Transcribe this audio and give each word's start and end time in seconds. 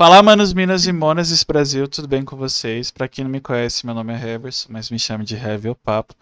Fala, 0.00 0.22
manos, 0.22 0.54
minas 0.54 0.86
e 0.86 0.92
monas 0.94 1.28
desse 1.28 1.44
Brasil, 1.44 1.86
tudo 1.86 2.08
bem 2.08 2.24
com 2.24 2.34
vocês? 2.34 2.90
Pra 2.90 3.06
quem 3.06 3.22
não 3.22 3.30
me 3.30 3.38
conhece, 3.38 3.84
meu 3.84 3.94
nome 3.94 4.14
é 4.14 4.16
Heverson, 4.16 4.68
mas 4.72 4.88
me 4.88 4.98
chame 4.98 5.26
de 5.26 5.36
Heavy 5.36 5.68
o 5.68 5.74
Papo. 5.74 6.14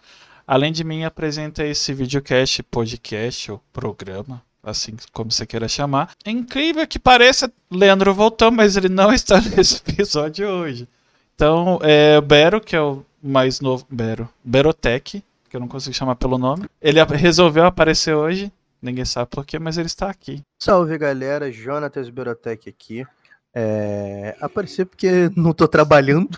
Além 0.45 0.73
de 0.73 0.83
mim, 0.83 1.05
apresenta 1.05 1.63
esse 1.63 1.93
videocast, 1.93 2.61
podcast 2.63 3.49
ou 3.49 3.63
programa, 3.71 4.43
assim 4.61 4.97
como 5.13 5.31
você 5.31 5.45
queira 5.45 5.69
chamar. 5.69 6.11
É 6.25 6.29
incrível 6.29 6.85
que 6.85 6.99
pareça, 6.99 7.49
Leandro 7.71 8.13
voltou, 8.13 8.51
mas 8.51 8.75
ele 8.75 8.89
não 8.89 9.13
está 9.15 9.39
nesse 9.39 9.77
episódio 9.87 10.45
hoje. 10.45 10.85
Então, 11.33 11.79
é 11.81 12.17
o 12.17 12.21
Bero, 12.21 12.59
que 12.59 12.75
é 12.75 12.81
o 12.81 13.05
mais 13.23 13.61
novo. 13.61 13.87
Bero. 13.89 14.27
Berotec, 14.43 15.23
que 15.49 15.55
eu 15.55 15.59
não 15.61 15.69
consigo 15.69 15.95
chamar 15.95 16.15
pelo 16.15 16.37
nome. 16.37 16.65
Ele 16.81 17.01
resolveu 17.15 17.63
aparecer 17.63 18.13
hoje. 18.13 18.51
Ninguém 18.81 19.05
sabe 19.05 19.29
porquê, 19.31 19.57
mas 19.57 19.77
ele 19.77 19.87
está 19.87 20.09
aqui. 20.09 20.41
Salve 20.61 20.97
galera, 20.97 21.49
Jonatas 21.49 22.09
Berotec 22.09 22.67
aqui. 22.67 23.05
É... 23.53 24.35
Apareci 24.39 24.85
porque 24.85 25.29
não 25.35 25.53
tô 25.53 25.67
trabalhando. 25.67 26.29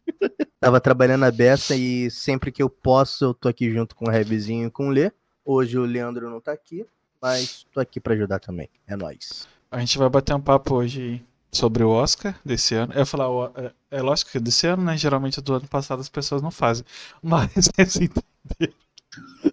Tava 0.59 0.79
trabalhando 0.79 1.25
a 1.25 1.31
beça 1.31 1.75
e 1.75 2.09
sempre 2.11 2.51
que 2.51 2.61
eu 2.61 2.69
posso 2.69 3.25
eu 3.25 3.33
tô 3.33 3.49
aqui 3.49 3.71
junto 3.71 3.95
com 3.95 4.05
o 4.05 4.11
Revizinho 4.11 4.67
e 4.67 4.71
com 4.71 4.87
o 4.87 4.91
Lê. 4.91 5.11
Hoje 5.43 5.77
o 5.77 5.85
Leandro 5.85 6.29
não 6.29 6.39
tá 6.39 6.51
aqui, 6.51 6.85
mas 7.21 7.65
tô 7.73 7.79
aqui 7.79 7.99
para 7.99 8.13
ajudar 8.13 8.39
também. 8.39 8.69
É 8.87 8.95
nóis. 8.95 9.47
A 9.71 9.79
gente 9.79 9.97
vai 9.97 10.09
bater 10.09 10.35
um 10.35 10.41
papo 10.41 10.75
hoje 10.75 11.23
sobre 11.51 11.83
o 11.83 11.89
Oscar 11.89 12.39
desse 12.45 12.75
ano. 12.75 12.93
Eu 12.93 12.99
ia 12.99 13.05
falar, 13.05 13.51
é, 13.55 13.71
é 13.91 14.01
lógico 14.01 14.31
que 14.31 14.39
desse 14.39 14.67
ano, 14.67 14.83
né? 14.83 14.97
Geralmente 14.97 15.41
do 15.41 15.53
ano 15.53 15.67
passado 15.67 15.99
as 15.99 16.09
pessoas 16.09 16.41
não 16.41 16.51
fazem. 16.51 16.85
Mas 17.21 17.51
vocês 17.53 17.95
entenderam. 17.95 18.81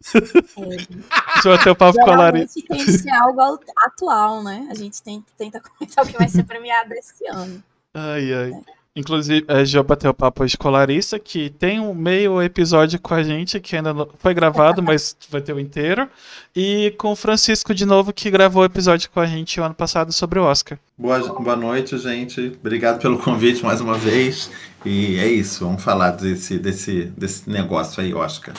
Deixa 0.00 1.48
eu 1.48 1.56
bater 1.56 1.70
o 1.70 1.76
papo 1.76 1.98
com 1.98 2.10
a 2.10 2.16
Larissa. 2.16 2.60
tem 2.68 2.84
que 2.84 2.92
ser 2.92 3.10
algo 3.10 3.60
atual, 3.76 4.42
né? 4.42 4.68
A 4.70 4.74
gente 4.74 5.02
tem, 5.02 5.24
tenta 5.36 5.60
comentar 5.60 6.04
o 6.04 6.08
que 6.08 6.16
vai 6.16 6.28
ser 6.28 6.44
premiado 6.44 6.92
esse 6.94 7.26
ano. 7.26 7.62
Ai, 7.94 8.32
ai. 8.32 8.52
É. 8.52 8.78
Inclusive, 8.98 9.44
a 9.46 9.58
gente 9.58 9.70
já 9.70 9.82
bateu 9.82 10.12
papo 10.12 10.42
hoje 10.42 10.56
com 10.56 10.66
a 10.66 10.72
Larissa, 10.72 11.20
que 11.20 11.50
tem 11.50 11.78
um 11.78 11.95
meio 11.95 12.42
episódio 12.42 12.98
com 12.98 13.15
a 13.15 13.23
gente, 13.23 13.60
que 13.60 13.76
ainda 13.76 13.95
não 13.95 14.09
foi 14.18 14.34
gravado, 14.34 14.82
mas 14.82 15.16
vai 15.30 15.40
ter 15.40 15.52
o 15.52 15.60
inteiro. 15.60 16.09
E 16.54 16.93
com 16.98 17.12
o 17.12 17.16
Francisco 17.16 17.72
de 17.72 17.87
novo, 17.87 18.12
que 18.12 18.28
gravou 18.28 18.62
o 18.62 18.66
episódio 18.66 19.09
com 19.10 19.20
a 19.20 19.26
gente 19.26 19.60
o 19.60 19.62
ano 19.62 19.74
passado 19.74 20.12
sobre 20.12 20.40
o 20.40 20.43
Oscar. 20.43 20.80
Boa, 20.98 21.20
boa 21.20 21.54
noite, 21.54 21.96
gente. 21.96 22.59
Obrigado 22.59 23.00
pelo 23.00 23.18
convite 23.18 23.65
mais 23.65 23.80
uma 23.80 23.96
vez. 23.96 24.50
E 24.84 25.16
é 25.20 25.28
isso, 25.28 25.65
vamos 25.65 25.84
falar 25.84 26.10
desse, 26.10 26.59
desse, 26.59 27.04
desse 27.04 27.48
negócio 27.48 28.02
aí, 28.02 28.12
Oscar. 28.12 28.54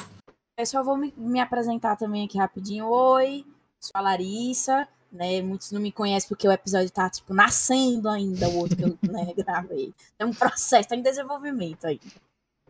Eu 0.59 0.65
só 0.65 0.83
vou 0.83 0.97
me, 0.97 1.13
me 1.17 1.39
apresentar 1.39 1.95
também 1.95 2.25
aqui 2.25 2.37
rapidinho. 2.37 2.85
Oi, 2.87 3.45
sou 3.79 3.91
a 3.95 4.01
Larissa 4.01 4.87
né? 5.11 5.41
Muitos 5.41 5.71
não 5.71 5.81
me 5.81 5.91
conhecem 5.91 6.27
porque 6.27 6.47
o 6.47 6.51
episódio 6.51 6.91
tá, 6.91 7.09
tipo, 7.09 7.33
nascendo 7.33 8.09
ainda, 8.09 8.47
o 8.49 8.57
outro 8.57 8.77
que 8.77 8.83
eu 8.83 8.97
né, 9.11 9.33
gravei. 9.37 9.93
É 10.17 10.25
um 10.25 10.33
processo, 10.33 10.89
tá 10.89 10.95
em 10.95 11.01
desenvolvimento 11.01 11.85
ainda. 11.85 12.03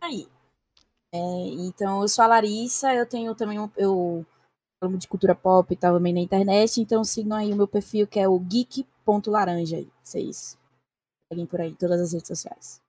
Aí. 0.02 0.28
É, 1.12 1.18
então, 1.18 2.02
eu 2.02 2.08
sou 2.08 2.24
a 2.24 2.28
Larissa, 2.28 2.94
eu 2.94 3.06
tenho 3.06 3.34
também 3.34 3.60
um, 3.60 3.70
eu 3.76 4.26
falo 4.80 4.98
de 4.98 5.08
cultura 5.08 5.34
pop 5.34 5.74
e 5.74 5.76
tal 5.76 5.96
também 5.96 6.14
na 6.14 6.20
internet, 6.20 6.80
então 6.80 7.04
sigam 7.04 7.36
aí 7.36 7.52
o 7.52 7.56
meu 7.56 7.68
perfil 7.68 8.08
que 8.08 8.20
é 8.20 8.28
o 8.28 8.40
geek.laranja 8.40 9.78
aí. 9.78 9.90
Vocês 10.04 10.58
seguem 11.32 11.48
por 11.48 11.60
aí, 11.62 11.74
todas 11.76 12.00
as 12.00 12.14
redes 12.14 12.28
sociais. 12.28 12.82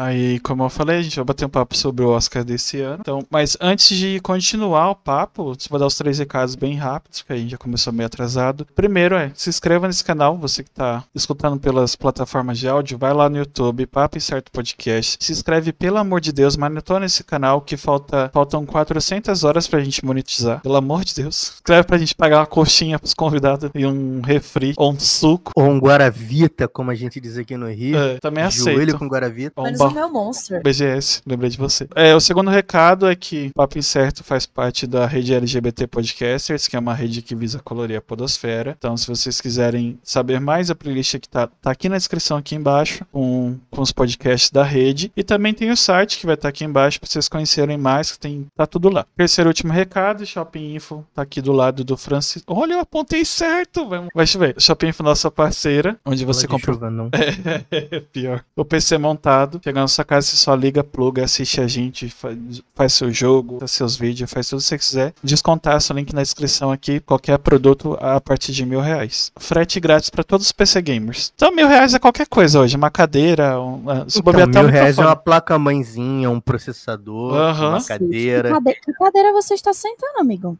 Aí, 0.00 0.38
como 0.38 0.62
eu 0.62 0.68
falei, 0.68 0.98
a 0.98 1.02
gente 1.02 1.16
vai 1.16 1.24
bater 1.24 1.44
um 1.44 1.48
papo 1.48 1.76
sobre 1.76 2.04
o 2.04 2.10
Oscar 2.10 2.44
desse 2.44 2.80
ano. 2.80 2.98
Então, 3.00 3.26
mas 3.28 3.56
antes 3.60 3.96
de 3.96 4.20
continuar 4.20 4.90
o 4.90 4.94
papo, 4.94 5.56
vou 5.68 5.78
dar 5.78 5.86
os 5.86 5.96
três 5.96 6.20
recados 6.20 6.54
bem 6.54 6.76
rápidos, 6.76 7.20
porque 7.20 7.32
a 7.32 7.36
gente 7.36 7.50
já 7.50 7.58
começou 7.58 7.92
meio 7.92 8.06
atrasado. 8.06 8.64
Primeiro 8.76 9.16
é, 9.16 9.32
se 9.34 9.50
inscreva 9.50 9.88
nesse 9.88 10.04
canal, 10.04 10.38
você 10.38 10.62
que 10.62 10.70
está 10.70 11.02
escutando 11.12 11.58
pelas 11.58 11.96
plataformas 11.96 12.60
de 12.60 12.68
áudio, 12.68 12.96
vai 12.96 13.12
lá 13.12 13.28
no 13.28 13.38
YouTube, 13.38 13.86
Papo 13.86 14.16
e 14.16 14.20
Certo 14.20 14.52
Podcast. 14.52 15.16
Se 15.18 15.32
inscreve, 15.32 15.72
pelo 15.72 15.96
amor 15.96 16.20
de 16.20 16.30
Deus, 16.30 16.56
maratona 16.56 17.00
nesse 17.00 17.24
canal, 17.24 17.60
que 17.60 17.76
falta, 17.76 18.30
faltam 18.32 18.64
400 18.64 19.42
horas 19.42 19.66
pra 19.66 19.80
gente 19.80 20.04
monetizar. 20.04 20.60
Pelo 20.60 20.76
amor 20.76 21.04
de 21.04 21.12
Deus. 21.12 21.54
Escreve 21.56 21.88
pra 21.88 21.98
gente 21.98 22.14
pagar 22.14 22.38
uma 22.38 22.46
coxinha 22.46 23.00
pros 23.00 23.14
convidados 23.14 23.68
e 23.74 23.84
um 23.84 24.20
refri, 24.20 24.74
ou 24.76 24.92
um 24.92 25.00
suco. 25.00 25.50
Ou 25.56 25.68
um 25.68 25.80
Guaravita, 25.80 26.68
como 26.68 26.92
a 26.92 26.94
gente 26.94 27.20
diz 27.20 27.36
aqui 27.36 27.56
no 27.56 27.68
Rio. 27.68 27.98
É, 27.98 28.18
também 28.20 28.44
aceito. 28.44 28.76
Joelho 28.76 28.96
com 28.96 29.08
Guaravita. 29.08 29.54
Ou 29.56 29.66
um 29.66 29.87
meu 29.90 30.10
monstro. 30.10 30.60
BGS, 30.62 31.22
lembrei 31.26 31.50
de 31.50 31.56
você. 31.56 31.88
É, 31.94 32.14
o 32.14 32.20
segundo 32.20 32.50
recado 32.50 33.06
é 33.06 33.14
que 33.14 33.50
Papo 33.54 33.78
Incerto 33.78 34.24
faz 34.24 34.46
parte 34.46 34.86
da 34.86 35.06
rede 35.06 35.34
LGBT 35.34 35.86
Podcasters, 35.86 36.68
que 36.68 36.76
é 36.76 36.78
uma 36.78 36.94
rede 36.94 37.22
que 37.22 37.34
visa 37.34 37.60
colorir 37.60 37.96
a 37.96 38.00
podosfera. 38.00 38.74
Então, 38.78 38.96
se 38.96 39.06
vocês 39.06 39.40
quiserem 39.40 39.98
saber 40.02 40.40
mais, 40.40 40.70
a 40.70 40.74
playlist 40.74 41.18
que 41.18 41.28
tá, 41.28 41.46
tá 41.46 41.70
aqui 41.70 41.88
na 41.88 41.96
descrição 41.96 42.36
aqui 42.36 42.54
embaixo, 42.54 43.04
com, 43.12 43.56
com 43.70 43.82
os 43.82 43.92
podcasts 43.92 44.50
da 44.50 44.62
rede. 44.62 45.12
E 45.16 45.22
também 45.22 45.54
tem 45.54 45.70
o 45.70 45.76
site 45.76 46.18
que 46.18 46.26
vai 46.26 46.34
estar 46.34 46.42
tá 46.42 46.48
aqui 46.48 46.64
embaixo 46.64 47.00
para 47.00 47.08
vocês 47.08 47.28
conhecerem 47.28 47.78
mais, 47.78 48.12
que 48.12 48.18
tem, 48.18 48.46
tá 48.56 48.66
tudo 48.66 48.88
lá. 48.88 49.06
Terceiro 49.16 49.48
e 49.48 49.52
último 49.52 49.72
recado, 49.72 50.26
Shopping 50.26 50.74
Info, 50.74 51.04
tá 51.14 51.22
aqui 51.22 51.40
do 51.40 51.52
lado 51.52 51.84
do 51.84 51.96
Francis. 51.96 52.42
Olha, 52.46 52.74
eu 52.74 52.80
apontei 52.80 53.24
certo! 53.24 53.88
Vai, 53.88 54.06
vai 54.14 54.26
chover. 54.26 54.54
Shopping 54.58 54.88
Info, 54.88 55.02
nossa 55.02 55.30
parceira, 55.30 55.98
onde 56.04 56.24
você 56.24 56.46
compra. 56.46 56.72
Chuva, 56.72 56.90
não. 56.90 57.10
É, 57.12 57.64
é, 57.96 58.00
pior. 58.00 58.44
O 58.56 58.64
PC 58.64 58.98
montado, 58.98 59.60
chegando 59.62 59.77
na 59.82 59.88
sua 59.88 60.04
casa 60.04 60.26
você 60.26 60.36
só 60.36 60.54
liga, 60.54 60.82
pluga, 60.84 61.24
assiste 61.24 61.60
a 61.60 61.66
gente, 61.66 62.08
faz, 62.08 62.36
faz 62.74 62.92
seu 62.92 63.12
jogo, 63.12 63.58
faz 63.58 63.72
seus 63.72 63.96
vídeos, 63.96 64.30
faz 64.30 64.48
tudo 64.48 64.60
que 64.60 64.64
você 64.64 64.78
quiser. 64.78 65.14
Descontar 65.22 65.80
seu 65.80 65.96
link 65.96 66.12
na 66.12 66.22
descrição 66.22 66.70
aqui, 66.70 67.00
qualquer 67.00 67.38
produto 67.38 67.96
a 68.00 68.20
partir 68.20 68.52
de 68.52 68.64
mil 68.64 68.80
reais. 68.80 69.32
Frete 69.36 69.80
grátis 69.80 70.10
para 70.10 70.24
todos 70.24 70.46
os 70.46 70.52
PC 70.52 70.80
gamers. 70.82 71.32
Então 71.34 71.54
mil 71.54 71.68
reais 71.68 71.94
é 71.94 71.98
qualquer 71.98 72.26
coisa 72.26 72.60
hoje, 72.60 72.76
uma 72.76 72.90
cadeira, 72.90 73.60
um, 73.60 73.82
então, 74.06 74.62
mil 74.62 74.66
reais 74.70 74.98
é 74.98 75.02
uma 75.02 75.16
placa 75.16 75.58
mãezinha, 75.58 76.30
um 76.30 76.40
processador, 76.40 77.32
uhum. 77.32 77.68
uma 77.68 77.84
cadeira. 77.84 78.48
Que 78.48 78.54
cadeira, 78.54 78.80
que 78.84 78.92
cadeira 78.92 79.32
você 79.32 79.54
está 79.54 79.72
sentando, 79.72 80.18
amigo? 80.18 80.58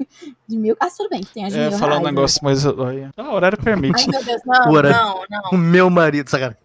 de 0.48 0.56
mil. 0.56 0.76
Ah, 0.80 0.88
tudo 0.90 1.08
bem, 1.10 1.20
tem 1.32 1.44
as 1.44 1.52
de 1.52 1.58
é, 1.58 1.68
mil 1.68 1.78
falar 1.78 1.98
um 1.98 2.02
negócio, 2.02 2.40
mas 2.42 2.64
olha, 2.64 3.10
ah, 3.16 3.30
o 3.30 3.34
horário 3.34 3.58
permite. 3.58 4.02
Ai, 4.02 4.06
meu 4.08 4.24
Deus, 4.24 4.42
não, 4.44 4.70
o 4.70 4.74
horário... 4.74 4.96
não, 4.96 5.24
não. 5.30 5.50
O 5.52 5.58
meu 5.58 5.90
marido, 5.90 6.28
sacanagem. 6.28 6.58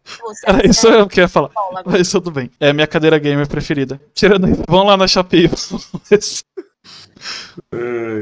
Era 0.46 0.68
isso 0.68 0.88
é 0.88 1.02
eu 1.02 1.08
que 1.08 1.20
ia 1.20 1.28
falar. 1.28 1.50
Mas 1.86 2.10
tudo 2.10 2.32
bem. 2.32 2.50
É 2.60 2.70
a 2.70 2.74
minha 2.74 2.88
cadeira 2.88 3.18
gamer 3.18 3.48
preferida. 3.48 4.00
Tirando 4.14 4.46
aí, 4.46 4.54
vamos 4.68 4.88
lá 4.88 4.98
na 4.98 5.08
Shopee. 5.08 5.50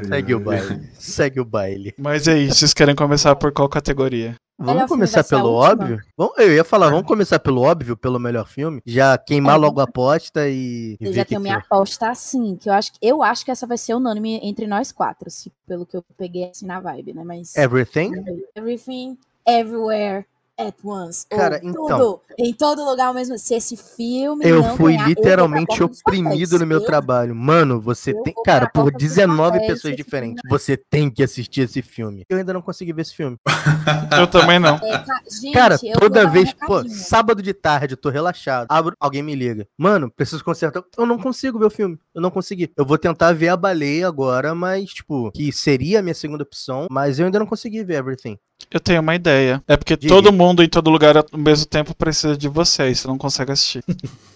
Segue 0.07 0.35
o 0.35 0.39
baile. 0.39 0.89
Segue 0.93 1.39
o 1.39 1.45
baile. 1.45 1.93
Mas 1.97 2.27
aí, 2.27 2.47
vocês 2.47 2.73
querem 2.73 2.95
começar 2.95 3.35
por 3.35 3.51
qual 3.51 3.67
categoria? 3.67 4.35
Vamos 4.63 4.85
começar 4.87 5.23
pelo 5.23 5.53
óbvio? 5.53 6.01
Vamos, 6.17 6.37
eu 6.37 6.53
ia 6.53 6.63
falar, 6.63 6.89
vamos 6.89 7.05
começar 7.05 7.39
pelo 7.39 7.61
óbvio, 7.61 7.97
pelo 7.97 8.19
melhor 8.19 8.47
filme. 8.47 8.81
Já 8.85 9.17
queimar 9.17 9.55
é. 9.55 9.57
logo 9.57 9.79
a 9.79 9.83
aposta 9.83 10.47
e. 10.47 10.97
Eu 10.99 11.13
já 11.13 11.25
tenho 11.25 11.41
minha 11.41 11.57
aposta 11.57 12.09
assim, 12.09 12.55
que 12.55 12.69
eu 12.69 12.73
acho, 12.73 12.91
eu 13.01 13.21
acho 13.21 13.43
que 13.43 13.51
essa 13.51 13.67
vai 13.67 13.77
ser 13.77 13.93
unânime 13.93 14.39
entre 14.41 14.65
nós 14.65 14.91
quatro, 14.91 15.29
se, 15.29 15.51
pelo 15.67 15.85
que 15.85 15.97
eu 15.97 16.03
peguei 16.17 16.49
assim 16.49 16.65
na 16.65 16.79
vibe, 16.79 17.13
né? 17.13 17.23
Mas. 17.23 17.55
Everything? 17.55 18.11
Everything, 18.55 19.17
Everywhere, 19.45 20.25
at 20.57 20.75
once. 20.83 21.25
Cara, 21.29 21.59
então. 21.63 21.87
Tudo, 21.87 22.21
em 22.37 22.53
todo 22.53 22.83
lugar 22.83 23.07
ao 23.07 23.13
mesmo 23.13 23.37
Se 23.37 23.55
esse 23.55 23.75
filme. 23.75 24.45
Eu 24.45 24.63
fui 24.75 24.93
ganhar, 24.93 25.09
literalmente 25.09 25.81
eu 25.81 25.87
oprimido 25.87 26.59
no 26.59 26.65
meu 26.65 26.79
eu, 26.79 26.85
trabalho. 26.85 27.35
Mano, 27.35 27.79
você 27.79 28.13
tem. 28.23 28.33
Cara, 28.45 28.69
por 28.69 28.91
19 28.91 29.59
pessoas 29.67 29.95
diferentes, 29.95 30.41
filme. 30.41 30.57
você 30.57 30.77
tem 30.77 31.09
que 31.09 31.23
assistir 31.23 31.61
esse 31.61 31.81
filme. 31.81 32.25
Eu 32.29 32.37
ainda 32.37 32.53
não 32.53 32.61
consegui 32.61 32.93
ver 32.93 33.03
esse 33.03 33.15
filme. 33.15 33.37
eu 34.19 34.27
também 34.27 34.59
não. 34.59 34.75
É, 34.75 35.03
gente, 35.29 35.53
cara, 35.53 35.77
toda 35.99 36.27
vez, 36.27 36.53
pô, 36.53 36.87
sábado 36.87 37.41
de 37.41 37.53
tarde, 37.53 37.93
eu 37.93 37.97
tô 37.97 38.09
relaxado. 38.09 38.67
Abro, 38.69 38.95
alguém 38.99 39.23
me 39.23 39.35
liga. 39.35 39.67
Mano, 39.77 40.11
preciso 40.11 40.43
consertar. 40.43 40.83
Eu 40.97 41.05
não 41.05 41.17
consigo 41.17 41.59
ver 41.59 41.65
o 41.65 41.71
filme. 41.71 41.97
Eu 42.13 42.21
não 42.21 42.31
consegui. 42.31 42.71
Eu 42.77 42.85
vou 42.85 42.97
tentar 42.97 43.33
ver 43.33 43.49
a 43.49 43.57
baleia 43.57 44.07
agora, 44.07 44.53
mas, 44.53 44.93
tipo, 44.93 45.31
que 45.31 45.51
seria 45.51 45.99
a 45.99 46.01
minha 46.01 46.13
segunda 46.13 46.43
opção, 46.43 46.87
mas 46.89 47.19
eu 47.19 47.25
ainda 47.25 47.39
não 47.39 47.45
consegui 47.45 47.83
ver 47.83 47.93
Everything. 47.95 48.37
Eu 48.73 48.79
tenho 48.79 49.01
uma 49.01 49.13
ideia. 49.13 49.63
É 49.67 49.77
porque 49.77 49.95
Diga. 49.95 50.11
todo 50.11 50.33
mundo 50.33 50.63
em 50.63 50.67
todo 50.67 50.89
lugar 50.89 51.15
ao 51.15 51.25
mesmo 51.37 51.67
tempo 51.67 51.93
precisa 51.93 52.35
de 52.35 52.47
você, 52.49 52.89
e 52.89 52.95
você 52.95 53.07
não 53.07 53.19
consegue 53.19 53.51
assistir. 53.51 53.83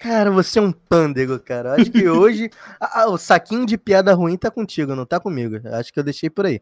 Cara, 0.00 0.30
você 0.30 0.60
é 0.60 0.62
um 0.62 0.70
pândego, 0.70 1.40
cara. 1.40 1.74
Acho 1.74 1.90
que 1.90 2.08
hoje 2.08 2.48
a, 2.80 3.02
a, 3.02 3.10
o 3.10 3.18
saquinho 3.18 3.66
de 3.66 3.76
piada 3.76 4.14
ruim 4.14 4.36
tá 4.36 4.48
contigo, 4.48 4.94
não 4.94 5.04
tá 5.04 5.18
comigo. 5.18 5.56
Acho 5.72 5.92
que 5.92 5.98
eu 5.98 6.04
deixei 6.04 6.30
por 6.30 6.46
aí. 6.46 6.60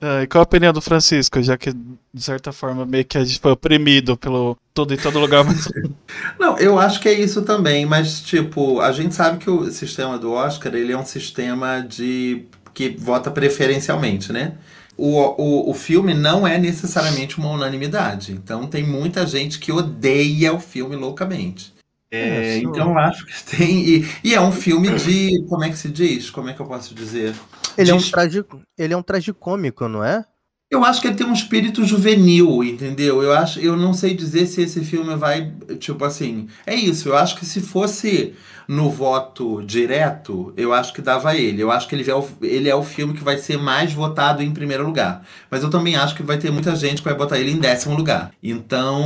É, 0.00 0.22
e 0.22 0.26
qual 0.26 0.40
a 0.40 0.44
opinião 0.44 0.72
do 0.72 0.80
Francisco, 0.80 1.42
já 1.42 1.58
que, 1.58 1.74
de 1.74 2.22
certa 2.22 2.52
forma, 2.52 2.86
meio 2.86 3.04
que 3.04 3.18
a 3.18 3.24
gente 3.24 3.38
foi 3.38 3.52
oprimido 3.52 4.16
pelo 4.16 4.56
tudo 4.72 4.94
em 4.94 4.96
todo 4.96 5.18
lugar. 5.18 5.44
Mas... 5.44 5.68
não, 6.40 6.56
eu 6.56 6.78
acho 6.78 7.00
que 7.00 7.08
é 7.10 7.12
isso 7.12 7.42
também, 7.42 7.84
mas, 7.84 8.22
tipo, 8.22 8.80
a 8.80 8.92
gente 8.92 9.14
sabe 9.14 9.36
que 9.36 9.50
o 9.50 9.70
sistema 9.70 10.18
do 10.18 10.32
Oscar, 10.32 10.74
ele 10.74 10.92
é 10.92 10.96
um 10.96 11.04
sistema 11.04 11.80
de 11.82 12.46
que 12.72 12.88
vota 12.88 13.30
preferencialmente, 13.30 14.32
né? 14.32 14.54
O, 15.00 15.34
o, 15.38 15.70
o 15.70 15.74
filme 15.74 16.12
não 16.12 16.46
é 16.46 16.58
necessariamente 16.58 17.38
uma 17.38 17.50
unanimidade. 17.50 18.32
Então 18.32 18.66
tem 18.66 18.84
muita 18.86 19.26
gente 19.26 19.58
que 19.58 19.72
odeia 19.72 20.52
o 20.52 20.60
filme 20.60 20.94
loucamente. 20.94 21.72
É, 22.12 22.58
então 22.58 22.98
acho 22.98 23.24
que 23.24 23.56
tem. 23.56 23.88
E, 23.88 24.08
e, 24.24 24.34
é 24.34 24.40
um 24.40 24.52
filme 24.52 24.90
de. 24.96 25.44
Como 25.48 25.64
é 25.64 25.70
que 25.70 25.78
se 25.78 25.88
diz? 25.88 26.28
Como 26.28 26.50
é 26.50 26.52
que 26.52 26.60
eu 26.60 26.66
posso 26.66 26.94
dizer? 26.94 27.34
Ele, 27.78 27.84
de... 27.86 27.90
é, 27.92 27.94
um 27.94 28.02
tragi, 28.02 28.44
ele 28.76 28.92
é 28.92 28.96
um 28.96 29.02
tragicômico, 29.02 29.88
não 29.88 30.04
é? 30.04 30.24
Eu 30.70 30.84
acho 30.84 31.00
que 31.00 31.08
ele 31.08 31.16
tem 31.16 31.26
um 31.26 31.32
espírito 31.32 31.84
juvenil, 31.84 32.62
entendeu? 32.62 33.22
Eu 33.22 33.32
acho, 33.32 33.58
eu 33.58 33.76
não 33.76 33.92
sei 33.92 34.14
dizer 34.14 34.46
se 34.46 34.62
esse 34.62 34.84
filme 34.84 35.16
vai, 35.16 35.52
tipo 35.78 36.04
assim, 36.04 36.48
é 36.66 36.74
isso. 36.74 37.08
Eu 37.08 37.16
acho 37.16 37.36
que 37.36 37.46
se 37.46 37.60
fosse 37.60 38.34
no 38.70 38.88
voto 38.88 39.60
direto, 39.64 40.54
eu 40.56 40.72
acho 40.72 40.92
que 40.92 41.02
dava 41.02 41.34
ele. 41.34 41.60
Eu 41.60 41.72
acho 41.72 41.88
que 41.88 41.94
ele 41.96 42.08
é, 42.08 42.14
o, 42.14 42.24
ele 42.40 42.68
é 42.68 42.74
o 42.74 42.84
filme 42.84 43.14
que 43.14 43.24
vai 43.24 43.36
ser 43.36 43.58
mais 43.58 43.92
votado 43.92 44.44
em 44.44 44.52
primeiro 44.52 44.86
lugar. 44.86 45.26
Mas 45.50 45.64
eu 45.64 45.70
também 45.70 45.96
acho 45.96 46.14
que 46.14 46.22
vai 46.22 46.38
ter 46.38 46.52
muita 46.52 46.76
gente 46.76 46.98
que 46.98 47.08
vai 47.08 47.16
botar 47.16 47.40
ele 47.40 47.50
em 47.50 47.58
décimo 47.58 47.96
lugar. 47.96 48.30
Então, 48.40 49.04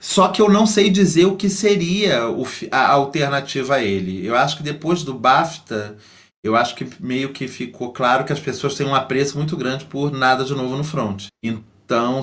só 0.00 0.26
que 0.26 0.42
eu 0.42 0.48
não 0.48 0.66
sei 0.66 0.90
dizer 0.90 1.26
o 1.26 1.36
que 1.36 1.48
seria 1.48 2.28
o, 2.28 2.44
a 2.72 2.88
alternativa 2.88 3.76
a 3.76 3.84
ele. 3.84 4.26
Eu 4.26 4.36
acho 4.36 4.56
que 4.56 4.64
depois 4.64 5.04
do 5.04 5.14
BAFTA 5.14 5.96
eu 6.42 6.56
acho 6.56 6.74
que 6.74 6.84
meio 6.98 7.32
que 7.32 7.46
ficou 7.46 7.92
claro 7.92 8.24
que 8.24 8.32
as 8.32 8.40
pessoas 8.40 8.74
têm 8.74 8.88
um 8.88 8.94
apreço 8.94 9.38
muito 9.38 9.56
grande 9.56 9.84
por 9.84 10.10
Nada 10.10 10.44
de 10.44 10.52
Novo 10.52 10.76
no 10.76 10.82
Front. 10.82 11.26
Então, 11.44 11.62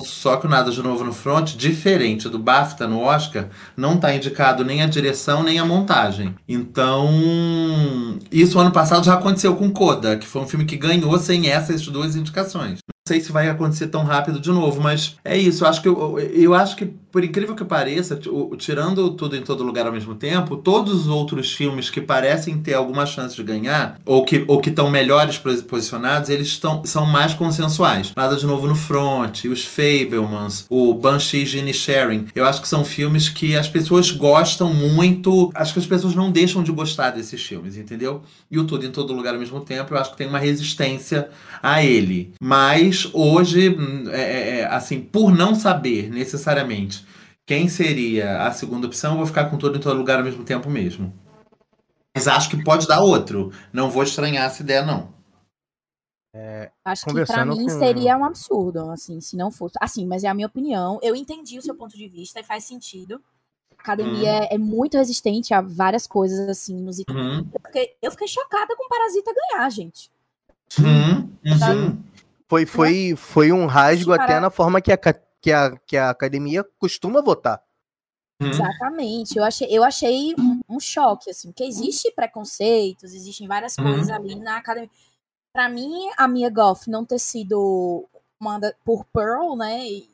só 0.00 0.36
que 0.36 0.46
o 0.46 0.48
Nada 0.48 0.70
de 0.70 0.82
Novo 0.82 1.04
no 1.04 1.12
Front, 1.12 1.56
diferente 1.56 2.28
do 2.28 2.38
BAFTA 2.38 2.86
no 2.86 3.00
Oscar, 3.00 3.48
não 3.76 3.94
está 3.94 4.14
indicado 4.14 4.64
nem 4.64 4.82
a 4.82 4.86
direção 4.86 5.42
nem 5.42 5.58
a 5.58 5.64
montagem. 5.64 6.34
Então, 6.48 7.10
isso 8.30 8.58
ano 8.58 8.70
passado 8.70 9.04
já 9.04 9.14
aconteceu 9.14 9.56
com 9.56 9.70
Coda, 9.70 10.16
que 10.16 10.26
foi 10.26 10.42
um 10.42 10.46
filme 10.46 10.64
que 10.64 10.76
ganhou 10.76 11.18
sem 11.18 11.48
essas 11.48 11.86
duas 11.86 12.14
indicações. 12.14 12.78
Sei 13.06 13.20
se 13.20 13.30
vai 13.30 13.48
acontecer 13.48 13.86
tão 13.86 14.02
rápido 14.02 14.40
de 14.40 14.50
novo, 14.50 14.80
mas 14.80 15.16
é 15.24 15.36
isso. 15.36 15.64
Eu 15.64 15.68
acho 15.68 15.80
que 15.80 15.88
eu, 15.88 16.18
eu 16.18 16.54
acho 16.54 16.74
que 16.76 16.86
por 17.16 17.24
incrível 17.24 17.54
que 17.54 17.64
pareça, 17.64 18.20
tirando 18.58 19.10
tudo 19.12 19.36
em 19.36 19.42
todo 19.42 19.64
lugar 19.64 19.86
ao 19.86 19.92
mesmo 19.92 20.14
tempo, 20.14 20.56
todos 20.56 20.92
os 20.92 21.06
outros 21.06 21.50
filmes 21.52 21.88
que 21.88 22.00
parecem 22.00 22.58
ter 22.58 22.74
alguma 22.74 23.06
chance 23.06 23.34
de 23.34 23.42
ganhar, 23.42 23.98
ou 24.04 24.24
que 24.24 24.44
ou 24.46 24.60
que 24.60 24.68
estão 24.68 24.90
melhores 24.90 25.38
posicionados, 25.38 26.28
eles 26.28 26.60
são 26.84 27.06
mais 27.06 27.32
consensuais. 27.32 28.12
Nada 28.14 28.36
de 28.36 28.44
novo 28.44 28.66
no 28.66 28.74
Front, 28.74 29.44
os 29.44 29.64
Fablemans, 29.64 30.66
o 30.68 30.92
Banshee 30.92 31.46
Gene 31.46 31.72
Sharing. 31.72 32.26
Eu 32.34 32.44
acho 32.44 32.60
que 32.60 32.68
são 32.68 32.84
filmes 32.84 33.28
que 33.28 33.56
as 33.56 33.68
pessoas 33.68 34.10
gostam 34.10 34.74
muito. 34.74 35.50
Acho 35.54 35.72
que 35.72 35.78
as 35.78 35.86
pessoas 35.86 36.14
não 36.14 36.30
deixam 36.30 36.62
de 36.62 36.72
gostar 36.72 37.10
desses 37.10 37.42
filmes, 37.42 37.76
entendeu? 37.76 38.22
E 38.50 38.58
o 38.58 38.64
Tudo 38.64 38.84
em 38.84 38.90
Todo 38.90 39.12
Lugar 39.12 39.32
ao 39.32 39.40
mesmo 39.40 39.60
tempo, 39.60 39.94
eu 39.94 39.98
acho 39.98 40.10
que 40.10 40.16
tem 40.16 40.28
uma 40.28 40.38
resistência 40.38 41.30
a 41.62 41.82
ele. 41.82 42.34
Mas 42.40 42.95
hoje, 43.12 43.70
hum, 43.70 44.08
é, 44.10 44.20
é, 44.20 44.58
é 44.60 44.66
assim, 44.66 45.00
por 45.00 45.34
não 45.34 45.54
saber 45.54 46.10
necessariamente 46.10 47.06
quem 47.46 47.68
seria 47.68 48.42
a 48.42 48.50
segunda 48.50 48.88
opção, 48.88 49.12
eu 49.12 49.18
vou 49.18 49.26
ficar 49.26 49.48
com 49.48 49.56
tudo 49.56 49.76
em 49.78 49.80
todo 49.80 49.96
lugar 49.96 50.18
ao 50.18 50.24
mesmo 50.24 50.44
tempo 50.44 50.68
mesmo. 50.68 51.12
Mas 52.14 52.26
acho 52.26 52.50
que 52.50 52.64
pode 52.64 52.88
dar 52.88 53.00
outro. 53.00 53.52
Não 53.72 53.90
vou 53.90 54.02
estranhar 54.02 54.46
essa 54.46 54.62
ideia, 54.62 54.82
não. 54.82 55.14
É, 56.34 56.70
acho 56.84 57.06
que 57.06 57.24
para 57.24 57.46
mim 57.46 57.62
com... 57.62 57.78
seria 57.78 58.16
um 58.16 58.24
absurdo, 58.24 58.90
assim, 58.90 59.20
se 59.20 59.36
não 59.36 59.50
fosse. 59.50 59.74
Assim, 59.80 60.06
mas 60.06 60.24
é 60.24 60.28
a 60.28 60.34
minha 60.34 60.46
opinião. 60.46 60.98
Eu 61.02 61.14
entendi 61.14 61.58
o 61.58 61.62
seu 61.62 61.74
ponto 61.74 61.96
de 61.96 62.08
vista 62.08 62.40
e 62.40 62.44
faz 62.44 62.64
sentido. 62.64 63.22
A 63.78 63.82
academia 63.82 64.32
hum. 64.32 64.42
é, 64.42 64.54
é, 64.54 64.58
muito 64.58 64.96
resistente 64.96 65.54
a 65.54 65.60
várias 65.60 66.06
coisas, 66.06 66.48
assim, 66.48 66.82
nos 66.82 66.98
hum. 66.98 67.46
eu, 67.54 67.60
fiquei, 67.66 67.96
eu 68.02 68.10
fiquei 68.10 68.28
chocada 68.28 68.74
com 68.76 68.84
o 68.84 68.88
Parasita 68.88 69.32
ganhar, 69.32 69.70
gente. 69.70 70.10
Hum. 70.80 71.28
Uhum. 71.44 72.02
Foi, 72.48 72.64
foi, 72.64 73.14
foi 73.16 73.52
um 73.52 73.66
rasgo 73.66 74.12
até 74.12 74.38
na 74.38 74.50
forma 74.50 74.80
que 74.80 74.92
a 74.92 74.96
que 75.46 75.52
a, 75.52 75.76
que 75.86 75.96
a 75.96 76.10
academia 76.10 76.64
costuma 76.78 77.22
votar. 77.22 77.62
Uhum. 78.42 78.48
Exatamente. 78.48 79.38
Eu 79.38 79.44
achei, 79.44 79.68
eu 79.70 79.84
achei 79.84 80.34
um, 80.38 80.60
um 80.68 80.80
choque, 80.80 81.30
assim, 81.30 81.48
porque 81.48 81.64
existe 81.64 82.10
preconceitos, 82.12 83.14
existem 83.14 83.46
várias 83.46 83.76
uhum. 83.78 83.84
coisas 83.84 84.10
ali 84.10 84.34
na 84.34 84.56
academia. 84.56 84.90
Para 85.52 85.68
mim, 85.68 86.10
a 86.16 86.28
Mia 86.28 86.50
Goff 86.50 86.90
não 86.90 87.04
ter 87.04 87.18
sido 87.18 88.06
manda 88.38 88.76
por 88.84 89.04
Pearl, 89.06 89.56
né? 89.56 89.86
E 89.86 90.10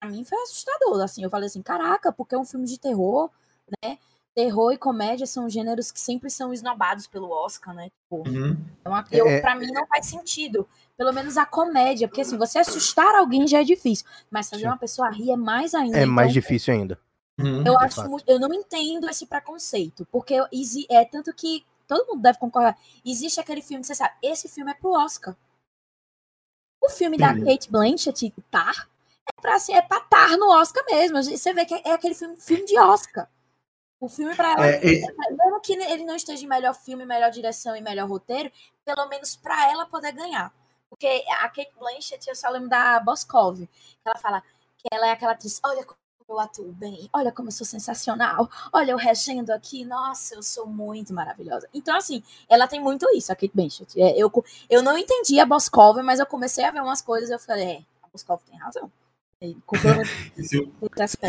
pra 0.00 0.08
mim 0.08 0.24
foi 0.24 0.38
assustador, 0.42 1.02
assim. 1.02 1.22
Eu 1.22 1.30
falei 1.30 1.48
assim, 1.48 1.60
caraca, 1.60 2.12
porque 2.12 2.34
é 2.34 2.38
um 2.38 2.44
filme 2.44 2.66
de 2.66 2.78
terror, 2.78 3.28
né? 3.82 3.98
Terror 4.36 4.72
e 4.72 4.76
comédia 4.76 5.26
são 5.26 5.48
gêneros 5.48 5.90
que 5.90 5.98
sempre 5.98 6.28
são 6.28 6.52
esnobados 6.52 7.06
pelo 7.06 7.30
Oscar, 7.30 7.74
né? 7.74 7.88
Tipo, 7.88 8.28
uhum. 8.28 8.54
então, 8.80 9.04
eu, 9.10 9.26
é... 9.26 9.40
pra 9.40 9.54
mim 9.54 9.72
não 9.72 9.86
faz 9.86 10.06
sentido 10.06 10.68
pelo 10.94 11.12
menos 11.12 11.36
a 11.38 11.46
comédia, 11.46 12.06
porque 12.06 12.20
assim, 12.20 12.36
você 12.36 12.58
assustar 12.58 13.14
alguém 13.14 13.46
já 13.46 13.60
é 13.60 13.64
difícil, 13.64 14.06
mas 14.30 14.48
fazer 14.48 14.62
Sim. 14.62 14.68
uma 14.68 14.78
pessoa 14.78 15.10
rir 15.10 15.30
é 15.30 15.36
mais 15.36 15.74
ainda. 15.74 15.98
É 15.98 16.02
então, 16.02 16.14
mais 16.14 16.32
difícil 16.32 16.74
ainda. 16.74 16.98
Uhum, 17.38 17.64
eu 17.66 17.78
acho 17.78 18.08
muito, 18.08 18.24
eu 18.26 18.38
não 18.38 18.52
entendo 18.52 19.08
esse 19.08 19.26
preconceito, 19.26 20.06
porque 20.10 20.34
é 20.90 21.04
tanto 21.04 21.32
que 21.34 21.64
todo 21.86 22.06
mundo 22.06 22.22
deve 22.22 22.38
concordar. 22.38 22.78
Existe 23.04 23.40
aquele 23.40 23.62
filme 23.62 23.80
que 23.80 23.86
você 23.86 23.94
sabe, 23.94 24.14
esse 24.22 24.48
filme 24.48 24.70
é 24.70 24.74
pro 24.74 24.92
Oscar. 24.92 25.34
O 26.82 26.88
filme 26.88 27.16
da 27.16 27.34
Kate 27.34 27.70
Blanchett, 27.70 28.32
Tar, 28.50 28.88
é 29.26 29.40
pra, 29.40 29.56
assim, 29.56 29.74
é 29.74 29.82
pra 29.82 30.00
tar 30.00 30.36
no 30.36 30.50
Oscar 30.50 30.84
mesmo. 30.88 31.22
Você 31.22 31.52
vê 31.52 31.64
que 31.64 31.74
é 31.74 31.92
aquele 31.92 32.14
filme, 32.14 32.36
filme 32.36 32.64
de 32.64 32.78
Oscar. 32.78 33.28
O 33.98 34.08
filme 34.08 34.34
para 34.34 34.52
ela, 34.52 34.66
é, 34.66 34.76
é... 34.76 35.00
mesmo 35.30 35.60
que 35.62 35.72
ele 35.72 36.04
não 36.04 36.14
esteja 36.14 36.44
em 36.44 36.48
melhor 36.48 36.74
filme, 36.74 37.06
melhor 37.06 37.30
direção 37.30 37.74
e 37.74 37.80
melhor 37.80 38.08
roteiro, 38.08 38.50
pelo 38.84 39.08
menos 39.08 39.34
para 39.34 39.70
ela 39.70 39.86
poder 39.86 40.12
ganhar. 40.12 40.52
Porque 40.88 41.24
a 41.40 41.48
Kate 41.48 41.72
Blanchett, 41.78 42.28
eu 42.28 42.36
só 42.36 42.48
lembro 42.50 42.68
da 42.68 43.00
Boscov, 43.00 43.66
ela 44.04 44.16
fala 44.16 44.42
que 44.76 44.86
ela 44.92 45.08
é 45.08 45.12
aquela 45.12 45.32
atriz, 45.32 45.60
olha 45.64 45.84
como 45.84 45.98
eu 46.28 46.40
atuo 46.40 46.72
bem, 46.72 47.08
olha 47.12 47.30
como 47.32 47.48
eu 47.48 47.52
sou 47.52 47.66
sensacional, 47.66 48.50
olha 48.72 48.90
eu 48.90 48.96
regendo 48.96 49.52
aqui, 49.52 49.84
nossa, 49.84 50.34
eu 50.34 50.42
sou 50.42 50.66
muito 50.66 51.14
maravilhosa. 51.14 51.68
Então, 51.72 51.96
assim, 51.96 52.22
ela 52.48 52.66
tem 52.66 52.80
muito 52.80 53.06
isso, 53.14 53.32
a 53.32 53.36
Kate 53.36 53.52
Blanchett. 53.54 54.00
É, 54.00 54.18
eu, 54.18 54.30
eu 54.68 54.82
não 54.82 54.98
entendi 54.98 55.40
a 55.40 55.46
Boscov, 55.46 56.02
mas 56.02 56.20
eu 56.20 56.26
comecei 56.26 56.64
a 56.64 56.70
ver 56.70 56.82
umas 56.82 57.00
coisas 57.00 57.30
e 57.30 57.32
eu 57.32 57.38
falei, 57.38 57.64
é, 57.64 57.78
a 58.02 58.08
Boscov 58.12 58.42
tem 58.44 58.58
razão. 58.58 58.90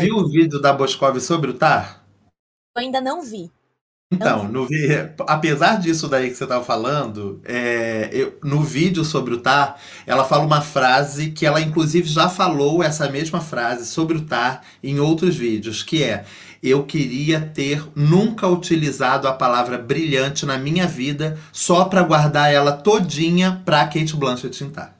Viu 0.00 0.16
o 0.16 0.28
vídeo 0.28 0.60
da 0.60 0.72
Boscov 0.72 1.18
sobre 1.20 1.50
o 1.50 1.58
TAR? 1.58 2.07
Eu 2.78 2.84
ainda 2.84 3.00
não 3.00 3.22
vi. 3.22 3.50
Então, 4.10 4.48
no, 4.48 4.66
apesar 5.26 5.78
disso 5.80 6.08
daí 6.08 6.30
que 6.30 6.36
você 6.36 6.44
estava 6.44 6.64
falando, 6.64 7.42
é, 7.44 8.08
eu, 8.10 8.38
no 8.42 8.62
vídeo 8.62 9.04
sobre 9.04 9.34
o 9.34 9.40
TAR, 9.40 9.76
ela 10.06 10.24
fala 10.24 10.46
uma 10.46 10.62
frase 10.62 11.30
que 11.30 11.44
ela 11.44 11.60
inclusive 11.60 12.08
já 12.08 12.28
falou 12.28 12.82
essa 12.82 13.10
mesma 13.10 13.40
frase 13.40 13.84
sobre 13.84 14.16
o 14.16 14.22
TAR 14.22 14.62
em 14.82 14.98
outros 14.98 15.36
vídeos, 15.36 15.82
que 15.82 16.02
é 16.02 16.24
eu 16.62 16.84
queria 16.84 17.40
ter 17.40 17.84
nunca 17.94 18.46
utilizado 18.46 19.28
a 19.28 19.32
palavra 19.32 19.76
brilhante 19.76 20.46
na 20.46 20.56
minha 20.56 20.86
vida 20.86 21.38
só 21.52 21.84
para 21.84 22.02
guardar 22.02 22.52
ela 22.52 22.72
todinha 22.72 23.60
para 23.64 23.84
Kate 23.84 24.16
Blanchett 24.16 24.64
em 24.64 24.70
TAR. 24.70 24.97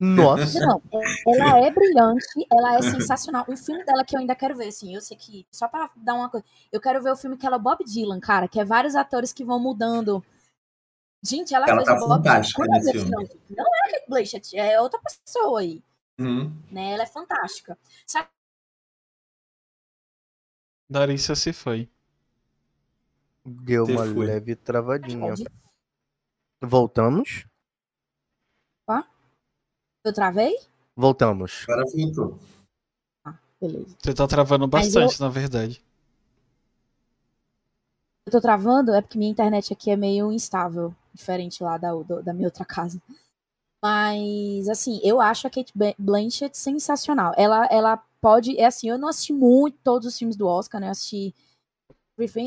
Nossa. 0.00 0.60
Não, 0.60 0.80
ela 1.26 1.66
é 1.66 1.70
brilhante, 1.72 2.46
ela 2.50 2.76
é 2.76 2.82
sensacional. 2.82 3.44
Um 3.48 3.56
filme 3.56 3.84
dela 3.84 4.04
que 4.04 4.14
eu 4.14 4.20
ainda 4.20 4.34
quero 4.34 4.56
ver, 4.56 4.68
assim, 4.68 4.94
eu 4.94 5.00
sei 5.00 5.16
que, 5.16 5.44
só 5.50 5.66
pra 5.66 5.90
dar 5.96 6.14
uma 6.14 6.28
coisa, 6.28 6.46
eu 6.70 6.80
quero 6.80 7.02
ver 7.02 7.10
o 7.10 7.16
filme 7.16 7.36
que 7.36 7.44
ela 7.44 7.56
é 7.56 7.58
Bob 7.58 7.84
Dylan, 7.84 8.20
cara, 8.20 8.46
que 8.46 8.60
é 8.60 8.64
vários 8.64 8.94
atores 8.94 9.32
que 9.32 9.44
vão 9.44 9.58
mudando. 9.58 10.24
Gente, 11.20 11.52
ela, 11.52 11.66
ela 11.66 11.84
fez 11.84 11.88
tá 11.88 12.04
o 12.04 12.08
Bob 12.08 12.22
Dylan. 12.22 13.10
Não, 13.10 13.24
não 13.50 13.66
é 13.86 13.92
Kate 13.92 14.08
Blanchett, 14.08 14.56
é 14.56 14.80
outra 14.80 15.00
pessoa 15.00 15.60
aí. 15.60 15.82
Uhum. 16.16 16.56
Né? 16.70 16.92
Ela 16.92 17.02
é 17.02 17.06
fantástica. 17.06 17.76
Sabe? 18.06 18.28
Larissa 20.88 21.34
se 21.34 21.52
foi. 21.52 21.90
Deu 23.44 23.84
uma 23.84 24.04
leve 24.04 24.54
travadinha. 24.54 25.34
Voltamos. 26.60 27.47
Eu 30.08 30.12
travei? 30.14 30.58
Voltamos. 30.96 31.64
Agora 31.68 31.84
voltou. 31.94 32.38
Ah, 33.26 33.38
beleza. 33.60 33.94
Você 33.98 34.14
tá 34.14 34.26
travando 34.26 34.66
bastante, 34.66 35.20
eu... 35.20 35.26
na 35.26 35.28
verdade. 35.30 35.84
Eu 38.26 38.32
tô 38.32 38.40
travando 38.40 38.92
é 38.92 39.02
porque 39.02 39.18
minha 39.18 39.30
internet 39.30 39.72
aqui 39.72 39.90
é 39.90 39.96
meio 39.96 40.32
instável, 40.32 40.94
diferente 41.12 41.62
lá 41.62 41.76
da, 41.76 41.92
da 42.22 42.32
minha 42.32 42.48
outra 42.48 42.64
casa. 42.64 43.00
Mas, 43.82 44.66
assim, 44.68 44.98
eu 45.04 45.20
acho 45.20 45.46
a 45.46 45.50
Kate 45.50 45.72
Blanchett 45.98 46.56
sensacional. 46.56 47.34
Ela, 47.36 47.66
ela 47.70 47.96
pode. 48.20 48.58
É 48.58 48.64
assim, 48.64 48.88
eu 48.88 48.98
não 48.98 49.08
assisti 49.08 49.32
muito 49.32 49.78
todos 49.84 50.08
os 50.08 50.18
filmes 50.18 50.36
do 50.36 50.46
Oscar, 50.46 50.80
né? 50.80 50.88
Eu 50.88 50.92
assisti 50.92 51.34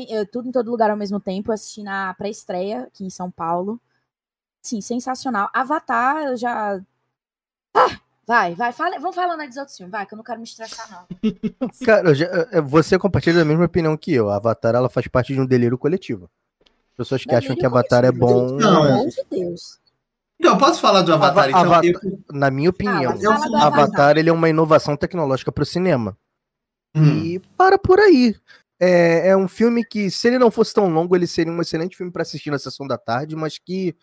eu, 0.08 0.26
tudo 0.26 0.48
em 0.48 0.52
todo 0.52 0.70
lugar 0.70 0.90
ao 0.90 0.96
mesmo 0.96 1.20
tempo. 1.20 1.50
Eu 1.50 1.54
assisti 1.54 1.82
na 1.82 2.12
pré-estreia 2.14 2.84
aqui 2.84 3.04
em 3.04 3.10
São 3.10 3.30
Paulo. 3.30 3.80
Sim, 4.62 4.80
sensacional. 4.80 5.48
Avatar, 5.52 6.24
eu 6.24 6.36
já 6.36 6.80
ah, 7.74 7.98
vai, 8.26 8.54
vai, 8.54 8.72
fala, 8.72 8.98
vamos 8.98 9.14
falando 9.14 9.46
dos 9.46 9.56
outros 9.56 9.76
filmes, 9.76 9.92
vai, 9.92 10.06
que 10.06 10.14
eu 10.14 10.16
não 10.16 10.24
quero 10.24 10.38
me 10.38 10.44
estressar, 10.44 10.88
não. 10.90 11.06
Cara, 11.84 12.14
já, 12.14 12.26
eh, 12.26 12.60
você 12.60 12.98
compartilha 12.98 13.42
a 13.42 13.44
mesma 13.44 13.64
opinião 13.64 13.96
que 13.96 14.12
eu. 14.12 14.30
A 14.30 14.36
Avatar, 14.36 14.74
ela 14.74 14.88
faz 14.88 15.06
parte 15.08 15.32
de 15.32 15.40
um 15.40 15.46
delírio 15.46 15.78
coletivo. 15.78 16.30
Pessoas 16.96 17.22
que 17.22 17.28
delírio 17.28 17.46
acham 17.46 17.56
que 17.56 17.66
Avatar 17.66 18.04
é 18.04 18.12
bom. 18.12 18.52
Não, 18.52 18.58
pelo 18.58 18.94
amor 18.94 19.08
de 19.08 19.24
Deus. 19.30 19.80
Então, 20.38 20.58
posso 20.58 20.80
falar 20.80 21.02
do 21.02 21.14
Avatar, 21.14 21.48
então? 21.48 21.60
Avatar, 21.60 21.84
eu... 21.84 22.18
Na 22.32 22.50
minha 22.50 22.70
opinião, 22.70 23.12
ah, 23.12 23.32
Avatar, 23.32 23.62
Avatar 23.62 24.18
ele 24.18 24.28
é 24.28 24.32
uma 24.32 24.48
inovação 24.48 24.96
tecnológica 24.96 25.52
para 25.52 25.62
o 25.62 25.66
cinema. 25.66 26.18
Hum. 26.94 27.24
E 27.24 27.38
para 27.56 27.78
por 27.78 28.00
aí. 28.00 28.34
É, 28.80 29.28
é, 29.28 29.36
um 29.36 29.46
filme 29.46 29.84
que, 29.84 30.10
se 30.10 30.26
ele 30.26 30.40
não 30.40 30.50
fosse 30.50 30.74
tão 30.74 30.88
longo, 30.88 31.14
ele 31.14 31.28
seria 31.28 31.52
um 31.52 31.62
excelente 31.62 31.96
filme 31.96 32.10
para 32.10 32.22
assistir 32.22 32.50
na 32.50 32.58
sessão 32.58 32.84
da 32.84 32.98
tarde, 32.98 33.36
mas 33.36 33.56
que 33.56 33.94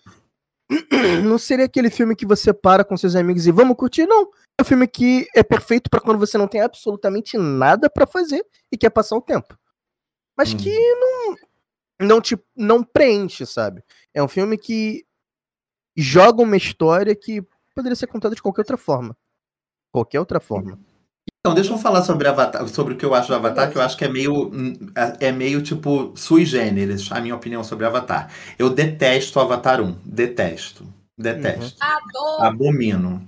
não 1.23 1.37
seria 1.37 1.65
aquele 1.65 1.89
filme 1.89 2.15
que 2.15 2.25
você 2.25 2.53
para 2.53 2.83
com 2.83 2.95
seus 2.95 3.15
amigos 3.15 3.47
e 3.47 3.51
vamos 3.51 3.75
curtir, 3.75 4.05
não. 4.05 4.29
É 4.57 4.61
um 4.61 4.65
filme 4.65 4.87
que 4.87 5.27
é 5.35 5.41
perfeito 5.41 5.89
para 5.89 5.99
quando 5.99 6.19
você 6.19 6.37
não 6.37 6.47
tem 6.47 6.61
absolutamente 6.61 7.37
nada 7.37 7.89
para 7.89 8.05
fazer 8.05 8.45
e 8.71 8.77
quer 8.77 8.89
passar 8.89 9.15
o 9.15 9.21
tempo. 9.21 9.57
Mas 10.37 10.53
que 10.53 10.73
não 10.95 11.35
não 12.01 12.21
te 12.21 12.37
não 12.55 12.83
preenche, 12.83 13.45
sabe? 13.45 13.83
É 14.13 14.23
um 14.23 14.27
filme 14.27 14.57
que 14.57 15.05
joga 15.97 16.41
uma 16.41 16.55
história 16.55 17.13
que 17.15 17.45
poderia 17.75 17.95
ser 17.95 18.07
contada 18.07 18.35
de 18.35 18.41
qualquer 18.41 18.61
outra 18.61 18.77
forma. 18.77 19.17
Qualquer 19.91 20.19
outra 20.19 20.39
forma. 20.39 20.79
Então, 21.39 21.55
deixa 21.55 21.71
eu 21.71 21.77
falar 21.77 22.03
sobre 22.03 22.27
Avatar, 22.27 22.67
sobre 22.67 22.93
o 22.93 22.97
que 22.97 23.05
eu 23.05 23.15
acho 23.15 23.29
do 23.29 23.35
Avatar, 23.35 23.71
que 23.71 23.77
eu 23.77 23.81
acho 23.81 23.95
que 23.95 24.03
é 24.03 24.09
meio, 24.09 24.51
é 25.21 25.31
meio 25.31 25.61
tipo 25.61 26.11
sui 26.13 26.45
generis, 26.45 27.09
a 27.13 27.21
minha 27.21 27.33
opinião 27.33 27.63
sobre 27.63 27.85
Avatar. 27.85 28.29
Eu 28.57 28.69
detesto 28.69 29.39
Avatar 29.39 29.79
1, 29.79 29.99
detesto, 30.03 30.85
detesto. 31.17 31.77
Adoro. 31.79 32.43
Abomino. 32.43 33.25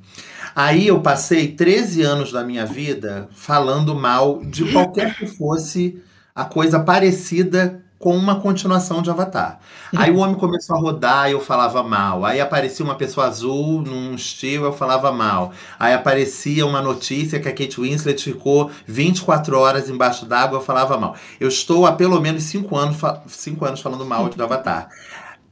Aí 0.53 0.87
eu 0.87 0.99
passei 0.99 1.53
13 1.53 2.01
anos 2.01 2.33
da 2.33 2.43
minha 2.43 2.65
vida 2.65 3.29
falando 3.31 3.95
mal 3.95 4.43
de 4.43 4.69
qualquer 4.73 5.15
que 5.15 5.25
fosse 5.25 6.03
a 6.35 6.43
coisa 6.43 6.81
parecida 6.81 7.81
com 8.01 8.17
uma 8.17 8.41
continuação 8.41 9.01
de 9.01 9.09
Avatar. 9.09 9.59
Aí 9.95 10.11
o 10.11 10.17
homem 10.17 10.35
começou 10.35 10.75
a 10.75 10.79
rodar 10.79 11.29
e 11.29 11.33
eu 11.33 11.39
falava 11.39 11.83
mal. 11.83 12.25
Aí 12.25 12.41
aparecia 12.41 12.83
uma 12.83 12.95
pessoa 12.95 13.27
azul 13.27 13.83
num 13.83 14.15
estilo, 14.15 14.65
eu 14.65 14.73
falava 14.73 15.11
mal. 15.11 15.53
Aí 15.79 15.93
aparecia 15.93 16.65
uma 16.65 16.81
notícia 16.81 17.39
que 17.39 17.47
a 17.47 17.53
Kate 17.53 17.79
Winslet 17.79 18.23
ficou 18.23 18.71
24 18.87 19.57
horas 19.57 19.89
embaixo 19.89 20.25
d'água, 20.25 20.57
eu 20.57 20.63
falava 20.63 20.97
mal. 20.97 21.15
Eu 21.39 21.47
estou 21.47 21.85
há 21.85 21.91
pelo 21.91 22.19
menos 22.19 22.43
5 22.43 22.75
anos, 22.75 22.97
cinco 23.27 23.65
anos 23.65 23.79
falando 23.79 24.03
mal 24.03 24.27
do 24.27 24.43
Avatar. 24.43 24.89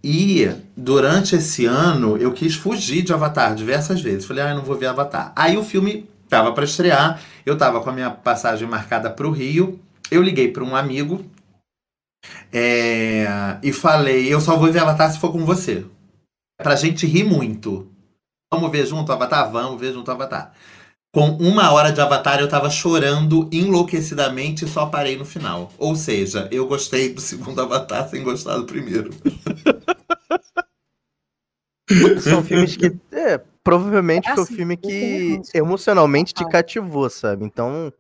E 0.04 0.50
durante 0.76 1.36
esse 1.36 1.66
ano 1.66 2.18
eu 2.18 2.32
quis 2.32 2.56
fugir 2.56 3.04
de 3.04 3.14
Avatar 3.14 3.54
diversas 3.54 4.02
vezes. 4.02 4.26
Falei, 4.26 4.44
ah, 4.44 4.50
eu 4.50 4.56
não 4.56 4.64
vou 4.64 4.76
ver 4.76 4.88
Avatar. 4.88 5.32
Aí 5.36 5.56
o 5.56 5.64
filme 5.64 6.10
tava 6.28 6.52
para 6.52 6.64
estrear, 6.64 7.22
eu 7.46 7.56
tava 7.58 7.80
com 7.82 7.90
a 7.92 7.94
minha 7.94 8.10
passagem 8.10 8.68
marcada 8.68 9.10
para 9.10 9.28
o 9.28 9.32
Rio. 9.32 9.80
Eu 10.10 10.24
liguei 10.24 10.48
para 10.48 10.64
um 10.64 10.76
amigo 10.76 11.24
é, 12.52 13.58
e 13.64 13.72
falei, 13.72 14.32
eu 14.32 14.42
só 14.42 14.58
vou 14.58 14.72
ver 14.72 14.80
Avatar 14.80 15.12
se 15.12 15.20
for 15.20 15.32
com 15.32 15.46
você. 15.46 15.86
Pra 16.58 16.76
gente 16.76 17.06
rir 17.06 17.24
muito. 17.24 17.90
Vamos 18.52 18.72
ver 18.72 18.86
junto 18.86 19.12
Avatar? 19.12 19.52
Vamos 19.52 19.80
ver 19.80 19.94
junto 19.94 20.12
Avatar. 20.12 20.54
Com 21.12 21.30
uma 21.38 21.72
hora 21.72 21.92
de 21.92 22.02
Avatar, 22.02 22.40
eu 22.40 22.48
tava 22.48 22.70
chorando 22.70 23.50
enlouquecidamente 23.52 24.66
e 24.66 24.68
só 24.68 24.86
parei 24.86 25.18
no 25.18 25.26
final. 25.26 25.72
Ou 25.78 25.96
seja, 25.96 26.48
eu 26.52 26.68
gostei 26.68 27.14
do 27.14 27.22
segundo 27.22 27.62
Avatar 27.62 28.08
sem 28.10 28.24
gostar 28.24 28.58
do 28.58 28.66
primeiro. 28.66 29.12
São 32.22 32.44
filmes 32.44 32.78
que. 32.78 32.96
É, 33.12 33.42
provavelmente 33.64 34.28
é 34.28 34.34
assim, 34.34 34.46
foi 34.46 34.54
o 34.54 34.58
filme 34.58 34.78
que 34.78 35.42
emocionalmente 35.54 36.34
te 36.34 36.48
cativou, 36.48 37.10
sabe? 37.10 37.44
Então. 37.44 37.92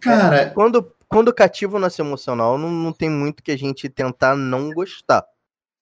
Cara. 0.00 0.50
Quando, 0.50 0.93
quando 1.14 1.32
cativa 1.32 1.76
o 1.76 1.80
nosso 1.80 2.02
emocional, 2.02 2.58
não, 2.58 2.68
não 2.68 2.92
tem 2.92 3.08
muito 3.08 3.40
que 3.40 3.52
a 3.52 3.56
gente 3.56 3.88
tentar 3.88 4.34
não 4.34 4.72
gostar. 4.72 5.24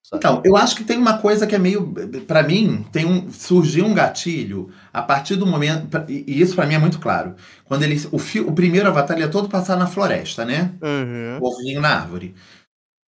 Sabe? 0.03 0.19
Então, 0.19 0.43
eu 0.45 0.55
acho 0.55 0.75
que 0.75 0.83
tem 0.83 0.95
uma 0.95 1.17
coisa 1.17 1.47
que 1.47 1.55
é 1.55 1.57
meio. 1.57 1.91
para 2.27 2.43
mim, 2.43 2.85
tem 2.91 3.03
um, 3.03 3.31
surgiu 3.31 3.83
um 3.83 3.95
gatilho 3.95 4.69
a 4.93 5.01
partir 5.01 5.35
do 5.35 5.47
momento. 5.47 5.87
E 6.07 6.39
isso 6.39 6.53
para 6.53 6.67
mim 6.67 6.75
é 6.75 6.77
muito 6.77 6.99
claro. 6.99 7.33
Quando 7.65 7.81
ele. 7.81 7.99
O, 8.11 8.17
o 8.47 8.53
primeiro 8.53 8.87
avatar 8.87 9.17
ele 9.17 9.25
é 9.25 9.27
todo 9.27 9.49
passar 9.49 9.75
na 9.75 9.87
floresta, 9.87 10.45
né? 10.45 10.69
Uhum. 10.79 11.39
O 11.41 11.47
ovinho 11.47 11.81
na 11.81 11.89
árvore. 11.89 12.35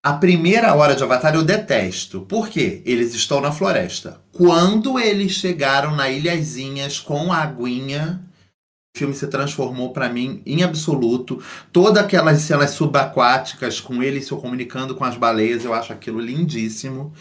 A 0.03 0.13
primeira 0.13 0.73
hora 0.73 0.95
de 0.95 1.03
Avatar 1.03 1.35
eu 1.35 1.43
detesto. 1.43 2.21
Por 2.21 2.49
quê? 2.49 2.81
Eles 2.85 3.13
estão 3.13 3.41
na 3.41 3.51
floresta. 3.51 4.21
Quando 4.31 4.99
eles 4.99 5.31
chegaram 5.33 5.95
na 5.95 6.09
ilhazinhas 6.09 6.99
com 6.99 7.31
a 7.31 7.39
aguinha 7.39 8.21
filme 8.95 9.13
se 9.13 9.27
transformou 9.27 9.91
para 9.91 10.09
mim 10.09 10.41
em 10.45 10.63
absoluto. 10.63 11.41
Todas 11.71 12.01
aquelas 12.01 12.39
cenas 12.41 12.71
subaquáticas 12.71 13.79
com 13.81 14.01
ele 14.01 14.21
se 14.21 14.29
comunicando 14.29 14.95
com 14.95 15.03
as 15.03 15.17
baleias, 15.17 15.65
eu 15.65 15.73
acho 15.73 15.91
aquilo 15.91 16.19
lindíssimo. 16.19 17.13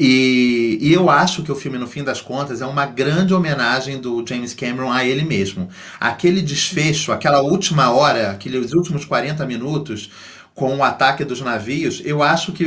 E, 0.00 0.78
e, 0.80 0.92
eu 0.92 1.10
acho 1.10 1.42
que 1.42 1.50
o 1.50 1.56
filme, 1.56 1.76
no 1.76 1.88
fim 1.88 2.04
das 2.04 2.20
contas, 2.20 2.62
é 2.62 2.66
uma 2.66 2.86
grande 2.86 3.34
homenagem 3.34 3.98
do 4.00 4.24
James 4.24 4.54
Cameron 4.54 4.92
a 4.92 5.04
ele 5.04 5.24
mesmo. 5.24 5.68
Aquele 5.98 6.40
desfecho, 6.40 7.10
aquela 7.10 7.40
última 7.40 7.90
hora, 7.90 8.30
aqueles 8.30 8.72
últimos 8.72 9.04
40 9.04 9.44
minutos, 9.44 10.08
com 10.54 10.76
o 10.76 10.84
ataque 10.84 11.24
dos 11.24 11.40
navios, 11.40 12.00
eu 12.04 12.22
acho 12.22 12.52
que. 12.52 12.64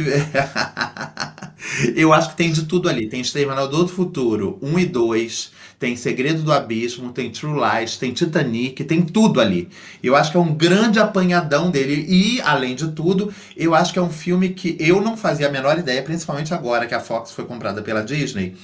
eu 1.96 2.12
acho 2.12 2.32
que 2.32 2.36
tem 2.36 2.52
de 2.52 2.64
tudo 2.66 2.90
ali. 2.90 3.08
Tem 3.08 3.22
Exterminador 3.22 3.86
do 3.86 3.88
Futuro 3.88 4.60
1 4.62 4.80
e 4.80 4.86
2 4.86 5.61
tem 5.82 5.96
Segredo 5.96 6.44
do 6.44 6.54
Abismo, 6.54 7.12
tem 7.12 7.32
True 7.32 7.60
Lies, 7.60 7.98
tem 7.98 8.14
Titanic, 8.14 8.84
tem 8.84 9.02
tudo 9.02 9.42
ali. 9.42 9.68
Eu 10.04 10.16
acho 10.16 10.30
que 10.30 10.38
é 10.38 10.40
um 10.40 10.54
grande 10.54 11.00
apanhadão 11.00 11.72
dele 11.72 12.06
e, 12.08 12.40
além 12.42 12.76
de 12.76 12.90
tudo, 12.90 13.34
eu 13.58 13.74
acho 13.74 13.92
que 13.92 13.98
é 13.98 14.02
um 14.02 14.12
filme 14.12 14.50
que 14.50 14.78
eu 14.80 15.02
não 15.02 15.18
fazia 15.18 15.48
a 15.48 15.52
menor 15.52 15.80
ideia, 15.80 16.04
principalmente 16.04 16.54
agora 16.54 16.86
que 16.86 16.94
a 16.94 17.00
Fox 17.00 17.32
foi 17.32 17.46
comprada 17.46 17.82
pela 17.82 18.04
Disney, 18.04 18.56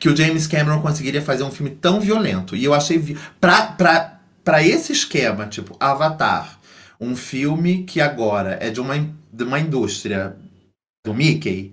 que 0.00 0.08
o 0.08 0.16
James 0.16 0.48
Cameron 0.48 0.82
conseguiria 0.82 1.22
fazer 1.22 1.44
um 1.44 1.50
filme 1.52 1.70
tão 1.70 2.00
violento. 2.00 2.56
E 2.56 2.64
eu 2.64 2.74
achei 2.74 3.16
pra, 3.40 3.66
pra, 3.66 4.18
pra 4.42 4.60
esse 4.60 4.90
esquema, 4.90 5.46
tipo 5.46 5.76
Avatar, 5.78 6.58
um 7.00 7.14
filme 7.14 7.84
que 7.84 8.00
agora 8.00 8.58
é 8.60 8.70
de 8.70 8.80
uma, 8.80 8.96
de 9.32 9.44
uma 9.44 9.60
indústria 9.60 10.34
do 11.06 11.14
Mickey, 11.14 11.72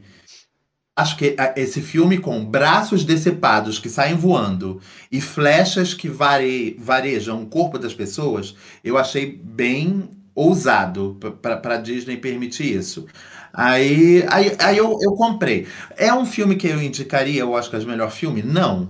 acho 1.02 1.18
que 1.18 1.36
esse 1.56 1.82
filme 1.82 2.20
com 2.20 2.46
braços 2.46 3.04
decepados 3.04 3.80
que 3.80 3.90
saem 3.90 4.16
voando 4.16 4.80
e 5.12 5.20
flechas 5.20 5.94
que 5.94 6.08
vare, 6.08 6.78
varejam 6.80 7.42
o 7.42 7.48
corpo 7.48 7.80
das 7.80 7.94
pessoas, 7.94 8.56
eu 8.84 8.98
achei 8.98 9.32
bem 9.32 10.10
ousado 10.36 11.18
para 11.42 11.78
Disney 11.78 12.18
permitir 12.18 12.78
isso. 12.78 13.08
Aí, 13.54 14.24
aí, 14.30 14.56
aí 14.60 14.78
eu, 14.78 14.98
eu 15.02 15.14
comprei. 15.14 15.68
É 15.98 16.14
um 16.14 16.26
filme 16.26 16.56
que 16.56 16.68
eu 16.68 16.82
indicaria, 16.82 17.42
eu 17.42 17.58
acho 17.58 17.70
que 17.70 17.76
é 17.76 17.80
o 17.80 17.86
melhor 17.86 18.12
filme? 18.12 18.42
Não. 18.42 18.88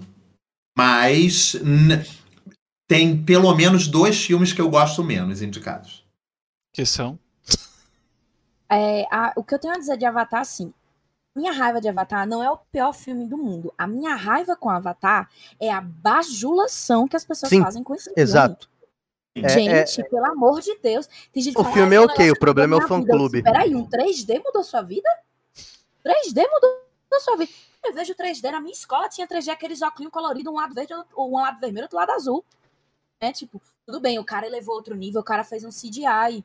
Mas 0.77 1.55
tem 2.87 3.23
pelo 3.23 3.55
menos 3.55 3.87
dois 3.87 4.23
filmes 4.23 4.53
que 4.53 4.61
eu 4.61 4.69
gosto 4.69 5.03
menos 5.03 5.41
indicados. 5.41 6.05
Que 6.73 6.85
são? 6.85 7.17
É, 8.69 9.05
a, 9.11 9.33
o 9.35 9.43
que 9.43 9.55
eu 9.55 9.59
tenho 9.59 9.73
a 9.73 9.77
dizer 9.77 9.97
de 9.97 10.05
Avatar, 10.05 10.45
sim, 10.45 10.73
minha 11.35 11.51
raiva 11.51 11.79
de 11.79 11.87
Avatar 11.87 12.27
não 12.27 12.43
é 12.43 12.49
o 12.49 12.57
pior 12.57 12.93
filme 12.93 13.25
do 13.25 13.37
mundo. 13.37 13.73
A 13.77 13.87
minha 13.87 14.15
raiva 14.15 14.55
com 14.55 14.69
Avatar 14.69 15.29
é 15.59 15.71
a 15.71 15.81
bajulação 15.81 17.07
que 17.07 17.15
as 17.15 17.25
pessoas 17.25 17.49
Sim, 17.49 17.61
fazem 17.61 17.83
com 17.83 17.95
esse 17.95 18.05
filme. 18.05 18.21
Exato. 18.21 18.69
Gente, 19.35 19.69
é, 19.69 20.01
é, 20.01 20.09
pelo 20.09 20.25
amor 20.25 20.59
de 20.59 20.77
Deus. 20.79 21.07
o 21.07 21.63
fala, 21.63 21.73
filme 21.73 21.95
é 21.95 22.01
ok, 22.01 22.31
o 22.31 22.39
problema 22.39 22.75
é 22.75 22.83
o 22.83 22.87
fã-clube. 22.87 23.41
Peraí, 23.41 23.73
um 23.73 23.87
3D 23.87 24.41
mudou 24.43 24.61
sua 24.61 24.81
vida? 24.81 25.07
3D 26.05 26.45
mudou 26.51 26.81
sua 27.21 27.37
vida. 27.37 27.51
Eu 27.83 27.93
vejo 27.93 28.13
3D 28.13 28.51
na 28.51 28.59
minha 28.59 28.73
escola, 28.73 29.07
tinha 29.07 29.25
3D 29.25 29.49
aqueles 29.49 29.81
óculos 29.81 30.11
coloridos, 30.11 30.51
um 30.51 30.57
lado 30.57 30.75
verde, 30.75 30.93
um 31.17 31.35
lado 31.37 31.59
vermelho, 31.61 31.85
outro 31.85 31.97
lado 31.97 32.11
azul. 32.11 32.43
É 33.21 33.31
tipo, 33.31 33.61
tudo 33.85 34.01
bem, 34.01 34.19
o 34.19 34.25
cara 34.25 34.45
elevou 34.45 34.75
outro 34.75 34.95
nível, 34.95 35.21
o 35.21 35.23
cara 35.23 35.43
fez 35.45 35.63
um 35.63 35.69
CGI. 35.69 36.43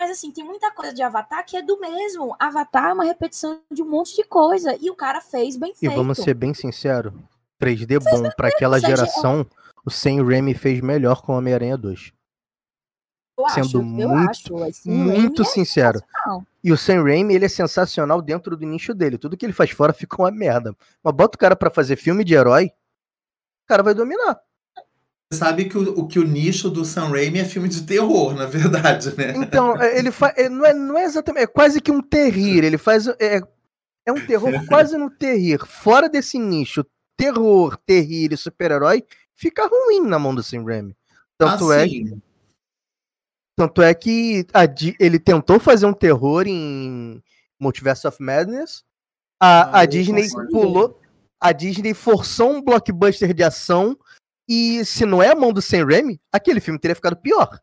Mas 0.00 0.10
assim, 0.12 0.30
tem 0.30 0.44
muita 0.44 0.70
coisa 0.70 0.94
de 0.94 1.02
Avatar 1.02 1.44
que 1.44 1.56
é 1.56 1.62
do 1.62 1.78
mesmo. 1.80 2.36
Avatar 2.38 2.90
é 2.90 2.92
uma 2.92 3.04
repetição 3.04 3.60
de 3.70 3.82
um 3.82 3.88
monte 3.88 4.14
de 4.14 4.22
coisa. 4.22 4.76
E 4.80 4.90
o 4.90 4.94
cara 4.94 5.20
fez 5.20 5.56
bem 5.56 5.74
feito. 5.74 5.92
E 5.92 5.94
vamos 5.94 6.18
ser 6.18 6.34
bem 6.34 6.54
sinceros. 6.54 7.12
3D 7.60 7.98
bom 7.98 8.30
para 8.36 8.48
aquela 8.48 8.78
geração, 8.78 9.44
o 9.84 9.90
Sam 9.90 10.24
Raimi 10.24 10.54
fez 10.54 10.80
melhor 10.80 11.22
com 11.22 11.32
Homem-Aranha 11.32 11.76
2. 11.76 12.12
Eu 13.36 13.48
Sendo 13.48 13.66
acho, 13.66 13.82
muito, 13.82 14.56
acho, 14.56 14.64
assim, 14.64 14.90
muito 14.90 15.42
é 15.42 15.44
sincero. 15.44 16.00
e 16.62 16.72
o 16.72 16.76
Sam 16.76 17.02
Raimi, 17.02 17.34
ele 17.34 17.46
é 17.46 17.48
sensacional 17.48 18.22
dentro 18.22 18.56
do 18.56 18.64
nicho 18.64 18.94
dele. 18.94 19.18
Tudo 19.18 19.36
que 19.36 19.44
ele 19.44 19.52
faz 19.52 19.70
fora 19.70 19.92
fica 19.92 20.22
uma 20.22 20.30
merda. 20.30 20.74
Mas 21.02 21.14
bota 21.14 21.36
o 21.36 21.38
cara 21.38 21.56
para 21.56 21.70
fazer 21.70 21.96
filme 21.96 22.22
de 22.22 22.34
herói, 22.34 22.66
o 22.66 23.68
cara 23.68 23.82
vai 23.82 23.94
dominar 23.94 24.40
sabe 25.32 25.68
que 25.68 25.76
o, 25.76 26.00
o, 26.00 26.06
que 26.06 26.18
o 26.18 26.24
nicho 26.24 26.70
do 26.70 26.84
Sam 26.84 27.08
Raimi 27.08 27.40
é 27.40 27.44
filme 27.44 27.68
de 27.68 27.82
terror, 27.82 28.34
na 28.34 28.46
verdade, 28.46 29.14
né? 29.16 29.34
Então, 29.36 29.80
é, 29.80 29.98
ele 29.98 30.10
faz. 30.10 30.34
Não 30.50 30.64
é, 30.64 30.72
não 30.72 30.98
é 30.98 31.04
exatamente. 31.04 31.44
É 31.44 31.46
quase 31.46 31.80
que 31.80 31.90
um 31.90 32.00
terrir. 32.00 32.64
Ele 32.64 32.78
faz. 32.78 33.06
É, 33.20 33.40
é 34.06 34.12
um 34.12 34.26
terror 34.26 34.52
quase 34.66 34.96
no 34.96 35.10
terrir. 35.10 35.58
Fora 35.66 36.08
desse 36.08 36.38
nicho, 36.38 36.84
terror, 37.16 37.76
terrir 37.84 38.32
e 38.32 38.36
super-herói, 38.36 39.04
fica 39.34 39.66
ruim 39.66 40.06
na 40.06 40.18
mão 40.18 40.34
do 40.34 40.42
Sam 40.42 40.64
Raimi. 40.64 40.96
Tanto 41.36 41.70
ah, 41.70 41.76
é. 41.76 41.88
Que, 41.88 42.18
tanto 43.54 43.82
é 43.82 43.94
que 43.94 44.46
a, 44.54 44.62
ele 44.98 45.18
tentou 45.18 45.60
fazer 45.60 45.84
um 45.84 45.92
terror 45.92 46.46
em 46.46 47.22
Multiverse 47.60 48.06
of 48.06 48.22
Madness. 48.22 48.82
A, 49.40 49.78
ah, 49.78 49.80
a 49.80 49.84
Disney 49.84 50.26
pulou. 50.50 50.98
A 51.40 51.52
Disney 51.52 51.94
forçou 51.94 52.50
um 52.50 52.62
blockbuster 52.62 53.32
de 53.32 53.44
ação 53.44 53.96
e 54.48 54.84
se 54.84 55.04
não 55.04 55.22
é 55.22 55.30
a 55.30 55.34
mão 55.36 55.52
do 55.52 55.60
Sam 55.62 55.84
Raimi, 55.84 56.18
aquele 56.32 56.60
filme 56.60 56.78
teria 56.78 56.94
ficado 56.96 57.16
pior. 57.16 57.60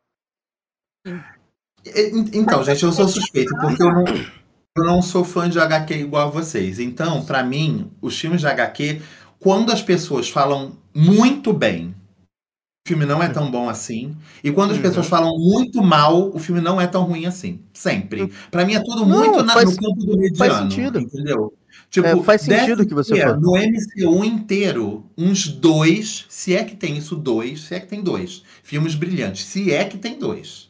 Então, 2.34 2.64
gente, 2.64 2.84
eu 2.84 2.92
sou 2.92 3.08
suspeito, 3.08 3.54
porque 3.62 3.82
eu 3.84 3.92
não, 3.92 4.04
eu 4.78 4.84
não 4.84 5.02
sou 5.02 5.24
fã 5.24 5.50
de 5.50 5.60
HQ 5.60 5.94
igual 5.94 6.28
a 6.28 6.32
vocês. 6.32 6.80
Então, 6.80 7.24
para 7.26 7.44
mim, 7.44 7.92
os 8.02 8.20
filmes 8.20 8.42
de 8.42 8.48
HQ, 8.48 9.02
quando 9.40 9.72
as 9.72 9.82
pessoas 9.82 10.30
falam 10.30 10.78
muito 10.94 11.54
bem, 11.54 11.94
o 12.86 12.90
filme 12.90 13.06
não 13.06 13.22
é 13.22 13.30
tão 13.30 13.50
bom 13.52 13.70
assim. 13.70 14.16
E 14.44 14.52
quando 14.52 14.72
as 14.72 14.78
Uhum. 14.78 14.84
pessoas 14.84 15.08
falam 15.08 15.38
muito 15.38 15.82
mal, 15.84 16.30
o 16.36 16.40
filme 16.40 16.62
não 16.62 16.80
é 16.82 16.88
tão 16.88 17.04
ruim 17.04 17.26
assim. 17.28 17.60
Sempre. 17.74 18.32
Pra 18.50 18.66
mim 18.66 18.74
é 18.76 18.80
tudo 18.80 19.06
Não, 19.06 19.20
muito 19.20 19.44
na- 19.44 19.54
faz- 19.54 19.76
no 19.76 19.82
campo 19.82 20.06
do 20.06 20.18
mediano. 20.18 20.38
faz 20.38 20.54
sentido. 20.58 21.00
Entendeu? 21.00 21.54
Tipo, 21.90 22.08
É, 22.08 22.24
faz 22.24 22.42
sentido 22.42 22.84
o 22.84 22.88
que 22.88 22.94
você 22.94 23.20
falou. 23.22 23.40
No 23.40 23.52
MCU 23.58 24.26
inteiro, 24.26 25.10
uns 25.18 25.48
dois, 25.48 26.26
se 26.30 26.54
é 26.56 26.64
que 26.64 26.76
tem 26.76 26.98
isso, 26.98 27.16
dois, 27.16 27.62
se 27.62 27.76
é 27.76 27.80
que 27.80 27.88
tem 27.88 28.02
dois. 28.04 28.44
Filmes 28.64 28.96
brilhantes. 28.96 29.46
Se 29.46 29.72
é 29.72 29.86
que 29.86 29.98
tem 29.98 30.18
dois. 30.20 30.70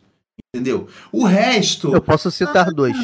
Entendeu? 0.53 0.87
O 1.11 1.25
resto. 1.25 1.93
Eu 1.93 2.01
posso 2.01 2.29
citar 2.31 2.71
dois. 2.71 2.95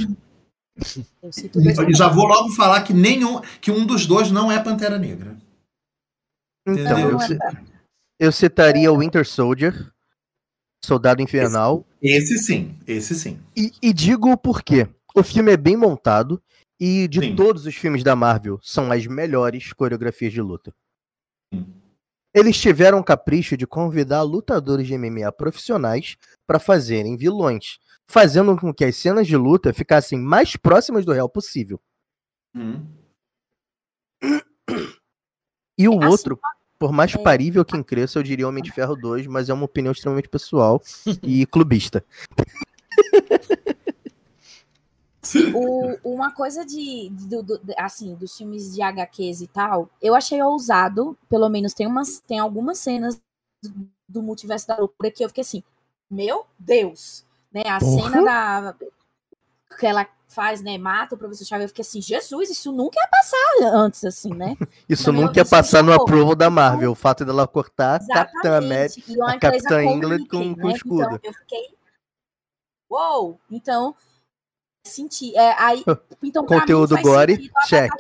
Eu 1.22 1.32
cito 1.34 1.60
dois 1.62 1.78
E 1.80 1.94
já 1.94 2.08
vou 2.08 2.26
logo 2.26 2.50
falar 2.54 2.82
que 2.84 2.94
nenhum, 2.94 3.42
que 3.60 3.72
um 3.72 3.86
dos 3.86 4.06
dois 4.06 4.32
não 4.32 4.52
é 4.52 4.58
Pantera 4.62 4.98
Negra. 4.98 5.36
Então, 6.68 6.84
Entendeu? 7.00 7.12
eu, 7.12 7.20
ci- 7.20 7.38
eu 8.20 8.32
citaria 8.32 8.92
o 8.92 9.00
Winter 9.00 9.28
Soldier, 9.28 9.92
Soldado 10.86 11.22
Infernal, 11.22 11.86
Esse 12.02 12.38
sim, 12.38 12.76
esse 12.88 13.16
sim. 13.16 13.40
e, 13.56 13.72
e 13.82 13.92
digo 13.94 14.32
o 14.32 14.38
porquê. 14.38 14.88
O 15.16 15.24
filme 15.24 15.52
é 15.52 15.58
bem 15.58 15.76
montado 15.76 16.42
e 16.84 17.08
de 17.08 17.20
Sim. 17.20 17.36
todos 17.36 17.68
os 17.68 17.76
filmes 17.76 18.04
da 18.04 18.16
Marvel 18.16 18.60
são 18.64 18.92
as 18.92 19.06
melhores 19.06 19.72
coreografias 19.72 20.34
de 20.34 20.42
luta. 20.42 20.74
Sim. 21.54 21.72
Eles 22.34 22.60
tiveram 22.60 22.98
o 22.98 23.04
capricho 23.04 23.56
de 23.56 23.68
convidar 23.68 24.24
lutadores 24.24 24.88
de 24.88 24.98
MMA 24.98 25.32
profissionais 25.32 26.18
para 26.48 26.58
fazerem 26.58 27.16
vilões, 27.16 27.78
fazendo 28.08 28.58
com 28.58 28.74
que 28.74 28.84
as 28.84 28.96
cenas 28.96 29.28
de 29.28 29.38
luta 29.38 29.72
ficassem 29.72 30.18
mais 30.18 30.56
próximas 30.56 31.06
do 31.06 31.12
real 31.12 31.30
possível. 31.30 31.80
Hum. 32.56 32.84
E 35.78 35.88
o 35.88 36.00
Assim, 36.00 36.06
outro, 36.08 36.40
por 36.80 36.92
mais 36.92 37.14
é. 37.14 37.18
parível 37.20 37.64
que 37.64 37.84
cresça, 37.84 38.18
eu 38.18 38.24
diria 38.24 38.48
Homem 38.48 38.64
de 38.64 38.72
Ferro 38.72 38.96
2, 38.96 39.28
mas 39.28 39.50
é 39.50 39.54
uma 39.54 39.66
opinião 39.66 39.92
extremamente 39.92 40.30
pessoal 40.30 40.82
e 41.22 41.46
clubista. 41.46 42.04
O- 45.54 45.98
uma 46.14 46.32
coisa 46.34 46.66
de, 46.66 47.10
do- 47.12 47.44
do- 47.44 47.58
de- 47.60 47.76
assim, 47.78 48.16
dos 48.16 48.36
filmes 48.38 48.74
de 48.74 48.82
HQs 48.82 49.42
e 49.42 49.48
tal, 49.48 49.90
eu 50.02 50.16
achei 50.16 50.42
ousado, 50.42 51.18
pelo 51.30 51.48
menos 51.50 51.74
tem 51.74 51.88
umas, 51.88 52.20
tem 52.20 52.40
algumas 52.40 52.80
cenas 52.80 53.22
do, 53.64 53.90
do 54.08 54.22
multiverso 54.22 54.68
da 54.68 54.78
loucura 54.78 55.12
que 55.12 55.24
eu 55.24 55.30
fiquei 55.30 55.42
assim, 55.42 55.64
meu 56.10 56.46
Deus, 56.60 57.26
né? 57.54 57.62
A 57.68 57.80
Porra. 57.80 58.02
cena 58.04 58.24
da 58.24 58.76
que 59.80 59.86
ela 59.88 60.06
faz, 60.28 60.62
né, 60.62 60.78
mata 60.78 61.16
o 61.16 61.18
professor 61.18 61.46
Xavier, 61.46 61.66
eu 61.66 61.70
fiquei 61.70 61.82
assim, 61.82 62.02
Jesus, 62.02 62.50
isso 62.50 62.72
nunca 62.72 63.00
ia 63.00 63.08
passar 63.08 63.76
antes 63.76 64.04
assim, 64.06 64.34
né? 64.34 64.56
Isso 64.88 65.12
Não, 65.12 65.22
nunca 65.24 65.40
ia 65.40 65.46
passar 65.46 65.84
no 65.84 65.92
approval 65.94 66.36
da 66.36 66.50
Marvel, 66.50 66.92
o 66.92 66.96
fato 66.96 67.26
dela 67.26 67.48
cortar 67.48 68.00
Capitã 68.08 68.58
América. 68.58 69.02
A 69.28 69.40
Capitã 69.40 69.82
como 69.84 69.96
England 69.96 70.18
Mickey, 70.20 70.30
com- 70.30 70.56
com 70.56 70.68
né? 70.68 70.74
escudo. 70.74 71.04
Então 71.04 71.20
eu 71.24 71.34
fiquei. 71.34 71.76
Uou! 72.90 73.40
Então, 73.50 73.96
senti. 74.86 75.36
É, 75.36 75.54
aí, 75.60 75.84
então, 76.24 76.46
Conteúdo 76.46 76.96
mim, 76.96 77.02
gore, 77.02 77.52
check. 77.68 77.92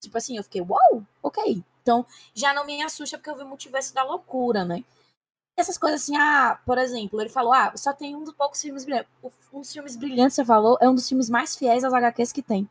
Tipo 0.00 0.18
assim, 0.18 0.36
eu 0.36 0.42
fiquei, 0.44 0.60
uau, 0.60 1.02
ok. 1.22 1.62
Então, 1.82 2.06
já 2.34 2.52
não 2.52 2.64
me 2.64 2.82
assusta 2.82 3.18
porque 3.18 3.30
eu 3.30 3.36
vi 3.36 3.42
o 3.42 3.48
multiverso 3.48 3.94
da 3.94 4.02
loucura, 4.02 4.64
né? 4.64 4.84
Essas 5.56 5.78
coisas 5.78 6.02
assim, 6.02 6.16
ah, 6.16 6.60
por 6.66 6.78
exemplo, 6.78 7.20
ele 7.20 7.30
falou, 7.30 7.52
ah, 7.52 7.72
só 7.76 7.92
tem 7.92 8.16
um 8.16 8.24
dos 8.24 8.34
poucos 8.34 8.60
filmes 8.60 8.84
brilhantes. 8.84 9.10
Um 9.52 9.60
dos 9.60 9.72
filmes 9.72 9.96
brilhantes, 9.96 10.34
você 10.34 10.44
falou, 10.44 10.76
é 10.80 10.88
um 10.88 10.94
dos 10.94 11.08
filmes 11.08 11.30
mais 11.30 11.54
fiéis 11.54 11.84
às 11.84 11.92
HQs 11.92 12.32
que 12.32 12.42
tem. 12.42 12.68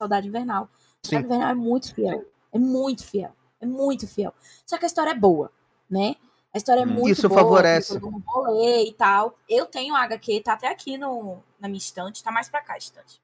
Saudade 0.00 0.28
Invernal. 0.28 0.68
Saudade 1.04 1.26
Invernal 1.26 1.50
é 1.50 1.54
muito 1.54 1.94
fiel. 1.94 2.24
É 2.52 2.58
muito 2.58 3.04
fiel. 3.04 3.32
É 3.60 3.66
muito 3.66 4.06
fiel. 4.06 4.32
Só 4.64 4.78
que 4.78 4.84
a 4.84 4.86
história 4.86 5.10
é 5.10 5.14
boa, 5.14 5.50
né? 5.90 6.14
A 6.58 6.60
história 6.60 6.80
é 6.80 6.84
Hum. 6.84 6.88
muito 6.94 7.10
Isso 7.10 7.28
boa. 7.28 7.40
favorece. 7.40 7.94
Eu 7.94 8.00
vou 8.00 8.42
ler 8.58 8.84
e 8.84 8.92
tal. 8.92 9.38
Eu 9.48 9.64
tenho 9.66 9.94
a 9.94 10.02
HQ, 10.02 10.40
tá 10.42 10.54
até 10.54 10.66
aqui 10.68 10.98
no, 10.98 11.38
na 11.60 11.68
minha 11.68 11.78
estante. 11.78 12.22
Tá 12.22 12.32
mais 12.32 12.48
pra 12.48 12.60
cá 12.60 12.74
a 12.74 12.78
estante. 12.78 13.20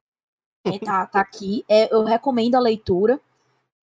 É, 0.66 0.78
tá, 0.78 1.04
tá 1.06 1.20
aqui. 1.20 1.64
É, 1.68 1.92
eu 1.92 2.04
recomendo 2.04 2.54
a 2.54 2.60
leitura. 2.60 3.20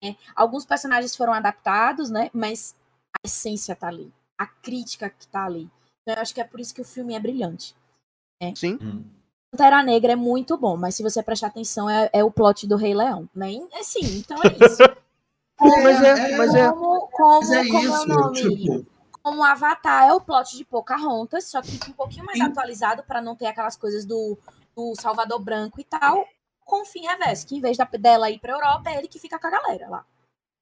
né? 0.04 0.16
Alguns 0.36 0.66
personagens 0.66 1.16
foram 1.16 1.32
adaptados, 1.34 2.10
né? 2.10 2.30
Mas 2.34 2.76
a 3.16 3.28
essência 3.28 3.76
tá 3.76 3.88
ali. 3.88 4.12
A 4.38 4.48
crítica 4.48 5.10
que 5.10 5.28
tá 5.28 5.46
ali. 5.46 5.70
Então 6.02 6.16
eu 6.16 6.22
acho 6.22 6.34
que 6.34 6.42
é 6.42 6.44
por 6.44 6.60
isso 6.60 6.74
que 6.74 6.82
o 6.82 6.86
filme 6.86 7.14
é 7.14 7.20
brilhante. 7.20 7.76
Sim. 8.56 8.78
Hum. 8.82 9.04
Pantera 9.52 9.82
Negra 9.84 10.14
é 10.14 10.16
muito 10.18 10.58
bom, 10.58 10.76
mas 10.76 10.96
se 10.96 11.04
você 11.04 11.22
prestar 11.24 11.48
atenção, 11.48 11.88
é, 11.90 12.10
é 12.12 12.24
o 12.24 12.32
plot 12.32 12.68
do 12.68 12.76
Rei 12.76 12.94
Leão, 12.96 13.30
né? 13.34 13.54
É 13.72 13.84
sim, 13.84 14.18
então 14.18 14.38
é 14.44 14.66
isso. 14.66 14.82
Mas 15.58 16.04
é, 16.04 16.36
mas 16.38 16.54
é. 16.54 16.70
Como, 16.70 17.08
como, 17.08 17.40
Mas 17.40 17.52
é 17.52 17.66
como 17.68 17.78
é 17.78 17.80
o 17.80 17.96
isso, 17.96 18.08
nome? 18.10 18.58
tipo, 18.58 18.86
Como 19.26 19.44
Avatar 19.44 20.08
é 20.08 20.14
o 20.14 20.22
plot 20.22 20.56
de 20.56 20.64
Pocahontas, 20.64 21.50
só 21.50 21.60
que 21.60 21.80
um 21.90 21.94
pouquinho 21.94 22.24
mais 22.24 22.38
Sim. 22.38 22.44
atualizado 22.44 23.02
para 23.02 23.20
não 23.24 23.36
ter 23.36 23.48
aquelas 23.48 23.76
coisas 23.76 24.06
do, 24.06 24.38
do 24.76 24.94
Salvador 25.02 25.40
Branco 25.40 25.82
e 25.82 25.84
tal. 25.84 26.28
Com 26.64 26.84
o 26.84 26.86
fim 26.86 27.08
reverso, 27.08 27.48
que 27.48 27.56
em 27.56 27.60
vez 27.60 27.76
da, 27.76 27.86
dela 27.86 28.30
ir 28.30 28.38
pra 28.38 28.54
Europa, 28.54 28.92
é 28.92 29.00
ele 29.00 29.08
que 29.08 29.18
fica 29.18 29.40
com 29.40 29.48
a 29.48 29.50
galera 29.50 29.90
lá. 29.90 30.06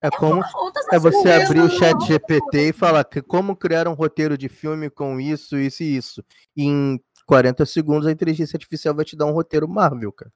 É 0.02 0.10
como 0.10 0.42
Pocahontas 0.42 0.86
é 0.94 0.98
você 0.98 1.34
abrir 1.34 1.60
o 1.60 1.70
chat 1.70 2.06
GPT 2.06 2.70
e 2.70 2.72
falar 2.72 3.04
que 3.04 3.22
como 3.22 3.54
criar 3.54 3.86
um 3.86 3.94
roteiro 3.94 4.38
de 4.38 4.48
filme 4.48 4.90
com 4.90 5.20
isso, 5.20 5.58
isso 5.58 5.84
e 5.84 5.98
isso. 5.98 6.24
E 6.56 6.64
em 6.64 7.04
40 7.26 7.66
segundos 7.66 8.08
a 8.08 8.14
inteligência 8.14 8.56
artificial 8.56 8.96
vai 8.96 9.04
te 9.04 9.18
dar 9.18 9.26
um 9.26 9.34
roteiro 9.34 9.68
Marvel, 9.68 10.14
cara. 10.14 10.32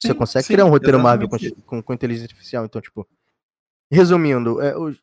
Você 0.00 0.08
Sim, 0.08 0.14
consegue 0.14 0.46
sim, 0.46 0.54
criar 0.54 0.64
um 0.64 0.70
roteiro 0.70 0.98
Marvel 0.98 1.28
com, 1.28 1.36
com, 1.66 1.82
com 1.82 1.92
inteligência 1.92 2.24
artificial, 2.24 2.64
então, 2.64 2.80
tipo. 2.80 3.06
Resumindo, 3.90 4.58
é, 4.62 4.74
os 4.74 5.02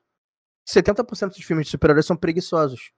70% 0.73 1.29
dos 1.29 1.43
filmes 1.43 1.65
de 1.65 1.71
super-heróis 1.71 2.05
são 2.05 2.15
preguiçosos. 2.15 2.91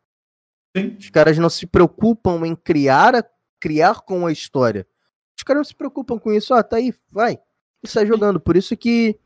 Sim. 0.75 0.95
Os 0.99 1.09
caras 1.09 1.37
não 1.37 1.49
se 1.49 1.65
preocupam 1.65 2.45
em 2.45 2.55
criar, 2.55 3.15
a, 3.15 3.23
criar 3.59 4.01
com 4.01 4.25
a 4.25 4.31
história. 4.31 4.87
Os 5.37 5.43
caras 5.43 5.59
não 5.59 5.65
se 5.65 5.75
preocupam 5.75 6.17
com 6.19 6.31
isso. 6.31 6.53
Ah, 6.53 6.63
tá 6.63 6.77
aí, 6.77 6.93
vai. 7.09 7.39
E 7.83 7.87
sai 7.87 8.05
jogando. 8.05 8.39
Por 8.39 8.55
isso 8.55 8.75
que 8.77 9.17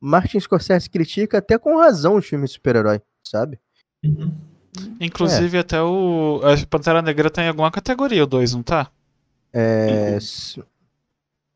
Martin 0.00 0.38
Scorsese 0.38 0.88
critica 0.88 1.38
até 1.38 1.58
com 1.58 1.78
razão 1.78 2.16
os 2.16 2.26
filmes 2.26 2.50
de 2.50 2.54
super-herói, 2.54 3.00
sabe? 3.24 3.58
Uhum. 4.04 4.32
Inclusive, 5.00 5.58
até 5.58 5.82
o. 5.82 6.40
A 6.44 6.66
Pantera 6.66 7.02
Negra 7.02 7.30
tá 7.30 7.42
em 7.42 7.48
alguma 7.48 7.70
categoria, 7.70 8.22
o 8.24 8.26
2, 8.26 8.54
não 8.54 8.62
tá? 8.62 8.90
É, 9.52 10.18
se, 10.20 10.62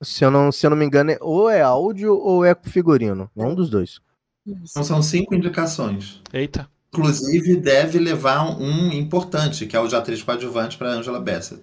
se 0.03 0.25
eu 0.25 0.31
não, 0.31 0.51
se 0.51 0.67
eu 0.67 0.71
não 0.71 0.77
me 0.77 0.85
engano, 0.85 1.13
é- 1.13 1.19
ou 1.21 1.49
é 1.49 1.63
áudio 1.63 2.17
ou 2.19 2.45
é 2.45 2.55
figurino. 2.61 3.31
É 3.37 3.45
um 3.45 3.55
dos 3.55 3.71
dois. 3.71 4.01
Então 4.47 4.85
são 4.85 5.03
cinco 5.03 5.35
indicações. 5.35 6.21
Eita. 6.33 6.69
Inclusive, 6.93 7.57
deve 7.57 7.99
levar 7.99 8.45
um 8.61 8.93
importante, 8.93 9.67
que 9.67 9.77
é 9.77 9.81
o 9.81 9.89
de 9.89 9.97
atriz 9.97 10.23
coadjuvante 10.23 10.77
para 10.79 10.91
Angela 10.91 11.19
Bassett. 11.21 11.63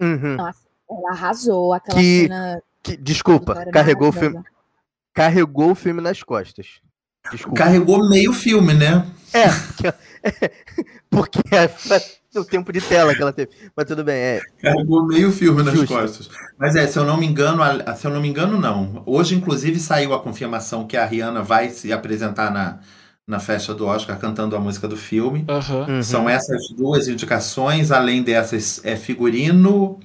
Uhum. 0.00 0.34
Ela 0.34 0.52
arrasou 1.10 1.72
aquela 1.72 1.98
Que- 2.00 2.22
cena. 2.22 2.62
Que- 2.82 2.96
desculpa, 2.96 3.64
carregou 3.72 4.08
o, 4.08 4.12
filme, 4.12 4.42
carregou 5.14 5.70
o 5.70 5.74
filme 5.76 6.00
nas 6.00 6.22
costas. 6.22 6.80
Desculpa. 7.30 7.56
Carregou 7.58 8.08
meio 8.08 8.32
filme, 8.32 8.74
né? 8.74 9.06
É, 9.34 9.48
porque 11.10 11.40
é 11.54 11.68
o 12.38 12.44
tempo 12.44 12.72
de 12.72 12.80
tela 12.80 13.14
que 13.14 13.22
ela 13.22 13.32
teve. 13.32 13.50
Mas 13.76 13.86
tudo 13.86 14.02
bem, 14.04 14.16
é. 14.16 14.40
Carregou 14.60 15.06
meio 15.06 15.30
filme 15.30 15.62
nas 15.62 15.74
Justo. 15.74 15.94
costas. 15.94 16.30
Mas 16.58 16.76
é, 16.76 16.86
se 16.86 16.98
eu 16.98 17.04
não 17.04 17.16
me 17.16 17.26
engano, 17.26 17.62
a- 17.62 17.94
se 17.94 18.06
eu 18.06 18.10
não 18.10 18.20
me 18.20 18.28
engano, 18.28 18.58
não. 18.58 19.02
Hoje, 19.06 19.34
inclusive, 19.34 19.78
saiu 19.78 20.14
a 20.14 20.20
confirmação 20.22 20.86
que 20.86 20.96
a 20.96 21.04
Rihanna 21.04 21.42
vai 21.42 21.70
se 21.70 21.92
apresentar 21.92 22.50
na, 22.50 22.78
na 23.26 23.38
festa 23.38 23.74
do 23.74 23.86
Oscar 23.86 24.18
cantando 24.18 24.56
a 24.56 24.60
música 24.60 24.88
do 24.88 24.96
filme. 24.96 25.44
Uhum. 25.48 26.02
São 26.02 26.28
essas 26.28 26.70
duas 26.70 27.08
indicações, 27.08 27.90
além 27.90 28.22
dessas, 28.22 28.80
é 28.84 28.96
figurino, 28.96 30.00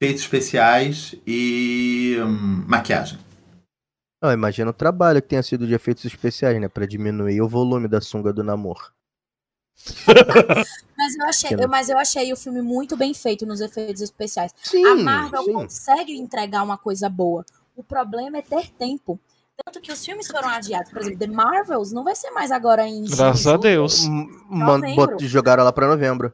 efeitos 0.00 0.22
especiais 0.22 1.14
e 1.26 2.16
hum, 2.20 2.64
maquiagem. 2.66 3.18
Não, 4.24 4.32
imagina 4.32 4.70
o 4.70 4.72
trabalho 4.72 5.20
que 5.20 5.28
tenha 5.28 5.42
sido 5.42 5.66
de 5.66 5.74
efeitos 5.74 6.02
especiais, 6.06 6.58
né? 6.58 6.66
Pra 6.66 6.86
diminuir 6.86 7.42
o 7.42 7.48
volume 7.48 7.86
da 7.86 8.00
sunga 8.00 8.32
do 8.32 8.42
namoro. 8.42 8.90
Mas 10.96 11.14
eu, 11.16 11.26
achei, 11.26 11.50
eu- 11.52 11.68
mas 11.68 11.88
eu 11.90 11.98
achei 11.98 12.32
o 12.32 12.36
filme 12.36 12.62
muito 12.62 12.96
bem 12.96 13.12
feito 13.12 13.44
nos 13.44 13.60
efeitos 13.60 14.00
especiais. 14.00 14.54
Sim, 14.62 14.86
a 14.86 14.94
Marvel 14.94 15.42
sim. 15.42 15.52
consegue 15.52 16.16
entregar 16.16 16.62
uma 16.62 16.78
coisa 16.78 17.08
boa. 17.10 17.44
O 17.76 17.82
problema 17.82 18.38
é 18.38 18.42
ter 18.42 18.70
tempo. 18.70 19.18
Tanto 19.62 19.80
que 19.80 19.92
os 19.92 20.02
filmes 20.02 20.28
foram 20.28 20.48
adiados. 20.48 20.90
Por 20.90 21.02
exemplo, 21.02 21.18
The 21.18 21.26
Marvels 21.26 21.92
não 21.92 22.04
vai 22.04 22.14
ser 22.14 22.30
mais 22.30 22.50
agora 22.50 22.86
em. 22.88 23.04
Graças 23.04 23.46
a. 23.46 23.56
Deus. 23.58 24.08
Jogaram 25.22 25.64
lá 25.64 25.72
pra 25.72 25.88
novembro. 25.88 26.32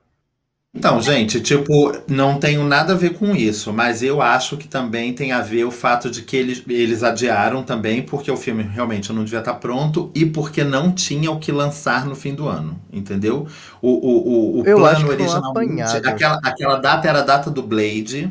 Então, 0.72 1.02
gente, 1.02 1.40
tipo, 1.40 1.92
não 2.06 2.38
tenho 2.38 2.62
nada 2.62 2.92
a 2.92 2.96
ver 2.96 3.14
com 3.14 3.34
isso, 3.34 3.72
mas 3.72 4.04
eu 4.04 4.22
acho 4.22 4.56
que 4.56 4.68
também 4.68 5.12
tem 5.12 5.32
a 5.32 5.40
ver 5.40 5.64
o 5.64 5.70
fato 5.70 6.08
de 6.08 6.22
que 6.22 6.36
eles, 6.36 6.62
eles 6.68 7.02
adiaram 7.02 7.64
também, 7.64 8.02
porque 8.02 8.30
o 8.30 8.36
filme 8.36 8.62
realmente 8.62 9.12
não 9.12 9.24
devia 9.24 9.40
estar 9.40 9.54
pronto 9.54 10.12
e 10.14 10.24
porque 10.24 10.62
não 10.62 10.92
tinha 10.92 11.28
o 11.32 11.40
que 11.40 11.50
lançar 11.50 12.06
no 12.06 12.14
fim 12.14 12.34
do 12.34 12.48
ano, 12.48 12.80
entendeu? 12.92 13.48
O, 13.82 13.90
o, 13.90 14.28
o, 14.28 14.60
o 14.60 14.66
Eu 14.66 14.76
plano 14.76 15.12
apanhado. 15.44 16.06
Aquela, 16.06 16.38
aquela 16.40 16.76
data 16.76 17.08
era 17.08 17.18
a 17.18 17.24
data 17.24 17.50
do 17.50 17.64
Blade, 17.64 18.30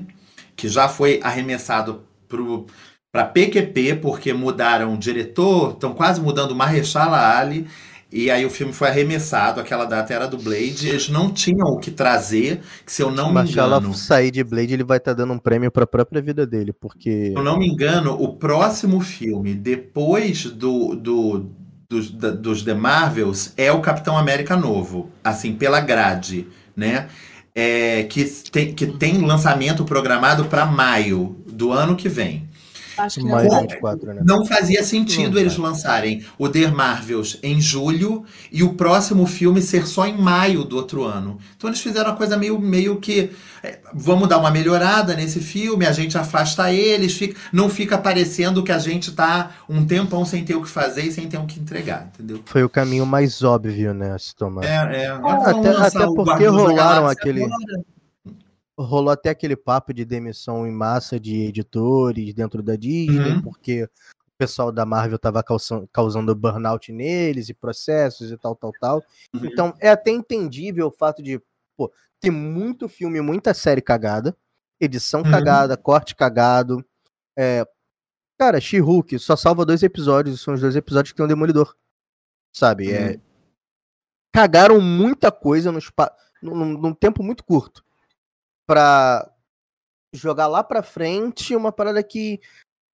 que 0.56 0.70
já 0.70 0.88
foi 0.88 1.20
arremessado 1.22 2.04
pro, 2.26 2.68
para 3.12 3.26
PQP, 3.26 3.96
porque 3.96 4.32
mudaram 4.32 4.94
o 4.94 4.98
diretor, 4.98 5.74
estão 5.74 5.94
quase 5.94 6.22
mudando 6.22 6.52
o 6.52 6.56
Marrechala 6.56 7.38
Ali, 7.38 7.68
e 8.12 8.32
aí 8.32 8.44
o 8.44 8.50
filme 8.50 8.74
foi 8.74 8.88
arremessado, 8.88 9.60
aquela 9.60 9.86
data 9.86 10.12
era 10.12 10.28
do 10.28 10.38
Blade, 10.38 10.90
eles 10.90 11.10
não 11.10 11.32
tinham 11.32 11.68
o 11.68 11.78
que 11.78 11.92
trazer, 11.92 12.62
que 12.84 12.92
se 12.92 13.04
eu 13.04 13.12
não 13.12 13.32
me 13.32 13.42
engano... 13.42 13.94
sair 13.94 14.32
de 14.32 14.44
Blade, 14.44 14.74
ele 14.74 14.84
vai 14.84 14.98
estar 14.98 15.12
tá 15.12 15.18
dando 15.18 15.34
um 15.34 15.38
prêmio 15.38 15.70
para 15.70 15.84
a 15.84 15.88
própria 15.88 16.20
vida 16.20 16.46
dele, 16.48 16.74
porque... 16.74 17.28
Se 17.28 17.34
eu 17.36 17.44
não 17.44 17.60
me 17.60 17.68
engano, 17.68 18.14
o 18.20 18.34
próximo 18.34 19.00
filme, 19.00 19.54
depois 19.54 20.46
do, 20.46 20.96
do, 20.96 21.52
dos, 21.88 22.10
da, 22.10 22.32
dos 22.32 22.64
The 22.64 22.74
Marvels, 22.74 23.54
é 23.56 23.72
o 23.72 23.80
Capitão 23.80 24.18
América 24.18 24.58
Novo, 24.58 25.12
assim, 25.24 25.54
pela 25.54 25.80
grade, 25.80 26.48
né? 26.76 27.10
É, 27.54 28.04
que, 28.04 28.24
tem, 28.52 28.74
que 28.74 28.88
tem 28.88 29.20
lançamento 29.22 29.86
programado 29.86 30.46
para 30.46 30.66
maio 30.66 31.36
do 31.48 31.72
ano 31.72 31.96
que 31.96 32.10
vem. 32.10 32.49
Acho 33.00 33.20
que 33.20 33.26
Mais 33.26 33.48
não. 33.48 33.62
24, 33.62 34.14
né? 34.14 34.22
Não 34.26 34.46
fazia 34.46 34.84
sentido 34.84 35.32
Não 35.34 35.40
eles 35.40 35.56
faz. 35.56 35.70
lançarem 35.70 36.24
o 36.38 36.48
The 36.50 36.68
Marvels 36.68 37.38
em 37.42 37.60
julho 37.62 38.24
e 38.52 38.64
o 38.64 38.74
próximo 38.74 39.26
filme 39.26 39.62
ser 39.62 39.88
só 39.88 40.06
em 40.06 40.18
maio 40.18 40.64
do 40.64 40.76
outro 40.76 41.04
ano. 41.04 41.38
Então 41.58 41.70
eles 41.70 41.80
fizeram 41.82 42.12
uma 42.12 42.16
coisa 42.18 42.36
meio, 42.38 42.60
meio 42.60 42.98
que. 42.98 43.32
é, 43.64 43.80
vamos 43.94 44.28
dar 44.30 44.38
uma 44.38 44.52
melhorada 44.52 45.16
nesse 45.16 45.40
filme, 45.40 45.86
a 45.86 45.92
gente 45.92 46.18
afasta 46.18 46.72
eles, 46.74 47.14
fica, 47.14 47.36
não 47.52 47.70
fica 47.70 47.98
parecendo 47.98 48.64
que 48.64 48.72
a 48.72 48.80
gente 48.80 49.12
tá 49.12 49.52
um 49.68 49.86
tempão 49.86 50.24
sem 50.26 50.44
ter 50.46 50.56
o 50.56 50.62
que 50.62 50.70
fazer 50.70 51.02
e 51.04 51.12
sem 51.12 51.28
ter 51.28 51.38
o 51.38 51.46
que 51.46 51.60
entregar, 51.60 52.10
entendeu? 52.14 52.42
Foi 52.46 52.64
o 52.64 52.70
caminho 52.70 53.06
mais 53.06 53.44
óbvio, 53.44 53.94
né, 53.94 54.14
a 54.14 54.20
se 54.20 54.36
tomar. 54.36 54.64
É, 54.64 55.04
é. 55.04 55.08
Agora 55.08 55.50
Até- 55.52 55.70
até 55.88 56.06
o 56.06 56.14
porque 56.14 56.46
rolaram 56.46 57.08
aquele- 57.08 57.44
agora. 57.44 57.84
Rolou 58.80 59.12
até 59.12 59.30
aquele 59.30 59.56
papo 59.56 59.94
de 59.94 60.06
demissão 60.06 60.66
em 60.66 60.72
massa 60.72 61.20
de 61.20 61.36
editores 61.42 62.34
dentro 62.34 62.64
da 62.64 62.76
Disney, 62.76 63.34
Uhum. 63.34 63.42
porque 63.42 63.84
o 63.84 63.90
pessoal 64.38 64.72
da 64.72 64.86
Marvel 64.86 65.18
estava 65.18 65.44
causando 65.92 66.34
burnout 66.34 66.92
neles 66.92 67.50
e 67.50 67.54
processos 67.54 68.32
e 68.32 68.38
tal, 68.38 68.56
tal, 68.56 68.72
tal. 68.80 69.04
Uhum. 69.36 69.46
Então 69.46 69.74
é 69.80 69.90
até 69.90 70.12
entendível 70.12 70.88
o 70.88 70.92
fato 70.92 71.22
de 71.22 71.42
pô, 71.78 71.92
ter 72.22 72.32
muito 72.32 72.88
filme, 72.88 73.20
muita 73.22 73.54
série 73.54 73.82
cagada, 73.82 74.36
edição 74.80 75.22
Uhum. 75.24 75.32
cagada, 75.32 75.76
corte 75.76 76.16
cagado. 76.16 76.84
É, 77.38 77.66
cara, 78.38 78.62
She-Hulk 78.62 79.20
só 79.20 79.36
salva 79.36 79.66
dois 79.66 79.84
episódios, 79.84 80.42
são 80.42 80.54
os 80.54 80.62
dois 80.62 80.76
episódios 80.76 81.12
que 81.12 81.18
tem 81.18 81.26
o 81.26 81.30
Demolidor. 81.30 81.76
Sabe? 82.56 82.92
É, 82.92 83.12
Uhum. 83.12 83.22
cagaram 84.34 84.80
muita 84.82 85.32
coisa 85.32 85.72
no 85.72 85.80
espa- 85.80 86.16
num, 86.42 86.78
num 86.78 86.94
tempo 86.94 87.22
muito 87.22 87.44
curto 87.44 87.84
pra 88.70 89.28
jogar 90.14 90.46
lá 90.46 90.64
pra 90.64 90.84
frente 90.84 91.56
uma 91.56 91.72
parada 91.72 92.04
que 92.04 92.40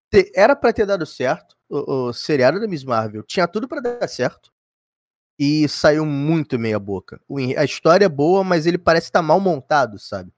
te- 0.10 0.32
era 0.34 0.56
pra 0.56 0.72
ter 0.72 0.86
dado 0.86 1.06
certo. 1.06 1.54
O, 1.70 2.08
o 2.08 2.14
seriado 2.14 2.62
da 2.62 2.68
Miss 2.68 2.86
Marvel 2.86 3.24
tinha 3.24 3.46
tudo 3.46 3.68
pra 3.68 3.82
dar 3.82 4.08
certo 4.08 4.54
e 5.38 5.68
saiu 5.68 6.06
muito 6.06 6.58
meia 6.58 6.80
boca. 6.80 7.20
A 7.58 7.66
história 7.66 8.06
é 8.06 8.10
boa, 8.10 8.42
mas 8.42 8.66
ele 8.66 8.78
parece 8.78 9.08
estar 9.08 9.22
mal 9.22 9.40
montado, 9.42 10.00
sabe? 10.00 10.32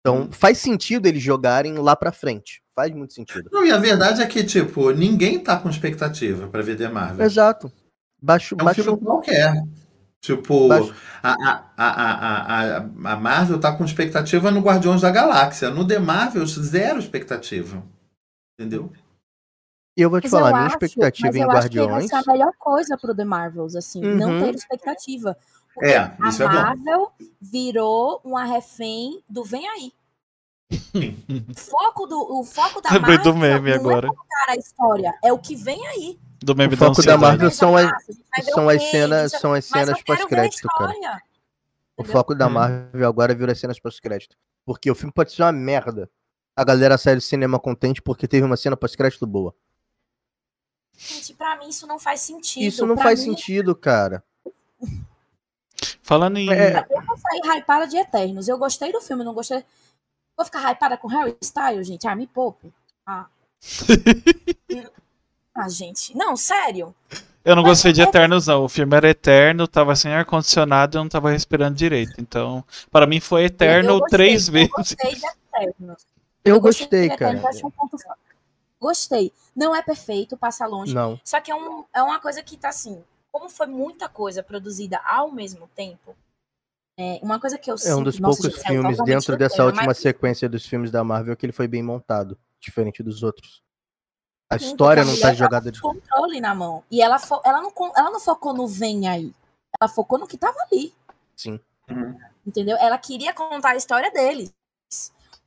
Então 0.00 0.22
Hum. 0.22 0.32
faz 0.32 0.56
sentido 0.58 1.06
eles 1.06 1.22
jogarem 1.22 1.74
lá 1.74 1.94
pra 1.94 2.10
frente. 2.12 2.62
Faz 2.74 2.90
muito 2.92 3.12
sentido. 3.12 3.50
Não, 3.52 3.66
e 3.66 3.70
a 3.70 3.76
verdade 3.78 4.22
é 4.22 4.26
que, 4.26 4.42
tipo, 4.44 4.90
ninguém 4.92 5.38
tá 5.42 5.58
com 5.58 5.68
expectativa 5.68 6.48
pra 6.48 6.62
ver 6.62 6.76
The 6.76 6.88
Marvel. 6.88 7.24
Exato. 7.26 7.70
Baixo, 8.22 8.54
É 8.58 8.62
um 8.62 8.64
baixo, 8.64 8.82
filme 8.82 8.98
qualquer. 9.00 9.52
Tipo, 10.24 10.72
a, 11.22 11.32
a, 11.32 11.64
a, 11.76 11.86
a, 11.86 12.76
a, 12.76 12.76
a 12.78 13.16
Marvel 13.16 13.60
tá 13.60 13.76
com 13.76 13.84
expectativa 13.84 14.50
no 14.50 14.60
Guardiões 14.60 15.02
da 15.02 15.10
Galáxia. 15.10 15.68
No 15.68 15.86
The 15.86 15.98
Marvels, 15.98 16.52
zero 16.54 16.98
expectativa. 16.98 17.82
Entendeu? 18.58 18.90
E 19.98 20.00
eu 20.00 20.08
vou 20.08 20.18
te 20.20 20.24
Mas 20.24 20.30
falar, 20.30 20.50
minha 20.52 20.62
acho- 20.64 20.76
expectativa 20.76 21.26
mas 21.28 21.36
em 21.36 21.40
eu 21.42 21.50
acho 21.50 21.68
que 21.68 21.76
Guardiões. 21.78 22.08
ser 22.08 22.16
a 22.16 22.22
melhor 22.32 22.52
coisa 22.58 22.96
pro 22.96 23.14
The 23.14 23.24
Marvels, 23.24 23.76
assim, 23.76 24.00
não 24.00 24.30
Uhum. 24.30 24.40
ter 24.40 24.54
expectativa. 24.54 25.36
Porque 25.74 25.90
É, 25.90 25.98
a 25.98 26.28
isso 26.30 26.42
é 26.42 26.48
bom. 26.48 26.54
Marvel 26.54 27.12
virou 27.40 28.20
uma 28.24 28.44
refém 28.44 29.22
do 29.28 29.44
Vem 29.44 29.68
Aí. 29.68 29.92
O 30.72 31.54
foco, 31.60 32.06
do, 32.06 32.40
o 32.40 32.44
foco 32.44 32.80
da 32.80 32.90
Lembrei 32.92 33.16
Marvel 33.16 33.32
do 33.34 33.38
meme 33.38 33.70
não 33.72 33.80
agora. 33.90 34.06
é 34.06 34.10
contar 34.10 34.46
a 34.48 34.56
história, 34.56 35.14
é 35.22 35.32
o 35.32 35.38
que 35.38 35.54
vem 35.54 35.86
aí. 35.88 36.18
Do 36.42 36.54
meme 36.54 36.74
O 36.74 36.76
foco 36.76 37.02
da. 37.02 37.16
Marvel 37.16 37.50
são 37.50 37.76
as- 37.76 37.90
são 38.52 38.68
as 38.68 38.82
cenas- 38.90 39.32
são 39.32 39.52
as 39.54 39.64
cenas 39.64 40.02
pós-crédito, 40.02 40.68
cara. 40.68 41.22
O 41.96 42.04
foco 42.04 42.34
da 42.34 42.46
Hum. 42.46 42.50
Marvel 42.50 43.08
agora 43.08 43.34
vira 43.34 43.54
cenas 43.54 43.78
pós-crédito. 43.80 44.36
Porque 44.64 44.90
o 44.90 44.94
filme 44.94 45.12
pode 45.12 45.32
ser 45.32 45.42
uma 45.42 45.52
merda. 45.52 46.10
A 46.56 46.64
galera 46.64 46.96
sai 46.98 47.14
do 47.14 47.20
cinema 47.20 47.58
contente 47.58 48.00
porque 48.02 48.26
teve 48.28 48.44
uma 48.44 48.56
cena 48.56 48.76
pós-crédito 48.76 49.26
boa. 49.26 49.54
Gente, 50.96 51.34
pra 51.34 51.56
mim 51.56 51.68
isso 51.68 51.86
não 51.86 51.98
faz 51.98 52.20
sentido. 52.20 52.62
Isso 52.62 52.86
não 52.86 52.94
Pra 52.94 53.04
faz 53.04 53.20
mim, 53.20 53.30
sentido, 53.30 53.74
cara. 53.74 54.22
Falando 56.02 56.36
em. 56.38 56.52
É, 56.52 56.86
Eu 56.90 57.02
vou 57.02 57.16
sair 57.16 57.58
hypada 57.58 57.86
de 57.86 57.96
Eternos. 57.96 58.46
Eu 58.48 58.58
gostei 58.58 58.92
do 58.92 59.00
filme, 59.00 59.24
não 59.24 59.34
gostei. 59.34 59.64
Vou 60.36 60.44
ficar 60.44 60.70
hypada 60.70 60.96
com 60.96 61.08
Harry 61.08 61.36
Styles, 61.40 61.86
gente. 61.86 62.06
Ah, 62.06 62.14
me 62.14 62.26
poupe. 62.26 62.72
Ah. 63.06 63.26
ah, 65.54 65.68
gente. 65.68 66.16
Não, 66.16 66.36
sério. 66.36 66.94
Eu 67.44 67.54
não 67.54 67.62
gostei 67.62 67.92
de 67.92 68.00
Mas 68.00 68.06
é- 68.06 68.10
Eternos, 68.10 68.46
não. 68.46 68.64
O 68.64 68.68
filme 68.68 68.96
era 68.96 69.08
eterno, 69.10 69.68
tava 69.68 69.94
sem 69.94 70.12
ar-condicionado 70.12 70.96
e 70.96 70.98
eu 70.98 71.02
não 71.04 71.08
tava 71.10 71.30
respirando 71.30 71.76
direito. 71.76 72.14
Então, 72.18 72.64
para 72.90 73.06
mim 73.06 73.20
foi 73.20 73.44
eterno 73.44 73.90
Eu 73.90 73.98
gostei, 74.00 74.18
três 74.18 74.46
eu 74.48 74.52
vezes. 74.52 74.70
gostei 74.70 75.14
de 75.14 75.26
Eternos. 75.26 76.06
eu 76.44 76.54
de 76.54 76.60
gostei, 76.60 77.08
cara. 77.10 77.36
Eternos, 77.36 77.62
um 77.62 77.70
ponto 77.70 77.98
forte. 77.98 78.20
Gostei. 78.80 79.32
Não 79.54 79.74
é 79.76 79.82
perfeito, 79.82 80.36
passa 80.36 80.66
longe. 80.66 80.94
Não. 80.94 81.18
Só 81.24 81.40
que 81.40 81.50
é, 81.50 81.54
um, 81.54 81.84
é 81.94 82.02
uma 82.02 82.18
coisa 82.18 82.42
que 82.42 82.56
tá 82.56 82.70
assim. 82.70 83.02
Como 83.30 83.48
foi 83.48 83.66
muita 83.66 84.08
coisa 84.08 84.42
produzida 84.42 84.98
ao 85.04 85.30
mesmo 85.30 85.68
tempo, 85.74 86.16
é, 86.98 87.18
uma 87.22 87.38
coisa 87.40 87.58
que 87.58 87.70
eu 87.70 87.74
É 87.74 87.76
um 87.76 87.78
sinto- 87.78 88.04
dos 88.04 88.18
nossa, 88.20 88.40
poucos 88.42 88.56
gente, 88.56 88.66
é 88.66 88.68
filmes 88.72 88.98
dentro 89.04 89.36
dessa 89.36 89.64
última 89.64 89.86
mas- 89.86 89.98
sequência 89.98 90.48
dos 90.48 90.64
filmes 90.66 90.90
da 90.90 91.02
Marvel 91.04 91.36
que 91.36 91.44
ele 91.44 91.52
foi 91.52 91.66
bem 91.68 91.82
montado. 91.82 92.38
Diferente 92.60 93.02
dos 93.02 93.22
outros. 93.22 93.62
A 94.54 94.58
Sim, 94.58 94.66
história 94.66 95.02
a 95.02 95.06
não 95.06 95.14
tá 95.16 95.20
tava 95.22 95.34
jogada 95.34 95.72
de. 95.72 95.80
controle 95.80 96.40
na 96.40 96.54
mão. 96.54 96.82
E 96.90 97.00
ela, 97.02 97.18
fo- 97.18 97.40
ela, 97.44 97.60
não, 97.60 97.72
ela 97.96 98.10
não 98.10 98.20
focou 98.20 98.52
no 98.54 98.66
vem 98.66 99.08
aí. 99.08 99.34
Ela 99.80 99.88
focou 99.88 100.18
no 100.18 100.26
que 100.26 100.36
tava 100.38 100.56
ali. 100.70 100.94
Sim. 101.36 101.58
Uhum. 101.90 102.16
Entendeu? 102.46 102.76
Ela 102.78 102.96
queria 102.98 103.32
contar 103.32 103.70
a 103.70 103.76
história 103.76 104.10
deles. 104.10 104.52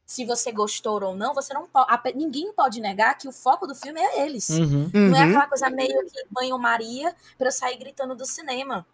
Se 0.05 0.23
você 0.25 0.51
gostou 0.51 1.03
ou 1.03 1.15
não, 1.15 1.33
você 1.33 1.53
não 1.53 1.67
pode. 1.67 1.87
Ninguém 2.15 2.51
pode 2.53 2.79
negar 2.79 3.17
que 3.17 3.27
o 3.27 3.31
foco 3.31 3.67
do 3.67 3.75
filme 3.75 3.99
é 3.99 4.25
eles. 4.25 4.49
Uhum. 4.49 4.89
Não 4.93 5.17
é 5.17 5.23
Uhum. 5.23 5.29
aquela 5.29 5.47
coisa 5.47 5.69
meio 5.69 6.05
que 6.05 6.25
banho-maria 6.31 7.13
pra 7.37 7.47
eu 7.47 7.51
sair 7.51 7.77
gritando 7.77 8.15
do 8.15 8.25
cinema. 8.25 8.85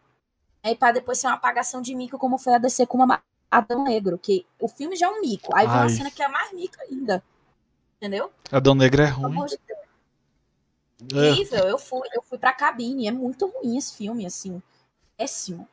Aí 0.63 0.75
pra 0.75 0.91
depois 0.91 1.19
ser 1.19 1.27
uma 1.27 1.33
apagação 1.35 1.81
de 1.81 1.93
mico, 1.93 2.17
como 2.17 2.37
foi 2.37 2.53
a 2.55 2.57
DC 2.57 2.85
com 2.87 2.97
uma 2.97 3.21
Adão 3.51 3.83
Negro. 3.83 4.17
Que 4.17 4.45
o 4.59 4.67
filme 4.67 4.95
já 4.95 5.05
é 5.07 5.09
um 5.09 5.21
mico. 5.21 5.55
Aí 5.55 5.65
vem 5.67 5.75
uma 5.75 5.83
Ai. 5.83 5.89
cena 5.89 6.09
que 6.09 6.23
é 6.23 6.27
mais 6.27 6.51
mico 6.51 6.75
ainda. 6.81 7.23
Entendeu? 7.97 8.31
Adão 8.51 8.73
Negro 8.75 9.01
é 9.03 9.05
Pelo 9.07 9.21
ruim. 9.21 9.31
amor 9.33 9.47
de 9.47 9.57
Deus. 9.67 9.72
É. 11.11 11.31
Horrível. 11.31 11.63
Eu 11.67 11.77
fui, 11.77 12.07
eu 12.13 12.21
fui 12.21 12.37
pra 12.37 12.53
cabine. 12.53 13.07
É 13.07 13.11
muito 13.11 13.47
ruim 13.47 13.77
esse 13.77 13.95
filme, 13.95 14.25
assim. 14.25 14.61
Péssimo. 15.17 15.67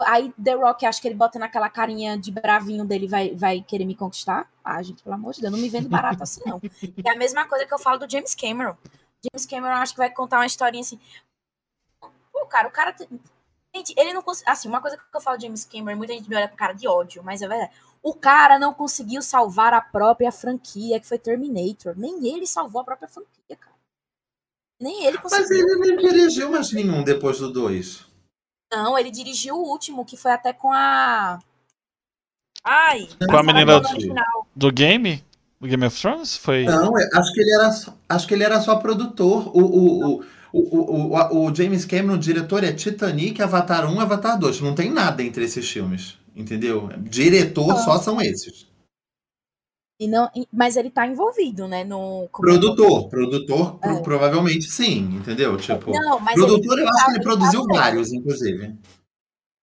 Aí 0.00 0.32
The 0.42 0.54
Rock, 0.54 0.86
acho 0.86 1.02
que 1.02 1.08
ele 1.08 1.16
bota 1.16 1.38
naquela 1.38 1.68
carinha 1.68 2.16
de 2.16 2.30
bravinho 2.30 2.84
dele, 2.84 3.08
vai, 3.08 3.34
vai 3.34 3.60
querer 3.60 3.84
me 3.84 3.96
conquistar. 3.96 4.48
Ah, 4.62 4.80
gente, 4.80 5.02
pelo 5.02 5.16
amor 5.16 5.34
de 5.34 5.40
Deus, 5.40 5.52
não 5.52 5.58
me 5.58 5.68
vendo 5.68 5.88
barato 5.88 6.22
assim, 6.22 6.40
não. 6.46 6.60
É 7.04 7.10
a 7.10 7.16
mesma 7.16 7.46
coisa 7.48 7.66
que 7.66 7.74
eu 7.74 7.78
falo 7.78 7.98
do 7.98 8.10
James 8.10 8.34
Cameron. 8.34 8.76
James 9.24 9.46
Cameron 9.46 9.74
acho 9.74 9.94
que 9.94 9.98
vai 9.98 10.10
contar 10.10 10.38
uma 10.38 10.46
historinha 10.46 10.82
assim. 10.82 11.00
Pô, 12.32 12.46
cara, 12.46 12.68
o 12.68 12.70
cara. 12.70 12.94
Gente, 13.74 13.92
ele 13.96 14.12
não 14.12 14.22
conseguiu. 14.22 14.52
Assim, 14.52 14.68
uma 14.68 14.80
coisa 14.80 14.96
que 14.96 15.02
eu 15.12 15.20
falo 15.20 15.36
de 15.36 15.46
James 15.46 15.64
Cameron, 15.64 15.96
muita 15.96 16.12
gente 16.12 16.28
me 16.28 16.36
olha 16.36 16.48
com 16.48 16.56
cara 16.56 16.72
de 16.72 16.86
ódio, 16.86 17.22
mas 17.24 17.42
é 17.42 17.48
verdade. 17.48 17.72
O 18.00 18.14
cara 18.14 18.56
não 18.58 18.72
conseguiu 18.72 19.20
salvar 19.20 19.74
a 19.74 19.80
própria 19.80 20.30
franquia, 20.30 21.00
que 21.00 21.06
foi 21.06 21.18
Terminator. 21.18 21.94
Nem 21.96 22.24
ele 22.28 22.46
salvou 22.46 22.80
a 22.80 22.84
própria 22.84 23.08
franquia, 23.08 23.56
cara. 23.56 23.77
Nem 24.80 25.04
ele 25.06 25.18
Mas 25.22 25.32
conseguiu. 25.32 25.66
ele 25.68 25.96
nem 25.96 25.96
dirigiu 25.96 26.50
mais 26.50 26.72
nenhum 26.72 27.02
depois 27.02 27.38
do 27.38 27.52
2. 27.52 28.06
Não, 28.72 28.98
ele 28.98 29.10
dirigiu 29.10 29.56
o 29.56 29.62
último, 29.68 30.04
que 30.04 30.16
foi 30.16 30.30
até 30.30 30.52
com 30.52 30.72
a. 30.72 31.38
Ai! 32.64 33.08
Com 33.28 33.36
a 33.36 33.42
menina 33.42 33.80
do 33.80 33.88
original. 33.88 34.46
Do 34.54 34.70
game? 34.70 35.24
Do 35.60 35.66
Game 35.66 35.84
of 35.84 36.00
Thrones? 36.00 36.36
Foi. 36.36 36.64
Não, 36.64 36.96
é- 36.96 37.08
acho 37.14 37.32
que 37.32 37.40
ele 37.40 37.52
era, 37.54 37.72
só- 37.72 37.94
acho 38.08 38.26
que 38.28 38.34
ele 38.34 38.44
era 38.44 38.60
só 38.60 38.76
produtor. 38.76 39.48
O, 39.56 39.60
o, 39.60 40.16
o, 40.18 40.24
o, 40.52 40.58
o, 40.60 41.16
o, 41.16 41.46
o 41.50 41.54
James 41.54 41.84
Cameron, 41.84 42.14
o 42.14 42.18
diretor, 42.18 42.62
é 42.62 42.72
Titanic, 42.72 43.42
Avatar 43.42 43.90
1, 43.90 43.98
Avatar 44.00 44.38
2. 44.38 44.60
Não 44.60 44.74
tem 44.74 44.90
nada 44.92 45.22
entre 45.22 45.44
esses 45.44 45.68
filmes. 45.68 46.16
Entendeu? 46.36 46.88
Diretor 46.98 47.76
só 47.80 47.98
são 47.98 48.20
esses. 48.20 48.67
E 50.00 50.06
não, 50.06 50.30
mas 50.52 50.76
ele 50.76 50.90
tá 50.90 51.06
envolvido, 51.06 51.66
né? 51.66 51.82
No, 51.82 52.28
Produtor, 52.32 53.08
produtor, 53.08 53.78
pro- 53.80 53.90
É. 53.90 54.00
provavelmente 54.00 54.70
sim, 54.70 54.98
entendeu? 55.16 55.56
Tipo, 55.56 55.90
Não, 55.90 56.20
mas 56.20 56.34
produtor 56.34 56.78
ele, 56.78 56.86
eu 56.86 56.88
acho 56.88 57.04
que 57.04 57.10
ele 57.10 57.18
tá- 57.18 57.22
produziu 57.24 57.66
tá 57.66 57.74
vários, 57.74 58.12
inclusive. 58.12 58.76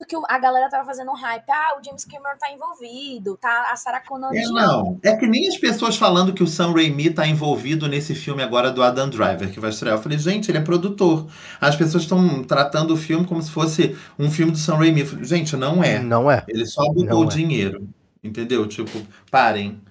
que 0.09 0.15
a 0.27 0.37
galera 0.37 0.69
tava 0.69 0.85
fazendo 0.85 1.09
um 1.09 1.15
hype. 1.15 1.49
Ah, 1.49 1.79
o 1.79 1.83
James 1.83 2.03
Cameron 2.05 2.37
tá 2.37 2.51
envolvido, 2.51 3.37
tá 3.37 3.71
a 3.71 3.75
Sarah 3.77 4.01
Connor. 4.01 4.35
É, 4.35 4.43
não. 4.43 4.99
É 5.01 5.15
que 5.15 5.25
nem 5.25 5.47
as 5.47 5.57
pessoas 5.57 5.95
falando 5.97 6.33
que 6.33 6.43
o 6.43 6.47
Sam 6.47 6.73
Raimi 6.73 7.09
tá 7.11 7.25
envolvido 7.25 7.87
nesse 7.87 8.13
filme 8.13 8.43
agora 8.43 8.69
do 8.71 8.83
Adam 8.83 9.09
Driver, 9.09 9.49
que 9.51 9.59
vai 9.59 9.69
estrear. 9.71 9.95
Eu 9.97 10.03
falei, 10.03 10.17
gente, 10.19 10.51
ele 10.51 10.57
é 10.59 10.61
produtor. 10.61 11.27
As 11.61 11.75
pessoas 11.77 12.03
estão 12.03 12.43
tratando 12.43 12.93
o 12.93 12.97
filme 12.97 13.25
como 13.25 13.41
se 13.41 13.49
fosse 13.49 13.95
um 14.19 14.29
filme 14.29 14.51
do 14.51 14.57
Sam 14.59 14.75
Raimi. 14.75 14.99
Eu 14.99 15.07
falei, 15.07 15.23
gente, 15.25 15.55
não 15.55 15.81
é. 15.83 15.97
Não 15.99 16.29
é. 16.29 16.43
Ele 16.49 16.65
só 16.67 16.83
botou 16.91 17.21
o 17.21 17.23
é. 17.23 17.27
dinheiro. 17.33 17.87
Entendeu? 18.21 18.67
Tipo, 18.67 19.01
parem. 19.31 19.81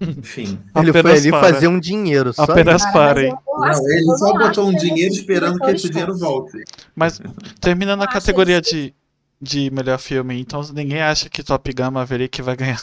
Enfim. 0.00 0.60
Ele 0.76 0.92
foi 0.92 1.12
ali 1.16 1.30
para. 1.30 1.40
fazer 1.40 1.68
um 1.68 1.80
dinheiro. 1.80 2.32
Só 2.32 2.42
Apenas 2.42 2.76
isso. 2.82 2.84
Mas 2.84 2.92
parem. 2.92 3.32
Não, 3.46 3.90
ele 3.90 4.16
só 4.18 4.32
botou 4.34 4.68
um 4.68 4.74
dinheiro 4.74 5.14
é 5.14 5.16
esperando 5.16 5.58
que 5.58 5.70
esse 5.70 5.88
dinheiro 5.88 6.16
volte. 6.16 6.62
Mas 6.94 7.20
terminando 7.60 8.02
a 8.02 8.06
categoria 8.06 8.60
de, 8.60 8.94
de 9.40 9.70
melhor 9.70 9.98
filme, 9.98 10.38
então 10.40 10.60
ninguém 10.74 11.00
acha 11.02 11.28
que 11.30 11.42
Top 11.42 11.72
Gun 11.72 11.90
Maverick 11.90 12.42
vai 12.42 12.54
ganhar. 12.56 12.80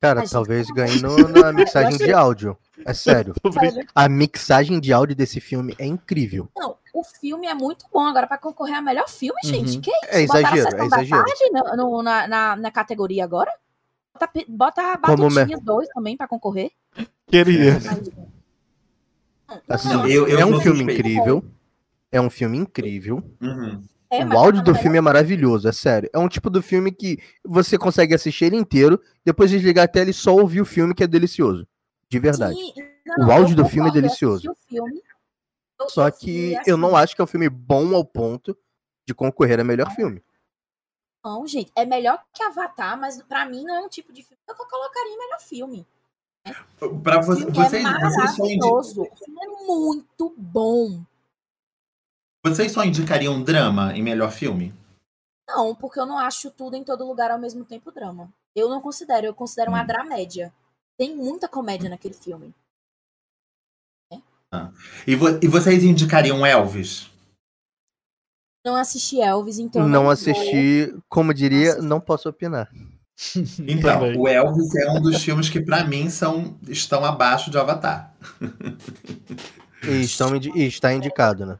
Cara, 0.00 0.24
talvez 0.28 0.66
ganhe 0.68 1.00
no- 1.00 1.28
na 1.28 1.52
mixagem 1.54 1.96
de 1.96 2.12
áudio. 2.12 2.58
É 2.84 2.92
sério. 2.92 3.32
A 3.94 4.08
mixagem 4.08 4.80
de 4.80 4.92
áudio 4.92 5.14
desse 5.14 5.40
filme 5.40 5.76
é 5.78 5.86
incrível. 5.86 6.48
Não, 6.56 6.74
o 6.92 7.04
filme 7.04 7.46
é 7.46 7.54
muito 7.54 7.84
bom 7.92 8.04
agora 8.04 8.26
pra 8.26 8.36
concorrer 8.36 8.74
a 8.74 8.82
melhor 8.82 9.08
filme, 9.08 9.38
gente. 9.44 9.76
Uhum. 9.76 9.80
Que 9.80 9.90
isso? 9.92 10.06
É 10.08 10.26
Botaram 10.26 10.48
a 10.48 10.56
exagero, 10.56 10.74
é 10.74 10.78
da 10.78 10.84
exagero. 10.86 11.24
Tarde 11.24 11.50
no- 11.52 11.76
no- 11.76 12.02
na, 12.02 12.26
na, 12.26 12.56
na 12.56 12.70
categoria 12.72 13.22
agora? 13.22 13.52
Bota, 14.14 14.30
bota 14.48 14.98
Como 15.06 15.28
me- 15.28 15.34
Batutinhas 15.34 15.60
2 15.62 15.88
também 15.88 16.16
pra 16.16 16.28
concorrer. 16.28 16.70
Queria. 17.28 17.78
Assim, 19.68 19.88
Não, 19.88 20.06
eu- 20.06 20.28
eu 20.28 20.38
é 20.38 20.44
um 20.46 20.60
filme 20.60 20.78
suspeito. 20.78 21.00
incrível. 21.00 21.44
É 22.10 22.20
um 22.20 22.30
filme 22.30 22.58
incrível. 22.58 23.22
Uhum. 23.40 23.82
é, 24.10 24.24
o 24.26 24.38
áudio 24.38 24.62
tá 24.62 24.70
do 24.72 24.78
filme 24.78 24.98
é 24.98 25.00
maravilhoso, 25.00 25.66
é 25.66 25.72
sério. 25.72 26.10
É 26.12 26.18
um 26.18 26.28
tipo 26.28 26.50
do 26.50 26.60
filme 26.62 26.92
que 26.92 27.18
você 27.42 27.78
consegue 27.78 28.14
assistir 28.14 28.44
ele 28.46 28.56
inteiro, 28.56 29.00
depois 29.24 29.50
desligar 29.50 29.86
a 29.86 29.88
tela 29.88 30.10
e 30.10 30.12
só 30.12 30.34
ouvir 30.36 30.60
o 30.60 30.66
filme 30.66 30.94
que 30.94 31.02
é 31.02 31.06
delicioso. 31.06 31.66
De 32.10 32.18
verdade. 32.18 32.54
Sim, 32.54 32.72
O 33.18 33.30
áudio 33.32 33.56
do 33.56 33.64
filme 33.64 33.88
é 33.88 33.92
delicioso. 33.92 34.54
filme, 34.68 35.00
Só 35.88 36.10
que 36.10 36.54
assim, 36.56 36.70
eu 36.70 36.76
não 36.76 36.94
acho 36.94 37.16
que 37.16 37.22
é 37.22 37.24
um 37.24 37.26
filme 37.26 37.48
bom 37.48 37.94
ao 37.94 38.04
ponto 38.04 38.54
de 39.06 39.14
concorrer 39.14 39.58
a 39.58 39.64
melhor 39.64 39.90
filme. 39.94 40.22
Não, 41.24 41.46
gente, 41.46 41.70
é 41.76 41.84
melhor 41.84 42.22
que 42.32 42.42
Avatar, 42.42 42.98
mas 42.98 43.22
pra 43.22 43.46
mim 43.46 43.64
não 43.64 43.76
é 43.76 43.80
um 43.80 43.88
tipo 43.88 44.12
de 44.12 44.22
filme 44.22 44.40
que 44.44 44.50
eu 44.50 44.66
colocaria 44.66 45.12
em 45.14 45.18
melhor 45.18 45.40
filme. 45.40 45.86
Pra 47.02 47.20
O 47.20 47.22
você, 47.22 47.44
vocês, 47.44 47.84
é 47.84 48.00
vocês, 48.10 48.34
só 48.36 48.44
indi- 48.44 48.56
maravilhoso. 48.58 49.02
O 49.02 49.16
filme 49.16 49.38
é 49.40 49.48
muito 49.66 50.34
bom. 50.36 51.04
vocês 52.44 52.72
só 52.72 52.84
indicariam 52.84 53.40
drama 53.42 53.96
em 53.96 54.02
melhor 54.02 54.32
filme? 54.32 54.74
Não, 55.48 55.74
porque 55.76 56.00
eu 56.00 56.06
não 56.06 56.18
acho 56.18 56.50
tudo 56.50 56.74
em 56.76 56.82
todo 56.82 57.06
lugar 57.06 57.30
ao 57.30 57.38
mesmo 57.38 57.64
tempo 57.64 57.92
drama. 57.92 58.32
Eu 58.56 58.68
não 58.68 58.80
considero, 58.80 59.26
eu 59.26 59.34
considero 59.34 59.70
uma 59.70 59.82
Hum. 59.82 59.86
dramédia. 59.86 60.52
Tem 60.98 61.14
muita 61.14 61.48
comédia 61.48 61.88
naquele 61.88 62.14
filme. 62.14 62.52
E, 65.06 65.14
vo- 65.16 65.38
e 65.42 65.46
vocês 65.48 65.82
indicariam 65.82 66.44
Elvis? 66.44 67.08
Não 68.64 68.76
assisti 68.76 69.20
Elvis, 69.20 69.58
então. 69.58 69.88
não 69.88 70.02
vou- 70.04 70.10
assisti, 70.12 70.94
como 71.08 71.34
diria, 71.34 71.74
Nossa. 71.74 71.82
não 71.88 72.00
posso 72.00 72.28
opinar. 72.28 72.68
Então, 73.68 74.00
Também. 74.00 74.18
o 74.18 74.26
Elvis 74.26 74.74
é 74.74 74.90
um 74.90 75.00
dos 75.00 75.22
filmes 75.22 75.48
que 75.48 75.60
pra 75.60 75.84
mim 75.84 76.08
são, 76.10 76.58
estão 76.68 77.04
abaixo 77.04 77.50
de 77.50 77.58
Avatar. 77.58 78.14
E, 79.84 80.00
estão 80.00 80.34
indi- 80.34 80.50
e 80.54 80.64
está 80.66 80.92
indicado, 80.92 81.44
né? 81.46 81.58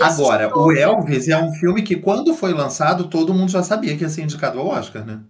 Agora, 0.00 0.56
o. 0.56 0.70
Elvis 0.72 1.28
é 1.28 1.36
um 1.36 1.52
filme 1.54 1.82
que 1.82 1.96
quando 1.96 2.34
foi 2.34 2.52
lançado, 2.52 3.08
todo 3.08 3.34
mundo 3.34 3.50
já 3.50 3.62
sabia 3.62 3.96
que 3.96 4.02
ia 4.02 4.08
ser 4.08 4.22
indicado 4.22 4.58
ao 4.60 4.66
Oscar, 4.66 5.04
né? 5.04 5.20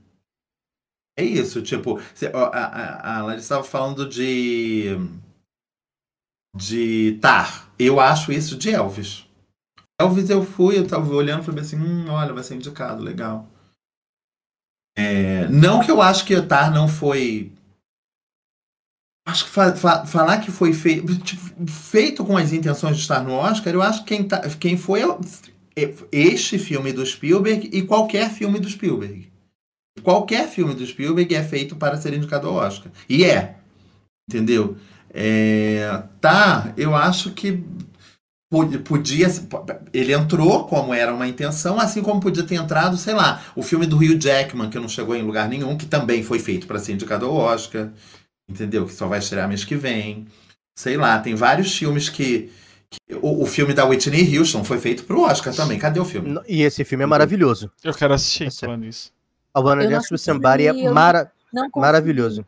É 1.18 1.22
isso, 1.24 1.60
tipo, 1.62 1.98
a, 2.32 2.38
a, 2.38 3.18
a 3.18 3.22
Larissa 3.22 3.44
estava 3.44 3.64
falando 3.64 4.08
de. 4.08 4.96
de 6.54 7.18
Tar. 7.20 7.70
Eu 7.78 7.98
acho 8.00 8.32
isso 8.32 8.56
de 8.56 8.70
Elvis. 8.70 9.26
Elvis 10.02 10.30
eu 10.30 10.44
fui, 10.44 10.78
eu 10.78 10.86
tava 10.86 11.08
olhando 11.14 11.42
e 11.42 11.46
falei 11.46 11.60
assim, 11.62 11.76
hum, 11.76 12.06
olha, 12.08 12.32
vai 12.32 12.42
ser 12.42 12.54
indicado, 12.56 13.02
legal. 13.02 13.48
É, 14.96 15.48
não 15.48 15.80
que 15.80 15.90
eu 15.90 16.02
acho 16.02 16.24
que 16.24 16.40
Tar 16.42 16.70
não 16.70 16.86
foi. 16.88 17.52
Acho 19.26 19.44
que 19.44 19.50
fa- 19.50 19.74
fa- 19.76 20.04
falar 20.04 20.38
que 20.40 20.50
foi 20.50 20.72
feito, 20.72 21.16
tipo, 21.20 21.66
feito 21.70 22.24
com 22.24 22.36
as 22.36 22.52
intenções 22.52 22.96
de 22.96 23.02
estar 23.02 23.22
no 23.22 23.32
Oscar, 23.32 23.72
eu 23.72 23.80
acho 23.82 24.00
que 24.04 24.14
quem, 24.16 24.26
tá, 24.26 24.40
quem 24.56 24.76
foi 24.76 25.02
é 25.02 25.06
é 25.74 25.94
este 26.12 26.58
filme 26.58 26.92
do 26.92 27.06
Spielberg 27.06 27.70
e 27.72 27.82
qualquer 27.82 28.30
filme 28.30 28.58
do 28.58 28.68
Spielberg. 28.68 29.32
Qualquer 30.02 30.48
filme 30.48 30.74
do 30.74 30.84
Spielberg 30.86 31.34
é 31.34 31.42
feito 31.42 31.76
para 31.76 31.96
ser 31.96 32.12
indicado 32.12 32.48
ao 32.48 32.54
Oscar. 32.54 32.90
E 33.08 33.24
é. 33.24 33.56
Entendeu? 34.28 34.76
É, 35.08 36.02
tá, 36.20 36.72
eu 36.76 36.94
acho 36.94 37.32
que 37.32 37.62
podia. 38.84 39.28
Ele 39.92 40.12
entrou 40.12 40.64
como 40.66 40.92
era 40.92 41.12
uma 41.14 41.26
intenção, 41.26 41.78
assim 41.80 42.02
como 42.02 42.20
podia 42.20 42.42
ter 42.42 42.56
entrado, 42.56 42.96
sei 42.96 43.14
lá, 43.14 43.42
o 43.56 43.62
filme 43.62 43.86
do 43.86 43.96
Hugh 43.96 44.18
Jackman, 44.20 44.68
que 44.68 44.78
não 44.78 44.88
chegou 44.88 45.16
em 45.16 45.22
lugar 45.22 45.48
nenhum, 45.48 45.76
que 45.76 45.86
também 45.86 46.22
foi 46.22 46.38
feito 46.38 46.66
para 46.66 46.78
ser 46.78 46.92
indicado 46.92 47.26
ao 47.26 47.34
Oscar. 47.34 47.88
Entendeu? 48.48 48.84
Que 48.86 48.92
só 48.92 49.06
vai 49.06 49.18
estrear 49.20 49.48
mês 49.48 49.64
que 49.64 49.74
vem. 49.76 50.26
Sei 50.78 50.96
lá, 50.96 51.18
tem 51.18 51.34
vários 51.34 51.74
filmes 51.76 52.08
que. 52.08 52.50
que- 52.90 53.14
o, 53.22 53.42
o 53.42 53.46
filme 53.46 53.72
da 53.72 53.84
Whitney 53.86 54.38
Houston 54.38 54.62
foi 54.64 54.78
feito 54.78 55.04
pro 55.04 55.22
Oscar 55.22 55.54
também. 55.54 55.78
Cadê 55.78 55.98
o 56.00 56.04
filme? 56.04 56.38
E 56.46 56.62
esse 56.62 56.84
filme 56.84 57.04
é 57.04 57.06
maravilhoso. 57.06 57.70
Eu 57.82 57.94
quero 57.94 58.12
assistir 58.14 58.48
Esse- 58.48 58.60
falando 58.60 58.84
isso. 58.84 59.10
A 59.54 59.60
Wanna 59.60 59.82
Eu 59.84 59.90
não 59.90 59.96
Dance 59.98 60.12
with 60.12 60.18
Somebody 60.18 60.66
é 60.66 60.90
mara- 60.90 61.30
maravilhoso. 61.74 62.44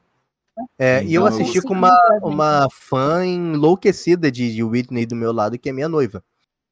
É, 0.78 1.04
e 1.04 1.14
eu 1.14 1.22
Então, 1.22 1.26
assisti 1.26 1.60
com 1.62 1.72
uma, 1.74 1.96
uma 2.22 2.68
fã 2.70 3.24
enlouquecida 3.26 4.30
de, 4.30 4.54
de 4.54 4.62
Whitney 4.62 5.06
do 5.06 5.16
meu 5.16 5.32
lado, 5.32 5.58
que 5.58 5.68
é 5.68 5.72
minha 5.72 5.88
noiva. 5.88 6.22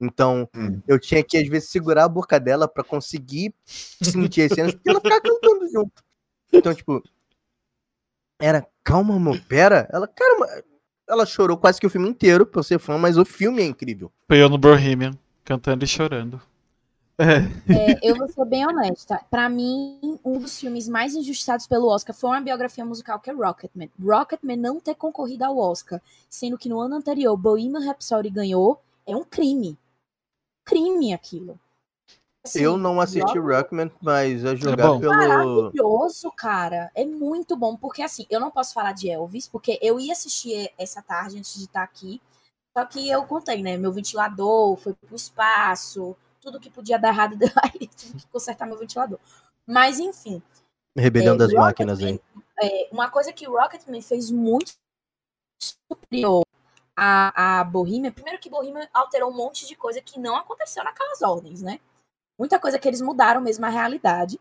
Então, 0.01 0.49
Hum. 0.57 0.81
eu 0.87 0.99
tinha 0.99 1.23
que, 1.23 1.37
às 1.39 1.49
vezes, 1.49 1.69
segurar 1.71 2.05
a 2.05 2.09
boca 2.09 2.39
dela 2.41 2.67
pra 2.67 2.83
conseguir 2.83 3.55
sentir 3.67 4.43
as 4.43 4.53
cenas, 4.53 4.75
porque 4.75 4.91
ela 4.91 5.01
ficava 5.01 5.21
cantando 5.23 5.69
junto. 5.71 6.03
Então, 6.53 6.75
tipo, 6.75 7.03
era, 8.41 8.67
calma, 8.83 9.15
amor, 9.15 9.41
pera. 9.49 9.89
Ela, 9.93 10.09
cara, 10.09 10.65
ela 11.09 11.25
chorou 11.25 11.57
quase 11.57 11.81
que 11.81 11.87
o 11.87 11.91
filme 11.91 12.09
inteiro, 12.09 12.45
pra 12.45 12.63
ser 12.63 12.79
fã, 12.81 12.99
mas 12.99 13.17
o 13.17 13.25
filme 13.25 13.63
é 13.63 13.67
incrível. 13.67 14.11
Foi 14.27 14.43
eu 14.43 14.49
no 14.49 14.59
Bohemian, 14.59 15.13
cantando 15.45 15.85
e 15.85 15.89
chorando. 15.89 16.41
É, 17.23 17.93
É, 17.93 17.99
eu 18.03 18.17
vou 18.17 18.29
ser 18.29 18.45
bem 18.45 18.67
honesta. 18.67 19.21
Pra 19.31 19.49
mim, 19.49 20.19
um 20.25 20.39
dos 20.39 20.59
filmes 20.59 20.89
mais 20.89 21.15
injustiçados 21.15 21.67
pelo 21.67 21.89
Oscar 21.89 22.15
foi 22.15 22.31
uma 22.31 22.41
biografia 22.41 22.85
musical 22.85 23.21
que 23.21 23.31
é 23.31 23.33
Rocketman. 23.33 23.91
Rocketman 24.03 24.57
não 24.57 24.81
ter 24.81 24.95
concorrido 24.95 25.45
ao 25.45 25.57
Oscar, 25.59 26.01
sendo 26.29 26.59
que 26.59 26.69
no 26.69 26.81
ano 26.81 26.97
anterior 26.97 27.37
Bohemian 27.37 27.85
Rhapsody 27.85 28.31
ganhou, 28.31 28.81
é 29.07 29.15
um 29.17 29.25
crime. 29.25 29.79
Crime 30.65 31.13
aquilo. 31.13 31.59
Assim, 32.45 32.61
eu 32.61 32.77
não 32.77 33.01
assisti 33.01 33.39
Rock- 33.39 33.53
Rockman, 33.55 33.91
mas 34.01 34.45
a 34.45 34.51
bom. 34.51 34.57
julgar 34.57 34.99
pelo. 34.99 35.15
Maravilhoso, 35.15 36.33
cara. 36.37 36.91
É 36.95 37.05
muito 37.05 37.57
bom. 37.57 37.77
Porque, 37.77 38.03
assim, 38.03 38.27
eu 38.29 38.41
não 38.41 38.51
posso 38.51 38.75
falar 38.75 38.93
de 38.93 39.09
Elvis, 39.09 39.47
porque 39.47 39.79
eu 39.81 40.01
ia 40.01 40.13
assistir 40.13 40.73
essa 40.77 41.01
tarde 41.01 41.39
antes 41.39 41.55
de 41.55 41.65
estar 41.67 41.85
aqui. 41.85 42.21
Só 42.77 42.85
que 42.85 43.09
eu 43.09 43.25
contei, 43.27 43.63
né? 43.63 43.77
Meu 43.77 43.93
ventilador 43.93 44.77
foi 44.77 44.93
pro 44.95 45.15
espaço, 45.15 46.17
tudo 46.43 46.61
que 46.61 46.69
podia 46.69 46.99
dar 46.99 47.09
errado 47.09 47.37
deu 47.39 47.49
aí, 47.63 47.87
tive 47.87 48.19
que 48.19 48.27
consertar 48.27 48.67
meu 48.67 48.77
ventilador. 48.79 49.19
Mas, 49.67 49.99
enfim, 49.99 50.43
Rebelião 50.97 51.37
É, 51.37 51.39
das 51.39 51.49
Rocketman- 51.55 51.65
máquinas 51.65 52.03
aí. 52.03 52.21
é, 52.63 52.89
uma 52.93 53.09
coisa 53.11 53.33
que 53.33 53.49
o 53.49 53.53
Rocketman 53.59 54.03
fez 54.03 54.31
muito 54.31 54.73
superior 55.89 56.43
a, 56.97 57.61
a 57.61 57.65
Bohemian, 57.65 58.13
primeiro 58.13 58.39
que 58.39 58.51
Bohemian 58.51 58.87
alterou 58.93 59.31
um 59.31 59.35
monte 59.37 59.67
de 59.67 59.75
coisa 59.75 60.01
que 60.03 60.19
não 60.19 60.37
aconteceu 60.37 60.85
naquelas 60.85 61.23
ordens, 61.23 61.63
né? 61.63 61.81
Muita 62.39 62.59
coisa 62.59 62.79
que 62.79 62.87
eles 62.89 63.01
mudaram 63.01 63.41
mesmo 63.41 63.65
a 63.65 63.69
realidade. 63.69 64.39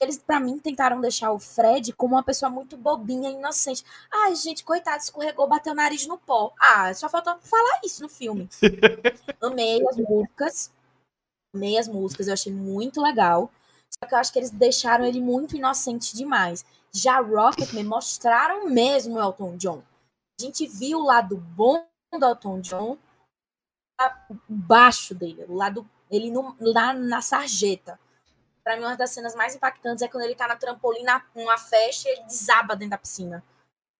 Eles, 0.00 0.18
pra 0.18 0.38
mim, 0.38 0.58
tentaram 0.58 1.00
deixar 1.00 1.32
o 1.32 1.38
Fred 1.38 1.92
como 1.94 2.14
uma 2.14 2.22
pessoa 2.22 2.50
muito 2.50 2.76
bobinha, 2.76 3.30
inocente. 3.30 3.84
Ai, 4.10 4.34
gente, 4.34 4.62
coitado, 4.64 4.98
escorregou, 5.02 5.46
bateu 5.48 5.72
o 5.72 5.76
nariz 5.76 6.06
no 6.06 6.16
pó. 6.18 6.52
Ah, 6.60 6.92
só 6.94 7.08
faltou 7.08 7.38
falar 7.40 7.80
isso 7.84 8.02
no 8.02 8.08
filme. 8.08 8.48
Amei 9.42 9.80
as 9.88 9.96
músicas. 9.96 10.70
Amei 11.54 11.78
as 11.78 11.88
músicas, 11.88 12.28
eu 12.28 12.34
achei 12.34 12.52
muito 12.52 13.00
legal. 13.00 13.50
Só 13.92 14.08
que 14.08 14.14
eu 14.14 14.18
acho 14.18 14.32
que 14.32 14.38
eles 14.38 14.50
deixaram 14.50 15.04
ele 15.04 15.20
muito 15.20 15.56
inocente 15.56 16.16
demais. 16.16 16.64
Já 16.92 17.20
Rocketman 17.20 17.84
mostraram 17.84 18.68
mesmo 18.68 19.16
o 19.16 19.20
Elton 19.20 19.56
John. 19.56 19.82
A 20.40 20.42
gente 20.42 20.66
viu 20.66 20.98
o 21.00 21.04
lado 21.04 21.36
bom 21.36 21.86
do 22.12 22.24
Elton 22.24 22.60
John, 22.60 22.98
baixo 24.48 25.14
dele, 25.14 25.44
o 25.48 25.54
lado 25.54 25.88
ele 26.10 26.30
no- 26.30 26.56
lá 26.60 26.92
na 26.92 27.20
sarjeta. 27.20 28.00
Pra 28.64 28.76
mim, 28.76 28.82
uma 28.84 28.96
das 28.96 29.10
cenas 29.10 29.34
mais 29.34 29.54
impactantes 29.54 30.02
é 30.02 30.08
quando 30.08 30.24
ele 30.24 30.34
tá 30.34 30.48
na 30.48 30.56
trampolim 30.56 31.02
na- 31.02 31.24
numa 31.34 31.56
festa 31.58 32.08
e 32.08 32.12
ele 32.12 32.22
desaba 32.24 32.74
dentro 32.74 32.90
da 32.90 32.98
piscina. 32.98 33.44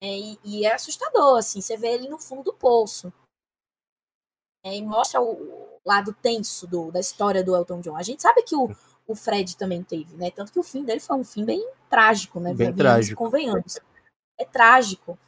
É, 0.02 0.06
e, 0.18 0.38
e 0.44 0.66
é 0.66 0.74
assustador, 0.74 1.38
assim, 1.38 1.60
você 1.60 1.76
vê 1.76 1.88
ele 1.88 2.08
no 2.08 2.18
fundo 2.18 2.42
do 2.42 2.52
poço. 2.54 3.12
É, 4.64 4.76
e 4.76 4.82
mostra 4.82 5.20
o, 5.20 5.68
lado 5.84 6.14
tenso 6.22 6.66
do- 6.66 6.90
da 6.92 7.00
história 7.00 7.42
do 7.42 7.56
Elton 7.56 7.80
John. 7.80 7.96
A 7.96 8.02
gente 8.02 8.22
sabe 8.22 8.42
que 8.42 8.54
o, 8.54 8.70
o 9.06 9.14
Fred 9.14 9.56
também 9.56 9.82
teve, 9.82 10.14
né? 10.16 10.30
Tanto 10.30 10.52
que 10.52 10.58
o 10.58 10.62
fim 10.62 10.84
dele 10.84 11.00
foi 11.00 11.16
um 11.16 11.24
fim 11.24 11.44
bem 11.44 11.66
trágico, 11.88 12.38
né? 12.38 12.52
Bem 12.54 12.72
trágico. 12.74 13.24
Convenhamos. 13.24 13.78
É 14.38 14.44
trágico, 14.44 15.18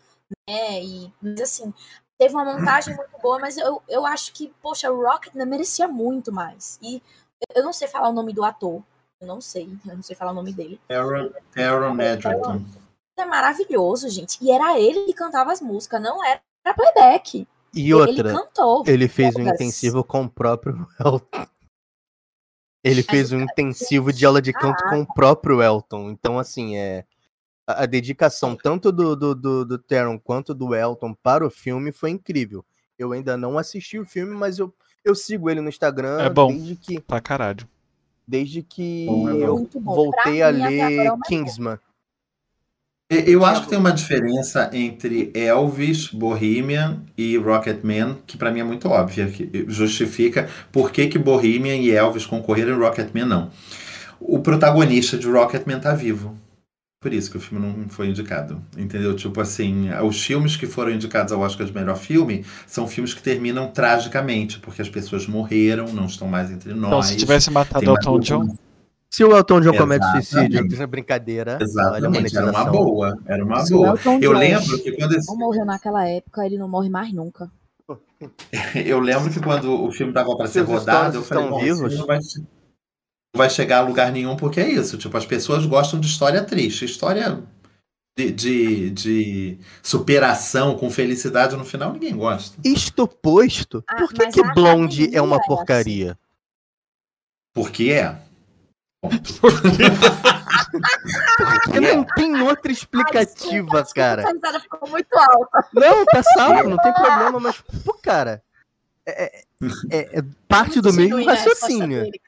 né? 0.49 0.83
E, 0.83 1.13
mas 1.21 1.41
assim, 1.41 1.73
teve 2.19 2.35
uma 2.35 2.45
montagem 2.45 2.95
muito 2.95 3.19
boa, 3.23 3.39
mas 3.39 3.57
eu, 3.57 3.83
eu 3.89 4.05
acho 4.07 4.33
que, 4.33 4.53
poxa, 4.61 4.91
o 4.91 5.03
Rocketman 5.03 5.47
merecia 5.47 5.89
muito 5.89 6.31
mais. 6.31 6.79
E 6.83 7.03
eu 7.55 7.65
não 7.65 7.73
sei 7.73 7.89
falar 7.89 8.09
o 8.11 8.13
nome 8.15 8.33
do 8.33 8.45
ator. 8.45 8.83
Eu 9.21 9.27
não 9.27 9.41
sei, 9.41 9.69
eu 9.87 9.95
não 9.95 10.03
sei 10.03 10.17
falar 10.17 10.33
o 10.33 10.35
nome 10.35 10.53
dele. 10.53 10.81
Aaron, 10.91 11.31
Aaron 11.57 12.01
Edgerton. 12.01 12.65
É 13.17 13.25
maravilhoso, 13.25 14.09
gente. 14.09 14.37
E 14.43 14.51
era 14.51 14.79
ele 14.81 15.05
que 15.05 15.13
cantava 15.15 15.53
as 15.53 15.61
músicas, 15.61 16.03
não 16.03 16.25
era 16.25 16.41
playback. 16.75 17.47
E 17.75 17.81
Ele 17.85 17.95
outra, 17.95 18.33
cantou. 18.33 18.85
ele 18.87 19.09
fez 19.09 19.35
um 19.37 19.47
intensivo 19.49 20.05
com 20.05 20.25
o 20.25 20.29
próprio 20.31 20.87
Elton. 21.01 21.47
Ele 22.85 23.03
fez 23.03 23.33
um 23.33 23.41
intensivo 23.41 24.13
de 24.13 24.27
aula 24.27 24.43
de 24.43 24.53
canto 24.53 24.83
com 24.91 25.01
o 25.03 25.07
próprio 25.15 25.63
Elton. 25.63 26.11
Então, 26.11 26.39
assim, 26.39 26.77
é. 26.77 27.05
A, 27.67 27.85
a 27.85 27.87
dedicação 27.87 28.57
tanto 28.57 28.91
do, 28.91 29.15
do, 29.15 29.35
do, 29.35 29.65
do 29.65 29.79
Theron 29.79 30.19
quanto 30.19 30.53
do 30.53 30.75
Elton 30.75 31.15
para 31.23 31.47
o 31.47 31.51
filme 31.51 31.93
foi 31.93 32.11
incrível. 32.11 32.65
Eu 32.99 33.13
ainda 33.13 33.37
não 33.37 33.57
assisti 33.57 33.99
o 33.99 34.05
filme, 34.05 34.35
mas 34.35 34.59
eu, 34.59 34.75
eu 35.05 35.15
sigo 35.15 35.49
ele 35.49 35.61
no 35.61 35.69
Instagram 35.69 36.21
É 36.21 36.29
bom. 36.29 36.49
desde 36.53 36.75
que, 36.77 37.01
Pra 37.01 37.21
caralho. 37.21 37.67
desde 38.27 38.63
que 38.65 39.07
Bom, 39.07 39.29
é 39.29 39.33
bom. 39.33 39.39
eu 39.39 39.55
Muito 39.59 39.81
bom. 39.81 39.95
voltei 39.95 40.39
Pra 40.39 40.47
a 40.47 40.49
é 40.49 40.53
ler 40.53 41.07
mais 41.09 41.21
Kingsman. 41.29 41.79
Eu 43.27 43.45
acho 43.45 43.63
que 43.63 43.69
tem 43.69 43.79
uma 43.79 43.93
diferença 43.93 44.71
entre 44.73 45.31
Elvis, 45.35 46.09
Bohemian 46.09 47.03
e 47.17 47.37
Rocketman, 47.37 48.17
que 48.27 48.37
pra 48.37 48.51
mim 48.51 48.61
é 48.61 48.65
muito 48.65 48.89
óbvia, 48.89 49.27
que 49.27 49.67
justifica 49.69 50.49
por 50.71 50.91
que, 50.91 51.07
que 51.07 51.19
Bohemian 51.19 51.77
e 51.77 51.91
Elvis 51.91 52.25
concorreram 52.25 52.77
e 52.77 52.79
Rocketman 52.79 53.27
não. 53.27 53.51
O 54.19 54.39
protagonista 54.39 55.19
de 55.19 55.27
Rocketman 55.27 55.81
tá 55.81 55.93
vivo. 55.95 56.35
Por 57.03 57.13
isso 57.13 57.33
que 57.33 57.37
o 57.37 57.41
filme 57.41 57.67
não 57.67 57.89
foi 57.89 58.09
indicado. 58.09 58.63
Entendeu? 58.79 59.15
Tipo 59.17 59.41
assim, 59.41 59.91
os 60.05 60.25
filmes 60.25 60.57
que 60.57 60.69
foram 60.69 60.93
indicados 60.93 61.33
ao 61.33 61.41
Oscar 61.41 61.67
de 61.67 61.75
melhor 61.75 61.97
filme 61.97 62.45
são 62.65 62.87
filmes 62.87 63.13
que 63.13 63.21
terminam 63.21 63.69
tragicamente, 63.69 64.61
porque 64.61 64.81
as 64.81 64.89
pessoas 64.89 65.27
morreram, 65.27 65.93
não 65.93 66.07
estão 66.07 66.29
mais 66.29 66.51
entre 66.53 66.73
nós. 66.73 66.87
Então, 66.87 67.03
se 67.03 67.17
tivesse 67.17 67.51
matado 67.51 67.85
Elton 67.85 68.21
John, 68.21 68.57
Se 69.13 69.23
o 69.23 69.37
Elton 69.37 69.61
John 69.61 69.77
comete 69.77 70.07
suicídio, 70.11 70.67
isso 70.67 70.83
é 70.83 70.87
brincadeira. 70.87 71.59
Exatamente, 71.61 72.35
era 72.35 72.51
uma 72.51 72.65
boa. 72.65 73.19
Era 73.27 73.45
uma 73.45 73.65
Se 73.65 73.75
o 73.75 73.77
boa. 73.77 73.89
Elton 73.91 74.19
Eu 74.23 74.33
John 74.33 74.39
lembro 74.39 74.83
que 74.83 74.93
quando 74.93 75.13
esse 75.13 75.29
não 75.29 75.37
morreu 75.37 75.67
naquela 75.67 76.09
época, 76.09 76.47
ele 76.47 76.57
não 76.57 76.67
morre 76.67 76.89
mais 76.89 77.13
nunca. 77.13 77.53
Eu 78.87 79.01
lembro 79.01 79.31
que 79.31 79.41
quando 79.41 79.85
o 79.85 79.93
filme 79.93 80.15
tava 80.15 80.35
para 80.35 80.47
ser 80.47 80.63
rodado, 80.63 81.19
eu 81.19 81.23
falei, 81.23 81.49
bom, 81.49 81.59
vivos? 81.59 81.99
não 81.99 82.07
vai, 82.07 82.19
vai 83.37 83.51
chegar 83.51 83.79
a 83.79 83.87
lugar 83.87 84.13
nenhum, 84.13 84.37
porque 84.37 84.61
é 84.61 84.71
isso. 84.71 84.97
Tipo, 84.97 85.17
as 85.19 85.27
pessoas 85.27 85.67
gostam 85.67 85.99
de 86.01 86.07
história 86.07 86.43
triste, 86.43 86.85
história 86.85 87.43
de, 88.17 88.31
de, 88.31 88.91
de 88.91 89.59
superação 89.83 90.79
com 90.79 90.89
felicidade 90.89 91.57
no 91.57 91.65
final, 91.65 91.93
ninguém 91.93 92.17
gosta. 92.17 92.57
Isto 92.65 93.07
posto, 93.09 93.85
Ah, 93.89 93.97
por 93.97 94.13
que, 94.13 94.27
que 94.29 94.55
Blonde 94.55 95.15
é 95.15 95.21
uma 95.21 95.37
é 95.37 95.47
porcaria? 95.47 96.19
Porque 97.53 97.91
é. 97.91 98.17
Ponto. 99.03 99.35
Porque 101.65 101.81
não 101.81 102.05
tem 102.05 102.41
outra 102.43 102.71
explicativa, 102.71 103.85
cara. 103.95 104.25
A 104.31 104.61
ficou 104.61 104.89
muito 104.89 105.13
alta. 105.19 105.67
Não, 105.75 106.05
tá 106.07 106.23
salvo, 106.23 106.69
não 106.69 106.77
tem 106.79 106.93
problema, 106.93 107.41
mas, 107.41 107.57
pô, 107.85 107.95
cara. 107.95 108.43
É, 109.05 109.25
é- 109.25 109.43
é- 109.91 110.19
é 110.21 110.23
parte 110.47 110.81
do 110.81 110.93
mesmo 110.93 111.17
resposta 111.17 111.67
raciocínio. 111.67 112.05
dele. 112.05 112.21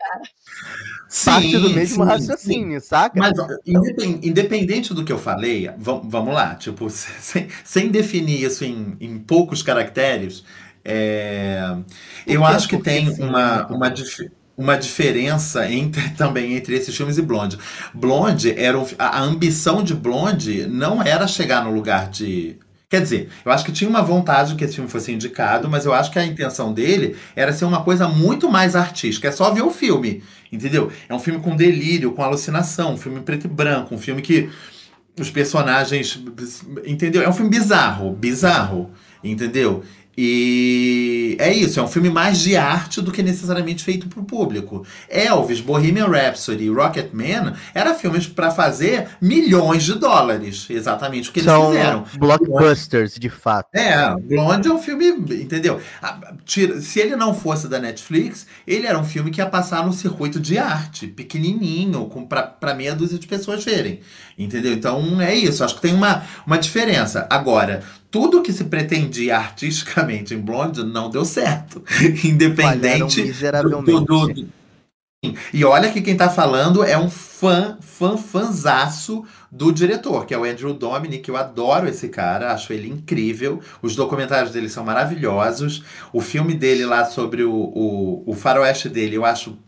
Parte 1.25 1.59
do 1.59 1.69
Sim, 1.69 1.75
mesmo 1.75 2.03
sim, 2.03 2.11
raciocínio, 2.11 2.81
saca? 2.81 3.17
Mas 3.17 3.33
independente 3.65 4.93
do 4.93 5.05
que 5.05 5.13
eu 5.13 5.19
falei, 5.19 5.71
vam- 5.79 6.03
vamos 6.05 6.35
lá, 6.35 6.57
tipo, 6.57 6.91
sem, 6.91 7.49
sem 7.63 7.89
definir 7.89 8.43
isso 8.43 8.65
em, 8.65 8.97
em 9.01 9.19
poucos 9.21 9.63
caracteres, 9.63 10.45
é, 10.85 11.61
eu 12.27 12.45
acho 12.45 12.69
que 12.69 12.77
tem 12.79 13.15
sim, 13.15 13.23
uma, 13.23 13.59
né? 13.59 13.67
uma, 13.71 13.89
dif- 13.89 14.31
uma 14.57 14.77
diferença 14.77 15.71
entre, 15.71 16.11
também 16.17 16.55
entre 16.55 16.75
esses 16.75 16.95
filmes 16.95 17.19
e 17.19 17.23
Blonde. 17.23 17.59
Blonde 17.93 18.53
era 18.59 18.79
um 18.79 18.87
a, 18.99 19.21
ambição 19.21 19.83
de 19.83 19.95
Blonde 19.95 20.67
não 20.67 21.03
era 21.03 21.27
chegar 21.27 21.65
no 21.65 21.73
lugar 21.73 22.09
de 22.09 22.57
Quer 22.89 23.01
dizer, 23.01 23.29
eu 23.45 23.51
acho 23.51 23.65
que 23.65 23.73
tinha 23.73 23.91
uma 23.91 24.03
vontade 24.03 24.55
que 24.55 24.63
esse 24.63 24.77
filme 24.77 24.89
fosse 24.89 25.11
indicado, 25.11 25.69
mas 25.69 25.85
eu 25.85 25.93
acho 25.93 26.13
que 26.13 26.19
a 26.19 26.25
intenção 26.25 26.73
dele 26.73 27.17
era 27.35 27.53
ser 27.53 27.65
uma 27.65 27.83
coisa 27.83 28.07
muito 28.07 28.49
mais 28.49 28.77
artística. 28.77 29.27
É 29.27 29.33
só 29.33 29.51
ver 29.53 29.63
o 29.63 29.71
filme, 29.71 30.23
entendeu? 30.53 30.93
É 31.09 31.15
um 31.15 31.19
filme 31.19 31.41
com 31.41 31.57
delírio, 31.57 32.13
com 32.13 32.23
alucinação, 32.23 32.95
um 32.95 32.97
filme 32.97 33.21
preto 33.21 33.47
e 33.47 33.49
branco, 33.49 33.93
um 33.97 33.99
filme 33.99 34.23
que 34.23 34.49
os 35.19 35.29
personagens. 35.29 36.21
Entendeu? 36.87 37.23
É 37.23 37.29
um 37.29 37.33
filme 37.33 37.51
bizarro, 37.51 38.13
bizarro, 38.13 38.91
entendeu? 39.25 39.83
E 40.17 41.04
é 41.39 41.53
isso, 41.53 41.79
é 41.81 41.83
um 41.83 41.89
filme 41.89 42.11
mais 42.11 42.39
de 42.41 42.57
arte 42.57 43.01
do 43.01 43.13
que 43.13 43.23
necessariamente 43.23 43.85
feito 43.85 44.09
para 44.09 44.21
o 44.21 44.25
público. 44.25 44.85
Elvis, 45.09 45.61
Bohemian 45.61 46.07
Rhapsody 46.07 46.65
e 46.65 46.69
Rocketman 46.69 47.55
eram 47.75 47.95
filmes 47.99 48.27
para 48.27 48.51
fazer 48.51 49.09
milhões 49.21 49.85
de 49.85 49.95
dólares, 49.95 50.67
exatamente 50.69 51.31
o 51.31 51.33
que 51.33 51.41
eles 51.41 51.51
São 51.51 51.69
fizeram. 51.69 52.05
blockbusters, 52.17 53.15
de 53.15 53.29
fato. 53.31 53.69
É, 53.75 54.15
Blonde 54.17 54.69
é 54.69 54.73
um 54.73 54.79
filme, 54.79 55.09
entendeu? 55.43 55.81
Se 56.47 57.01
ele 57.01 57.17
não 57.17 57.35
fosse 57.35 57.69
da 57.69 57.79
Netflix, 57.79 58.47
ele 58.67 58.87
era 58.87 58.99
um 58.99 59.05
filme 59.05 59.31
que 59.31 59.41
ia 59.41 59.47
passar 59.47 59.85
no 59.85 59.93
circuito 59.93 60.41
de 60.41 60.59
arte, 60.59 61.07
pequenininho, 61.07 62.11
pra 62.61 62.75
meia 62.75 62.95
dúzia 62.95 63.19
de 63.19 63.27
pessoas 63.27 63.65
verem, 63.65 64.01
entendeu? 64.39 64.73
Então 64.73 65.21
é 65.21 65.35
isso, 65.35 65.65
acho 65.65 65.77
que 65.77 65.83
tem 65.83 65.95
uma, 65.95 66.23
uma 66.47 66.59
diferença. 66.59 67.27
Agora, 67.31 67.83
tudo 68.15 68.43
que 68.43 68.53
se 68.53 68.63
pretendia 68.63 69.37
artisticamente 69.37 70.35
em 70.35 70.39
Blonde 70.39 70.85
não 70.85 71.11
deu 71.11 71.25
certo, 71.25 71.83
independente 72.25 73.33
do, 73.61 73.83
do- 73.83 74.01
do-. 74.05 74.47
E 75.53 75.65
olha 75.65 75.91
que 75.91 76.01
quem 76.01 76.17
tá 76.17 76.29
falando 76.31 76.85
é 76.85 76.97
um 76.97 77.11
fã, 77.11 77.77
fã, 77.81 78.17
fanzaço 78.17 79.25
do 79.51 79.73
diretor, 79.73 80.27
que 80.27 80.33
é 80.33 80.39
o 80.39 80.45
Andrew 80.45 80.73
Dominic. 80.73 81.29
Eu 81.29 81.37
adoro 81.37 81.89
esse 81.89 82.09
cara, 82.09 82.53
acho 82.53 82.73
ele 82.73 82.89
incrível. 82.89 83.61
Os 83.83 83.97
documentários 83.97 84.53
dele 84.53 84.69
são 84.69 84.85
maravilhosos. 84.85 85.83
O 86.13 86.21
filme 86.21 86.55
dele 86.55 86.87
lá 86.87 87.05
sobre 87.07 87.43
o, 87.43 87.53
o, 87.53 88.23
o 88.31 88.35
faroeste 88.35 88.89
dele, 88.89 89.17
eu 89.17 89.25
acho 89.25 89.59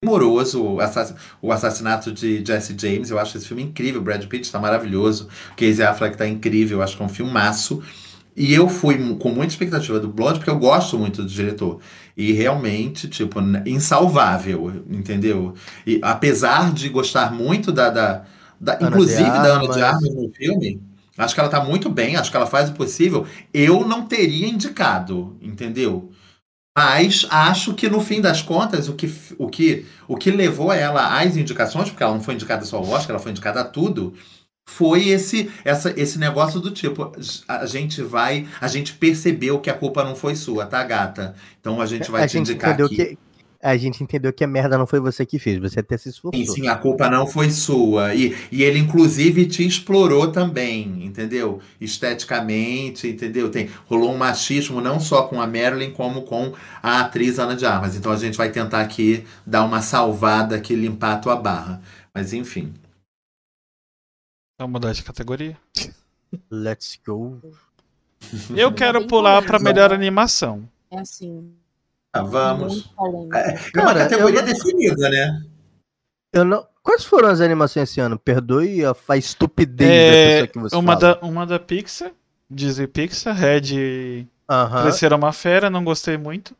primoroso. 0.00 0.62
O, 0.62 0.80
assass- 0.80 1.14
o 1.42 1.52
assassinato 1.52 2.12
de 2.12 2.44
Jesse 2.44 2.74
James, 2.78 3.10
eu 3.10 3.18
acho 3.18 3.36
esse 3.36 3.46
filme 3.46 3.62
incrível. 3.62 4.00
Brad 4.02 4.24
Pitt 4.26 4.50
tá 4.50 4.58
maravilhoso. 4.58 5.28
Casey 5.56 5.82
Affleck 5.84 6.16
tá 6.16 6.26
incrível, 6.28 6.78
eu 6.78 6.82
acho 6.84 6.96
que 6.96 7.02
é 7.02 7.06
um 7.06 7.08
filmaço. 7.08 7.82
E 8.36 8.52
eu 8.52 8.68
fui 8.68 8.96
com 9.16 9.28
muita 9.30 9.52
expectativa 9.52 10.00
do 10.00 10.08
Blonde, 10.08 10.38
porque 10.40 10.50
eu 10.50 10.58
gosto 10.58 10.98
muito 10.98 11.22
do 11.22 11.28
diretor. 11.28 11.78
E 12.16 12.32
realmente, 12.32 13.08
tipo, 13.08 13.38
insalvável, 13.64 14.82
entendeu? 14.90 15.54
E 15.86 16.00
apesar 16.02 16.72
de 16.72 16.88
gostar 16.88 17.32
muito 17.32 17.70
da. 17.70 17.90
da, 17.90 18.24
da- 18.60 18.78
inclusive 18.80 19.22
da 19.22 19.42
Ana 19.56 19.68
de 19.68 19.82
Armas. 19.82 20.04
Armas 20.04 20.14
no 20.14 20.30
filme, 20.34 20.80
acho 21.16 21.32
que 21.34 21.40
ela 21.40 21.48
tá 21.48 21.62
muito 21.64 21.88
bem, 21.88 22.16
acho 22.16 22.30
que 22.30 22.36
ela 22.36 22.46
faz 22.46 22.70
o 22.70 22.72
possível. 22.72 23.24
Eu 23.52 23.86
não 23.86 24.06
teria 24.06 24.48
indicado, 24.48 25.36
entendeu? 25.40 26.10
Mas 26.76 27.24
acho 27.30 27.72
que 27.74 27.88
no 27.88 28.00
fim 28.00 28.20
das 28.20 28.42
contas, 28.42 28.88
o 28.88 28.94
que, 28.94 29.06
o 29.38 29.48
que, 29.48 29.86
o 30.08 30.16
que 30.16 30.30
levou 30.30 30.72
ela 30.72 31.20
às 31.20 31.36
indicações, 31.36 31.88
porque 31.88 32.02
ela 32.02 32.14
não 32.14 32.22
foi 32.22 32.34
indicada 32.34 32.64
só 32.64 32.78
ao 32.78 32.88
Oscar, 32.88 33.10
ela 33.10 33.20
foi 33.20 33.30
indicada 33.30 33.60
a 33.60 33.64
tudo, 33.64 34.12
foi 34.68 35.08
esse, 35.08 35.52
essa, 35.64 35.94
esse 36.00 36.18
negócio 36.18 36.60
do 36.60 36.70
tipo, 36.72 37.12
a 37.46 37.66
gente 37.66 38.02
vai, 38.02 38.48
a 38.60 38.66
gente 38.66 38.94
percebeu 38.94 39.60
que 39.60 39.70
a 39.70 39.74
culpa 39.74 40.02
não 40.02 40.16
foi 40.16 40.34
sua, 40.34 40.66
tá, 40.66 40.82
gata? 40.82 41.36
Então 41.60 41.80
a 41.80 41.86
gente 41.86 42.10
vai 42.10 42.24
a 42.24 42.26
te 42.26 42.32
gente 42.32 42.50
indicar 42.50 42.74
aqui. 42.74 42.88
que 42.88 43.18
a 43.64 43.78
gente 43.78 44.04
entendeu 44.04 44.30
que 44.30 44.44
a 44.44 44.46
merda 44.46 44.76
não 44.76 44.86
foi 44.86 45.00
você 45.00 45.24
que 45.24 45.38
fez, 45.38 45.58
você 45.58 45.80
até 45.80 45.96
se 45.96 46.10
esforçou. 46.10 46.44
Sim, 46.44 46.52
sim, 46.52 46.68
a 46.68 46.76
culpa 46.76 47.08
não 47.08 47.26
foi 47.26 47.50
sua. 47.50 48.14
E, 48.14 48.36
e 48.52 48.62
ele, 48.62 48.78
inclusive, 48.78 49.46
te 49.46 49.66
explorou 49.66 50.30
também, 50.30 51.02
entendeu? 51.02 51.62
Esteticamente, 51.80 53.08
entendeu? 53.08 53.50
Tem, 53.50 53.70
rolou 53.86 54.12
um 54.12 54.18
machismo 54.18 54.82
não 54.82 55.00
só 55.00 55.22
com 55.22 55.40
a 55.40 55.46
Marilyn, 55.46 55.92
como 55.92 56.22
com 56.22 56.52
a 56.82 57.00
atriz 57.00 57.38
Ana 57.38 57.56
de 57.56 57.64
Armas. 57.64 57.96
Então 57.96 58.12
a 58.12 58.16
gente 58.16 58.36
vai 58.36 58.50
tentar 58.50 58.82
aqui 58.82 59.24
dar 59.46 59.64
uma 59.64 59.80
salvada 59.80 60.56
aqui, 60.56 60.74
limpar 60.74 61.14
a 61.14 61.18
tua 61.18 61.36
barra. 61.36 61.80
Mas 62.12 62.34
enfim. 62.34 62.74
Vamos 64.60 64.74
mudar 64.74 64.92
de 64.92 65.02
categoria. 65.02 65.56
Let's 66.50 67.00
go. 67.04 67.40
Eu 68.54 68.74
quero 68.74 69.06
pular 69.06 69.42
pra 69.42 69.58
melhor 69.58 69.90
animação. 69.90 70.68
É 70.90 71.00
assim. 71.00 71.63
Tá, 72.14 72.22
vamos. 72.22 72.90
É 72.96 73.02
uma 73.02 73.28
Cara, 73.28 73.98
categoria 74.08 74.40
não- 74.42 74.46
definida, 74.52 75.08
né? 75.10 75.42
Eu 76.32 76.44
não... 76.44 76.66
Quais 76.82 77.02
foram 77.04 77.28
as 77.28 77.40
animações 77.40 77.90
esse 77.90 78.00
ano? 78.00 78.18
Perdoe 78.18 78.84
a, 78.84 78.94
a 79.08 79.16
estupidez 79.16 79.88
da 79.88 79.94
É, 79.94 80.30
pessoa 80.32 80.46
que 80.48 80.58
você 80.58 80.76
uma, 80.76 80.98
fala. 80.98 81.14
da, 81.14 81.26
uma 81.26 81.46
da 81.46 81.58
Pixar, 81.58 82.10
Disney 82.50 82.86
Pixar, 82.86 83.34
Red 83.34 84.26
Aham, 84.48 84.82
Crescer 84.82 85.12
uma 85.14 85.32
Fera, 85.32 85.70
não 85.70 85.82
gostei 85.82 86.16
muito. 86.18 86.54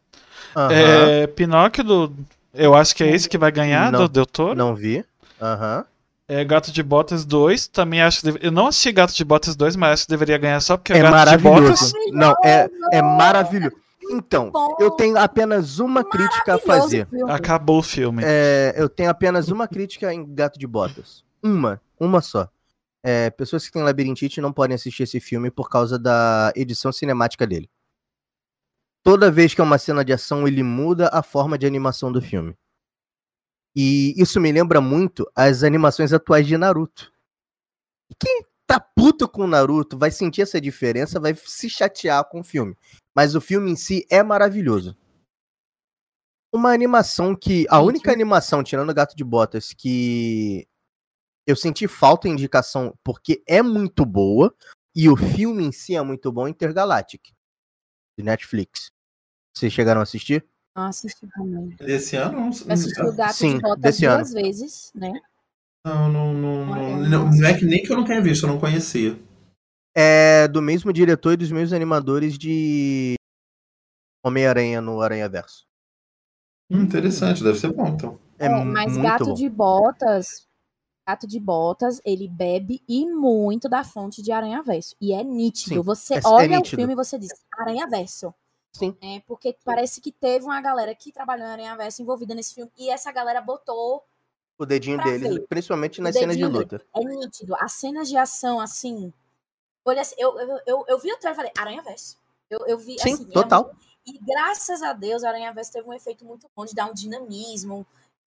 É, 0.71 1.27
Pinóquio 1.27 1.85
do 1.85 2.13
Eu 2.55 2.75
acho 2.75 2.95
que 2.97 3.05
é 3.05 3.11
esse 3.11 3.29
que 3.29 3.37
vai 3.37 3.53
ganhar 3.53 3.93
Não. 3.93 4.01
do 4.01 4.09
Del 4.09 4.25
Toro. 4.27 4.55
Não 4.57 4.75
vi. 4.75 5.05
Aham. 5.41 5.85
É 6.27 6.43
Gato 6.43 6.73
de 6.73 6.83
Botas 6.83 7.25
2. 7.25 7.67
Também 7.69 8.01
acho 8.01 8.21
que. 8.21 8.27
deve- 8.33 8.39
Eu 8.41 8.51
não 8.51 8.69
assisti 8.69 8.91
Gato 8.93 9.13
de 9.15 9.25
Botas 9.25 9.55
2, 9.55 9.77
mas 9.77 9.91
acho 9.93 10.05
que 10.07 10.11
deveria 10.11 10.39
ganhar 10.39 10.61
só 10.61 10.77
porque 10.79 10.95
é, 10.95 10.99
É 10.99 11.03
Gato 11.03 11.31
de 11.31 11.37
Botas. 11.39 11.93
maravilhoso. 11.93 11.93
Não, 12.13 12.35
é, 12.43 12.71
é 12.93 13.03
maravilhoso. 13.03 13.77
Então, 14.11 14.51
Bom, 14.51 14.77
eu 14.79 14.91
tenho 14.91 15.17
apenas 15.17 15.79
uma 15.79 16.05
crítica 16.05 16.55
a 16.55 16.59
fazer. 16.59 17.07
filme. 17.09 17.31
Acabou 17.31 17.79
o 17.79 17.83
filme. 17.83 18.23
É, 18.25 18.75
eu 18.77 18.89
tenho 18.89 19.11
apenas 19.11 19.49
uma 19.49 19.67
crítica 19.67 20.13
em 20.13 20.35
Gato 20.35 20.59
de 20.59 20.67
Botas. 20.67 21.25
Uma, 21.43 21.81
uma 21.99 22.21
só. 22.21 22.49
É, 23.03 23.29
pessoas 23.31 23.67
que 23.67 23.73
têm 23.73 23.83
labirintite 23.83 24.41
não 24.41 24.53
podem 24.53 24.75
assistir 24.75 25.03
esse 25.03 25.21
filme 25.21 25.51
por 25.51 25.69
causa 25.69 25.99
da 25.99 26.53
edição 26.57 26.91
cinemática 26.91 27.47
dele. 27.47 27.69
Toda 29.03 29.31
vez 29.31 29.53
que 29.53 29.61
é 29.61 29.65
uma 29.65 29.77
cena 29.77 30.03
de 30.03 30.13
ação, 30.13 30.49
ele 30.49 30.63
muda 30.63 31.11
a 31.13 31.23
forma 31.23 31.59
de 31.59 31.67
animação 31.67 32.11
do 32.11 32.23
filme. 32.23 32.57
E 33.77 34.15
isso 34.17 34.41
me 34.41 34.51
lembra 34.51 34.81
muito 34.81 35.31
as 35.35 35.63
animações 35.63 36.13
atuais 36.13 36.47
de 36.47 36.57
Naruto. 36.57 37.13
Quem 38.19 38.45
tá 38.67 38.81
puto 38.81 39.29
com 39.29 39.43
o 39.43 39.47
Naruto 39.47 39.99
vai 39.99 40.11
sentir 40.11 40.43
essa 40.43 40.61
diferença, 40.61 41.21
vai 41.21 41.35
se 41.35 41.69
chatear 41.69 42.25
com 42.25 42.41
o 42.41 42.45
filme. 42.45 42.75
Mas 43.15 43.35
o 43.35 43.41
filme 43.41 43.71
em 43.71 43.77
si 43.77 44.07
é 44.11 44.23
maravilhoso. 44.23 44.97
Uma 46.53 46.73
animação 46.73 47.35
que. 47.35 47.67
A 47.69 47.77
Gente. 47.77 47.89
única 47.89 48.12
animação, 48.12 48.62
tirando 48.62 48.91
o 48.91 48.95
Gato 48.95 49.17
de 49.17 49.25
Botas, 49.25 49.73
que 49.73 50.67
eu 51.47 51.57
senti 51.57 51.87
falta 51.87 52.29
em 52.29 52.33
indicação 52.33 52.97
porque 53.05 53.43
é 53.47 53.62
muito 53.62 54.05
boa 54.05 54.55
e 54.95 55.09
o 55.09 55.17
filme 55.17 55.65
em 55.65 55.73
si 55.73 55.95
é 55.95 56.03
muito 56.03 56.31
bom, 56.33 56.47
é 56.47 56.51
Intergalactic, 56.51 57.23
de 58.19 58.25
Netflix. 58.25 58.91
Vocês 59.57 59.73
chegaram 59.73 60.01
a 60.01 60.05
assistir? 60.05 60.47
Não 60.77 60.85
assisti 60.85 61.27
também. 61.29 61.69
Desse 61.77 62.17
ano? 62.17 62.51
Eu 62.67 62.73
assisti 62.73 63.03
o 63.03 63.12
Gato 63.12 63.35
Sim, 63.35 63.57
de 63.57 63.62
Botas 63.62 63.81
desse 63.81 64.05
ano. 64.07 64.19
duas 64.19 64.33
vezes, 64.33 64.93
né? 64.95 65.12
não, 65.85 66.11
não, 66.11 66.33
não, 66.33 66.65
não, 66.65 67.09
não, 67.09 67.31
não 67.31 67.47
é 67.47 67.59
que 67.59 67.67
nem 67.67 67.83
que 67.83 67.93
eu 67.93 67.97
não 67.97 68.05
tenha 68.05 68.23
visto, 68.23 68.45
eu 68.45 68.49
não 68.49 68.59
conhecia. 68.59 69.19
É 69.97 70.49
do 70.49 70.61
mesmo 70.61 70.92
diretor 70.92 71.32
e 71.34 71.36
dos 71.36 71.53
mesmos 71.53 71.72
animadores 71.72 72.36
de 72.36 73.14
Homem-Aranha 74.24 74.80
no 74.80 75.01
Aranha 75.01 75.28
Verso. 75.28 75.66
Hum, 76.70 76.82
interessante, 76.82 77.45
deve 77.45 77.59
ser 77.59 77.72
bom, 77.72 77.86
então. 77.88 78.18
É, 78.38 78.47
É, 78.47 78.64
mas 78.64 78.92
muito 78.92 79.03
Gato 79.03 79.24
bom. 79.26 79.34
de 79.34 79.49
Botas, 79.49 80.49
Gato 81.07 81.26
de 81.26 81.38
Botas, 81.38 82.01
ele 82.05 82.26
bebe 82.26 82.82
e 82.88 83.07
muito 83.07 83.68
da 83.68 83.84
fonte 83.84 84.22
de 84.22 84.32
Aranha 84.32 84.62
Verso. 84.62 84.97
E 85.01 85.12
é 85.12 85.22
nítido. 85.22 85.76
Sim, 85.76 85.80
você 85.82 86.14
é- 86.14 86.18
é 86.18 86.20
olha 86.24 86.55
o 86.55 86.57
nítido. 86.57 86.76
filme 86.80 86.92
e 86.95 86.97
você 86.97 87.18
diz 87.18 87.30
Aranha 87.57 87.86
Verso. 87.86 88.34
Sim. 88.72 88.97
É, 89.01 89.20
porque 89.20 89.57
parece 89.64 90.01
que 90.01 90.11
teve 90.11 90.45
uma 90.47 90.61
galera 90.61 90.92
que 90.97 91.12
trabalhou 91.12 91.47
em 91.47 91.51
Aranha 91.53 91.76
Verso 91.76 92.03
envolvida 92.03 92.34
nesse 92.34 92.55
filme. 92.55 92.72
E 92.76 92.90
essa 92.90 93.12
galera 93.12 93.40
botou. 93.40 94.03
O 94.59 94.66
dedinho 94.66 95.01
deles, 95.01 95.34
ver. 95.34 95.47
principalmente 95.49 96.01
O 96.01 96.03
nas 96.03 96.14
cenas 96.16 96.36
de 96.36 96.45
luta. 96.45 96.84
É 96.97 97.01
nítido. 97.05 97.55
As 97.61 97.72
cenas 97.74 98.09
de 98.09 98.16
ação, 98.16 98.59
assim. 98.59 99.12
Olha, 99.87 100.01
assim, 100.03 100.14
eu, 100.18 100.39
eu, 100.39 100.61
eu, 100.66 100.85
eu 100.89 100.99
vi 100.99 101.12
o 101.12 101.16
trailer 101.18 101.35
e 101.35 101.37
falei, 101.37 101.53
Aranha 101.57 101.82
Verso. 101.82 102.16
Eu, 102.51 102.66
eu 102.66 102.78
vi, 102.78 102.99
Sim, 102.99 103.12
assim, 103.14 103.26
é 103.30 103.32
total. 103.32 103.72
e 104.07 104.18
graças 104.18 104.82
a 104.82 104.93
Deus, 104.93 105.24
Aranha 105.24 105.53
Verso 105.53 105.72
teve 105.72 105.89
um 105.89 105.93
efeito 105.93 106.24
muito 106.24 106.47
bom 106.57 106.64
de 106.64 106.74
dar 106.74 106.87
um 106.91 106.95
dinamismo. 106.95 107.87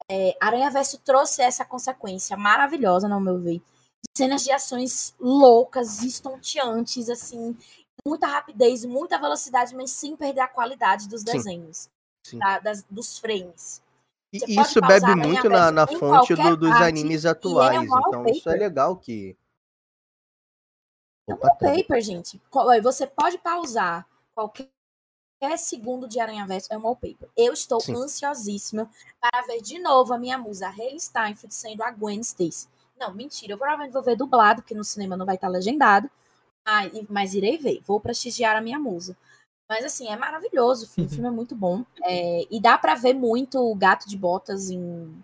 É, 0.10 0.36
Aranha 0.40 0.70
Verso 0.70 1.00
trouxe 1.00 1.42
essa 1.42 1.66
consequência 1.66 2.38
maravilhosa, 2.38 3.08
no 3.08 3.20
meu 3.20 3.40
ver. 3.40 3.58
De 3.60 4.18
cenas 4.18 4.44
de 4.44 4.52
ações 4.52 5.14
loucas, 5.20 6.04
estonteantes, 6.04 7.10
assim, 7.10 7.58
muita 8.06 8.28
rapidez, 8.28 8.86
muita 8.86 9.18
velocidade, 9.18 9.76
mas 9.76 9.92
sem 9.92 10.16
perder 10.16 10.42
a 10.42 10.48
qualidade 10.48 11.08
dos 11.10 11.24
desenhos, 11.24 11.90
Sim. 12.26 12.40
tá? 12.40 12.60
Das- 12.60 12.84
dos 12.90 13.18
frames. 13.18 13.82
E 14.32 14.40
Você 14.40 14.52
isso 14.62 14.82
bebe 14.82 15.16
muito 15.16 15.50
na, 15.50 15.72
na 15.72 15.88
fonte 15.88 16.36
do- 16.36 16.58
dos 16.58 16.70
parte, 16.70 16.84
animes 16.84 17.26
é 17.26 17.30
atuais. 17.30 17.90
um 17.90 18.00
então 18.00 18.26
isso 18.28 18.50
é 18.50 18.56
legal 18.56 18.96
que. 18.98 19.36
É 21.28 21.34
um 21.34 21.38
Opa, 21.38 21.58
wallpaper, 21.62 22.02
gente. 22.02 22.42
Você 22.82 23.06
pode 23.06 23.38
pausar 23.40 24.08
qualquer 24.34 24.70
segundo 25.58 26.08
de 26.08 26.20
Aranha 26.20 26.48
Verso, 26.48 26.72
é 26.72 26.78
um 26.78 26.84
wallpaper. 26.84 27.30
Eu 27.36 27.54
estou 27.54 27.82
Sim. 27.82 27.96
ansiosíssima 27.96 28.90
para 29.20 29.46
ver 29.46 29.62
de 29.62 29.78
novo 29.78 30.14
a 30.14 30.18
minha 30.18 30.38
musa 30.38 30.70
Hayley 30.70 31.00
Steinfeld 31.00 31.54
sendo 31.54 31.84
a 31.84 31.92
Gwen 31.92 32.22
Stacy. 32.22 32.68
Não, 33.00 33.14
mentira. 33.14 33.54
Eu 33.54 33.58
provavelmente 33.58 33.94
vou 33.94 34.02
ver 34.02 34.16
dublado, 34.16 34.62
porque 34.62 34.74
no 34.74 34.84
cinema 34.84 35.16
não 35.16 35.26
vai 35.26 35.36
estar 35.36 35.50
legendado. 35.50 36.10
Mas 37.10 37.34
irei 37.34 37.58
ver. 37.58 37.82
Vou 37.86 38.00
prestigiar 38.00 38.56
a 38.56 38.62
minha 38.62 38.80
musa. 38.80 39.16
Mas 39.70 39.86
assim, 39.86 40.08
é 40.08 40.16
maravilhoso. 40.16 40.86
O 40.86 40.88
filme, 40.88 41.08
o 41.08 41.14
filme 41.14 41.28
é 41.28 41.32
muito 41.32 41.54
bom. 41.56 41.86
É, 42.04 42.48
e 42.50 42.60
dá 42.60 42.78
pra 42.78 42.96
ver 42.96 43.14
muito 43.14 43.60
o 43.60 43.76
Gato 43.76 44.08
de 44.08 44.18
Botas 44.18 44.70
em... 44.70 45.24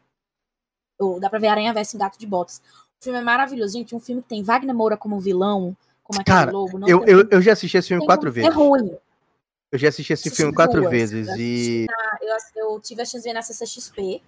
Ou 1.00 1.20
dá 1.20 1.30
pra 1.30 1.40
ver 1.40 1.48
Aranha 1.48 1.74
Verso 1.74 1.96
em 1.96 2.00
Gato 2.00 2.20
de 2.20 2.28
Botas. 2.28 2.62
O 3.02 3.04
filme 3.04 3.20
é 3.20 3.24
maravilhoso. 3.24 3.74
Gente, 3.74 3.96
um 3.96 4.00
filme 4.00 4.22
que 4.22 4.28
tem 4.28 4.44
Wagner 4.44 4.76
Moura 4.76 4.96
como 4.96 5.20
vilão, 5.20 5.76
como 6.04 6.20
aquele 6.22 6.38
Cara, 6.38 6.52
lobo. 6.52 6.78
Não 6.78 6.88
Eu, 6.88 7.06
eu, 7.06 7.28
eu 7.30 7.42
já 7.42 7.54
assisti 7.54 7.78
esse 7.78 7.88
filme 7.88 8.02
tem 8.02 8.08
quatro 8.08 8.32
vezes. 8.32 8.50
É 8.50 8.54
ruim. 8.54 8.98
Eu 9.72 9.80
já 9.80 9.90
assisti 9.90 10.14
esse 10.14 10.28
Assisti 10.28 10.38
filme 10.38 10.54
quatro 10.54 10.82
duas. 10.82 10.92
vezes 10.92 11.28
Eu 11.28 11.38
e. 11.38 11.88
Ah, 11.90 12.18
Eu, 12.22 12.38
eu 12.56 12.80
tive 12.80 13.02
a 13.02 13.06
chance 13.06 13.24
de 13.24 13.30
ver 13.30 13.34
na 13.34 13.42
CCXP. 13.42 14.22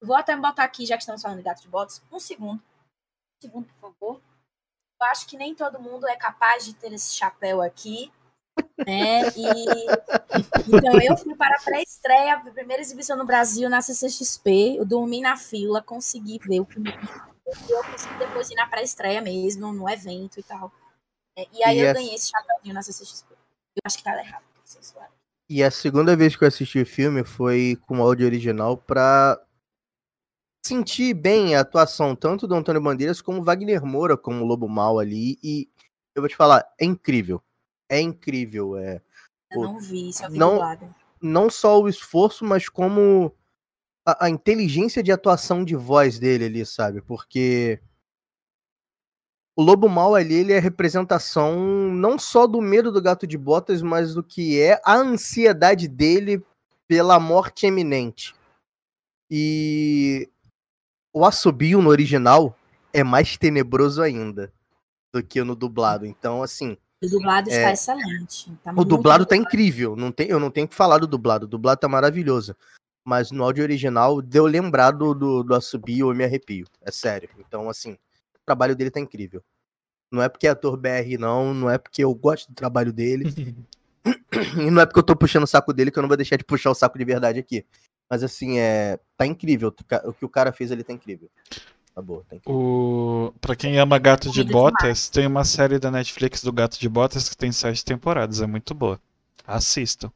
Vou 0.00 0.16
até 0.16 0.34
botar 0.36 0.64
aqui, 0.64 0.86
já 0.86 0.96
que 0.96 1.02
estamos 1.02 1.20
falando 1.20 1.38
de 1.38 1.44
gato 1.44 1.60
de 1.60 1.68
botas, 1.68 2.02
um 2.10 2.18
segundo. 2.18 2.54
Um 2.60 3.42
segundo, 3.42 3.66
por 3.66 3.92
favor. 3.92 4.20
Eu 5.00 5.06
acho 5.08 5.26
que 5.26 5.36
nem 5.36 5.54
todo 5.54 5.80
mundo 5.80 6.06
é 6.08 6.16
capaz 6.16 6.64
de 6.64 6.74
ter 6.74 6.92
esse 6.92 7.14
chapéu 7.14 7.60
aqui. 7.60 8.10
Né? 8.86 9.22
E, 9.36 9.86
então 10.68 11.00
eu 11.00 11.16
fui 11.16 11.34
para 11.34 11.56
a 11.56 11.60
pré-estreia, 11.60 12.34
a 12.34 12.40
primeira 12.40 12.80
exibição 12.80 13.16
no 13.16 13.26
Brasil 13.26 13.68
na 13.68 13.82
CCXP. 13.82 14.76
Eu 14.78 14.86
dormi 14.86 15.20
na 15.20 15.36
fila, 15.36 15.82
consegui 15.82 16.38
ver 16.38 16.60
o 16.60 16.64
primeiro. 16.64 17.00
Eu 17.68 17.84
consegui 17.84 18.18
depois 18.18 18.50
ir 18.50 18.54
na 18.54 18.66
pré-estreia 18.66 19.20
mesmo, 19.20 19.72
no 19.72 19.88
evento 19.88 20.40
e 20.40 20.42
tal. 20.42 20.72
É, 21.36 21.46
E 21.52 21.64
aí 21.64 21.76
E 21.78 21.80
eu 21.80 21.86
essa- 21.86 22.00
ganhei 22.00 22.14
esse 22.14 22.30
chapéuzinho 22.30 22.74
na 22.74 22.82
CCXP. 22.82 23.32
Eu 23.32 23.82
acho 23.84 23.98
que 23.98 24.04
tá 24.04 24.18
errado. 24.18 24.44
E 25.48 25.62
a 25.62 25.70
segunda 25.70 26.16
vez 26.16 26.34
que 26.36 26.44
eu 26.44 26.48
assisti 26.48 26.80
o 26.80 26.86
filme 26.86 27.22
foi 27.24 27.76
com 27.86 28.00
áudio 28.02 28.24
original 28.26 28.76
pra 28.76 29.38
sentir 30.64 31.12
bem 31.12 31.54
a 31.54 31.60
atuação 31.60 32.16
tanto 32.16 32.46
do 32.46 32.54
Antônio 32.54 32.80
Bandeiras 32.80 33.20
como 33.20 33.42
Wagner 33.42 33.84
Moura 33.84 34.16
como 34.16 34.44
Lobo 34.44 34.68
Mal 34.68 34.98
ali. 34.98 35.38
E 35.42 35.68
eu 36.14 36.22
vou 36.22 36.28
te 36.28 36.36
falar, 36.36 36.64
é 36.80 36.84
incrível. 36.84 37.42
É 37.90 38.00
incrível. 38.00 38.76
É. 38.78 39.02
Eu 39.50 39.62
não 39.62 39.78
vi, 39.78 40.12
só 40.12 40.28
vi 40.28 40.38
não-. 40.38 40.60
Não 41.20 41.50
só 41.50 41.80
o 41.80 41.88
esforço, 41.88 42.44
mas 42.44 42.68
como 42.68 43.34
a, 44.06 44.26
a 44.26 44.30
inteligência 44.30 45.02
de 45.02 45.12
atuação 45.12 45.64
de 45.64 45.74
voz 45.76 46.18
dele 46.18 46.46
ali, 46.46 46.64
sabe? 46.66 47.02
Porque 47.02 47.80
o 49.56 49.62
Lobo 49.62 49.88
Mal 49.88 50.14
ali, 50.14 50.34
ele 50.34 50.52
é 50.52 50.58
a 50.58 50.60
representação 50.60 51.56
não 51.92 52.18
só 52.18 52.46
do 52.46 52.60
medo 52.60 52.90
do 52.90 53.00
gato 53.00 53.26
de 53.26 53.38
botas, 53.38 53.82
mas 53.82 54.14
do 54.14 54.22
que 54.22 54.60
é 54.60 54.80
a 54.84 54.94
ansiedade 54.96 55.86
dele 55.88 56.42
pela 56.88 57.20
morte 57.20 57.66
eminente. 57.66 58.34
E 59.30 60.28
o 61.12 61.24
assobio 61.24 61.80
no 61.80 61.90
original 61.90 62.56
é 62.92 63.02
mais 63.02 63.36
tenebroso 63.36 64.02
ainda 64.02 64.52
do 65.12 65.22
que 65.22 65.42
no 65.42 65.54
dublado. 65.54 66.04
Então, 66.06 66.42
assim, 66.42 66.76
O 67.02 67.08
dublado 67.08 67.48
está 67.50 67.68
É. 67.68 67.72
excelente. 67.72 68.50
Tá 68.62 68.72
o 68.76 68.84
dublado 68.84 69.26
tá 69.26 69.36
bom. 69.36 69.42
incrível. 69.42 69.94
Não 69.94 70.10
tem, 70.10 70.26
eu 70.28 70.40
não 70.40 70.50
tenho 70.50 70.66
que 70.66 70.74
falar 70.74 70.98
do 70.98 71.06
dublado. 71.06 71.44
O 71.44 71.48
dublado 71.48 71.80
tá 71.80 71.88
maravilhoso. 71.88 72.56
Mas 73.06 73.30
no 73.30 73.44
áudio 73.44 73.62
original, 73.62 74.22
deu 74.22 74.46
lembrar 74.46 74.90
do, 74.92 75.14
do, 75.14 75.42
do 75.42 75.54
assobio, 75.54 76.10
eu 76.10 76.14
me 76.14 76.24
arrepio. 76.24 76.66
É 76.80 76.90
sério. 76.90 77.28
Então, 77.38 77.68
assim, 77.68 77.98
trabalho 78.44 78.76
dele 78.76 78.90
tá 78.90 79.00
incrível. 79.00 79.42
Não 80.10 80.22
é 80.22 80.28
porque 80.28 80.46
é 80.46 80.50
ator 80.50 80.76
BR, 80.76 81.18
não. 81.18 81.52
Não 81.52 81.70
é 81.70 81.78
porque 81.78 82.04
eu 82.04 82.14
gosto 82.14 82.48
do 82.48 82.54
trabalho 82.54 82.92
dele. 82.92 83.24
e 84.60 84.70
não 84.70 84.82
é 84.82 84.86
porque 84.86 84.98
eu 84.98 85.04
tô 85.04 85.16
puxando 85.16 85.44
o 85.44 85.46
saco 85.46 85.72
dele 85.72 85.90
que 85.90 85.98
eu 85.98 86.02
não 86.02 86.08
vou 86.08 86.16
deixar 86.16 86.36
de 86.36 86.44
puxar 86.44 86.70
o 86.70 86.74
saco 86.74 86.98
de 86.98 87.04
verdade 87.04 87.38
aqui. 87.38 87.64
Mas, 88.08 88.22
assim, 88.22 88.58
é. 88.58 88.98
Tá 89.16 89.26
incrível. 89.26 89.74
O 90.04 90.12
que 90.12 90.24
o 90.24 90.28
cara 90.28 90.52
fez 90.52 90.70
ali 90.70 90.84
tá 90.84 90.92
incrível. 90.92 91.28
Tá 91.94 92.02
boa, 92.02 92.24
tá 92.28 92.36
incrível. 92.36 92.60
O... 92.60 93.34
Pra 93.40 93.56
quem 93.56 93.78
ama 93.78 93.98
Gato 93.98 94.30
de 94.30 94.42
Botas, 94.44 95.08
tem 95.08 95.26
uma 95.26 95.44
série 95.44 95.78
da 95.78 95.90
Netflix 95.90 96.42
do 96.42 96.52
Gato 96.52 96.78
de 96.78 96.88
Botas 96.88 97.28
que 97.28 97.36
tem 97.36 97.52
sete 97.52 97.84
temporadas. 97.84 98.40
É 98.40 98.46
muito 98.46 98.74
boa. 98.74 99.00
Assistam. 99.46 100.10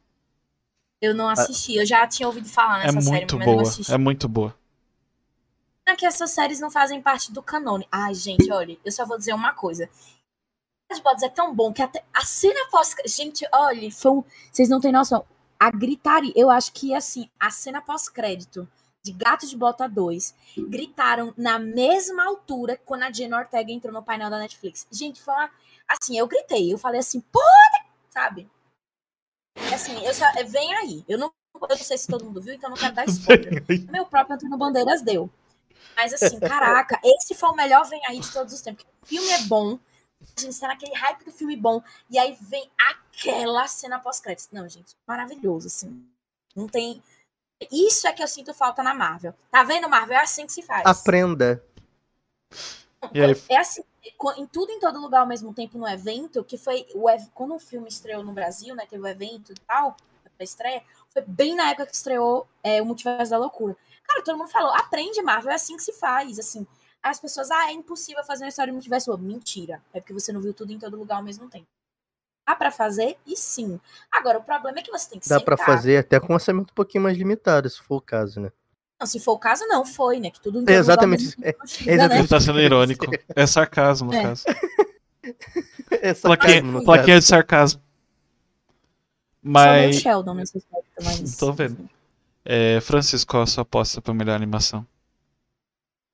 Eu 1.01 1.15
não 1.15 1.29
assisti, 1.29 1.77
eu 1.77 1.87
já 1.87 2.07
tinha 2.09 2.27
ouvido 2.27 2.49
falar 2.49 2.83
É 2.83 2.87
nessa 2.87 3.01
série, 3.01 3.17
muito 3.19 3.37
mas 3.39 3.47
eu 3.47 3.53
não 3.53 3.59
boa. 3.59 3.69
assisti. 3.69 3.93
É 3.93 3.99
muito 3.99 4.29
boa. 4.29 4.58
Que 5.97 6.07
essas 6.07 6.31
séries 6.31 6.61
não 6.61 6.71
fazem 6.71 7.03
parte 7.03 7.33
do 7.33 7.43
canone. 7.43 7.89
Ai, 7.91 8.15
gente, 8.15 8.51
olha, 8.53 8.79
eu 8.85 8.93
só 8.93 9.05
vou 9.05 9.19
dizer 9.19 9.33
uma 9.33 9.53
coisa. 9.53 9.89
Gato 10.91 10.99
de 10.99 11.03
Botas 11.03 11.23
é 11.23 11.29
tão 11.29 11.55
bom 11.55 11.73
que 11.73 11.83
até 11.83 12.05
a 12.15 12.25
cena 12.25 12.69
pós... 12.71 12.95
Gente, 13.07 13.47
olha, 13.53 13.91
foi 13.91 14.11
um... 14.13 14.25
vocês 14.51 14.69
não 14.69 14.81
têm 14.81 14.93
noção. 14.93 15.25
A 15.61 15.71
gritaria, 15.71 16.33
eu 16.37 16.51
acho 16.51 16.73
que, 16.73 16.95
assim, 16.95 17.29
a 17.39 17.51
cena 17.51 17.83
pós-crédito 17.83 18.69
de 19.05 19.13
Gato 19.13 19.47
de 19.47 19.57
Bota 19.57 19.89
2 19.89 20.35
gritaram 20.69 21.33
na 21.37 21.59
mesma 21.59 22.25
altura 22.25 22.81
quando 22.85 23.03
a 23.03 23.13
Jenna 23.13 23.39
Ortega 23.39 23.73
entrou 23.73 23.93
no 23.93 24.03
painel 24.03 24.31
da 24.31 24.39
Netflix. 24.39 24.87
Gente, 24.91 25.21
foi 25.21 25.35
uma... 25.35 25.51
Assim, 25.89 26.19
eu 26.19 26.27
gritei, 26.27 26.73
eu 26.73 26.79
falei 26.79 27.01
assim, 27.01 27.21
pô, 27.21 27.41
sabe? 28.11 28.49
Assim, 29.73 30.05
eu 30.05 30.15
só... 30.15 30.27
Vem 30.47 30.75
aí. 30.75 31.05
Eu 31.09 31.19
não 31.19 31.33
eu 31.61 31.69
não 31.69 31.77
sei 31.77 31.99
se 31.99 32.07
todo 32.07 32.25
mundo 32.25 32.41
viu, 32.41 32.55
então 32.55 32.71
não 32.71 32.77
quero 32.77 32.95
dar 32.95 33.07
spoiler. 33.09 33.65
O 33.89 33.93
meu 33.93 34.07
próprio 34.07 34.37
Antônio 34.37 34.57
Bandeiras 34.57 35.03
deu. 35.03 35.29
Mas 35.97 36.15
assim, 36.15 36.39
caraca, 36.39 37.01
esse 37.05 37.35
foi 37.35 37.49
o 37.49 37.55
melhor 37.55 37.85
Vem 37.87 38.01
Aí 38.07 38.21
de 38.21 38.33
todos 38.33 38.53
os 38.53 38.61
tempos. 38.61 38.85
O 39.03 39.07
filme 39.07 39.29
é 39.31 39.43
bom, 39.43 39.79
a 40.37 40.41
gente 40.41 40.59
tá 40.59 40.69
naquele 40.69 40.95
hype 40.95 41.25
do 41.25 41.33
filme 41.33 41.57
bom, 41.57 41.83
e 42.11 42.19
aí 42.19 42.37
vem 42.41 42.71
aquela 42.91 43.67
cena 43.67 43.99
pós-crédito. 43.99 44.49
Não, 44.53 44.69
gente, 44.69 44.97
maravilhoso, 45.07 45.67
assim. 45.67 46.05
Não 46.55 46.67
tem. 46.67 47.03
Isso 47.73 48.07
é 48.07 48.13
que 48.13 48.23
eu 48.23 48.29
sinto 48.29 48.55
falta 48.55 48.83
na 48.83 48.95
Marvel. 48.95 49.35
Tá 49.51 49.65
vendo, 49.65 49.89
Marvel? 49.89 50.17
É 50.17 50.23
assim 50.23 50.47
que 50.47 50.53
se 50.53 50.63
faz. 50.63 50.87
Aprenda. 50.87 51.65
É 53.49 53.57
assim, 53.57 53.83
em 54.37 54.47
tudo 54.47 54.73
em 54.73 54.81
todo 54.81 55.01
lugar 55.01 55.21
ao 55.21 55.27
mesmo 55.27 55.55
tempo 55.55 55.79
no 55.79 55.89
evento, 55.89 56.45
que 56.45 56.59
foi 56.59 56.87
o, 56.95 57.07
quando 57.35 57.55
o 57.55 57.59
filme 57.59 57.89
estreou 57.89 58.25
no 58.25 58.33
Brasil, 58.33 58.75
né? 58.75 58.87
Teve 58.89 59.03
o 59.03 59.07
evento 59.07 59.53
e 59.53 59.61
tal, 59.67 59.97
pra 60.39 60.45
estreia, 60.45 60.83
foi 61.11 61.23
bem 61.23 61.55
na 61.55 61.71
época 61.71 61.87
que 61.87 61.95
estreou 61.95 62.49
é, 62.63 62.81
o 62.81 62.87
Multiverso 62.87 63.31
da 63.31 63.39
Loucura. 63.39 63.77
Cara, 64.09 64.23
todo 64.25 64.39
mundo 64.39 64.49
falou, 64.51 64.71
aprende, 64.75 65.21
Marvel, 65.23 65.51
é 65.53 65.55
assim 65.55 65.77
que 65.77 65.83
se 65.83 65.93
faz, 65.93 66.39
assim. 66.39 66.67
As 67.03 67.21
pessoas, 67.21 67.51
ah, 67.51 67.69
é 67.71 67.73
impossível 67.73 68.25
fazer 68.25 68.45
uma 68.45 68.49
história 68.49 68.71
de 68.71 68.75
multiverso. 68.75 69.17
Mentira. 69.19 69.81
É 69.93 70.01
porque 70.01 70.13
você 70.13 70.33
não 70.33 70.41
viu 70.41 70.53
tudo 70.55 70.73
em 70.73 70.79
todo 70.79 70.97
lugar 70.97 71.17
ao 71.17 71.23
mesmo 71.23 71.49
tempo. 71.49 71.67
Dá 72.47 72.57
pra 72.57 72.71
fazer? 72.71 73.17
E 73.27 73.37
sim. 73.37 73.79
Agora, 74.11 74.39
o 74.39 74.43
problema 74.43 74.79
é 74.79 74.83
que 74.83 74.91
você 74.91 75.11
tem 75.11 75.21
que 75.21 75.29
Dá 75.29 75.39
pra 75.39 75.57
sentar. 75.57 75.77
fazer 75.77 75.99
até 75.99 76.19
com 76.19 76.33
um 76.33 76.35
orçamento 76.35 76.71
um 76.71 76.75
pouquinho 76.75 77.05
mais 77.05 77.17
limitado, 77.17 77.69
se 77.69 77.81
for 77.81 77.97
o 77.97 78.01
caso, 78.01 78.41
né? 78.41 78.51
Não, 78.99 79.07
se 79.07 79.21
for 79.21 79.33
o 79.33 79.39
caso, 79.39 79.65
não 79.69 79.85
foi, 79.85 80.19
né? 80.19 80.31
Que 80.31 80.41
tudo 80.41 80.57
em 80.57 80.61
É 80.63 80.63
lugar 80.63 80.75
exatamente 80.81 81.37
tempo 81.37 81.47
É 81.63 81.67
chega, 81.67 81.93
exatamente 81.93 82.11
né? 82.15 82.19
Ele 82.21 82.29
tá 82.29 82.41
sendo 82.41 82.61
irônico. 82.61 83.05
É 83.37 83.47
sarcasmo, 83.47 84.11
no 84.11 84.17
É. 84.17 84.23
caso. 84.23 84.45
É 85.91 86.15
Plaquinha, 86.15 86.15
sarcasmo, 86.63 86.85
plaquinha 86.85 87.19
de 87.19 87.25
sarcasmo. 87.25 87.83
Mas. 89.43 89.97
Sheldon 89.97 90.35
nesse 90.35 90.59
aspecto, 90.59 90.91
mas... 91.03 91.37
Tô 91.37 91.53
vendo. 91.53 91.89
É, 92.45 92.81
Francisco, 92.81 93.33
qual 93.33 93.43
a 93.43 93.47
sua 93.47 93.63
aposta 93.63 94.01
pra 94.01 94.15
melhor 94.15 94.35
animação? 94.35 94.87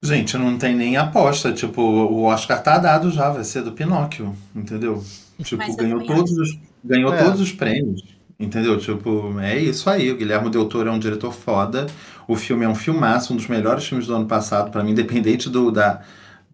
Gente, 0.03 0.37
não 0.37 0.59
tem 0.59 0.75
nem 0.75 0.97
aposta. 0.97 1.53
Tipo, 1.53 1.81
o 1.81 2.25
Oscar 2.25 2.63
tá 2.63 2.79
dado 2.79 3.11
já, 3.11 3.31
vai 3.31 3.45
ser 3.45 3.63
do 3.63 3.73
Pinóquio, 3.73 4.37
entendeu? 4.55 5.03
Tipo, 5.43 5.77
ganhou 5.77 6.05
todos 6.05 6.33
os, 6.33 6.59
ganhou 6.85 7.13
É. 7.15 7.23
todos 7.25 7.41
os 7.41 7.53
prêmios. 7.53 8.03
Entendeu? 8.39 8.77
Tipo, 8.79 9.39
é 9.41 9.59
isso 9.59 9.89
aí. 9.89 10.11
O 10.11 10.17
Guilherme 10.17 10.51
Del 10.51 10.69
Toro 10.69 10.89
é 10.89 10.93
um 10.93 10.99
diretor 10.99 11.33
foda. 11.33 11.87
O 12.27 12.35
filme 12.37 12.65
é 12.65 12.69
um 12.69 12.75
filmaço, 12.75 13.33
um 13.33 13.37
dos 13.37 13.47
melhores 13.47 13.87
filmes 13.87 14.07
do 14.07 14.15
ano 14.15 14.27
passado, 14.27 14.71
pra 14.71 14.83
mim, 14.83 14.91
independente 14.91 15.49
do, 15.49 15.71
da, 15.71 16.03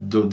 do, 0.01 0.27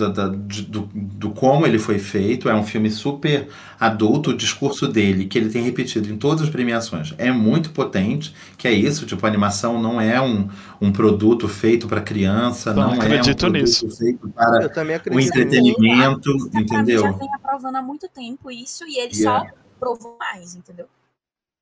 de- 0.47 0.61
do, 0.63 0.89
do 0.93 1.29
como 1.31 1.65
ele 1.67 1.77
foi 1.77 1.99
feito. 1.99 2.47
É 2.47 2.55
um 2.55 2.63
filme 2.63 2.89
super 2.89 3.49
adulto. 3.79 4.29
O 4.31 4.37
discurso 4.37 4.87
dele, 4.87 5.25
que 5.25 5.37
ele 5.37 5.49
tem 5.49 5.61
repetido 5.63 6.09
em 6.11 6.17
todas 6.17 6.43
as 6.43 6.49
premiações, 6.49 7.13
é 7.17 7.31
muito 7.31 7.71
potente. 7.71 8.33
Que 8.57 8.67
é 8.67 8.71
isso, 8.71 9.05
tipo, 9.05 9.25
a 9.25 9.29
animação 9.29 9.81
não 9.81 9.99
é 9.99 10.21
um, 10.21 10.47
um 10.81 10.91
produto 10.91 11.47
feito 11.49 11.87
pra 11.87 11.99
criança, 12.01 12.73
Não 12.73 12.83
não, 12.83 12.93
é 12.93 12.97
um 12.97 13.01
acredito 13.01 13.37
produto 13.39 13.61
nisso. 13.61 13.89
feito 13.91 14.29
para 14.29 14.69
o 15.13 15.19
entretenimento, 15.19 16.31
entendeu? 16.53 17.01
já 17.01 17.11
vem 17.11 17.33
aprovando 17.35 17.75
há 17.75 17.81
muito 17.81 18.07
tempo 18.09 18.49
isso 18.49 18.85
e 18.87 18.97
ele 18.99 19.11
Yeah. 19.17 19.49
só 19.49 19.55
provou 19.79 20.17
mais, 20.17 20.55
entendeu? 20.55 20.85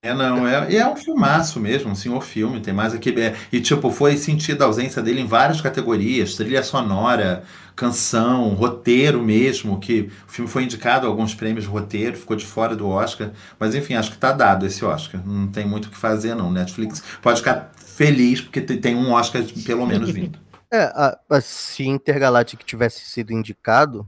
É, 0.05 0.13
não, 0.13 0.47
é, 0.47 0.71
e 0.71 0.77
é 0.77 0.87
um 0.87 0.95
filmaço 0.95 1.59
mesmo, 1.59 1.91
assim, 1.91 2.09
o 2.09 2.21
filme, 2.21 2.61
tem 2.61 2.71
mais 2.71 2.93
aqui. 2.93 3.09
é, 3.19 3.35
e, 3.51 3.59
tipo, 3.59 3.89
foi 3.89 4.15
sentido 4.17 4.61
a 4.61 4.65
ausência 4.67 5.01
dele 5.01 5.21
em 5.21 5.25
várias 5.25 5.61
categorias, 5.61 6.35
trilha 6.35 6.61
sonora, 6.61 7.43
canção, 7.75 8.49
roteiro 8.49 9.23
mesmo, 9.23 9.79
que 9.79 10.11
o 10.27 10.31
filme 10.31 10.49
foi 10.49 10.63
indicado 10.63 11.07
a 11.07 11.09
alguns 11.09 11.33
prêmios 11.33 11.65
de 11.65 11.71
roteiro, 11.71 12.15
ficou 12.15 12.35
de 12.35 12.45
fora 12.45 12.75
do 12.75 12.87
Oscar, 12.87 13.31
mas 13.59 13.73
enfim, 13.73 13.95
acho 13.95 14.11
que 14.11 14.17
tá 14.19 14.31
dado 14.31 14.65
esse 14.67 14.85
Oscar, 14.85 15.19
não 15.25 15.47
tem 15.47 15.65
muito 15.65 15.85
o 15.85 15.89
que 15.89 15.97
fazer 15.97 16.35
não, 16.35 16.51
Netflix 16.51 17.01
pode 17.21 17.39
ficar 17.39 17.71
feliz 17.75 18.39
porque 18.41 18.61
te- 18.61 18.77
tem 18.77 18.95
um 18.95 19.11
Oscar 19.11 19.43
pelo 19.65 19.87
menos 19.87 20.11
vindo. 20.11 20.37
É, 20.71 20.83
a- 20.83 21.17
a- 21.29 21.41
se 21.41 21.83
Intergalactic 21.87 22.63
tivesse 22.63 22.99
sido 23.05 23.33
indicado, 23.33 24.07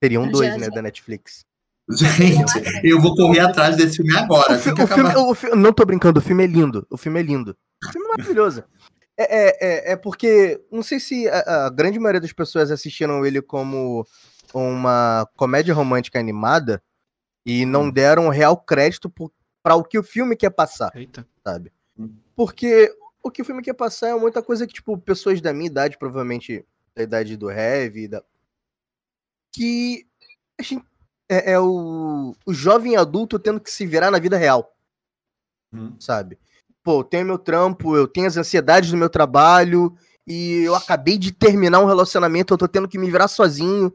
teriam 0.00 0.24
Já, 0.24 0.30
dois, 0.30 0.56
né, 0.56 0.64
já. 0.64 0.70
da 0.70 0.80
Netflix. 0.82 1.44
Gente, 1.90 2.52
eu 2.84 3.00
vou 3.00 3.14
correr 3.16 3.40
atrás 3.40 3.76
desse 3.76 3.96
filme 3.96 4.16
agora, 4.16 4.52
O, 4.52 4.54
assim 4.54 4.70
fi- 4.70 4.74
que 4.76 4.82
o 4.82 4.86
filme, 4.86 5.10
acabar. 5.10 5.26
o 5.26 5.34
fi- 5.34 5.50
não 5.56 5.72
tô 5.72 5.84
brincando, 5.84 6.20
o 6.20 6.22
filme 6.22 6.44
é 6.44 6.46
lindo. 6.46 6.86
O 6.90 6.96
filme 6.96 7.20
é 7.20 7.22
lindo. 7.22 7.56
O 7.84 7.92
filme 7.92 8.06
é 8.06 8.10
maravilhoso. 8.16 8.64
É, 9.18 9.22
é, 9.24 9.56
é, 9.60 9.92
é 9.92 9.96
porque, 9.96 10.60
não 10.70 10.82
sei 10.82 10.98
se 11.00 11.28
a, 11.28 11.66
a 11.66 11.70
grande 11.70 11.98
maioria 11.98 12.20
das 12.20 12.32
pessoas 12.32 12.70
assistiram 12.70 13.26
ele 13.26 13.42
como 13.42 14.06
uma 14.54 15.28
comédia 15.36 15.74
romântica 15.74 16.18
animada 16.18 16.82
e 17.44 17.66
não 17.66 17.84
Hum. 17.84 17.90
deram 17.90 18.28
real 18.28 18.56
crédito 18.56 19.12
para 19.62 19.74
o 19.74 19.84
que 19.84 19.98
o 19.98 20.02
filme 20.02 20.36
quer 20.36 20.50
passar, 20.50 20.92
Eita. 20.94 21.26
sabe? 21.44 21.72
Hum. 21.98 22.14
Porque 22.36 22.94
o 23.22 23.30
que 23.30 23.42
o 23.42 23.44
filme 23.44 23.62
quer 23.62 23.74
passar 23.74 24.08
é 24.08 24.14
muita 24.14 24.42
coisa 24.42 24.66
que, 24.66 24.72
tipo, 24.72 24.96
pessoas 24.98 25.40
da 25.40 25.52
minha 25.52 25.66
idade, 25.66 25.98
provavelmente 25.98 26.64
da 26.94 27.02
idade 27.02 27.36
do 27.36 27.50
Heavy, 27.50 28.08
da... 28.08 28.22
que 29.52 30.06
a 30.58 30.62
gente- 30.62 30.84
é, 31.28 31.52
é 31.52 31.60
o, 31.60 32.34
o 32.44 32.52
jovem 32.52 32.96
adulto 32.96 33.38
tendo 33.38 33.60
que 33.60 33.70
se 33.70 33.86
virar 33.86 34.10
na 34.10 34.18
vida 34.18 34.36
real 34.36 34.72
Hum. 35.72 35.96
sabe? 35.98 36.38
Pô, 36.82 37.00
eu 37.00 37.04
tenho 37.04 37.26
meu 37.26 37.38
trampo, 37.38 37.96
eu 37.96 38.06
tenho 38.06 38.26
as 38.26 38.36
ansiedades 38.36 38.90
do 38.90 38.96
meu 38.96 39.08
trabalho, 39.08 39.96
e 40.26 40.62
eu 40.64 40.74
acabei 40.74 41.16
de 41.16 41.32
terminar 41.32 41.80
um 41.80 41.86
relacionamento, 41.86 42.52
eu 42.52 42.58
tô 42.58 42.68
tendo 42.68 42.88
que 42.88 42.98
me 42.98 43.10
virar 43.10 43.28
sozinho. 43.28 43.92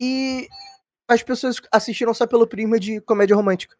E 0.00 0.48
as 1.08 1.22
pessoas 1.22 1.60
assistiram 1.70 2.14
só 2.14 2.26
pelo 2.26 2.46
prisma 2.46 2.80
de 2.80 3.00
comédia 3.00 3.36
romântica. 3.36 3.76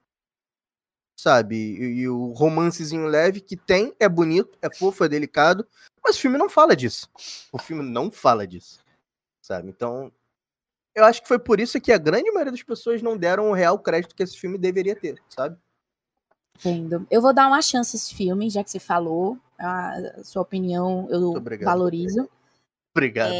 Sabe? 1.18 1.56
E, 1.56 2.00
e 2.00 2.08
o 2.08 2.32
romancezinho 2.32 3.06
leve 3.06 3.40
que 3.40 3.56
tem 3.56 3.94
é 3.98 4.08
bonito, 4.08 4.58
é 4.60 4.72
fofo, 4.72 5.04
é 5.04 5.08
delicado, 5.08 5.66
mas 6.04 6.16
o 6.16 6.20
filme 6.20 6.36
não 6.36 6.48
fala 6.48 6.76
disso. 6.76 7.08
O 7.50 7.58
filme 7.58 7.82
não 7.82 8.10
fala 8.10 8.46
disso. 8.46 8.80
Sabe? 9.40 9.70
Então, 9.70 10.12
eu 10.96 11.04
acho 11.04 11.20
que 11.20 11.28
foi 11.28 11.38
por 11.38 11.60
isso 11.60 11.78
que 11.78 11.92
a 11.92 11.98
grande 11.98 12.30
maioria 12.30 12.50
das 12.50 12.62
pessoas 12.62 13.02
não 13.02 13.18
deram 13.18 13.50
o 13.50 13.52
real 13.52 13.78
crédito 13.78 14.14
que 14.14 14.22
esse 14.22 14.38
filme 14.38 14.56
deveria 14.56 14.96
ter, 14.96 15.22
sabe? 15.28 15.54
Entendo. 16.58 17.06
Eu 17.10 17.20
vou 17.20 17.34
dar 17.34 17.48
uma 17.48 17.60
chance 17.60 17.94
a 17.94 17.98
esse 17.98 18.14
filme, 18.14 18.48
já 18.48 18.64
que 18.64 18.70
você 18.70 18.78
falou. 18.78 19.38
A 19.58 20.22
sua 20.24 20.40
opinião 20.40 21.06
eu 21.10 21.32
obrigado. 21.32 21.66
valorizo. 21.66 22.28
Obrigado. 22.94 23.34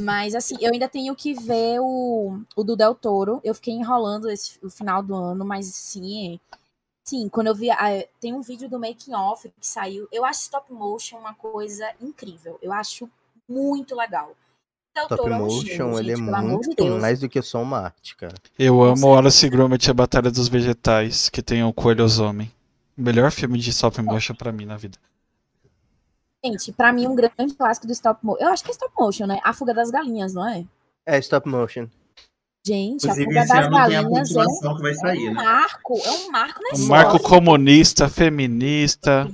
Mas 0.00 0.34
assim, 0.34 0.56
eu 0.60 0.72
ainda 0.72 0.88
tenho 0.88 1.14
que 1.14 1.34
ver 1.34 1.78
o, 1.80 2.40
o 2.56 2.64
do 2.64 2.74
Del 2.74 2.96
Toro. 2.96 3.40
Eu 3.44 3.54
fiquei 3.54 3.74
enrolando 3.74 4.28
esse, 4.28 4.58
o 4.60 4.68
final 4.68 5.00
do 5.00 5.14
ano, 5.14 5.44
mas 5.44 5.66
sim. 5.66 6.40
Sim, 7.04 7.28
quando 7.28 7.46
eu 7.46 7.54
vi. 7.54 7.68
tem 8.20 8.34
um 8.34 8.42
vídeo 8.42 8.68
do 8.68 8.78
making 8.78 9.14
off 9.14 9.48
que 9.48 9.66
saiu. 9.66 10.08
Eu 10.10 10.24
acho 10.24 10.40
stop 10.40 10.72
motion 10.72 11.18
uma 11.18 11.32
coisa 11.32 11.88
incrível. 12.00 12.58
Eu 12.60 12.72
acho 12.72 13.08
muito 13.48 13.94
legal. 13.94 14.36
Del 15.00 15.08
Top 15.08 15.22
Toro 15.22 15.32
é 15.34 15.36
um 15.36 15.46
Motion, 15.46 15.98
ele 15.98 16.12
é 16.12 16.14
de 16.14 16.20
muito 16.22 16.74
Deus. 16.74 17.00
mais 17.00 17.20
do 17.20 17.28
que 17.28 17.40
só 17.42 17.62
uma 17.62 17.78
arte, 17.78 18.16
cara. 18.16 18.34
Eu 18.58 18.82
amo. 18.82 19.08
Wallace 19.08 19.46
e 19.46 19.48
Gromit, 19.50 19.90
a 19.90 19.94
Batalha 19.94 20.30
dos 20.30 20.48
Vegetais, 20.48 21.28
que 21.28 21.42
tem 21.42 21.62
o 21.62 21.72
Coelho 21.72 22.06
Homem. 22.22 22.50
O 22.96 23.02
melhor 23.02 23.30
filme 23.30 23.58
de 23.58 23.70
stop 23.70 24.00
motion 24.02 24.34
pra 24.34 24.50
mim 24.52 24.64
na 24.66 24.76
vida. 24.76 24.98
Gente, 26.44 26.72
pra 26.72 26.92
mim, 26.92 27.06
um 27.06 27.14
grande 27.14 27.54
clássico 27.56 27.86
do 27.86 27.92
stop 27.92 28.24
motion. 28.24 28.44
Eu 28.44 28.50
acho 28.52 28.62
que 28.62 28.70
é 28.70 28.72
stop 28.72 28.92
motion, 28.98 29.26
né? 29.26 29.38
A 29.44 29.52
Fuga 29.52 29.74
das 29.74 29.90
Galinhas, 29.90 30.34
não 30.34 30.48
é? 30.48 30.64
É, 31.06 31.18
stop 31.18 31.48
motion. 31.48 31.88
Gente, 32.66 33.08
a 33.08 33.12
Inclusive, 33.12 33.24
Fuga 33.26 33.40
esse 33.40 33.48
das 33.48 33.66
a 33.66 33.70
Galinhas 33.70 34.04
é 34.04 34.06
um, 34.06 34.10
continuação 34.10 34.76
que 34.76 34.82
vai 34.82 34.90
é 34.90 34.94
sair, 34.94 35.28
um 35.30 35.34
né? 35.34 35.42
marco, 35.42 35.98
é 36.04 36.10
um 36.10 36.30
marco 36.30 36.62
na 36.62 36.68
Um 36.68 36.72
história. 36.74 36.88
marco 37.04 37.22
comunista, 37.22 38.08
feminista, 38.08 39.28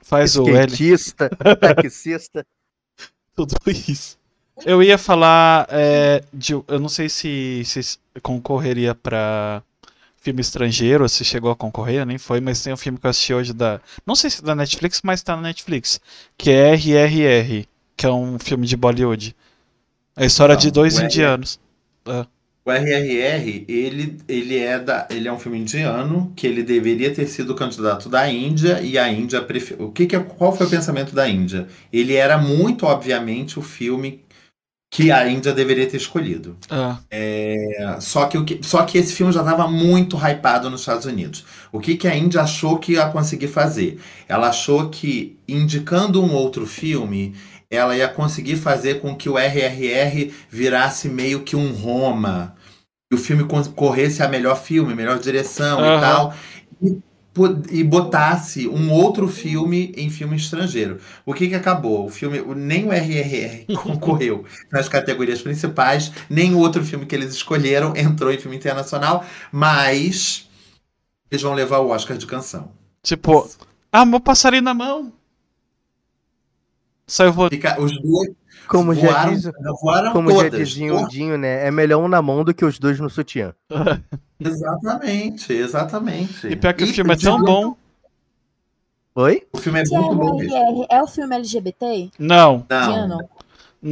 faz 0.00 0.36
o 0.36 0.48
L, 0.48 0.72
taxista. 1.60 2.44
tudo 3.34 3.54
isso. 3.66 4.18
Eu 4.64 4.82
ia 4.82 4.96
falar 4.96 5.66
é, 5.70 6.22
de. 6.32 6.52
Eu 6.52 6.78
não 6.78 6.88
sei 6.88 7.08
se, 7.08 7.62
se 7.64 7.98
concorreria 8.22 8.94
pra 8.94 9.62
filme 10.16 10.40
estrangeiro, 10.40 11.08
se 11.08 11.24
chegou 11.24 11.50
a 11.50 11.56
concorrer, 11.56 12.06
nem 12.06 12.16
foi, 12.16 12.40
mas 12.40 12.62
tem 12.62 12.72
um 12.72 12.76
filme 12.76 12.98
que 12.98 13.06
eu 13.06 13.10
assisti 13.10 13.34
hoje 13.34 13.52
da. 13.52 13.80
Não 14.06 14.14
sei 14.14 14.30
se 14.30 14.40
é 14.40 14.44
da 14.44 14.54
Netflix, 14.54 15.00
mas 15.02 15.22
tá 15.22 15.36
na 15.36 15.42
Netflix. 15.42 16.00
Que 16.38 16.50
é 16.50 16.74
RRR, 16.74 17.66
que 17.96 18.06
é 18.06 18.10
um 18.10 18.38
filme 18.38 18.66
de 18.66 18.76
Bollywood. 18.76 19.36
É 20.16 20.22
a 20.22 20.26
história 20.26 20.54
Não, 20.54 20.60
de 20.60 20.70
dois 20.70 20.98
o 20.98 21.04
indianos. 21.04 21.58
O 22.66 22.72
RRR, 22.72 23.66
ele, 23.68 24.16
ele, 24.26 24.58
é 24.58 24.78
da, 24.78 25.06
ele 25.10 25.28
é 25.28 25.32
um 25.32 25.38
filme 25.38 25.58
indiano 25.58 26.32
que 26.34 26.46
ele 26.46 26.62
deveria 26.62 27.12
ter 27.12 27.26
sido 27.26 27.54
candidato 27.54 28.08
da 28.08 28.26
Índia 28.30 28.80
e 28.80 28.96
a 28.96 29.06
Índia 29.06 29.42
prefe... 29.42 29.74
o 29.78 29.92
que 29.92 30.06
que 30.06 30.16
é, 30.16 30.20
qual 30.20 30.56
foi 30.56 30.66
o 30.66 30.70
pensamento 30.70 31.14
da 31.14 31.28
Índia? 31.28 31.68
Ele 31.92 32.14
era 32.14 32.38
muito 32.38 32.86
obviamente 32.86 33.58
o 33.58 33.62
filme 33.62 34.23
que 34.94 35.10
a 35.10 35.28
Índia 35.28 35.52
deveria 35.52 35.88
ter 35.88 35.96
escolhido. 35.96 36.56
Ah, 36.70 36.98
É, 37.10 37.96
só, 37.98 38.26
que, 38.26 38.38
o 38.38 38.44
que, 38.44 38.60
só 38.62 38.84
que 38.84 38.96
esse 38.96 39.12
filme 39.12 39.32
já 39.32 39.40
estava 39.40 39.66
muito 39.66 40.16
hypado 40.16 40.70
nos 40.70 40.82
Estados 40.82 41.04
Unidos. 41.04 41.44
O 41.72 41.80
que, 41.80 41.96
que 41.96 42.06
a 42.06 42.16
Índia 42.16 42.42
achou 42.42 42.78
que 42.78 42.92
ia 42.92 43.08
conseguir 43.08 43.48
fazer? 43.48 44.00
Ela 44.28 44.50
achou 44.50 44.88
que, 44.90 45.36
indicando 45.48 46.22
um 46.22 46.32
outro 46.32 46.64
filme, 46.64 47.34
ela 47.68 47.96
ia 47.96 48.06
conseguir 48.06 48.54
fazer 48.54 49.00
com 49.00 49.16
que 49.16 49.28
o 49.28 49.36
RRR 49.36 50.30
virasse 50.48 51.08
meio 51.08 51.42
que 51.42 51.56
um 51.56 51.72
Roma. 51.72 52.54
E 53.12 53.16
o 53.16 53.18
filme 53.18 53.44
corresse 53.74 54.22
a 54.22 54.28
melhor 54.28 54.56
filme, 54.56 54.94
melhor 54.94 55.18
direção 55.18 55.80
Aham. 55.80 55.96
e 55.96 56.00
tal. 56.00 56.34
E, 56.80 57.13
e 57.70 57.82
botasse 57.82 58.68
um 58.68 58.92
outro 58.92 59.26
filme 59.26 59.92
em 59.96 60.08
filme 60.08 60.36
estrangeiro. 60.36 61.00
O 61.26 61.34
que 61.34 61.48
que 61.48 61.54
acabou? 61.54 62.06
O 62.06 62.10
filme, 62.10 62.40
nem 62.54 62.86
o 62.86 62.92
RRR 62.92 63.66
concorreu 63.82 64.44
nas 64.70 64.88
categorias 64.88 65.42
principais, 65.42 66.12
nem 66.30 66.54
o 66.54 66.58
outro 66.58 66.84
filme 66.84 67.06
que 67.06 67.14
eles 67.14 67.32
escolheram 67.32 67.94
entrou 67.96 68.32
em 68.32 68.38
filme 68.38 68.56
internacional, 68.56 69.24
mas 69.50 70.48
eles 71.30 71.42
vão 71.42 71.54
levar 71.54 71.78
o 71.78 71.88
Oscar 71.88 72.16
de 72.16 72.26
canção. 72.26 72.70
Tipo, 73.02 73.50
amor 73.92 74.20
passarinho 74.20 74.62
na 74.62 74.74
mão. 74.74 75.12
Saiu 77.06 77.32
vou... 77.32 77.46
Os 77.78 78.02
dois 78.02 78.30
como 78.66 78.94
voaram, 78.94 79.36
já 79.36 79.50
diz, 79.50 79.50
voaram 79.80 80.12
como 80.12 80.30
todas. 80.30 80.52
já 80.52 80.58
dizia 80.58 80.94
o 80.94 81.08
Dinho, 81.08 81.36
né? 81.36 81.66
É 81.66 81.70
melhor 81.70 82.02
um 82.02 82.08
na 82.08 82.22
mão 82.22 82.44
do 82.44 82.54
que 82.54 82.64
os 82.64 82.78
dois 82.78 82.98
no 82.98 83.10
sutiã. 83.10 83.54
exatamente, 84.40 85.52
exatamente. 85.52 86.46
E 86.46 86.56
pior 86.56 86.74
que 86.74 86.84
e, 86.84 86.90
o 86.90 86.94
filme 86.94 87.12
é 87.12 87.16
tão 87.16 87.42
bom. 87.42 87.76
Oi? 89.16 89.46
O 89.52 89.58
filme 89.58 89.80
é 89.80 89.84
muito 89.88 90.14
bom 90.16 90.36
mesmo. 90.36 90.86
É 90.90 91.00
o 91.00 91.06
filme 91.06 91.36
LGBT? 91.36 92.10
Não. 92.18 92.66
Não. 92.68 93.08
Não, 93.08 93.28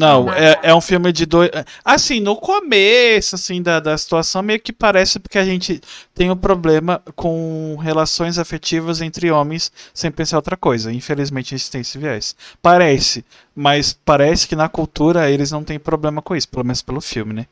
ah, 0.01 0.39
é, 0.39 0.71
é 0.71 0.75
um 0.75 0.81
filme 0.81 1.13
de 1.13 1.27
dois. 1.27 1.51
Assim, 1.85 2.19
no 2.19 2.35
começo, 2.37 3.35
assim, 3.35 3.61
da, 3.61 3.79
da 3.79 3.97
situação, 3.99 4.43
meio 4.43 4.59
que 4.59 4.73
parece 4.73 5.19
porque 5.19 5.39
a 5.39 5.45
gente 5.45 5.81
tem 6.15 6.31
um 6.31 6.37
problema 6.37 7.03
com 7.15 7.77
relações 7.77 8.39
afetivas 8.39 9.03
entre 9.03 9.31
homens 9.31 9.71
sem 9.93 10.11
pensar 10.11 10.37
outra 10.37 10.57
coisa. 10.57 10.91
Infelizmente, 10.91 11.55
a 11.55 11.59
gente 11.59 11.71
tem 11.71 11.81
esse 11.83 11.99
viés. 11.99 12.35
Parece, 12.63 13.25
mas 13.55 13.93
parece 13.93 14.49
que 14.49 14.57
na 14.57 14.69
cultura 14.69 15.31
eles 15.31 15.51
não 15.51 15.63
têm 15.63 15.79
problema 15.79 16.23
com 16.23 16.35
isso, 16.35 16.49
pelo 16.49 16.65
menos 16.65 16.81
pelo 16.81 17.01
filme, 17.01 17.35
né? 17.35 17.47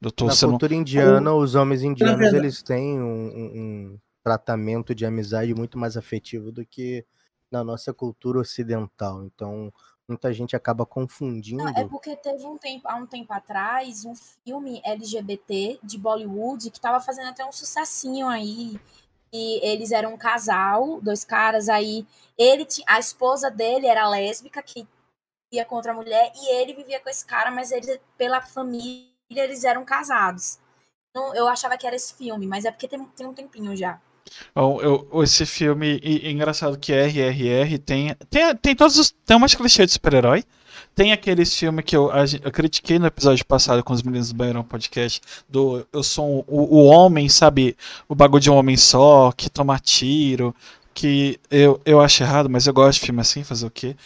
Doutor, 0.00 0.28
na 0.28 0.36
cultura 0.36 0.72
não... 0.72 0.80
indiana, 0.80 1.34
os 1.34 1.54
homens 1.54 1.82
indianos, 1.82 2.32
eles 2.32 2.62
têm 2.62 3.00
um, 3.00 3.26
um 3.54 3.98
tratamento 4.22 4.94
de 4.94 5.04
amizade 5.04 5.52
muito 5.54 5.76
mais 5.76 5.96
afetivo 5.96 6.52
do 6.52 6.64
que 6.64 7.04
na 7.50 7.64
nossa 7.64 7.92
cultura 7.92 8.38
ocidental. 8.38 9.24
Então, 9.24 9.72
muita 10.10 10.32
gente 10.32 10.54
acaba 10.54 10.84
confundindo. 10.84 11.64
Não, 11.64 11.70
é 11.70 11.86
porque 11.86 12.14
teve 12.16 12.44
um 12.46 12.58
tempo, 12.58 12.86
há 12.88 12.96
um 12.96 13.06
tempo 13.06 13.32
atrás, 13.32 14.04
um 14.04 14.14
filme 14.14 14.82
LGBT 14.84 15.78
de 15.82 15.98
Bollywood 15.98 16.70
que 16.70 16.78
estava 16.78 17.00
fazendo 17.00 17.28
até 17.28 17.44
um 17.44 17.52
sucessinho 17.52 18.28
aí. 18.28 18.78
E 19.32 19.64
eles 19.64 19.92
eram 19.92 20.14
um 20.14 20.18
casal, 20.18 21.00
dois 21.00 21.24
caras 21.24 21.68
aí. 21.68 22.06
Ele 22.36 22.66
a 22.86 22.98
esposa 22.98 23.50
dele 23.50 23.86
era 23.86 24.08
lésbica 24.08 24.62
que 24.62 24.86
ia 25.52 25.64
contra 25.64 25.92
a 25.92 25.94
mulher 25.94 26.32
e 26.34 26.54
ele 26.56 26.74
vivia 26.74 27.00
com 27.00 27.08
esse 27.08 27.24
cara, 27.24 27.50
mas 27.50 27.70
ele 27.70 28.00
pela 28.18 28.40
família 28.40 29.08
eles 29.30 29.64
eram 29.64 29.84
casados. 29.84 30.58
Então, 31.10 31.34
eu 31.34 31.48
achava 31.48 31.76
que 31.76 31.86
era 31.86 31.96
esse 31.96 32.14
filme, 32.14 32.46
mas 32.46 32.64
é 32.64 32.70
porque 32.70 32.88
tem, 32.88 33.04
tem 33.04 33.26
um 33.26 33.34
tempinho 33.34 33.76
já. 33.76 34.00
Eu, 34.54 35.08
eu, 35.12 35.22
esse 35.22 35.46
filme, 35.46 36.00
e, 36.02 36.28
e 36.28 36.32
engraçado 36.32 36.78
que 36.78 36.92
RRR 36.92 37.78
tem, 37.78 38.14
tem, 38.28 38.54
tem 38.56 38.74
todos 38.74 38.98
os. 38.98 39.14
Tem 39.24 39.36
umas 39.36 39.54
clichês 39.54 39.86
de 39.88 39.92
super-herói. 39.92 40.44
Tem 40.94 41.12
aqueles 41.12 41.54
filmes 41.54 41.84
que 41.84 41.96
eu, 41.96 42.10
eu, 42.42 42.50
critiquei 42.50 42.98
no 42.98 43.06
episódio 43.06 43.44
passado 43.46 43.82
com 43.82 43.92
os 43.92 44.02
meninos 44.02 44.30
do 44.30 44.34
Banheirão 44.34 44.64
Podcast. 44.64 45.20
Do 45.48 45.86
Eu 45.92 46.02
sou 46.02 46.44
o, 46.48 46.78
o 46.78 46.84
homem, 46.84 47.28
sabe? 47.28 47.76
O 48.08 48.14
bagulho 48.14 48.42
de 48.42 48.50
um 48.50 48.54
homem 48.54 48.76
só, 48.76 49.32
que 49.32 49.48
toma 49.48 49.78
tiro. 49.78 50.54
Que 50.92 51.38
eu, 51.50 51.80
eu 51.84 52.00
acho 52.00 52.22
errado, 52.22 52.50
mas 52.50 52.66
eu 52.66 52.74
gosto 52.74 53.00
de 53.00 53.06
filme 53.06 53.20
assim, 53.20 53.44
fazer 53.44 53.66
o 53.66 53.70
quê? 53.70 53.96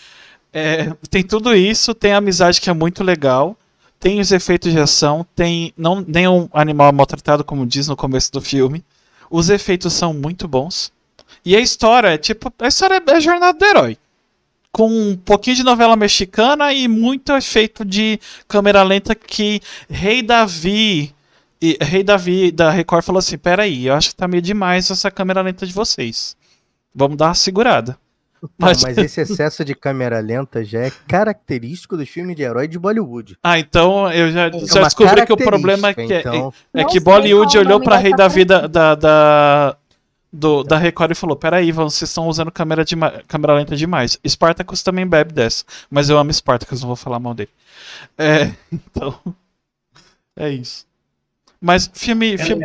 É, 0.52 0.92
tem 1.10 1.24
tudo 1.24 1.54
isso, 1.54 1.94
tem 1.94 2.12
a 2.12 2.18
amizade 2.18 2.60
que 2.60 2.70
é 2.70 2.72
muito 2.72 3.02
legal. 3.02 3.56
Tem 3.98 4.20
os 4.20 4.30
efeitos 4.30 4.70
de 4.70 4.78
ação, 4.78 5.26
tem 5.34 5.72
não, 5.76 6.04
nenhum 6.06 6.48
animal 6.52 6.92
maltratado, 6.92 7.42
como 7.42 7.66
diz 7.66 7.88
no 7.88 7.96
começo 7.96 8.30
do 8.30 8.40
filme. 8.40 8.84
Os 9.36 9.50
efeitos 9.50 9.92
são 9.92 10.14
muito 10.14 10.46
bons. 10.46 10.92
E 11.44 11.56
a 11.56 11.60
história 11.60 12.06
é 12.06 12.16
tipo. 12.16 12.54
A 12.60 12.68
história 12.68 13.02
é 13.04 13.10
a 13.10 13.18
jornada 13.18 13.58
do 13.58 13.64
herói. 13.64 13.98
Com 14.70 14.86
um 14.86 15.16
pouquinho 15.16 15.56
de 15.56 15.64
novela 15.64 15.96
mexicana 15.96 16.72
e 16.72 16.86
muito 16.86 17.32
efeito 17.32 17.84
de 17.84 18.20
câmera 18.46 18.84
lenta 18.84 19.12
que 19.12 19.60
Rei 19.90 20.22
Davi. 20.22 21.12
E 21.60 21.76
Rei 21.80 22.04
Davi 22.04 22.52
da 22.52 22.70
Record 22.70 23.04
falou 23.04 23.18
assim: 23.18 23.36
peraí, 23.36 23.86
eu 23.86 23.94
acho 23.94 24.10
que 24.10 24.14
tá 24.14 24.28
meio 24.28 24.40
demais 24.40 24.88
essa 24.88 25.10
câmera 25.10 25.42
lenta 25.42 25.66
de 25.66 25.72
vocês. 25.72 26.36
Vamos 26.94 27.16
dar 27.16 27.26
uma 27.26 27.34
segurada. 27.34 27.98
Mas... 28.58 28.82
mas 28.82 28.98
esse 28.98 29.20
excesso 29.22 29.64
de 29.64 29.74
câmera 29.74 30.20
lenta 30.20 30.64
já 30.64 30.80
é 30.80 30.92
característico 31.06 31.96
dos 31.96 32.08
filmes 32.08 32.36
de 32.36 32.42
herói 32.42 32.68
de 32.68 32.78
Bollywood. 32.78 33.36
Ah, 33.42 33.58
então 33.58 34.10
eu 34.12 34.30
já, 34.30 34.46
é 34.46 34.52
já 34.52 34.82
descobri 34.82 35.26
que 35.26 35.32
o 35.32 35.36
problema 35.36 35.88
é 35.88 35.94
que, 35.94 36.12
é, 36.12 36.20
então... 36.20 36.52
é, 36.72 36.82
é 36.82 36.84
que 36.84 37.00
Bollywood 37.00 37.56
olhou 37.58 37.80
pra 37.80 37.96
Rei 37.96 38.14
da 38.14 38.28
Vida 38.28 38.68
da, 38.68 38.94
da, 38.94 39.76
do, 40.32 40.62
da 40.64 40.76
Record 40.76 41.12
e 41.12 41.14
falou: 41.14 41.36
Peraí, 41.36 41.70
vocês 41.72 42.10
estão 42.10 42.28
usando 42.28 42.50
câmera, 42.50 42.84
de, 42.84 42.96
câmera 43.28 43.54
lenta 43.54 43.76
demais. 43.76 44.18
Spartacus 44.26 44.82
também 44.82 45.06
bebe 45.06 45.32
dessa. 45.32 45.64
Mas 45.90 46.10
eu 46.10 46.18
amo 46.18 46.32
Spartacus, 46.32 46.80
não 46.80 46.88
vou 46.88 46.96
falar 46.96 47.18
mal 47.18 47.34
dele. 47.34 47.50
É, 48.18 48.52
então. 48.72 49.18
É 50.36 50.50
isso. 50.50 50.86
Mas 51.60 51.90
filme. 51.94 52.36
filme... 52.36 52.64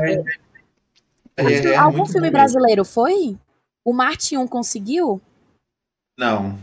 É, 1.37 1.43
é, 1.43 1.65
é 1.67 1.75
Algum 1.77 2.05
filme 2.05 2.29
brasileiro 2.31 2.83
foi? 2.83 3.37
O 3.85 3.93
Marte 3.93 4.35
1 4.37 4.47
conseguiu? 4.47 5.21
Não. 6.19 6.59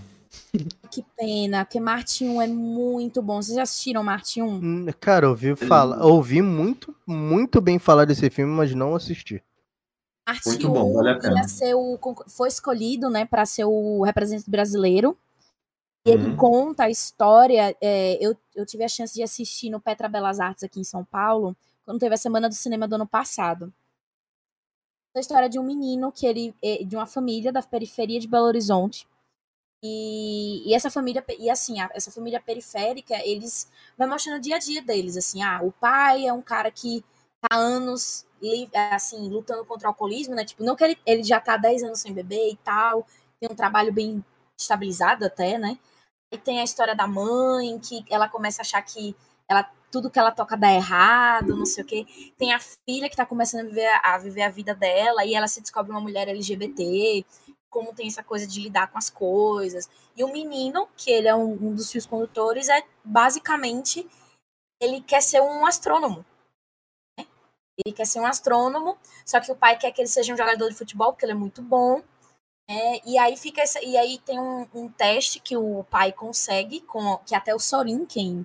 Que 0.91 1.03
pena, 1.17 1.65
porque 1.65 1.81
Marte 1.81 2.27
1 2.27 2.43
é 2.43 2.47
muito 2.47 3.23
bom. 3.23 3.41
Vocês 3.41 3.57
já 3.57 3.63
assistiram 3.63 4.05
Marte 4.05 4.43
1? 4.43 4.47
Hum, 4.47 4.87
cara, 5.01 5.31
ouvi 5.31 5.57
falar, 5.57 6.05
ouvi 6.05 6.43
muito, 6.43 6.95
muito 7.07 7.59
bem 7.59 7.79
falar 7.79 8.05
desse 8.05 8.29
filme, 8.29 8.53
mas 8.53 8.75
não 8.75 8.95
assisti. 8.95 9.43
Marte 10.29 10.49
muito 10.49 10.69
1 10.69 10.73
bom, 10.73 10.93
vale 10.93 11.11
a 11.11 11.19
pena. 11.19 11.49
Ser 11.49 11.75
o, 11.75 11.99
foi 12.29 12.49
escolhido, 12.49 13.09
né, 13.09 13.25
para 13.25 13.47
ser 13.47 13.65
o 13.65 14.03
representante 14.03 14.51
brasileiro. 14.51 15.17
E 16.05 16.11
ele 16.11 16.29
uhum. 16.29 16.37
conta 16.37 16.85
a 16.85 16.91
história. 16.91 17.75
É, 17.81 18.19
eu, 18.21 18.37
eu 18.55 18.67
tive 18.67 18.85
a 18.85 18.89
chance 18.89 19.15
de 19.15 19.23
assistir 19.23 19.71
no 19.71 19.81
Petra 19.81 20.07
Belas 20.07 20.39
Artes 20.39 20.65
aqui 20.65 20.81
em 20.81 20.85
São 20.85 21.03
Paulo, 21.03 21.57
quando 21.83 21.99
teve 21.99 22.15
a 22.15 22.19
Semana 22.19 22.49
do 22.49 22.55
Cinema 22.55 22.87
do 22.87 22.97
ano 22.97 23.07
passado. 23.07 23.73
A 25.15 25.21
história 25.21 25.49
de 25.49 25.59
um 25.59 25.63
menino 25.63 26.13
que 26.13 26.27
ele 26.27 26.55
é 26.63 26.85
de 26.85 26.95
uma 26.95 27.07
família 27.07 27.51
da 27.51 27.63
periferia 27.63 28.21
de 28.21 28.29
Belo 28.29 28.45
Horizonte 28.45 29.09
e, 29.83 30.69
e, 30.71 30.75
essa 30.75 30.91
família, 30.91 31.25
e 31.39 31.51
assim, 31.51 31.77
essa 31.93 32.11
família 32.11 32.41
periférica, 32.41 33.15
eles 33.25 33.71
vai 33.97 34.09
mostrando 34.09 34.39
o 34.39 34.41
dia 34.41 34.57
a 34.57 34.59
dia 34.59 34.83
deles, 34.83 35.17
assim, 35.17 35.43
ah, 35.43 35.61
o 35.63 35.71
pai 35.73 36.27
é 36.27 36.33
um 36.33 36.43
cara 36.43 36.71
que 36.71 37.05
tá 37.41 37.57
há 37.57 37.57
anos, 37.57 38.27
assim, 38.93 39.29
lutando 39.29 39.65
contra 39.65 39.89
o 39.89 39.91
alcoolismo, 39.91 40.35
né, 40.35 40.45
tipo, 40.45 40.65
não 40.65 40.75
que 40.77 40.85
ele, 40.85 40.99
ele 41.07 41.23
já 41.23 41.41
tá 41.41 41.55
há 41.55 41.59
10 41.59 41.85
anos 41.85 42.01
sem 42.01 42.13
beber 42.13 42.53
e 42.53 42.57
tal, 42.57 43.07
tem 43.39 43.49
um 43.51 43.55
trabalho 43.55 43.93
bem 43.93 44.25
estabilizado 44.59 45.25
até, 45.27 45.59
né, 45.59 45.79
e 46.33 46.39
tem 46.39 46.61
a 46.61 46.65
história 46.65 46.95
da 46.95 47.07
mãe, 47.07 47.79
que 47.79 48.05
ela 48.11 48.29
começa 48.29 48.63
a 48.63 48.65
achar 48.65 48.83
que 48.83 49.15
ela, 49.49 49.71
tudo 49.93 50.11
que 50.11 50.19
ela 50.19 50.33
toca 50.33 50.57
dá 50.57 50.73
errado, 50.73 51.55
não 51.57 51.67
sei 51.67 51.85
o 51.85 51.87
quê, 51.87 52.07
tem 52.37 52.53
a 52.53 52.59
filha 52.59 53.09
que 53.09 53.17
tá 53.17 53.27
começando 53.27 53.61
a 53.61 53.69
viver 53.69 54.01
a, 54.03 54.19
viver 54.19 54.43
a 54.43 54.51
vida 54.51 54.75
dela, 54.75 55.25
e 55.25 55.35
ela 55.35 55.47
se 55.47 55.61
descobre 55.61 55.93
uma 55.93 56.01
mulher 56.01 56.29
LGBT, 56.29 57.25
como 57.71 57.95
tem 57.95 58.07
essa 58.07 58.23
coisa 58.23 58.47
de 58.47 58.61
lidar 58.61 58.89
com 58.89 58.99
as 58.99 59.11
coisas. 59.11 59.89
E 60.17 60.25
o 60.25 60.33
menino, 60.33 60.89
que 60.97 61.11
ele 61.11 61.29
é 61.29 61.35
um, 61.35 61.53
um 61.53 61.75
dos 61.75 61.91
fios 61.91 62.07
condutores, 62.07 62.69
é 62.69 62.83
basicamente 63.05 64.09
ele 64.81 65.01
quer 65.01 65.23
ser 65.23 65.41
um 65.41 65.67
astrônomo. 65.67 66.25
Né? 67.19 67.27
Ele 67.85 67.95
quer 67.95 68.07
ser 68.07 68.21
um 68.21 68.27
astrônomo, 68.27 68.99
só 69.25 69.41
que 69.41 69.51
o 69.51 69.57
pai 69.57 69.79
quer 69.79 69.93
que 69.93 70.01
ele 70.01 70.09
seja 70.09 70.33
um 70.33 70.37
jogador 70.37 70.69
de 70.69 70.77
futebol, 70.77 71.13
porque 71.13 71.25
ele 71.25 71.33
é 71.33 71.37
muito 71.37 71.63
bom. 71.63 72.03
É, 72.69 73.09
e 73.09 73.17
aí 73.17 73.37
fica 73.37 73.61
essa, 73.63 73.83
e 73.85 73.97
aí 73.97 74.19
tem 74.19 74.41
um, 74.41 74.67
um, 74.75 74.89
teste 74.89 75.39
que 75.39 75.57
o 75.57 75.85
pai 75.85 76.13
consegue, 76.13 76.81
com, 76.81 77.17
que 77.19 77.35
até 77.35 77.55
o 77.55 77.61
Sorin, 77.61 78.05
quem 78.05 78.45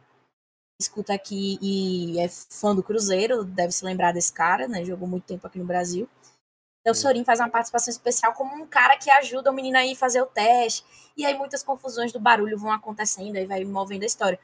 escuta 0.79 1.13
aqui 1.13 1.57
e 1.61 2.19
é 2.19 2.27
fã 2.27 2.75
do 2.75 2.83
Cruzeiro, 2.83 3.43
deve 3.43 3.71
se 3.71 3.83
lembrar 3.83 4.11
desse 4.11 4.31
cara, 4.31 4.67
né? 4.67 4.83
Jogou 4.85 5.07
muito 5.07 5.25
tempo 5.25 5.47
aqui 5.47 5.57
no 5.57 5.65
Brasil. 5.65 6.07
Então, 6.81 6.93
o 6.93 6.95
Sorin 6.95 7.23
faz 7.23 7.39
uma 7.39 7.49
participação 7.49 7.91
especial 7.91 8.33
como 8.33 8.55
um 8.55 8.65
cara 8.65 8.97
que 8.97 9.09
ajuda 9.09 9.51
o 9.51 9.53
menino 9.53 9.77
aí 9.77 9.93
a 9.93 9.95
fazer 9.95 10.21
o 10.21 10.25
teste. 10.25 10.83
E 11.15 11.25
aí 11.25 11.37
muitas 11.37 11.61
confusões 11.61 12.11
do 12.11 12.19
barulho 12.19 12.57
vão 12.57 12.71
acontecendo, 12.71 13.35
aí 13.35 13.45
vai 13.45 13.63
movendo 13.63 14.03
a 14.03 14.05
história. 14.05 14.39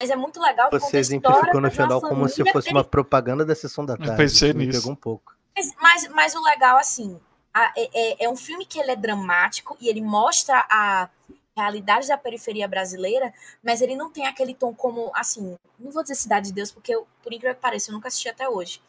Mas 0.00 0.10
é 0.10 0.16
muito 0.16 0.40
legal. 0.40 0.70
Você 0.70 0.98
exemplificou 0.98 1.60
no 1.60 1.70
final 1.70 2.00
como 2.00 2.28
se 2.28 2.50
fosse 2.50 2.70
uma 2.70 2.84
propaganda 2.84 3.44
da 3.44 3.54
sessão 3.54 3.84
da 3.84 3.96
tarde. 3.96 4.12
Eu 4.12 4.16
pensei 4.16 4.52
nisso. 4.54 4.78
pegou 4.78 4.92
um 4.92 4.96
pouco. 4.96 5.34
Mas, 5.54 5.70
mas, 5.80 6.08
mas, 6.08 6.34
o 6.34 6.42
legal, 6.42 6.78
assim, 6.78 7.20
a, 7.52 7.72
é, 7.76 7.90
é, 7.92 8.24
é 8.24 8.28
um 8.28 8.36
filme 8.36 8.64
que 8.64 8.78
ele 8.78 8.92
é 8.92 8.96
dramático 8.96 9.76
e 9.78 9.88
ele 9.88 10.00
mostra 10.00 10.64
a 10.70 11.10
realidade 11.54 12.08
da 12.08 12.16
periferia 12.16 12.66
brasileira, 12.66 13.34
mas 13.62 13.82
ele 13.82 13.94
não 13.94 14.10
tem 14.10 14.26
aquele 14.26 14.54
tom 14.54 14.74
como, 14.74 15.10
assim, 15.14 15.56
não 15.78 15.90
vou 15.90 16.02
dizer 16.02 16.14
Cidade 16.14 16.46
de 16.46 16.54
Deus, 16.54 16.70
porque, 16.70 16.94
eu, 16.94 17.06
por 17.22 17.32
incrível 17.32 17.54
que 17.54 17.60
pareça, 17.60 17.90
eu 17.90 17.94
nunca 17.94 18.08
assisti 18.08 18.28
até 18.28 18.48
hoje. 18.48 18.80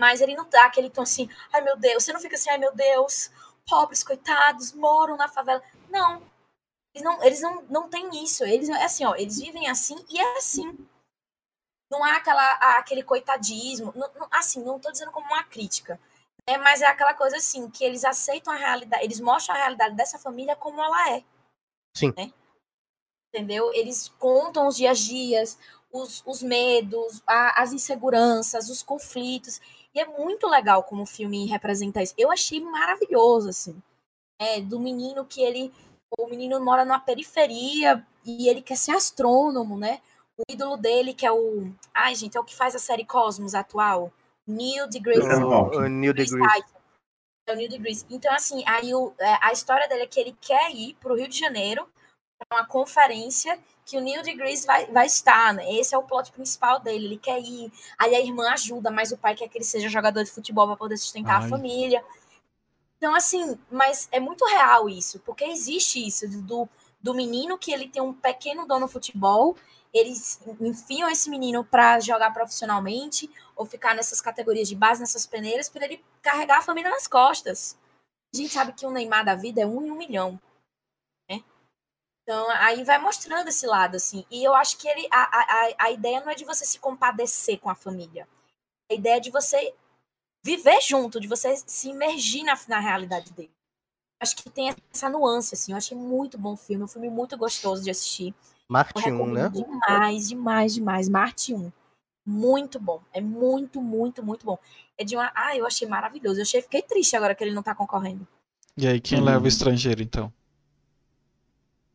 Mas 0.00 0.22
ele 0.22 0.34
não 0.34 0.48
dá 0.48 0.64
aquele 0.64 0.88
tom 0.88 1.02
assim, 1.02 1.28
ai 1.52 1.60
meu 1.60 1.76
Deus, 1.76 2.02
você 2.02 2.10
não 2.10 2.20
fica 2.20 2.34
assim, 2.34 2.48
ai 2.48 2.56
meu 2.56 2.74
Deus, 2.74 3.30
pobres, 3.68 4.02
coitados, 4.02 4.72
moram 4.72 5.14
na 5.14 5.28
favela. 5.28 5.62
Não. 5.90 6.22
Eles 6.94 7.04
não, 7.04 7.22
eles 7.22 7.40
não, 7.42 7.62
não 7.68 7.88
têm 7.90 8.24
isso. 8.24 8.42
Eles, 8.42 8.70
é 8.70 8.82
assim, 8.82 9.04
ó, 9.04 9.14
eles 9.14 9.38
vivem 9.38 9.68
assim 9.68 10.02
e 10.08 10.18
é 10.18 10.38
assim. 10.38 10.74
Não 11.90 12.02
há 12.02 12.16
aquela, 12.16 12.78
aquele 12.78 13.02
coitadismo. 13.02 13.92
Não, 13.94 14.10
não, 14.14 14.28
assim, 14.30 14.64
não 14.64 14.78
estou 14.78 14.90
dizendo 14.90 15.12
como 15.12 15.26
uma 15.26 15.44
crítica. 15.44 16.00
É, 16.46 16.56
mas 16.56 16.80
é 16.80 16.86
aquela 16.86 17.12
coisa 17.12 17.36
assim, 17.36 17.70
que 17.70 17.84
eles 17.84 18.02
aceitam 18.02 18.54
a 18.54 18.56
realidade, 18.56 19.04
eles 19.04 19.20
mostram 19.20 19.54
a 19.54 19.58
realidade 19.58 19.94
dessa 19.94 20.18
família 20.18 20.56
como 20.56 20.80
ela 20.80 21.10
é. 21.10 21.22
Sim. 21.94 22.14
Né? 22.16 22.32
Entendeu? 23.28 23.70
Eles 23.74 24.08
contam 24.18 24.66
os 24.66 24.76
dias 24.76 24.98
a 24.98 25.00
dias, 25.00 25.58
os, 25.92 26.22
os 26.26 26.42
medos, 26.42 27.22
a, 27.26 27.62
as 27.62 27.72
inseguranças, 27.74 28.70
os 28.70 28.82
conflitos. 28.82 29.60
E 29.94 30.00
é 30.00 30.06
muito 30.06 30.46
legal 30.46 30.84
como 30.84 31.02
o 31.02 31.06
filme 31.06 31.46
representa 31.46 32.02
isso. 32.02 32.14
Eu 32.16 32.30
achei 32.30 32.60
maravilhoso, 32.60 33.48
assim. 33.48 33.80
É, 34.38 34.60
do 34.60 34.78
menino 34.78 35.24
que 35.24 35.42
ele. 35.42 35.72
O 36.18 36.26
menino 36.26 36.60
mora 36.60 36.84
numa 36.84 36.98
periferia 36.98 38.04
e 38.24 38.48
ele 38.48 38.62
quer 38.62 38.76
ser 38.76 38.92
astrônomo, 38.92 39.78
né? 39.78 40.00
O 40.36 40.42
ídolo 40.50 40.76
dele, 40.76 41.14
que 41.14 41.26
é 41.26 41.32
o. 41.32 41.72
Ai, 41.94 42.14
gente, 42.14 42.36
é 42.36 42.40
o 42.40 42.44
que 42.44 42.54
faz 42.54 42.74
a 42.74 42.78
série 42.78 43.04
Cosmos 43.04 43.54
atual. 43.54 44.12
Neil 44.46 44.88
deGrasse. 44.88 45.20
Neil 45.88 46.14
deGrasse. 46.14 46.64
É 47.46 47.52
o 47.52 47.56
Neil 47.56 47.70
deGrasse. 47.70 48.06
Então, 48.10 48.32
assim, 48.32 48.62
aí 48.66 48.94
o, 48.94 49.12
é, 49.18 49.38
a 49.40 49.52
história 49.52 49.88
dele 49.88 50.02
é 50.02 50.06
que 50.06 50.18
ele 50.18 50.36
quer 50.40 50.70
ir 50.72 50.94
para 51.00 51.12
o 51.12 51.16
Rio 51.16 51.28
de 51.28 51.38
Janeiro 51.38 51.86
uma 52.52 52.66
conferência 52.66 53.56
que 53.86 53.96
o 53.96 54.00
Neil 54.00 54.22
deGrasse 54.22 54.66
vai, 54.66 54.86
vai 54.86 55.06
estar, 55.06 55.54
né? 55.54 55.72
Esse 55.74 55.94
é 55.94 55.98
o 55.98 56.02
plot 56.02 56.32
principal 56.32 56.80
dele, 56.80 57.06
ele 57.06 57.16
quer 57.16 57.40
ir. 57.40 57.72
Aí 57.96 58.14
a 58.14 58.20
irmã 58.20 58.50
ajuda, 58.50 58.90
mas 58.90 59.12
o 59.12 59.16
pai 59.16 59.36
quer 59.36 59.48
que 59.48 59.56
ele 59.56 59.64
seja 59.64 59.88
jogador 59.88 60.24
de 60.24 60.30
futebol 60.30 60.66
para 60.66 60.76
poder 60.76 60.96
sustentar 60.96 61.40
Ai. 61.40 61.46
a 61.46 61.48
família. 61.48 62.04
Então, 62.96 63.14
assim, 63.14 63.58
mas 63.70 64.08
é 64.10 64.18
muito 64.18 64.44
real 64.44 64.88
isso, 64.88 65.20
porque 65.20 65.44
existe 65.44 66.04
isso 66.04 66.28
do, 66.42 66.68
do 67.00 67.14
menino 67.14 67.56
que 67.56 67.72
ele 67.72 67.88
tem 67.88 68.02
um 68.02 68.12
pequeno 68.12 68.66
dono 68.66 68.80
no 68.80 68.88
futebol, 68.88 69.56
eles 69.92 70.40
enfiam 70.60 71.08
esse 71.08 71.30
menino 71.30 71.64
para 71.64 71.98
jogar 72.00 72.32
profissionalmente 72.32 73.30
ou 73.56 73.64
ficar 73.64 73.94
nessas 73.94 74.20
categorias 74.20 74.68
de 74.68 74.74
base, 74.74 75.00
nessas 75.00 75.24
peneiras, 75.24 75.68
para 75.68 75.84
ele 75.84 76.04
carregar 76.20 76.58
a 76.58 76.62
família 76.62 76.90
nas 76.90 77.06
costas. 77.06 77.76
A 78.32 78.36
gente 78.36 78.52
sabe 78.52 78.72
que 78.72 78.86
o 78.86 78.90
Neymar 78.90 79.24
da 79.24 79.34
vida 79.34 79.62
é 79.62 79.66
um 79.66 79.84
em 79.84 79.90
um 79.90 79.96
milhão. 79.96 80.38
Então, 82.30 82.48
aí 82.50 82.84
vai 82.84 82.96
mostrando 82.96 83.48
esse 83.48 83.66
lado, 83.66 83.96
assim. 83.96 84.24
E 84.30 84.44
eu 84.44 84.54
acho 84.54 84.78
que 84.78 84.86
ele, 84.86 85.08
a, 85.10 85.18
a, 85.18 85.68
a 85.86 85.90
ideia 85.90 86.20
não 86.20 86.30
é 86.30 86.34
de 86.36 86.44
você 86.44 86.64
se 86.64 86.78
compadecer 86.78 87.58
com 87.58 87.68
a 87.68 87.74
família. 87.74 88.28
A 88.88 88.94
ideia 88.94 89.16
é 89.16 89.20
de 89.20 89.32
você 89.32 89.74
viver 90.40 90.80
junto, 90.80 91.18
de 91.18 91.26
você 91.26 91.56
se 91.66 91.88
imergir 91.88 92.44
na, 92.44 92.56
na 92.68 92.78
realidade 92.78 93.32
dele. 93.32 93.50
Acho 94.22 94.36
que 94.36 94.48
tem 94.48 94.72
essa 94.94 95.10
nuance, 95.10 95.56
assim. 95.56 95.72
Eu 95.72 95.78
achei 95.78 95.98
muito 95.98 96.38
bom 96.38 96.52
o 96.52 96.56
filme, 96.56 96.84
um 96.84 96.86
filme 96.86 97.10
muito 97.10 97.36
gostoso 97.36 97.82
de 97.82 97.90
assistir. 97.90 98.32
Marte 98.68 99.10
1, 99.10 99.26
né? 99.26 99.48
Demais, 99.48 100.28
demais, 100.28 100.74
demais. 100.74 101.08
Marte 101.08 101.52
1. 101.52 101.72
Muito 102.24 102.78
bom. 102.78 103.02
É 103.12 103.20
muito, 103.20 103.82
muito, 103.82 104.22
muito 104.22 104.46
bom. 104.46 104.56
É 104.96 105.02
de 105.02 105.16
uma. 105.16 105.32
Ah, 105.34 105.56
eu 105.56 105.66
achei 105.66 105.88
maravilhoso. 105.88 106.38
Eu 106.38 106.42
achei, 106.42 106.62
fiquei 106.62 106.82
triste 106.82 107.16
agora 107.16 107.34
que 107.34 107.42
ele 107.42 107.54
não 107.54 107.62
tá 107.62 107.74
concorrendo. 107.74 108.24
E 108.76 108.86
aí, 108.86 109.00
quem 109.00 109.20
hum. 109.20 109.24
leva 109.24 109.44
o 109.44 109.48
estrangeiro, 109.48 110.00
então? 110.00 110.32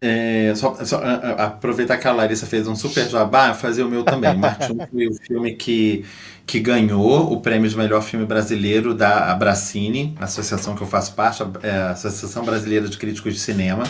É, 0.07 0.53
só, 0.53 0.75
só 0.85 1.01
aproveitar 1.35 1.97
que 1.97 2.07
a 2.07 2.11
Larissa 2.11 2.45
fez 2.45 2.67
um 2.67 2.75
super 2.75 3.09
jabá, 3.09 3.55
fazer 3.55 3.81
o 3.81 3.89
meu 3.89 4.03
também. 4.03 4.33
Martin 4.37 4.77
foi 4.91 5.07
o 5.07 5.15
filme 5.15 5.55
que, 5.55 6.05
que 6.45 6.59
ganhou 6.59 7.33
o 7.33 7.41
prêmio 7.41 7.67
de 7.67 7.75
melhor 7.75 8.03
filme 8.03 8.23
brasileiro 8.23 8.93
da 8.93 9.31
Abracine, 9.31 10.15
associação 10.19 10.75
que 10.75 10.83
eu 10.83 10.87
faço 10.87 11.15
parte, 11.15 11.41
a, 11.41 11.49
é, 11.63 11.77
Associação 11.89 12.45
Brasileira 12.45 12.87
de 12.87 12.99
Críticos 12.99 13.33
de 13.33 13.39
Cinema. 13.39 13.83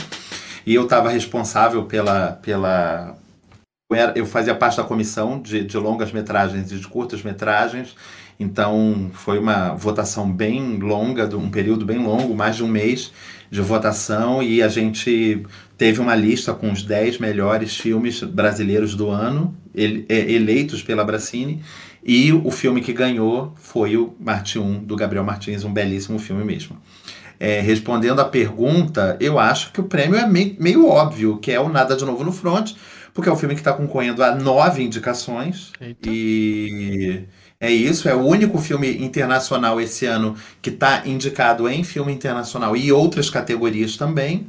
E 0.66 0.74
eu 0.74 0.86
estava 0.86 1.09
responsável 1.09 1.84
pela, 1.84 2.39
pela. 2.41 3.18
Eu 4.16 4.26
fazia 4.26 4.55
parte 4.55 4.78
da 4.78 4.84
comissão 4.86 5.41
de, 5.41 5.66
de 5.66 5.78
longas 5.78 6.13
metragens 6.13 6.72
e 6.72 6.78
de 6.78 6.88
curtas 6.88 7.22
metragens. 7.24 7.93
Então 8.39 9.11
foi 9.13 9.38
uma 9.38 9.76
votação 9.76 10.32
bem 10.32 10.78
longa, 10.78 11.26
um 11.36 11.49
período 11.49 11.86
bem 11.86 11.97
longo, 11.97 12.34
mais 12.34 12.55
de 12.55 12.63
um 12.63 12.68
mês 12.70 13.11
de 13.49 13.61
votação, 13.61 14.41
e 14.41 14.61
a 14.61 14.68
gente 14.68 15.45
teve 15.78 15.99
uma 15.99 16.15
lista 16.15 16.53
com 16.53 16.71
os 16.71 16.84
10 16.84 17.19
melhores 17.19 17.78
filmes 17.78 18.21
brasileiros 18.23 18.95
do 18.95 19.09
ano, 19.09 19.55
é, 19.76 20.32
eleitos 20.32 20.82
pela 20.82 21.03
Bracini, 21.03 21.61
e 22.03 22.32
o 22.32 22.51
filme 22.51 22.82
que 22.82 22.93
ganhou 22.93 23.53
foi 23.55 23.97
o 23.97 24.15
Marte 24.19 24.59
1, 24.59 24.84
do 24.84 24.95
Gabriel 24.95 25.23
Martins, 25.23 25.63
um 25.63 25.73
belíssimo 25.73 26.19
filme 26.19 26.43
mesmo. 26.43 26.78
É, 27.39 27.59
respondendo 27.59 28.19
à 28.19 28.26
pergunta, 28.26 29.17
eu 29.19 29.38
acho 29.38 29.71
que 29.71 29.82
o 29.82 29.84
prêmio 29.84 30.17
é 30.17 30.26
meio, 30.26 30.55
meio, 30.59 30.88
óbvio, 30.88 31.38
que 31.38 31.51
é 31.51 31.59
o 31.59 31.67
Nada 31.67 31.95
de 31.95 32.05
Novo 32.05 32.23
no 32.23 32.32
Front, 32.32 32.73
porque 33.13 33.28
é 33.28 33.32
o 33.32 33.36
filme 33.36 33.55
que 33.55 33.61
está 33.61 33.73
concorrendo 33.73 34.23
a 34.23 34.36
nove 34.36 34.84
indicações. 34.84 35.71
Eita. 35.82 36.09
E 36.09 37.23
é 37.59 37.71
isso, 37.71 38.07
é 38.07 38.13
o 38.13 38.19
único 38.19 38.57
filme 38.59 39.03
internacional 39.03 39.82
esse 39.82 40.05
ano 40.05 40.36
que 40.61 40.69
está 40.69 41.03
indicado 41.05 41.67
em 41.67 41.84
filme 41.84 42.13
internacional 42.13 42.76
e 42.78 42.91
outras 42.91 43.30
categorias 43.30 43.97
também. 43.97 44.47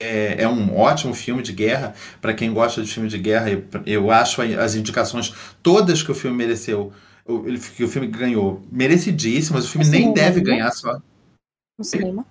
É, 0.00 0.42
é, 0.42 0.48
um 0.48 0.76
ótimo 0.76 1.14
filme 1.14 1.42
de 1.42 1.52
guerra. 1.52 1.94
Para 2.20 2.34
quem 2.34 2.52
gosta 2.52 2.82
de 2.82 2.92
filme 2.92 3.08
de 3.08 3.18
guerra, 3.18 3.50
eu, 3.50 3.64
eu 3.84 4.10
acho 4.10 4.40
as 4.42 4.74
indicações 4.74 5.34
todas 5.62 6.02
que 6.02 6.10
o 6.10 6.14
filme 6.14 6.36
mereceu, 6.36 6.92
o, 7.26 7.42
que 7.42 7.84
o 7.84 7.88
filme 7.88 8.06
ganhou, 8.06 8.62
merecidíssimas. 8.70 9.64
O 9.64 9.68
filme 9.68 9.86
no 9.86 9.90
nem 9.90 10.00
cinema, 10.00 10.14
deve 10.14 10.40
né? 10.40 10.46
ganhar 10.46 10.70
só. 10.72 11.00
No 11.78 11.84
cinema? 11.84 12.26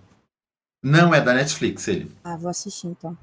Não, 0.83 1.13
é 1.13 1.19
da 1.19 1.33
Netflix 1.33 1.87
ele. 1.87 2.11
Ah, 2.23 2.37
vou 2.37 2.49
assistir 2.49 2.87
então. 2.87 3.17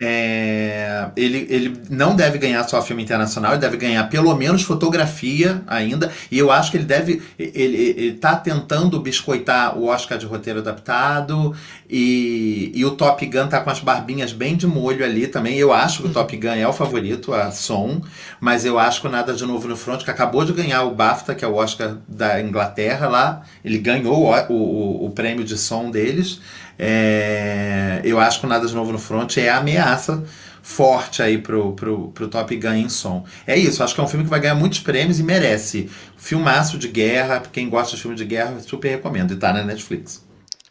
É, 0.00 1.10
ele, 1.16 1.44
ele 1.50 1.82
não 1.90 2.14
deve 2.14 2.38
ganhar 2.38 2.62
só 2.68 2.80
filme 2.80 3.02
internacional, 3.02 3.50
ele 3.50 3.60
deve 3.60 3.76
ganhar 3.76 4.04
pelo 4.04 4.32
menos 4.36 4.62
fotografia 4.62 5.60
ainda. 5.66 6.12
E 6.30 6.38
eu 6.38 6.52
acho 6.52 6.70
que 6.70 6.76
ele 6.76 6.84
deve. 6.84 7.20
Ele, 7.36 8.14
está 8.14 8.36
tentando 8.36 9.00
biscoitar 9.00 9.76
o 9.76 9.86
Oscar 9.86 10.16
de 10.16 10.24
roteiro 10.24 10.60
adaptado. 10.60 11.52
E, 11.90 12.70
e 12.74 12.84
o 12.84 12.92
Top 12.92 13.26
Gun 13.26 13.48
tá 13.48 13.60
com 13.60 13.70
as 13.70 13.80
barbinhas 13.80 14.32
bem 14.32 14.56
de 14.56 14.68
molho 14.68 15.04
ali 15.04 15.26
também. 15.26 15.58
Eu 15.58 15.72
acho 15.72 16.02
que 16.02 16.08
o 16.08 16.12
Top 16.12 16.36
Gun 16.36 16.54
é 16.54 16.68
o 16.68 16.72
favorito, 16.72 17.34
a 17.34 17.50
som. 17.50 18.00
Mas 18.40 18.64
eu 18.64 18.78
acho 18.78 19.02
que 19.02 19.08
Nada 19.08 19.32
de 19.34 19.44
Novo 19.44 19.66
no 19.66 19.76
Front, 19.76 20.04
que 20.04 20.10
acabou 20.10 20.44
de 20.44 20.52
ganhar 20.52 20.84
o 20.84 20.94
BAFTA, 20.94 21.34
que 21.34 21.44
é 21.44 21.48
o 21.48 21.54
Oscar 21.54 21.96
da 22.06 22.40
Inglaterra 22.40 23.08
lá. 23.08 23.42
Ele 23.64 23.78
ganhou 23.78 24.26
o, 24.26 24.52
o, 24.52 25.06
o 25.06 25.10
prêmio 25.10 25.44
de 25.44 25.58
som 25.58 25.90
deles. 25.90 26.40
É, 26.78 28.00
eu 28.04 28.20
acho 28.20 28.40
que 28.40 28.46
o 28.46 28.48
Nada 28.48 28.66
de 28.66 28.74
Novo 28.74 28.92
no 28.92 28.98
Front 28.98 29.36
é 29.36 29.48
a 29.48 29.58
ameaça 29.58 30.24
forte 30.62 31.22
aí 31.22 31.38
pro, 31.38 31.72
pro, 31.72 32.10
pro 32.12 32.28
Top 32.28 32.54
Gun 32.54 32.74
em 32.74 32.88
som. 32.90 33.24
É 33.46 33.56
isso, 33.56 33.82
acho 33.82 33.94
que 33.94 34.00
é 34.00 34.04
um 34.04 34.08
filme 34.08 34.24
que 34.24 34.30
vai 34.30 34.38
ganhar 34.38 34.54
muitos 34.54 34.80
prêmios 34.80 35.18
e 35.18 35.22
merece. 35.22 35.90
Filmaço 36.16 36.76
de 36.78 36.88
guerra, 36.88 37.40
quem 37.40 37.70
gosta 37.70 37.96
de 37.96 38.02
filme 38.02 38.16
de 38.16 38.24
guerra, 38.24 38.60
super 38.60 38.90
recomendo. 38.90 39.32
E 39.32 39.36
tá 39.36 39.52
na 39.52 39.64
Netflix. 39.64 40.24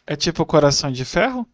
É 0.06 0.14
tipo 0.14 0.46
Coração 0.46 0.92
de 0.92 1.04
Ferro? 1.04 1.46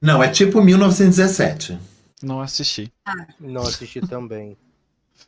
Não, 0.00 0.22
é 0.22 0.28
tipo 0.28 0.62
1917. 0.62 1.78
Não 2.22 2.40
assisti. 2.40 2.92
Não 3.38 3.62
assisti 3.62 4.00
também. 4.00 4.56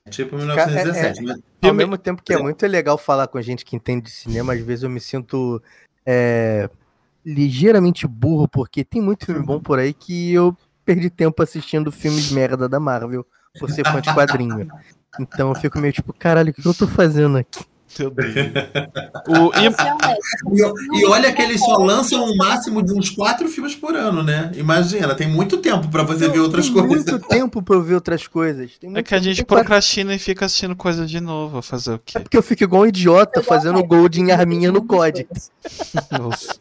É 0.07 0.11
tipo 0.11 0.37
1917. 0.37 1.19
É, 1.19 1.23
é, 1.23 1.27
mas... 1.27 1.43
Ao 1.63 1.75
mesmo 1.75 1.99
tempo 1.99 2.23
que 2.23 2.33
é 2.33 2.39
muito 2.39 2.67
legal 2.67 2.97
falar 2.97 3.29
com 3.29 3.41
gente 3.43 3.65
que 3.65 3.77
entende 3.77 4.07
de 4.07 4.11
cinema, 4.11 4.55
às 4.55 4.61
vezes 4.61 4.83
eu 4.83 4.91
me 4.91 5.01
sinto 5.01 5.63
é, 6.11 6.71
ligeiramente 7.25 8.07
burro, 8.07 8.49
porque 8.49 8.83
tem 8.83 9.03
muito 9.03 9.27
filme 9.27 9.45
bom 9.45 9.61
por 9.61 9.79
aí 9.79 9.93
que 9.93 10.33
eu 10.33 10.57
perdi 10.83 11.11
tempo 11.11 11.43
assistindo 11.43 11.93
filmes 11.93 12.33
merda 12.33 12.67
da 12.67 12.81
Marvel 12.81 13.27
por 13.61 13.71
ser 13.71 13.87
fã 13.87 14.01
de 14.01 14.13
quadrinho. 14.15 14.67
Então 15.21 15.51
eu 15.51 15.55
fico 15.55 15.79
meio 15.79 15.93
tipo, 15.93 16.15
caralho, 16.15 16.51
o 16.51 16.55
que 16.55 16.67
eu 16.67 16.73
tô 16.73 16.87
fazendo 16.87 17.37
aqui? 17.37 17.63
Meu 17.99 18.11
Deus. 18.11 18.35
o, 19.29 19.53
e, 19.59 20.99
e, 20.99 21.01
e, 21.01 21.07
olha 21.07 21.33
que 21.33 21.41
eles 21.41 21.61
só 21.61 21.77
lançam 21.77 22.25
um 22.25 22.37
máximo 22.37 22.83
de 22.83 22.93
uns 22.93 23.11
quatro 23.11 23.49
filmes 23.49 23.75
por 23.75 23.95
ano, 23.95 24.23
né? 24.23 24.51
Imagina, 24.55 25.15
tem 25.15 25.29
muito 25.29 25.59
tempo 25.59 25.89
para 25.89 26.03
você 26.03 26.29
ver 26.29 26.41
outras 26.41 26.67
tem 26.67 26.75
coisas. 26.75 27.07
Muito 27.07 27.29
tempo 27.29 27.63
para 27.63 27.77
eu 27.77 27.83
ver 27.83 27.95
outras 27.95 28.27
coisas. 28.27 28.71
é 28.95 29.03
que 29.03 29.15
a 29.15 29.19
gente 29.19 29.45
procrastina 29.45 30.11
quatro... 30.11 30.23
e 30.23 30.25
fica 30.25 30.47
assistindo 30.47 30.77
coisas 30.77 31.11
de 31.11 31.21
novo, 31.21 31.63
fazer 31.63 31.95
o 31.95 31.99
quê? 31.99 32.19
É 32.19 32.21
porque 32.21 32.37
eu 32.37 32.43
fico 32.43 32.65
igual 32.65 32.83
um 32.83 32.87
idiota 32.87 33.43
fazendo 33.43 33.83
gold 33.85 34.21
em 34.21 34.31
arminha 34.31 34.71
no 34.71 34.85
COD. 34.85 35.27
Nossa. 36.11 36.59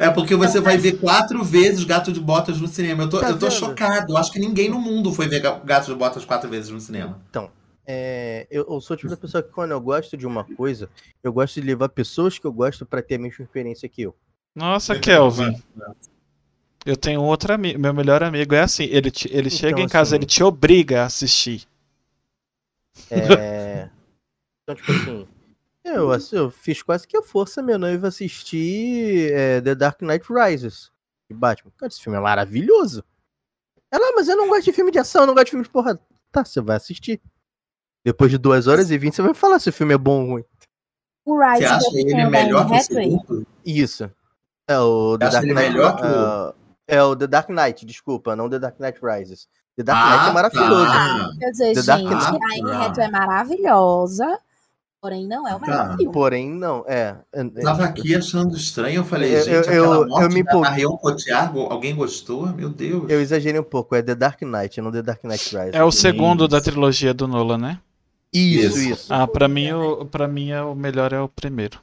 É 0.00 0.10
porque 0.10 0.34
você 0.34 0.60
vai 0.60 0.76
ver 0.76 0.98
quatro 0.98 1.44
vezes 1.44 1.84
Gato 1.84 2.12
de 2.12 2.20
Botas 2.20 2.60
no 2.60 2.66
cinema. 2.66 3.04
Eu 3.04 3.08
tô, 3.08 3.20
tá 3.20 3.30
eu 3.30 3.38
tô 3.38 3.50
chocado. 3.50 4.12
Eu 4.12 4.16
acho 4.16 4.32
que 4.32 4.38
ninguém 4.38 4.68
no 4.68 4.80
mundo 4.80 5.12
foi 5.12 5.28
ver 5.28 5.40
Gato 5.40 5.86
de 5.86 5.94
Botas 5.94 6.24
quatro 6.24 6.50
vezes 6.50 6.70
no 6.70 6.80
cinema. 6.80 7.18
Então, 7.30 7.48
é, 7.86 8.46
eu, 8.50 8.66
eu, 8.68 8.80
sou 8.80 8.94
o 8.94 8.96
tipo 8.96 9.10
da 9.10 9.16
pessoa 9.16 9.42
que 9.42 9.50
quando 9.50 9.72
eu 9.72 9.80
gosto 9.80 10.16
de 10.16 10.26
uma 10.26 10.44
coisa, 10.44 10.88
eu 11.22 11.32
gosto 11.32 11.60
de 11.60 11.66
levar 11.66 11.88
pessoas 11.88 12.38
que 12.38 12.46
eu 12.46 12.52
gosto 12.52 12.86
para 12.86 13.02
ter 13.02 13.16
a 13.16 13.18
mesma 13.18 13.44
experiência 13.44 13.88
que 13.88 14.02
eu. 14.02 14.14
Nossa, 14.54 14.98
Kelvin. 14.98 15.60
Eu 16.84 16.96
tenho 16.96 17.22
outro 17.22 17.52
amigo, 17.52 17.78
meu 17.78 17.92
melhor 17.92 18.22
amigo 18.22 18.54
é 18.54 18.60
assim, 18.60 18.84
ele, 18.84 19.10
te, 19.10 19.28
ele 19.28 19.48
então, 19.48 19.58
chega 19.58 19.80
em 19.80 19.88
casa, 19.88 20.10
assim, 20.10 20.16
ele 20.16 20.26
te 20.26 20.42
obriga 20.42 21.02
a 21.02 21.06
assistir. 21.06 21.66
É... 23.10 23.88
Então, 24.62 24.76
tipo 24.76 24.92
assim, 24.92 25.28
eu, 25.82 26.12
assim, 26.12 26.36
eu 26.36 26.50
fiz 26.50 26.80
quase 26.80 27.08
que 27.08 27.16
a 27.16 27.22
força 27.22 27.62
minha 27.62 27.78
noiva 27.78 28.06
assistir 28.06 29.32
é, 29.32 29.60
The 29.60 29.74
Dark 29.74 30.00
Knight 30.02 30.24
Rises 30.30 30.92
de 31.28 31.34
Batman. 31.36 31.72
Cara, 31.76 31.90
esse 31.90 32.00
filme 32.00 32.16
é 32.16 32.20
maravilhoso. 32.20 33.02
Ela, 33.90 34.10
ah, 34.10 34.12
mas 34.14 34.28
eu 34.28 34.36
não 34.36 34.48
gosto 34.48 34.64
de 34.66 34.72
filme 34.72 34.92
de 34.92 34.98
ação, 34.98 35.22
eu 35.22 35.26
não 35.26 35.34
gosto 35.34 35.46
de 35.46 35.50
filme 35.50 35.64
de 35.64 35.70
porrada. 35.70 36.00
Tá, 36.30 36.44
você 36.44 36.60
vai 36.60 36.76
assistir. 36.76 37.20
Depois 38.04 38.30
de 38.30 38.38
2 38.38 38.66
horas 38.66 38.90
e 38.90 38.96
20, 38.98 39.14
você 39.14 39.22
vai 39.22 39.34
falar 39.34 39.58
se 39.58 39.68
o 39.68 39.72
filme 39.72 39.94
é 39.94 39.98
bom 39.98 40.22
ou 40.22 40.30
ruim. 40.30 40.44
O 41.24 41.36
Você 41.36 41.52
Rise 41.52 41.64
acha 41.66 41.90
tem 41.90 42.08
ele 42.10 42.24
o 42.24 42.30
melhor 42.30 42.66
que 42.66 42.74
o 42.74 42.80
segundo? 42.82 43.46
Isso. 43.64 44.10
É 44.68 44.78
o 44.78 45.18
The 45.18 45.26
Acha 45.26 45.40
Dark 45.42 45.46
Knight. 45.46 45.80
ah, 46.02 46.54
é 46.88 47.02
o 47.02 47.14
The 47.16 47.26
Dark 47.26 47.48
Knight, 47.50 47.84
desculpa, 47.84 48.34
não 48.34 48.48
The 48.48 48.58
Dark 48.58 48.78
Knight 48.80 48.98
Rises. 49.02 49.48
The 49.76 49.82
Dark 49.84 49.98
Ah, 49.98 50.16
Knight 50.16 50.28
é 50.30 50.32
maravilhoso. 50.32 50.86
tá. 50.86 51.30
Quer 51.38 51.50
dizer, 51.50 51.74
The 51.74 51.82
Dark 51.82 52.00
gente, 52.00 52.10
Knight. 52.10 52.24
a 52.24 52.68
Anne 52.70 52.84
Hathaway 52.86 53.06
é 53.06 53.10
maravilhosa, 53.10 54.38
porém 55.02 55.26
não 55.28 55.46
é 55.46 55.54
o 55.54 55.60
melhor 55.60 55.76
Tá. 55.88 55.96
filme. 55.96 56.12
Porém, 56.12 56.50
não. 56.50 56.84
É. 56.86 57.16
é- 57.34 57.42
Eu 57.42 57.62
tava 57.64 57.84
aqui 57.84 58.14
achando 58.16 58.56
estranho, 58.56 58.96
eu 59.00 59.04
falei, 59.04 59.36
Eu- 59.36 59.42
gente, 59.44 59.54
eu- 59.54 59.60
aquela 59.60 59.96
eu- 59.96 60.08
morte 60.08 60.22
eu 60.24 60.28
me 60.28 60.34
da 60.42 60.50
empolguei. 60.50 60.70
Marion 60.70 60.96
Cotillard, 60.96 61.58
alguém 61.70 61.94
gostou? 61.94 62.46
Meu 62.48 62.70
Deus. 62.70 63.10
Eu 63.10 63.20
exagerei 63.20 63.60
um 63.60 63.64
pouco, 63.64 63.94
é 63.94 64.02
The 64.02 64.14
Dark 64.14 64.40
Knight, 64.42 64.80
não 64.80 64.90
The 64.90 65.02
Dark 65.02 65.22
Knight 65.24 65.44
Rises. 65.56 65.74
É 65.74 65.84
o 65.84 65.92
segundo 65.92 66.48
da 66.48 66.60
trilogia 66.60 67.12
do 67.12 67.26
Nolan, 67.28 67.58
né? 67.58 67.80
Isso, 68.32 68.78
Isso. 68.78 68.90
isso. 68.90 69.14
Ah, 69.14 69.26
pra 69.26 69.48
mim, 69.48 69.72
o, 69.72 70.06
pra 70.06 70.28
mim 70.28 70.50
é 70.50 70.62
o 70.62 70.74
melhor 70.74 71.12
é 71.12 71.20
o 71.20 71.28
primeiro. 71.28 71.80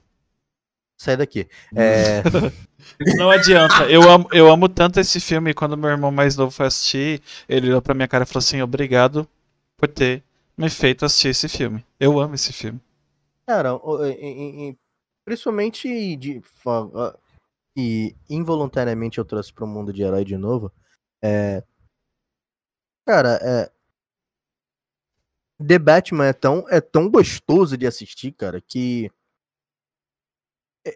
Sai 1.00 1.16
daqui. 1.16 1.48
É, 1.76 2.24
Não 3.18 3.30
adianta. 3.30 3.86
Eu 3.90 4.10
amo, 4.10 4.28
eu 4.32 4.52
amo 4.52 4.68
tanto 4.68 5.00
esse 5.00 5.20
filme. 5.20 5.54
Quando 5.54 5.78
meu 5.78 5.90
irmão 5.90 6.12
mais 6.12 6.36
novo 6.36 6.52
foi 6.52 6.66
assistir, 6.68 7.22
ele 7.48 7.68
olhou 7.68 7.82
pra 7.82 7.94
minha 7.94 8.08
cara 8.08 8.24
e 8.24 8.28
falou 8.28 8.40
assim: 8.40 8.62
Obrigado 8.62 9.28
por 9.78 9.88
ter 9.88 10.24
me 10.58 10.70
feito 10.70 11.06
assistir 11.06 11.30
esse 11.30 11.48
filme. 11.48 11.86
Eu 12.00 12.20
amo 12.20 12.34
esse 12.34 12.52
filme. 12.52 12.80
cara, 13.46 13.72
principalmente 15.24 16.16
de. 16.16 16.42
E 17.76 18.16
involuntariamente 18.28 19.20
eu 19.20 19.26
trouxe 19.26 19.54
pro 19.54 19.68
mundo 19.68 19.94
de 19.94 20.02
herói 20.02 20.26
de 20.26 20.36
novo. 20.36 20.72
É. 21.22 21.64
Cara, 23.06 23.40
é. 23.42 23.72
The 25.66 25.80
Batman 25.80 26.26
é 26.26 26.34
tão, 26.34 26.66
é 26.70 26.80
tão 26.80 27.10
gostoso 27.10 27.78
de 27.78 27.88
assistir, 27.88 28.32
cara, 28.32 28.62
que. 28.62 29.10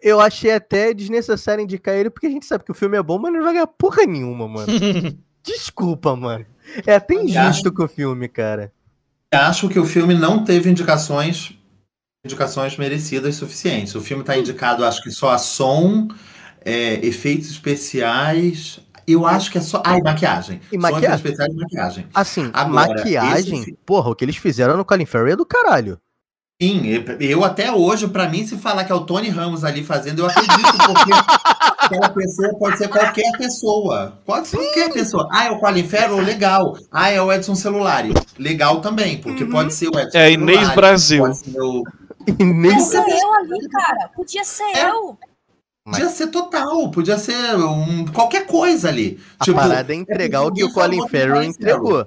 Eu 0.02 0.20
achei 0.20 0.52
até 0.52 0.94
desnecessário 0.94 1.62
indicar 1.62 1.94
ele, 1.94 2.08
porque 2.08 2.26
a 2.26 2.30
gente 2.30 2.46
sabe 2.46 2.64
que 2.64 2.70
o 2.70 2.74
filme 2.74 2.96
é 2.96 3.02
bom, 3.02 3.18
mas 3.18 3.32
não 3.32 3.42
vai 3.42 3.52
ganhar 3.52 3.66
porra 3.66 4.06
nenhuma, 4.06 4.48
mano. 4.48 4.72
Desculpa, 5.42 6.16
mano. 6.16 6.46
É 6.86 6.94
até 6.94 7.14
injusto 7.14 7.72
com 7.72 7.84
o 7.84 7.88
filme, 7.88 8.28
cara. 8.28 8.72
Acho 9.30 9.68
que 9.68 9.78
o 9.78 9.84
filme 9.84 10.14
não 10.14 10.44
teve 10.44 10.70
indicações 10.70 11.58
indicações 12.24 12.76
merecidas 12.76 13.34
suficientes. 13.36 13.94
O 13.94 14.00
filme 14.00 14.22
está 14.22 14.38
indicado, 14.38 14.84
acho 14.84 15.02
que 15.02 15.10
só 15.10 15.30
a 15.30 15.38
som, 15.38 16.08
é, 16.64 17.04
efeitos 17.04 17.50
especiais. 17.50 18.80
Eu 19.06 19.26
acho 19.26 19.50
que 19.50 19.58
é 19.58 19.60
só. 19.60 19.82
Ah, 19.84 19.98
e 19.98 20.02
maquiagem. 20.02 20.60
E 20.70 20.78
maquiagem? 20.78 21.08
efeitos 21.08 21.24
especiais 21.30 21.52
e 21.52 21.56
maquiagem. 21.56 22.06
Assim, 22.14 22.50
Agora, 22.52 22.94
maquiagem, 22.94 23.60
esse 23.60 23.72
porra, 23.84 24.10
o 24.10 24.14
que 24.14 24.24
eles 24.24 24.36
fizeram 24.36 24.76
no 24.76 24.84
Colin 24.84 25.06
Farrell 25.06 25.32
é 25.32 25.36
do 25.36 25.44
caralho. 25.46 25.98
Sim, 26.60 26.82
eu- 27.18 27.42
até 27.44 27.72
hoje, 27.72 28.06
pra 28.06 28.28
mim, 28.28 28.46
se 28.46 28.56
falar 28.56 28.84
que 28.84 28.92
é 28.92 28.94
o 28.94 29.00
Tony 29.00 29.28
Ramos 29.28 29.64
ali 29.64 29.82
fazendo, 29.82 30.20
eu 30.20 30.26
acredito, 30.26 30.78
porque 30.86 31.10
aquela 31.78 32.08
pessoa 32.10 32.54
pode 32.56 32.78
ser 32.78 32.86
qualquer 32.88 33.32
pessoa. 33.36 34.20
Pode 34.24 34.46
ser 34.46 34.58
qualquer 34.58 34.92
pessoa. 34.92 35.28
Ah, 35.32 35.46
é 35.46 35.50
o 35.50 35.58
Colin 35.58 35.88
Farrell? 35.88 36.20
Legal. 36.20 36.76
Ah, 36.92 37.10
é 37.10 37.20
o 37.20 37.32
Edson 37.32 37.56
Celulari? 37.56 38.14
Legal 38.38 38.80
também, 38.80 39.20
porque 39.20 39.44
pode 39.44 39.74
ser 39.74 39.88
o 39.88 39.98
Edson 39.98 40.16
É 40.16 40.26
a 40.26 40.30
Inês 40.30 40.56
Celulari, 40.58 40.76
Brasil. 40.76 41.22
Pode 41.24 41.38
ser 41.38 41.60
o... 41.60 41.82
E 42.28 42.32
Podia 42.32 42.78
ser 42.78 42.98
eu 42.98 43.34
ali, 43.34 43.68
cara. 43.68 44.08
Podia 44.14 44.44
ser 44.44 44.62
É. 44.62 44.88
eu. 44.88 45.18
Podia 45.84 46.08
ser 46.08 46.28
total, 46.28 46.90
podia 46.90 47.18
ser 47.18 47.56
um, 47.56 48.06
qualquer 48.06 48.46
coisa 48.46 48.88
ali. 48.88 49.20
A 49.38 49.44
Tipo, 49.44 49.58
parada 49.58 49.92
é 49.92 49.96
entregar 49.96 50.42
o 50.42 50.52
que 50.52 50.62
o 50.62 50.72
Colin 50.72 51.08
Farrell 51.08 51.42
entregou. 51.42 52.06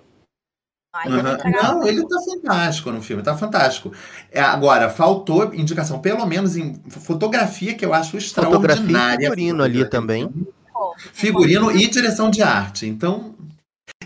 Ai, 0.93 1.07
entregar 1.09 1.73
Não, 1.73 1.85
ele 1.85 2.07
tá 2.07 2.15
fantástico 2.23 2.89
no 2.89 3.01
filme, 3.01 3.21
tá 3.21 3.35
fantástico. 3.35 3.91
É, 4.31 4.39
agora, 4.39 4.89
faltou 4.89 5.53
indicação, 5.53 5.99
pelo 5.99 6.25
menos 6.25 6.55
em 6.55 6.81
fotografia, 6.87 7.73
que 7.73 7.85
eu 7.85 7.93
acho 7.93 8.11
Fotografia 8.11 8.81
e 8.81 8.85
extraordinária. 8.85 9.29
figurino 9.29 9.61
ali 9.61 9.89
também. 9.89 10.31
Figurino 11.11 11.69
e 11.69 11.87
direção 11.87 12.29
de 12.29 12.41
arte. 12.41 12.85
Então. 12.85 13.35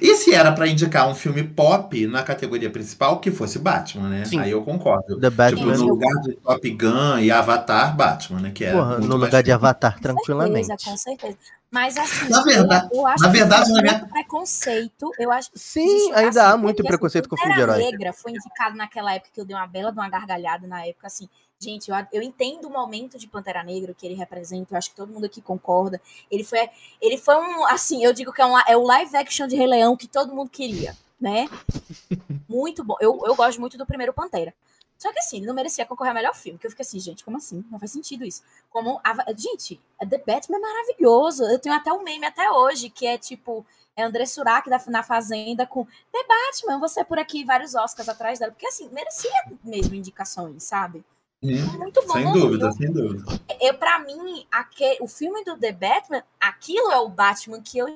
E 0.02 0.16
se 0.16 0.34
era 0.34 0.52
pra 0.52 0.68
indicar 0.68 1.08
um 1.10 1.16
filme 1.16 1.43
pop 1.43 2.08
na 2.08 2.24
categoria 2.24 2.70
principal, 2.70 3.20
que 3.20 3.32
fosse 3.32 3.60
Batman, 3.60 4.10
né? 4.10 4.26
Sim. 4.26 4.39
Aí 4.39 4.52
eu 4.52 4.62
concordo. 4.64 5.20
The 5.20 5.28
Tipo, 5.30 5.38
Batman. 5.38 5.78
no 5.78 5.86
lugar 5.88 6.14
de 6.22 6.34
Top 6.36 6.70
Gun 6.72 7.20
e 7.20 7.32
Avatar, 7.32 7.95
Batman, 7.95 8.39
né? 8.39 8.52
Que 8.52 8.66
era 8.66 8.78
Porra, 8.78 8.91
muito 8.97 9.08
no 9.08 9.16
lugar 9.18 9.43
de. 9.43 9.52
Avatar, 9.52 9.95
Com 9.95 10.02
tranquilamente. 10.02 10.68
certeza, 10.68 10.91
com 10.91 10.97
certeza. 10.97 11.38
Mas 11.72 11.97
assim, 11.97 12.30
Na 12.30 12.41
verdade- 12.43 12.89
eu, 12.91 13.00
eu 13.00 13.06
acho 13.08 13.24
na 13.24 13.32
que 13.32 13.38
verdade, 13.38 13.72
minha- 13.74 13.91
muito 14.00 14.08
preconceito. 14.08 15.12
Eu 15.20 15.32
acho 15.32 15.50
Sim, 15.54 15.86
Existe, 15.86 16.14
ainda 16.14 16.43
há 16.43 16.50
assim, 16.54 16.62
muito 16.62 16.76
porque, 16.78 16.88
preconceito 16.89 17.26
assim, 17.26 17.30
com 17.30 17.38
filme 17.38 17.54
de 17.56 17.62
herói. 17.62 17.78
Negra 17.91 18.14
foi 18.14 18.32
indicado 18.32 18.76
naquela 18.76 19.14
época 19.14 19.30
que 19.34 19.39
eu 19.39 19.45
dei 19.45 19.56
uma 19.56 19.68
bela 19.68 19.91
de 19.91 20.00
uma 20.00 20.10
gargalhada 20.10 20.66
na 20.68 20.86
época, 20.86 21.08
assim. 21.08 21.30
Gente, 21.62 21.91
eu, 21.91 21.95
eu 22.14 22.22
entendo 22.22 22.66
o 22.66 22.72
momento 22.72 23.20
de 23.20 23.28
Pantera 23.28 23.62
Negra 23.64 23.93
que 23.93 24.05
ele 24.05 24.16
representa, 24.16 24.74
eu 24.74 24.78
acho 24.78 24.91
que 24.91 24.95
todo 24.95 25.12
mundo 25.12 25.26
aqui 25.26 25.41
concorda. 25.41 26.01
Ele 26.32 26.43
foi, 26.43 26.70
ele 27.01 27.18
foi 27.18 27.36
um, 27.36 27.66
assim, 27.66 28.01
eu 28.03 28.14
digo 28.14 28.32
que 28.32 28.41
é, 28.41 28.45
um, 28.45 28.57
é 28.60 28.78
o 28.78 28.84
live 28.84 29.18
action 29.18 29.45
de 29.45 29.57
Rei 29.57 29.68
Leão 29.68 29.97
que 29.97 30.07
todo 30.07 30.34
mundo 30.34 30.49
queria, 30.49 30.95
né? 31.20 31.49
Muito 32.47 32.82
bom. 32.82 32.95
Eu, 33.01 33.20
eu 33.26 33.36
gosto 33.36 33.60
muito 33.60 33.78
do 33.78 33.86
primeiro 33.86 34.14
Pantera. 34.14 34.53
Só 34.97 35.14
que 35.14 35.20
assim, 35.20 35.38
ele 35.38 35.45
não 35.45 35.53
merecia 35.53 35.86
concorrer 35.86 36.12
ao 36.12 36.16
melhor 36.16 36.34
filme. 36.34 36.57
Que 36.57 36.66
eu 36.66 36.72
fiquei 36.72 36.84
assim, 36.84 36.99
gente, 36.99 37.24
como 37.24 37.38
assim? 37.38 37.64
Não 37.70 37.78
faz 37.78 37.91
sentido 37.91 38.26
isso. 38.26 38.41
Como 38.70 38.99
a, 39.03 39.14
gente, 39.34 39.80
The 39.99 40.18
Batman 40.18 40.57
é 40.57 40.62
maravilhoso. 40.62 41.43
Eu 41.43 41.60
tenho 41.60 41.76
até 41.76 41.91
um 41.93 42.03
meme 42.03 42.26
até 42.26 42.49
hoje, 42.51 42.89
que 42.89 43.05
é 43.05 43.18
tipo, 43.18 43.66
é 43.95 44.03
André 44.03 44.26
Surak 44.26 44.70
da, 44.70 44.82
na 44.88 45.03
Fazenda 45.03 45.66
com 45.66 45.86
The 45.86 46.24
Batman, 46.28 46.80
você 46.80 47.03
por 47.03 47.20
aqui, 47.20 47.45
vários 47.45 47.76
Oscars 47.76 48.10
atrás 48.10 48.39
dela. 48.39 48.51
Porque 48.51 48.68
assim, 48.68 48.89
merecia 48.89 49.32
mesmo 49.64 49.95
indicações, 49.95 50.64
sabe? 50.64 51.03
Hum, 51.42 51.78
Muito 51.78 52.02
bom. 52.06 52.14
sem 52.14 52.32
dúvida, 52.32 52.72
sem 52.74 52.92
dúvida. 52.92 53.24
Eu, 53.62 53.74
pra 53.78 54.00
mim, 54.00 54.46
aque, 54.52 54.98
o 55.00 55.08
filme 55.08 55.44
do 55.44 55.58
The 55.58 55.72
Batman, 55.72 56.24
aquilo 56.40 56.92
é 56.92 57.00
o 57.00 57.08
Batman 57.10 57.62
que 57.62 57.78
eu 57.78 57.88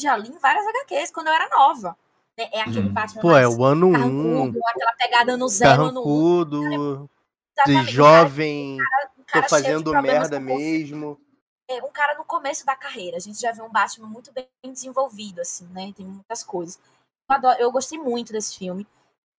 já 0.00 0.16
li 0.16 0.30
em 0.30 0.38
várias 0.38 0.66
HQs 0.66 1.10
quando 1.10 1.26
eu 1.28 1.34
era 1.34 1.48
nova. 1.50 1.96
né? 2.38 2.48
É 2.52 2.60
aquele 2.62 2.88
Hum. 2.88 2.92
Batman 2.94 3.20
Pô, 3.20 3.36
é 3.36 3.46
o 3.46 3.62
ano 3.64 3.88
1, 3.88 3.92
carrancudo, 3.92 4.60
aquela 4.66 4.92
pegada 4.94 5.36
no 5.36 5.48
zero, 5.48 5.92
no 5.92 6.00
um. 6.00 6.04
carrancudo, 6.04 7.10
Exatamente, 7.56 7.86
de 7.86 7.92
jovem, 7.92 8.74
um 9.18 9.24
cara 9.24 9.42
tô 9.42 9.48
fazendo 9.48 10.02
merda 10.02 10.40
mesmo. 10.40 11.20
é, 11.68 11.82
um 11.84 11.90
cara 11.90 12.14
no 12.16 12.24
começo 12.24 12.64
da 12.64 12.74
carreira. 12.76 13.16
A 13.16 13.20
gente 13.20 13.40
já 13.40 13.52
vê 13.52 13.60
um 13.60 13.68
Batman 13.70 14.06
muito 14.08 14.32
bem 14.32 14.48
desenvolvido, 14.64 15.40
assim, 15.40 15.66
né? 15.72 15.92
Tem 15.94 16.06
muitas 16.06 16.42
coisas. 16.44 16.78
Eu, 17.28 17.36
adoro- 17.36 17.60
eu 17.60 17.70
gostei 17.72 17.98
muito 17.98 18.32
desse 18.32 18.56
filme. 18.56 18.86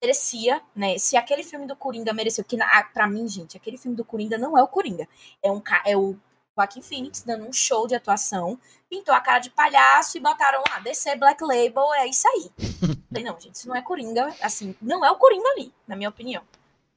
Merecia, 0.02 0.62
né? 0.76 0.97
Se 0.97 1.18
aquele 1.18 1.43
filme 1.43 1.68
do 1.68 1.76
Coringa 1.76 2.14
mereceu, 2.14 2.43
que 2.43 2.56
na, 2.56 2.84
pra 2.84 3.08
mim, 3.08 3.28
gente, 3.28 3.58
aquele 3.58 3.78
filme 3.78 3.95
do 3.95 4.06
Coringa 4.06 4.38
não 4.38 4.58
é 4.58 4.64
o 4.64 4.68
Coringa. 4.68 5.08
É, 5.43 5.52
um, 5.52 5.62
é 5.86 5.97
o 5.97 6.16
Joaquin 6.56 6.82
Phoenix 6.82 7.22
dando 7.22 7.45
um 7.45 7.54
show 7.54 7.88
de 7.88 7.95
atuação, 7.95 8.60
pintou 8.89 9.14
a 9.14 9.20
cara 9.20 9.39
de 9.39 9.50
palhaço 9.50 10.18
e 10.18 10.22
botaram 10.22 10.64
lá, 10.70 10.80
DC 10.80 11.16
Black 11.16 11.43
Label, 11.43 11.93
é 11.95 12.08
isso 12.08 12.28
aí. 12.28 12.52
Falei, 13.10 13.24
não, 13.24 13.39
gente, 13.39 13.56
isso 13.56 13.68
não 13.68 13.76
é 13.76 13.82
Coringa, 13.82 14.34
assim, 14.41 14.76
não 14.82 15.04
é 15.06 15.12
o 15.12 15.18
Coringa 15.18 15.47
ali, 15.50 15.74
na 15.88 15.95
minha 15.95 16.10
opinião. 16.10 16.43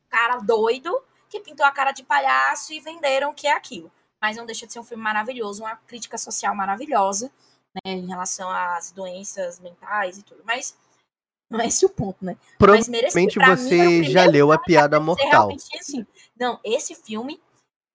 Cara 0.08 0.38
doido 0.38 1.02
que 1.28 1.40
pintou 1.40 1.64
a 1.64 1.70
cara 1.72 1.92
de 1.92 2.02
palhaço 2.02 2.72
e 2.72 2.80
venderam 2.80 3.30
o 3.30 3.34
que 3.34 3.46
é 3.46 3.52
aquilo 3.52 3.90
mas 4.22 4.36
não 4.36 4.46
deixa 4.46 4.68
de 4.68 4.72
ser 4.72 4.78
um 4.78 4.84
filme 4.84 5.02
maravilhoso, 5.02 5.64
uma 5.64 5.74
crítica 5.74 6.16
social 6.16 6.54
maravilhosa, 6.54 7.28
né, 7.74 7.92
em 7.92 8.06
relação 8.06 8.48
às 8.48 8.92
doenças 8.92 9.58
mentais 9.58 10.16
e 10.16 10.22
tudo. 10.22 10.42
Mas 10.44 10.78
não 11.52 11.60
é 11.60 11.66
esse 11.68 11.84
o 11.86 11.88
ponto, 11.88 12.24
né? 12.24 12.36
Provavelmente 12.58 13.12
mim, 13.56 13.62
você 13.68 13.68
primeiro 13.68 14.12
já 14.12 14.24
leu 14.26 14.52
a 14.52 14.58
piada 14.58 14.98
mortal. 15.00 15.48
assim, 15.78 16.06
não, 16.38 16.58
esse 16.64 16.94
filme 16.94 17.40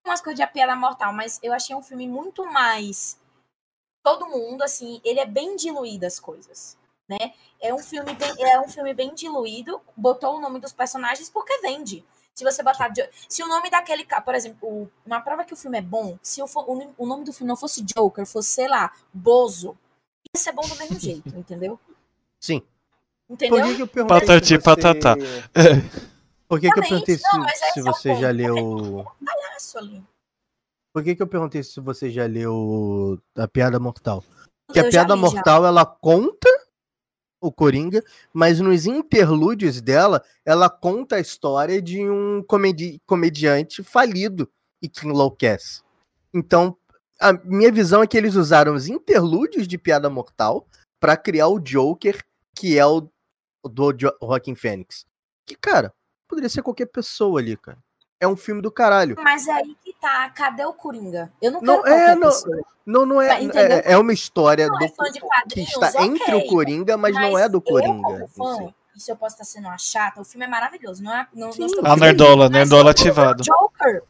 umas 0.05 0.21
coisas 0.21 0.37
de 0.37 0.43
a 0.43 0.47
piada 0.47 0.75
mortal, 0.75 1.11
mas 1.11 1.37
eu 1.43 1.51
achei 1.51 1.75
um 1.75 1.83
filme 1.83 2.07
muito 2.07 2.45
mais 2.45 3.19
todo 4.03 4.27
mundo, 4.27 4.61
assim, 4.63 5.01
ele 5.03 5.19
é 5.19 5.25
bem 5.25 5.57
diluído 5.57 6.05
as 6.05 6.17
coisas, 6.17 6.77
né? 7.09 7.33
É 7.59 7.73
um 7.73 7.79
filme 7.79 8.13
bem, 8.13 8.33
é 8.39 8.59
um 8.59 8.69
filme 8.69 8.93
bem 8.93 9.13
diluído, 9.13 9.81
botou 9.97 10.37
o 10.37 10.39
nome 10.39 10.59
dos 10.59 10.71
personagens 10.71 11.29
porque 11.29 11.57
vende. 11.59 12.05
Se 12.33 12.43
você 12.43 12.61
botar. 12.61 12.93
Se 13.27 13.41
o 13.43 13.47
nome 13.47 13.69
daquele 13.69 14.05
cara, 14.05 14.21
por 14.21 14.35
exemplo, 14.35 14.89
uma 15.03 15.19
prova 15.19 15.43
que 15.43 15.53
o 15.53 15.57
filme 15.57 15.79
é 15.79 15.81
bom, 15.81 16.19
se 16.21 16.41
o, 16.41 16.45
o 16.45 16.75
nome- 16.75 16.93
o 16.97 17.05
nome 17.05 17.23
do 17.25 17.33
filme 17.33 17.47
não 17.49 17.57
fosse 17.57 17.81
Joker, 17.83 18.25
fosse, 18.27 18.49
sei 18.49 18.67
lá, 18.67 18.93
Bozo, 19.11 19.75
ia 20.35 20.39
ser 20.39 20.51
bom 20.51 20.61
do 20.61 20.75
mesmo 20.75 20.99
jeito, 21.01 21.29
entendeu? 21.35 21.79
Sim. 22.39 22.61
Por 23.27 23.33
Entendeu? 23.33 23.65
que, 23.67 23.75
que 23.75 23.81
eu 23.81 23.87
perguntei 23.87 24.19
Patati 24.19 24.47
se 24.47 24.57
você... 24.57 24.63
patatá. 24.63 25.15
Por 26.47 26.61
que, 26.61 26.71
que 26.71 26.79
eu 26.79 26.83
perguntei 26.83 27.19
Não, 27.33 27.47
se, 27.49 27.79
é 27.79 27.83
você 27.83 28.15
já 28.15 28.29
ponto. 28.29 28.37
leu... 28.37 29.05
Por 30.93 31.03
que, 31.03 31.15
que 31.15 31.21
eu 31.21 31.27
perguntei 31.27 31.61
se 31.61 31.79
você 31.81 32.09
já 32.09 32.25
leu 32.25 33.21
a 33.35 33.47
piada 33.47 33.79
mortal? 33.79 34.23
Porque 34.65 34.79
a 34.79 34.83
já 34.83 34.89
piada 34.89 35.13
li, 35.13 35.21
já. 35.21 35.25
mortal, 35.27 35.65
ela 35.65 35.85
conta 35.85 36.49
o 37.41 37.51
Coringa, 37.51 38.01
mas 38.33 38.59
nos 38.61 38.85
interlúdios 38.85 39.81
dela, 39.81 40.23
ela 40.45 40.69
conta 40.69 41.17
a 41.17 41.19
história 41.19 41.81
de 41.81 42.09
um 42.09 42.41
comedi 42.43 42.99
comediante 43.05 43.83
falido 43.83 44.49
e 44.81 44.87
que 44.87 45.05
enlouquece. 45.05 45.81
Então, 46.33 46.75
a 47.19 47.33
minha 47.33 47.71
visão 47.71 48.01
é 48.01 48.07
que 48.07 48.17
eles 48.17 48.35
usaram 48.35 48.73
os 48.73 48.87
interlúdios 48.87 49.67
de 49.67 49.77
piada 49.77 50.09
mortal 50.09 50.65
pra 50.99 51.17
criar 51.17 51.47
o 51.47 51.59
Joker, 51.59 52.23
que 52.55 52.77
é 52.77 52.85
o 52.85 53.09
do 53.67 53.91
jo 53.93 54.11
Joaquin 54.21 54.55
Phoenix. 54.55 55.05
Que, 55.45 55.55
cara, 55.55 55.93
poderia 56.27 56.49
ser 56.49 56.61
qualquer 56.61 56.87
pessoa 56.87 57.39
ali, 57.39 57.55
cara. 57.57 57.77
é 58.19 58.27
um 58.27 58.35
filme 58.35 58.61
do 58.61 58.71
caralho. 58.71 59.15
Mas 59.19 59.47
é 59.47 59.53
aí 59.53 59.75
que 59.83 59.93
tá, 60.01 60.29
cadê 60.31 60.65
o 60.65 60.73
Coringa? 60.73 61.31
Eu 61.41 61.51
não 61.51 61.61
Não, 61.61 61.83
quero 61.83 61.95
é, 61.95 61.99
qualquer 61.99 62.15
não, 62.17 62.27
pessoa. 62.29 62.61
não, 62.85 63.05
não 63.05 63.21
é, 63.21 63.47
Tá, 63.49 63.61
é. 63.61 63.91
é 63.93 63.97
uma 63.97 64.11
história 64.13 64.67
Não 64.67 64.77
do, 64.77 64.85
é 64.85 64.89
fã 64.89 65.03
de 65.11 65.19
que 65.53 65.59
está 65.61 66.03
entre 66.03 66.33
o. 66.35 66.47
Coringa, 66.47 66.97
mas, 66.97 67.13
não 67.15 67.37
é 67.37 67.47
do 67.47 67.57
eu, 67.57 67.61
Coringa. 67.61 68.01
como 68.03 68.23
em 68.23 68.27
fã, 68.27 68.73
isso 68.95 69.11
eu 69.11 69.15
posso 69.15 69.35
estar 69.35 69.45
sendo 69.45 69.67
uma 69.67 69.77
chata, 69.77 70.19
o 70.19 70.25
filme 70.25 70.45
é 70.45 70.49
maravilhoso. 70.49 71.03
Não 71.03 71.13
é, 71.15 71.27
não, 71.33 71.47
não 71.47 71.49
A 71.49 71.51
dizendo 71.51 71.95
nerdola, 71.99 72.43
mas 72.49 72.51
nerdola 72.51 72.85
eu 72.85 72.89
ativado. 72.89 73.43
Joker. 73.43 74.03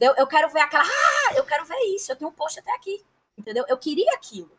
Eu, 0.00 0.14
eu 0.16 0.26
quero 0.26 0.48
ver 0.50 0.60
aquela. 0.60 0.82
Ah, 0.84 1.34
eu 1.36 1.44
quero 1.44 1.64
ver 1.64 1.76
isso. 1.94 2.10
Eu 2.12 2.16
tenho 2.16 2.30
um 2.30 2.34
post 2.34 2.58
até 2.58 2.74
aqui. 2.74 3.02
Entendeu? 3.38 3.64
Eu 3.68 3.78
queria 3.78 4.12
aquilo. 4.14 4.50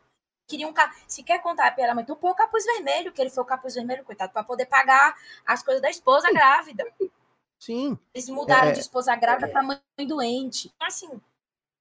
Queria 0.48 0.66
um 0.66 0.72
Se 1.06 1.22
quer 1.22 1.42
contar 1.42 1.66
a 1.66 1.70
piada, 1.70 1.94
mas 1.94 2.04
então 2.04 2.16
põe 2.16 2.30
o 2.30 2.34
capuz 2.34 2.64
vermelho, 2.64 3.12
que 3.12 3.20
ele 3.20 3.28
foi 3.28 3.42
o 3.44 3.46
capuz 3.46 3.74
vermelho, 3.74 4.02
coitado, 4.02 4.32
pra 4.32 4.42
poder 4.42 4.64
pagar 4.64 5.14
as 5.46 5.62
coisas 5.62 5.82
da 5.82 5.90
esposa 5.90 6.32
grávida. 6.32 6.84
Sim. 7.60 7.98
Eles 8.14 8.30
mudaram 8.30 8.68
É. 8.68 8.72
de 8.72 8.80
esposa 8.80 9.14
grávida 9.14 9.48
pra 9.48 9.62
mãe 9.62 9.78
doente. 10.06 10.72
Então, 10.74 10.88
assim, 10.88 11.20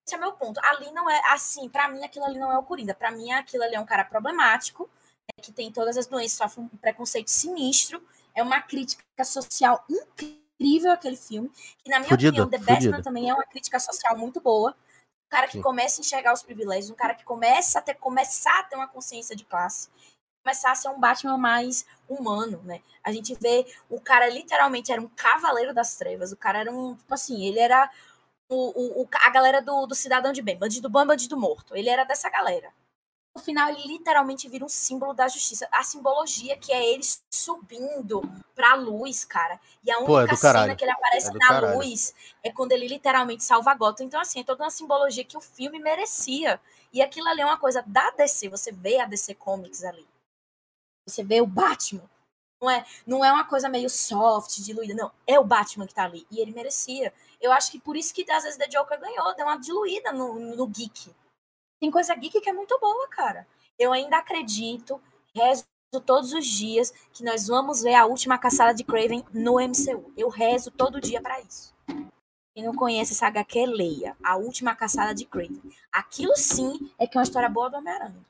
esse 0.05 0.15
é 0.15 0.17
meu 0.17 0.33
ponto. 0.33 0.59
Ali 0.65 0.91
não 0.91 1.09
é 1.09 1.21
assim, 1.31 1.69
pra 1.69 1.87
mim 1.87 2.03
aquilo 2.03 2.25
ali 2.25 2.37
não 2.37 2.51
é 2.51 2.57
o 2.57 2.63
Coringa. 2.63 2.93
Pra 2.93 3.09
mim 3.09 3.31
aquilo 3.31 3.63
ali 3.63 3.75
é 3.75 3.79
um 3.79 3.85
cara 3.85 4.03
problemático, 4.03 4.83
né, 4.83 5.41
que 5.43 5.51
tem 5.53 5.71
todas 5.71 5.95
as 5.97 6.07
doenças, 6.07 6.37
sofre 6.37 6.61
um 6.61 6.67
preconceito 6.67 7.29
sinistro. 7.29 8.05
É 8.35 8.43
uma 8.43 8.61
crítica 8.61 9.23
social 9.23 9.85
incrível 9.89 10.91
aquele 10.91 11.15
filme. 11.15 11.49
Que, 11.83 11.89
na 11.89 11.99
minha 11.99 12.09
Fudido, 12.09 12.43
opinião, 12.43 12.49
The 12.49 12.57
Batman 12.57 12.75
fudido. 12.91 13.03
também 13.03 13.29
é 13.29 13.33
uma 13.33 13.45
crítica 13.45 13.79
social 13.79 14.17
muito 14.17 14.41
boa. 14.41 14.75
Um 15.27 15.29
cara 15.29 15.47
que 15.47 15.53
Sim. 15.53 15.61
começa 15.61 15.99
a 15.99 16.01
enxergar 16.01 16.33
os 16.33 16.41
privilégios, 16.41 16.89
um 16.89 16.95
cara 16.95 17.13
que 17.13 17.25
começa 17.25 17.79
a 17.79 17.81
ter, 17.81 17.95
começar 17.95 18.59
a 18.59 18.63
ter 18.63 18.75
uma 18.77 18.87
consciência 18.87 19.35
de 19.35 19.43
classe, 19.43 19.89
começar 20.41 20.71
a 20.71 20.75
ser 20.75 20.87
um 20.87 20.99
Batman 20.99 21.37
mais 21.37 21.85
humano, 22.07 22.61
né? 22.63 22.81
A 23.03 23.11
gente 23.11 23.35
vê 23.35 23.65
o 23.89 23.99
cara 23.99 24.29
literalmente 24.29 24.91
era 24.91 25.01
um 25.01 25.09
cavaleiro 25.09 25.73
das 25.73 25.95
trevas. 25.97 26.31
O 26.31 26.37
cara 26.37 26.59
era 26.59 26.71
um, 26.71 26.95
tipo 26.95 27.13
assim, 27.13 27.45
ele 27.45 27.59
era 27.59 27.91
o, 28.49 29.01
o, 29.01 29.09
a 29.25 29.29
galera 29.29 29.61
do, 29.61 29.85
do 29.85 29.93
cidadão 29.93 30.31
de 30.31 30.41
bem, 30.41 30.57
bandido 30.57 30.89
bom, 30.89 31.05
bandido 31.05 31.35
morto. 31.35 31.75
Ele 31.75 31.89
era 31.89 32.05
dessa 32.05 32.29
galera. 32.29 32.71
No 33.37 33.43
final, 33.43 33.69
ele 33.69 33.83
literalmente 33.87 34.49
vira 34.49 34.65
um 34.65 34.69
símbolo 34.69 35.13
da 35.13 35.27
justiça. 35.27 35.67
A 35.71 35.83
simbologia 35.83 36.57
que 36.57 36.73
é 36.73 36.83
ele 36.91 37.03
subindo 37.31 38.23
pra 38.55 38.73
luz, 38.73 39.23
cara. 39.23 39.61
E 39.83 39.91
a 39.91 39.97
Pô, 39.97 40.17
é 40.17 40.23
única 40.23 40.35
do 40.35 40.41
caralho. 40.41 40.65
cena 40.65 40.75
que 40.75 40.83
ele 40.83 40.91
aparece 40.91 41.29
É 41.29 41.33
na 41.33 41.47
caralho. 41.47 41.77
luz 41.77 42.15
é 42.43 42.51
quando 42.51 42.71
ele 42.71 42.87
literalmente 42.87 43.43
salva 43.43 43.75
Gotham. 43.75 44.07
Então, 44.07 44.19
assim, 44.19 44.39
é 44.39 44.43
toda 44.43 44.63
uma 44.63 44.71
simbologia 44.71 45.23
que 45.23 45.37
o 45.37 45.41
filme 45.41 45.77
merecia. 45.77 46.59
E 46.91 46.99
aquilo 46.99 47.27
ali 47.27 47.41
é 47.41 47.45
uma 47.45 47.59
coisa 47.59 47.83
da 47.85 48.09
DC. 48.09 48.49
Você 48.49 48.71
vê 48.71 48.99
a 48.99 49.05
DC 49.05 49.35
Comics 49.35 49.83
ali. 49.83 50.07
Você 51.07 51.23
vê 51.23 51.39
o 51.39 51.45
Batman. 51.45 52.09
Não 52.59 52.71
é, 52.71 52.85
não 53.05 53.23
é 53.23 53.31
uma 53.31 53.45
coisa 53.45 53.69
meio 53.69 53.87
soft, 53.87 54.57
diluída. 54.61 54.95
Não, 54.95 55.11
é 55.27 55.39
o 55.39 55.43
Batman 55.43 55.85
que 55.85 55.93
tá 55.93 56.05
ali. 56.05 56.25
E 56.31 56.39
ele 56.39 56.51
merecia. 56.53 57.13
Eu 57.39 57.51
acho 57.51 57.69
que 57.69 57.79
por 57.79 57.95
isso 57.95 58.11
que 58.15 58.29
às 58.31 58.41
vezes 58.41 58.57
The 58.57 58.67
Joker 58.67 58.99
ganhou. 58.99 59.35
Deu 59.35 59.45
uma 59.45 59.59
diluída 59.59 60.11
no, 60.11 60.33
no 60.55 60.65
geek. 60.65 61.11
Tem 61.79 61.91
coisa 61.91 62.15
geek 62.15 62.41
que 62.41 62.49
é 62.49 62.53
muito 62.53 62.77
boa, 62.79 63.07
cara. 63.09 63.47
Eu 63.77 63.93
ainda 63.93 64.17
acredito, 64.17 65.01
rezo 65.33 65.65
todos 66.05 66.33
os 66.33 66.45
dias, 66.45 66.91
que 67.13 67.23
nós 67.23 67.47
vamos 67.47 67.81
ver 67.81 67.95
a 67.95 68.05
última 68.05 68.37
caçada 68.37 68.73
de 68.73 68.83
Craven 68.83 69.23
no 69.33 69.55
MCU. 69.55 70.11
Eu 70.17 70.29
rezo 70.29 70.71
todo 70.71 71.01
dia 71.01 71.21
pra 71.21 71.39
isso. 71.41 71.73
Quem 72.53 72.65
não 72.65 72.75
conhece 72.75 73.13
essa 73.13 73.27
HQ, 73.27 73.65
leia. 73.67 74.17
A 74.23 74.35
última 74.35 74.75
caçada 74.75 75.13
de 75.13 75.25
Craven. 75.25 75.61
Aquilo 75.91 76.35
sim 76.35 76.91
é 76.97 77.05
que 77.07 77.17
é 77.17 77.19
uma 77.19 77.23
história 77.23 77.49
boa 77.49 77.69
do 77.69 77.77
Homem-Aranha. 77.77 78.25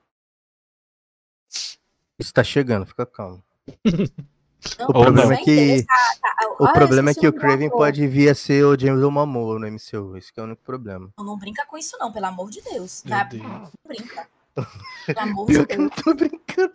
Isso 2.20 2.34
tá 2.34 2.43
chegando, 2.43 2.86
fica 2.86 3.06
calmo. 3.06 3.43
Não, 4.80 4.88
O 4.88 4.93
problema 4.93 5.34
é 5.34 5.38
que- 5.38 5.84
tá, 5.86 5.95
tá, 6.22 6.47
O 6.60 6.64
olha, 6.64 6.74
problema 6.74 7.12
é 7.12 7.14
que 7.14 7.28
o 7.28 7.34
Craven 7.34 7.70
pode 7.70 8.05
vir 8.08 8.30
a 8.30 8.36
ser 8.36 8.66
o 8.66 8.78
James 8.80 9.01
Momoa 9.03 9.60
no 9.60 9.68
MCU. 9.68 10.18
Esse 10.18 10.34
que 10.34 10.39
é 10.39 10.43
o 10.43 10.45
único 10.45 10.62
problema. 10.64 11.10
Não, 11.18 11.24
não 11.26 11.38
brinca 11.38 11.66
com 11.66 11.78
isso, 11.78 11.95
não, 11.99 12.12
pelo 12.12 12.26
amor 12.26 12.49
de 12.49 12.62
Deus. 12.62 13.03
Meu 13.05 13.18
Tá? 13.18 13.24
Deus. 13.26 13.43
Não 13.43 13.72
brinca. 13.88 14.28
Pelo 15.05 15.20
amor 15.20 15.45
de 15.47 15.53
que 15.53 15.60
eu 15.60 15.66
Deus. 15.66 15.80
não 15.80 15.89
tô 15.89 16.14
brincando. 16.16 16.72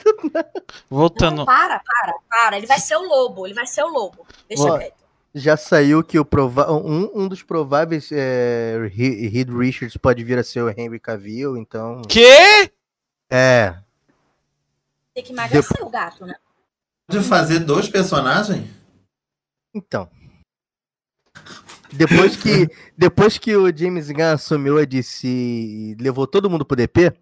Voltando. 0.89 1.37
Não, 1.39 1.45
para, 1.45 1.81
para, 1.81 2.15
para. 2.29 2.57
Ele 2.57 2.67
vai 2.67 2.79
ser 2.79 2.97
o 2.97 3.03
lobo, 3.03 3.47
ele 3.47 3.55
vai 3.55 3.67
ser 3.67 3.83
o 3.83 3.89
lobo. 3.89 4.25
Deixa 4.49 4.63
Ó, 4.63 4.79
quieto. 4.79 5.03
Já 5.35 5.57
saiu 5.57 6.05
que 6.05 6.19
o 6.19 6.25
prova 6.25 6.71
um, 6.73 7.11
um 7.15 7.27
dos 7.27 7.43
prováveis 7.43 8.11
é, 8.13 8.89
Re- 8.93 9.29
Reed 9.29 9.49
Richards 9.51 9.97
pode 9.97 10.23
vir 10.23 10.39
a 10.39 10.45
ser 10.45 10.61
o 10.63 10.69
Henry 10.71 11.01
Cavill, 11.01 11.57
então. 11.57 12.03
Quê? 12.09 12.71
É. 13.31 13.75
Tem 15.15 15.25
que 15.25 15.33
emagrecer 15.33 15.83
o 15.83 15.89
gato, 15.91 16.25
né? 16.27 16.35
De 17.13 17.21
fazer 17.21 17.61
dois 17.61 17.89
personagens? 17.89 18.67
Então. 19.75 20.09
Depois 21.93 22.37
que, 22.37 22.69
depois 22.97 23.37
que 23.37 23.55
o 23.55 23.77
James 23.77 24.11
Gunn 24.11 24.33
assumiu 24.33 24.79
a 24.79 24.85
DC 24.85 25.29
e 25.29 25.97
levou 26.01 26.27
todo 26.27 26.49
mundo 26.49 26.65
pro 26.65 26.75
DP, 26.75 27.13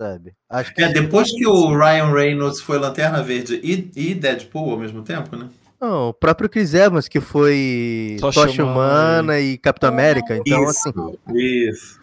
sabe? 0.00 0.32
Acho 0.48 0.74
que 0.74 0.82
É, 0.82 0.90
depois 0.90 1.30
que 1.30 1.46
o 1.46 1.76
Ryan 1.76 2.10
Reynolds 2.10 2.62
foi 2.62 2.78
Lanterna 2.78 3.22
Verde 3.22 3.60
e, 3.62 3.90
e 3.94 4.14
Deadpool 4.14 4.70
ao 4.70 4.78
mesmo 4.78 5.02
tempo, 5.02 5.36
né? 5.36 5.50
Não, 5.80 6.08
o 6.08 6.14
próprio 6.14 6.48
Chris 6.48 6.72
Evans, 6.74 7.06
que 7.08 7.20
foi 7.20 8.16
Tocha 8.20 8.40
Humana 8.62 8.62
Humana 8.64 9.40
e 9.40 9.58
Capitão 9.58 9.88
América. 9.90 10.36
Então, 10.36 10.64
Isso. 10.70 10.88
assim, 10.88 11.16
Isso. 11.36 12.00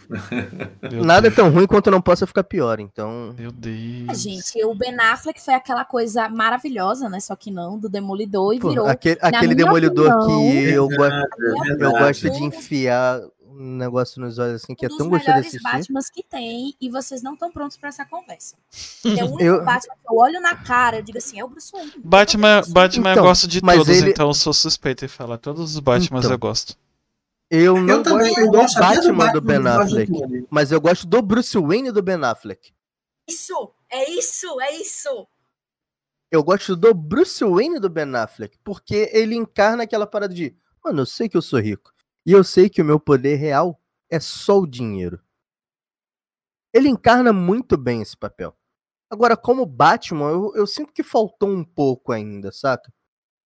Nada 1.03 1.27
é 1.27 1.31
tão 1.31 1.49
ruim 1.49 1.65
quanto 1.65 1.89
não 1.89 2.01
possa 2.01 2.27
ficar 2.27 2.43
pior. 2.43 2.79
Então, 2.79 3.33
Meu 3.37 3.49
É, 3.49 3.53
Deus. 3.53 4.21
gente, 4.21 4.63
o 4.63 4.75
Ben 4.75 4.95
Affleck 4.99 5.41
foi 5.43 5.53
aquela 5.55 5.83
coisa 5.83 6.29
maravilhosa, 6.29 7.09
né? 7.09 7.19
Só 7.19 7.35
que 7.35 7.49
não, 7.49 7.79
do 7.79 7.89
Demolidor 7.89 8.53
e 8.53 8.59
pô, 8.59 8.69
virou. 8.69 8.85
aquele, 8.85 9.17
aquele 9.21 9.55
demolidor 9.55 10.07
opinião, 10.11 10.27
que 10.51 10.69
eu, 10.69 10.87
go- 10.87 10.95
minha 10.97 11.27
eu 11.71 11.77
Verdade. 11.77 11.99
gosto 12.05 12.29
de 12.29 12.43
enfiar 12.43 13.21
um 13.55 13.77
negócio 13.77 14.19
nos 14.21 14.37
olhos 14.39 14.63
assim, 14.63 14.73
que 14.75 14.85
é 14.85 14.87
um 14.87 14.89
dos 14.89 14.97
tão 14.97 15.09
gostoso 15.09 15.25
de 15.25 15.29
melhores 15.31 15.47
assistir. 15.55 15.71
Batmans 15.71 16.09
que 16.09 16.23
tem 16.23 16.75
e 16.79 16.89
vocês 16.89 17.21
não 17.21 17.33
estão 17.33 17.51
prontos 17.51 17.77
pra 17.77 17.89
essa 17.89 18.05
conversa. 18.05 18.55
É 19.05 19.23
o 19.23 19.27
único 19.27 19.41
Eu- 19.43 19.63
Batman 19.65 19.95
que 19.95 20.11
eu 20.13 20.15
olho 20.17 20.41
na 20.41 20.55
cara, 20.55 20.97
eu 20.97 21.03
digo 21.03 21.17
assim, 21.17 21.39
é 21.39 21.43
o 21.45 21.47
Bruce 21.47 21.71
Wayne. 21.71 21.91
Batman, 22.03 22.57
Bruce 22.61 22.71
Wayne. 22.71 22.73
Batman 22.73 23.09
eu 23.09 23.13
Então, 23.13 23.23
gosto 23.25 23.47
de 23.47 23.61
todos, 23.61 23.87
ele- 23.89 24.09
então 24.11 24.27
eu 24.27 24.33
sou 24.33 24.53
suspeito 24.53 25.05
em 25.05 25.07
falar. 25.07 25.37
Todos 25.37 25.73
os 25.75 25.79
Batmans 25.79 26.25
Então. 26.25 26.31
eu 26.31 26.39
gosto. 26.39 26.75
Eu 27.51 27.79
não 27.79 27.95
Eu 27.97 28.03
também 28.03 28.29
gosto 28.29 28.39
eu 28.39 28.45
do 28.51 28.57
gosto 28.57 28.77
até 28.77 28.95
Batman 28.95 29.31
do 29.31 29.41
Ben 29.41 29.61
Batman 29.61 29.77
do 29.77 29.81
Affleck, 29.83 30.47
mas 30.49 30.71
eu 30.71 30.81
gosto 30.81 31.05
do 31.05 31.21
Bruce 31.21 31.55
Wayne 31.57 31.91
do 31.91 32.01
Ben 32.01 32.15
Affleck. 32.23 32.73
Isso, 33.29 33.71
é 33.91 34.09
isso, 34.09 34.59
é 34.61 34.75
isso. 34.77 35.27
Eu 36.31 36.43
gosto 36.43 36.75
do 36.75 36.93
Bruce 36.95 37.43
Wayne 37.45 37.79
do 37.79 37.89
Ben 37.89 38.15
Affleck, 38.15 38.57
porque 38.63 39.07
ele 39.13 39.35
encarna 39.35 39.83
aquela 39.83 40.07
parada 40.07 40.33
de, 40.33 40.55
mano, 40.83 41.01
eu 41.01 41.05
sei 41.05 41.29
que 41.29 41.37
eu 41.37 41.41
sou 41.43 41.59
rico, 41.59 41.92
e 42.25 42.31
eu 42.31 42.43
sei 42.43 42.69
que 42.69 42.81
o 42.81 42.85
meu 42.85 42.99
poder 42.99 43.35
real 43.35 43.79
é 44.09 44.19
só 44.19 44.59
o 44.59 44.67
dinheiro. 44.67 45.21
Ele 46.73 46.89
encarna 46.89 47.31
muito 47.31 47.77
bem 47.77 48.01
esse 48.01 48.17
papel. 48.17 48.55
Agora, 49.09 49.37
como 49.37 49.65
Batman, 49.65 50.31
eu, 50.31 50.55
eu 50.55 50.65
sinto 50.65 50.91
que 50.91 51.03
faltou 51.03 51.49
um 51.49 51.63
pouco 51.63 52.11
ainda, 52.11 52.51
saca? 52.51 52.91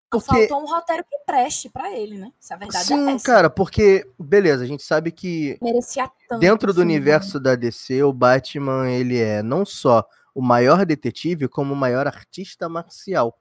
Porque, 0.10 0.48
Faltou 0.48 0.62
um 0.62 0.66
roteiro 0.66 1.04
que 1.04 1.18
preste 1.26 1.70
pra 1.70 1.92
ele, 1.92 2.18
né? 2.18 2.32
Se 2.40 2.54
a 2.54 2.58
verdade 2.58 2.84
é 2.94 2.96
sim, 2.96 3.10
essa. 3.10 3.26
cara, 3.26 3.50
porque, 3.50 4.10
beleza, 4.18 4.64
a 4.64 4.68
gente 4.68 4.82
sabe 4.82 5.12
que 5.12 5.58
Merecia 5.62 6.10
tanto. 6.30 6.40
dentro 6.40 6.74
do 6.74 6.80
assim, 6.80 6.88
né? 6.88 6.96
universo 6.96 7.40
da 7.40 7.56
DC, 7.56 8.02
o 8.04 8.14
Batman, 8.14 8.90
ele 8.90 9.18
é 9.20 9.44
não 9.44 9.66
só 9.66 10.08
o 10.34 10.42
maior 10.42 10.86
detetive, 10.86 11.50
como 11.50 11.74
o 11.74 11.78
maior 11.78 12.08
artista 12.08 12.70
marcial. 12.70 13.38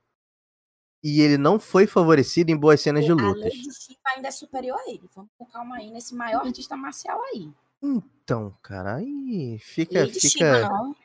E 1.02 1.20
ele 1.20 1.38
não 1.38 1.58
foi 1.60 1.86
favorecido 1.86 2.50
em 2.50 2.56
boas 2.56 2.80
cenas 2.80 3.04
de 3.04 3.12
A 3.12 3.14
lutas. 3.14 3.44
Lady 3.44 3.74
Shiva 3.74 4.00
ainda 4.16 4.28
é 4.28 4.30
superior 4.30 4.78
a 4.78 4.90
ele. 4.90 5.08
Vamos 5.14 5.30
com 5.38 5.46
calma 5.46 5.76
aí 5.76 5.90
nesse 5.90 6.14
maior 6.14 6.44
artista 6.44 6.76
marcial 6.76 7.20
aí. 7.32 7.50
Então, 7.82 8.56
cara, 8.62 8.96
aí 8.96 9.58
fica, 9.60 10.00
Lady 10.00 10.18
Shiva 10.20 10.32
fica, 10.32 10.68
não. 10.68 10.96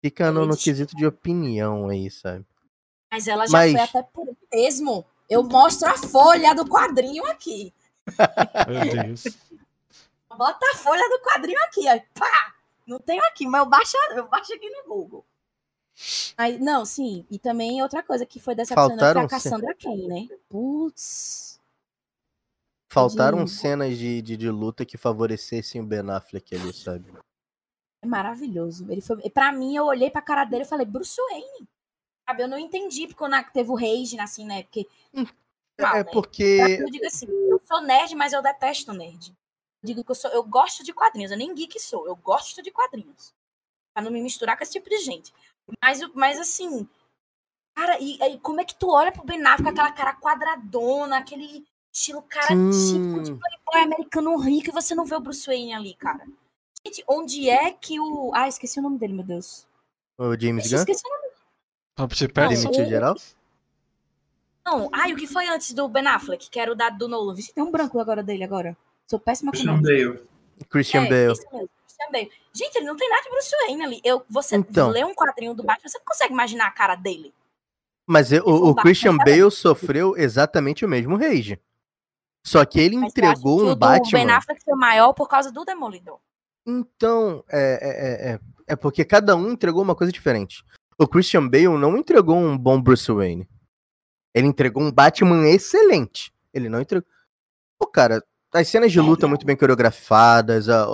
fica 0.00 0.32
no, 0.32 0.46
no 0.46 0.56
quesito 0.56 0.96
de 0.96 1.06
opinião 1.06 1.88
aí, 1.88 2.10
sabe? 2.10 2.44
Mas 3.12 3.28
ela 3.28 3.46
já 3.46 3.52
Mas- 3.52 3.72
foi 3.72 3.80
até 3.80 4.02
por 4.02 4.26
ele 4.26 4.36
mesmo. 4.52 5.04
Eu 5.28 5.42
mostro 5.44 5.88
a 5.88 5.96
folha 5.96 6.54
do 6.54 6.66
quadrinho 6.66 7.24
aqui. 7.26 7.72
Meu 8.68 9.04
Deus. 9.04 9.24
Bota 10.36 10.66
a 10.72 10.76
folha 10.76 11.08
do 11.08 11.20
quadrinho 11.20 11.58
aqui, 11.64 11.82
ó. 11.88 12.00
Pá! 12.18 12.54
Não 12.86 12.98
tenho 12.98 13.22
aqui, 13.26 13.46
mas 13.46 13.60
eu 13.62 13.66
baixo, 13.66 13.96
eu 14.16 14.28
baixo 14.28 14.52
aqui 14.52 14.68
no 14.68 14.84
Google. 14.88 15.24
Aí, 16.36 16.58
não, 16.58 16.84
sim. 16.84 17.26
E 17.30 17.38
também 17.38 17.82
outra 17.82 18.02
coisa 18.02 18.24
que 18.26 18.40
foi 18.40 18.54
decepcionante 18.54 19.12
foi 19.12 19.22
a 19.22 19.28
Cassandra 19.28 19.74
Cain, 19.74 20.06
né? 20.08 20.28
Putz. 20.48 21.60
Faltaram 22.90 23.44
De- 23.44 23.50
cenas 23.50 23.96
de, 23.96 24.20
de, 24.20 24.36
de 24.36 24.50
luta 24.50 24.84
que 24.84 24.98
favorecessem 24.98 25.80
o 25.80 25.84
Ben 25.86 26.08
Affleck 26.10 26.54
ali, 26.54 26.72
sabe? 26.72 27.12
É 28.02 28.06
maravilhoso. 28.06 28.90
Ele 28.90 29.00
foi, 29.00 29.30
pra 29.30 29.52
mim, 29.52 29.74
eu 29.76 29.84
olhei 29.86 30.10
pra 30.10 30.20
cara 30.20 30.44
dele 30.44 30.64
e 30.64 30.68
falei, 30.68 30.84
Bruce 30.84 31.20
Wayne. 31.30 31.68
Sabe, 32.28 32.42
eu 32.42 32.48
não 32.48 32.58
entendi 32.58 33.06
porque 33.06 33.18
quando 33.18 33.42
teve 33.52 33.70
o 33.70 33.74
Rage, 33.74 34.18
assim, 34.20 34.44
né? 34.44 34.62
Porque. 34.64 34.86
Mal, 35.80 35.96
É 35.96 36.04
né? 36.04 36.10
porque 36.12 36.78
Eu 36.80 36.90
digo 36.90 37.06
assim, 37.06 37.26
eu 37.28 37.60
sou 37.64 37.80
nerd, 37.80 38.14
mas 38.14 38.32
eu 38.32 38.42
detesto 38.42 38.92
nerd. 38.92 39.30
Eu 39.82 39.86
digo 39.86 40.04
que 40.04 40.10
eu 40.10 40.14
sou, 40.14 40.30
eu 40.30 40.42
gosto 40.44 40.84
de 40.84 40.92
quadrinhos, 40.92 41.32
eu 41.32 41.38
nem 41.38 41.54
geek 41.54 41.80
sou, 41.80 42.06
eu 42.06 42.14
gosto 42.14 42.62
de 42.62 42.70
quadrinhos. 42.70 43.34
Pra 43.94 44.02
não 44.02 44.10
me 44.10 44.20
misturar 44.22 44.56
com 44.56 44.62
esse 44.62 44.72
tipo 44.72 44.88
de 44.88 44.98
gente. 44.98 45.32
Mas, 45.82 46.02
o- 46.02 46.10
mas 46.14 46.38
assim, 46.40 46.88
cara, 47.74 47.98
e, 48.00 48.18
e 48.20 48.38
como 48.38 48.60
é 48.60 48.64
que 48.64 48.74
tu 48.74 48.90
olha 48.90 49.12
pro 49.12 49.24
Ben 49.24 49.40
Affleck 49.44 49.62
com 49.62 49.68
aquela 49.70 49.92
cara 49.92 50.14
quadradona, 50.14 51.18
aquele 51.18 51.64
Estilo 51.92 52.22
cara 52.22 52.48
Sim. 52.48 52.70
típico 52.70 53.22
de 53.22 53.32
playboy 53.34 53.82
americano 53.94 54.36
rico 54.38 54.70
e 54.70 54.72
você 54.72 54.94
não 54.94 55.04
vê 55.04 55.14
o 55.14 55.20
Bruce 55.20 55.46
Wayne 55.46 55.74
ali, 55.74 55.94
cara. 55.94 56.26
Gente, 56.84 57.04
onde 57.06 57.48
é 57.48 57.70
que 57.72 58.00
o. 58.00 58.32
Ah, 58.34 58.48
esqueci 58.48 58.78
o 58.80 58.82
nome 58.82 58.98
dele, 58.98 59.12
meu 59.12 59.24
Deus. 59.24 59.66
O 60.18 60.38
James 60.38 60.68
Gunn? 60.68 60.78
esqueci 60.78 61.02
o 61.06 61.10
nome. 61.10 61.22
Robert 61.98 62.18
Não, 62.22 62.28
Pattinson. 62.28 62.62
Demitiu 62.70 62.84
o- 62.84 62.88
geral? 62.88 63.16
Não, 64.64 64.88
ai, 64.92 65.12
o 65.12 65.16
que 65.16 65.26
foi 65.26 65.46
antes 65.48 65.72
do 65.74 65.88
Ben 65.88 66.06
Affleck, 66.06 66.48
que 66.48 66.58
era 66.58 66.70
o 66.72 66.74
dado 66.74 66.96
do 66.98 67.08
Nolan? 67.08 67.34
Vixe, 67.34 67.52
tem 67.52 67.62
um 67.62 67.70
branco 67.70 67.98
agora 67.98 68.22
dele 68.22 68.44
agora. 68.44 68.76
Sou 69.08 69.18
péssima 69.18 69.50
com 69.50 69.56
Christian 69.58 69.72
nome. 69.72 69.82
Bale. 69.82 70.28
Christian 70.70 71.04
é, 71.04 71.08
Bale. 71.26 71.68
Bale. 72.10 72.30
Gente, 72.52 72.76
ele 72.76 72.86
não 72.86 72.96
tem 72.96 73.08
nada 73.08 73.22
de 73.22 73.30
Bruce 73.30 73.56
Wayne 73.66 73.82
ali. 73.82 74.00
Eu, 74.04 74.24
você 74.28 74.56
Então. 74.56 74.90
lê 74.90 75.04
um 75.04 75.14
quadrinho 75.14 75.54
do 75.54 75.62
Batman, 75.62 75.88
você 75.88 75.98
não 75.98 76.04
consegue 76.04 76.32
imaginar 76.32 76.66
a 76.66 76.70
cara 76.70 76.94
dele. 76.96 77.32
Mas 78.06 78.32
e- 78.32 78.40
for 78.40 78.48
o, 78.48 78.54
o 78.54 78.74
Batman, 78.74 78.82
Christian 78.82 79.16
tá 79.18 79.24
Bale 79.24 79.50
sofreu 79.50 80.16
exatamente 80.16 80.84
o 80.84 80.88
mesmo 80.88 81.16
rage. 81.16 81.60
Só 82.44 82.64
que 82.64 82.80
ele 82.80 82.96
Mas 82.96 83.04
eu 83.04 83.08
entregou 83.08 83.58
que 83.58 83.64
um 83.64 83.66
o 83.66 83.74
do 83.74 83.76
Ben 83.76 83.88
Batman. 84.00 84.36
Affleck 84.36 84.64
foi 84.64 84.74
maior 84.74 85.12
por 85.12 85.28
causa 85.28 85.52
do 85.52 85.64
Demolidor. 85.64 86.18
Então, 86.66 87.44
é, 87.48 87.60
é, 87.60 87.88
é, 88.30 88.32
é, 88.34 88.40
é 88.68 88.76
porque 88.76 89.04
cada 89.04 89.36
um 89.36 89.50
entregou 89.50 89.82
uma 89.82 89.94
coisa 89.94 90.12
diferente. 90.12 90.64
O 90.98 91.06
Christian 91.08 91.48
Bale 91.48 91.68
não 91.68 91.96
entregou 91.96 92.36
um 92.36 92.56
bom 92.58 92.80
Bruce 92.80 93.10
Wayne. 93.10 93.48
Ele 94.34 94.46
entregou 94.46 94.82
um 94.82 94.90
Batman 94.92 95.48
excelente. 95.48 96.32
Ele 96.52 96.68
não 96.68 96.80
entregou. 96.80 97.06
Pô, 97.78 97.86
cara, 97.86 98.22
as 98.52 98.68
cenas 98.68 98.92
de 98.92 99.00
luta 99.00 99.26
muito 99.26 99.46
bem 99.46 99.56
coreografadas, 99.56 100.68
a, 100.68 100.86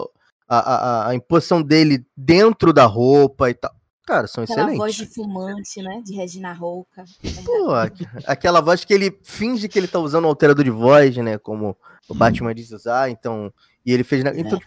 a, 0.49 0.59
a, 0.59 1.09
a 1.11 1.15
imposição 1.15 1.63
dele 1.63 2.05
dentro 2.17 2.73
da 2.73 2.85
roupa 2.87 3.51
e 3.51 3.55
tal. 3.55 3.75
Cara, 4.07 4.27
são 4.27 4.43
Aquela 4.45 4.61
excelentes. 4.63 4.79
voz 4.79 4.95
de 4.95 5.07
fumante, 5.07 5.83
né? 5.83 6.01
De 6.03 6.15
Regina 6.15 6.53
Rouca. 6.55 7.05
Pô, 7.45 7.75
aqu- 7.75 8.07
aquela 8.27 8.63
voz 8.63 8.83
que 8.83 8.95
ele 8.95 9.19
finge 9.23 9.69
que 9.69 9.79
ele 9.79 9.87
tá 9.87 9.99
usando 9.99 10.25
um 10.25 10.29
alterador 10.29 10.65
de 10.65 10.71
voz, 10.71 11.15
né? 11.19 11.37
Como 11.37 11.77
o 12.09 12.15
Batman 12.15 12.55
diz 12.55 12.71
usar, 12.73 13.11
então. 13.11 13.53
E 13.85 13.93
ele 13.93 14.03
fez. 14.05 14.25
na- 14.25 14.35
Então, 14.35 14.59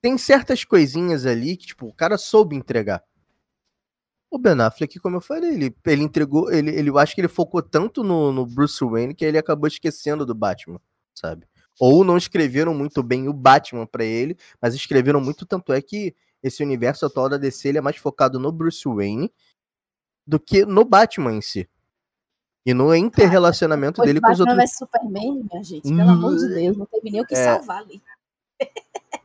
tem 0.00 0.16
certas 0.16 0.64
coisinhas 0.64 1.26
ali 1.26 1.54
que, 1.58 1.66
tipo, 1.66 1.86
o 1.86 1.92
cara 1.92 2.16
soube 2.16 2.56
entregar. 2.56 3.02
O 4.30 4.38
Ben 4.38 4.58
Affleck, 4.60 4.98
como 5.00 5.16
eu 5.16 5.20
falei, 5.20 5.52
ele, 5.54 5.76
ele 5.86 6.02
entregou. 6.02 6.50
Ele, 6.50 6.70
ele, 6.70 6.88
eu 6.90 6.98
acho 6.98 7.14
que 7.14 7.20
ele 7.20 7.28
focou 7.28 7.60
tanto 7.62 8.02
no, 8.02 8.32
no 8.32 8.46
Bruce 8.46 8.82
Wayne 8.84 9.14
que 9.14 9.24
ele 9.24 9.36
acabou 9.38 9.66
esquecendo 9.68 10.24
do 10.24 10.34
Batman, 10.34 10.80
sabe? 11.14 11.46
Ou 11.78 12.02
não 12.04 12.16
escreveram 12.16 12.74
muito 12.74 13.02
bem 13.02 13.28
o 13.28 13.32
Batman 13.32 13.86
pra 13.86 14.04
ele, 14.04 14.36
mas 14.60 14.74
escreveram 14.74 15.20
muito, 15.20 15.46
tanto 15.46 15.72
é 15.72 15.80
que 15.80 16.14
esse 16.42 16.62
universo 16.62 17.06
atual 17.06 17.28
da 17.28 17.36
DC 17.36 17.68
ele 17.68 17.78
é 17.78 17.80
mais 17.80 17.96
focado 17.96 18.38
no 18.38 18.50
Bruce 18.52 18.82
Wayne 18.86 19.32
do 20.26 20.38
que 20.38 20.64
no 20.64 20.84
Batman 20.84 21.34
em 21.34 21.40
si. 21.40 21.68
E 22.66 22.74
no 22.74 22.94
interrelacionamento 22.94 24.02
dele 24.02 24.20
com 24.20 24.30
os 24.30 24.38
Batman 24.38 24.52
outros. 24.52 24.70
vs 24.70 24.78
Superman, 24.78 25.48
minha 25.50 25.64
gente. 25.64 25.82
Pelo 25.88 26.10
amor 26.10 26.36
de 26.36 26.48
Deus, 26.48 26.76
não 26.76 26.86
teve 26.86 27.10
nem 27.10 27.20
o 27.22 27.26
que 27.26 27.34
É. 27.34 27.44
salvar 27.44 27.78
ali. 27.78 28.02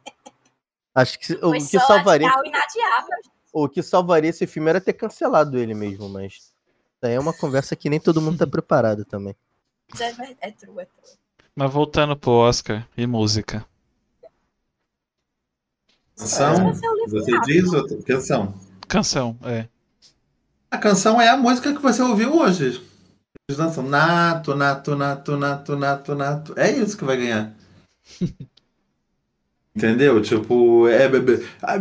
Acho 0.96 1.20
que 1.20 1.34
o 1.34 1.52
que 1.54 1.60
salvaria, 1.80 2.32
o 3.52 3.68
que 3.68 3.82
salvaria 3.82 4.30
esse 4.30 4.46
filme 4.46 4.70
era 4.70 4.80
ter 4.80 4.94
cancelado 4.94 5.58
ele 5.58 5.74
mesmo, 5.74 6.08
mas 6.08 6.34
isso 6.34 6.54
aí 7.02 7.14
é 7.14 7.20
uma 7.20 7.34
conversa 7.34 7.76
que 7.76 7.90
nem 7.90 8.00
todo 8.00 8.22
mundo 8.22 8.38
tá 8.38 8.46
preparado 8.48 9.04
também. 9.04 9.36
É, 10.00 10.50
é 10.50 10.52
true, 10.52 10.80
é 10.80 10.86
true. 10.86 11.18
Mas 11.56 11.72
voltando 11.72 12.16
pro 12.16 12.32
Oscar 12.32 12.88
e 12.98 13.06
música. 13.06 13.66
Canção? 16.18 16.70
É 16.70 17.08
Você 17.08 17.40
diz 17.42 17.72
outra 17.74 18.02
canção. 18.02 18.54
Canção, 18.88 19.38
é. 19.44 19.68
A 20.72 20.78
canção 20.78 21.22
é 21.22 21.30
a 21.30 21.38
música 21.38 21.74
que 21.74 21.82
você 21.82 22.02
ouviu 22.02 22.36
hoje. 22.36 22.82
Eles 23.48 23.58
dançam 23.58 23.84
nato, 23.84 24.56
nato, 24.56 24.96
nato, 24.96 25.38
nato, 25.38 25.76
nato, 25.76 26.16
nato. 26.16 26.54
É 26.58 26.72
isso 26.72 26.98
que 26.98 27.04
vai 27.04 27.18
ganhar. 27.18 27.54
Entendeu? 29.76 30.22
Tipo, 30.22 30.88
é, 30.88 31.06
é, 31.06 31.10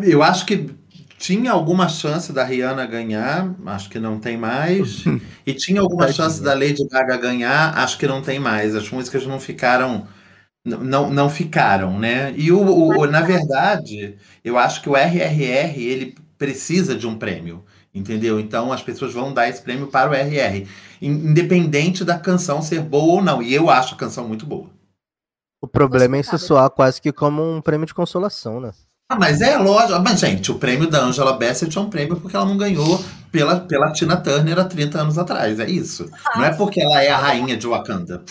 eu 0.03 0.23
acho 0.23 0.47
que 0.47 0.75
tinha 1.23 1.53
alguma 1.53 1.89
chance 1.89 2.33
da 2.33 2.43
Rihanna 2.43 2.85
ganhar, 2.85 3.55
acho 3.67 3.89
que 3.89 4.01
não 4.01 4.19
tem 4.19 4.37
mais. 4.37 5.05
E 5.47 5.55
tinha 5.55 5.81
alguma 5.81 6.11
chance 6.13 6.41
da 6.43 6.55
Lady 6.55 6.87
Gaga 6.89 7.17
ganhar, 7.17 7.77
acho 7.79 7.97
que 7.99 8.07
não 8.07 8.23
tem 8.23 8.39
mais. 8.39 8.75
As 8.77 8.89
músicas 8.91 9.25
não 9.27 9.39
ficaram. 9.41 10.07
Não, 10.65 11.11
não 11.11 11.29
ficaram, 11.29 11.99
né? 11.99 12.33
E 12.37 12.53
o, 12.53 12.61
o- 12.61 13.01
o- 13.01 13.07
na 13.07 13.21
verdade, 13.23 14.17
eu 14.45 14.57
acho 14.57 14.81
que 14.83 14.89
o 14.89 14.97
RRR 14.97 15.83
ele 15.85 16.15
precisa 16.39 16.95
de 16.95 17.07
um 17.07 17.17
prêmio. 17.19 17.65
Entendeu? 17.95 18.39
Então 18.41 18.73
as 18.73 18.83
pessoas 18.83 19.13
vão 19.13 19.35
dar 19.35 19.49
esse 19.49 19.61
prêmio 19.61 19.89
para 19.89 20.11
o 20.11 20.15
RR, 20.15 20.67
in- 21.03 21.31
independente 21.31 22.05
da 22.05 22.19
canção 22.19 22.63
ser 22.63 22.81
boa 22.81 23.15
ou 23.15 23.23
não. 23.23 23.43
E 23.43 23.53
eu 23.53 23.69
acho 23.69 23.95
a 23.95 23.99
canção 23.99 24.27
muito 24.27 24.47
boa. 24.47 24.71
O 25.61 25.67
problema 25.69 26.17
é 26.17 26.21
isso 26.21 26.39
soar 26.39 26.71
quase 26.71 27.01
que 27.03 27.13
como 27.13 27.43
um 27.43 27.61
prêmio 27.61 27.87
de 27.87 27.95
consolação, 27.95 28.61
né? 28.61 28.71
Ah, 29.13 29.17
mas 29.19 29.41
é 29.41 29.57
lógico. 29.59 30.01
Mas, 30.03 30.21
gente, 30.21 30.51
o 30.51 30.57
prêmio 30.57 30.89
da 30.89 31.03
Angela 31.03 31.33
Bassett 31.35 31.77
é 31.77 31.81
um 31.81 31.89
prêmio 31.91 32.17
porque 32.17 32.37
ela 32.37 32.45
não 32.47 32.57
ganhou 32.57 33.03
pela, 33.31 33.61
pela 33.61 33.93
Tina 33.93 34.17
Turner 34.17 34.59
há 34.59 34.65
30 34.65 35.01
anos 35.01 35.19
atrás. 35.19 35.59
É 35.61 35.69
isso. 35.69 36.09
Não 36.37 36.45
é 36.45 36.51
porque 36.53 36.81
ela 36.81 37.03
é 37.03 37.11
a 37.11 37.17
rainha 37.19 37.57
de 37.57 37.67
Wakanda. 37.67 38.23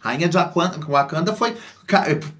Rainha 0.00 0.28
de 0.28 0.36
Wakanda, 0.36 0.78
Wakanda 0.86 1.32
foi 1.34 1.56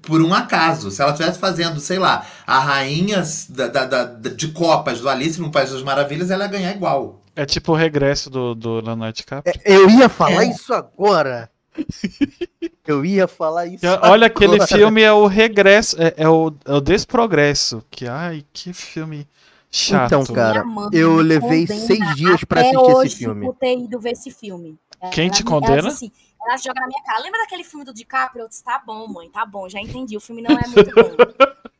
por 0.01 0.21
um 0.21 0.33
acaso. 0.33 0.89
Se 0.91 1.01
ela 1.01 1.11
estivesse 1.11 1.37
fazendo, 1.39 1.79
sei 1.79 1.99
lá, 1.99 2.25
a 2.45 2.59
rainha 2.59 3.21
da, 3.49 3.67
da- 3.67 3.85
da- 3.85 4.05
de 4.29 4.47
Copas 4.49 5.01
do 5.01 5.09
Alice 5.09 5.39
no 5.41 5.51
País 5.51 5.71
das 5.71 5.83
Maravilhas, 5.83 6.29
ela 6.31 6.45
ia 6.45 6.49
ganhar 6.49 6.71
igual. 6.71 7.21
É 7.35 7.45
tipo 7.45 7.73
o 7.73 7.75
regresso 7.75 8.29
do, 8.29 8.55
do 8.55 8.79
Leonardo 8.81 9.15
DiCaprio. 9.15 9.53
Eu 9.65 9.89
ia 9.89 10.07
falar 10.09 10.43
É. 10.45 10.49
isso 10.49 10.73
agora. 10.73 11.49
Eu 12.87 13.03
ia 13.03 13.27
falar 13.27 13.65
isso 13.67 13.85
Olha, 14.01 14.27
aquele 14.27 14.55
agora. 14.55 14.67
filme 14.67 15.01
é 15.01 15.11
o 15.11 15.27
regresso, 15.27 16.01
é, 16.01 16.13
é 16.17 16.29
o, 16.29 16.53
é 16.65 16.73
o 16.73 16.79
desprogresso. 16.81 17.83
Que, 17.91 18.07
ai, 18.07 18.45
que 18.53 18.71
filme 18.71 19.27
chato. 19.69 20.05
Então, 20.05 20.25
cara, 20.33 20.63
eu 20.93 21.17
levei 21.17 21.67
seis 21.67 22.15
dias 22.15 22.43
pra 22.45 22.61
até 22.61 22.69
assistir 22.69 22.91
hoje 22.95 23.07
esse 23.07 23.17
filme. 23.17 23.45
por 23.45 23.55
ter 23.55 23.77
ido 23.77 23.99
ver 23.99 24.11
esse 24.11 24.31
filme. 24.31 24.77
Quem 25.11 25.25
Ela 25.27 25.33
te 25.35 25.41
ela 25.41 25.49
condena? 25.51 25.81
diz 25.81 25.93
assim, 25.95 26.11
ela 26.41 26.57
joga 26.57 26.79
na 26.79 26.87
minha 26.87 27.03
cara. 27.03 27.19
Lembra 27.21 27.41
daquele 27.41 27.63
filme 27.65 27.83
do 27.85 27.93
DiCaprio? 27.93 28.43
Eu 28.43 28.47
disse, 28.49 28.63
tá 28.63 28.81
bom, 28.85 29.05
mãe, 29.07 29.29
tá 29.29 29.45
bom, 29.45 29.67
já 29.67 29.79
entendi. 29.81 30.15
O 30.15 30.21
filme 30.21 30.41
não 30.41 30.57
é 30.57 30.65
muito 30.67 30.95
bom. 30.95 31.11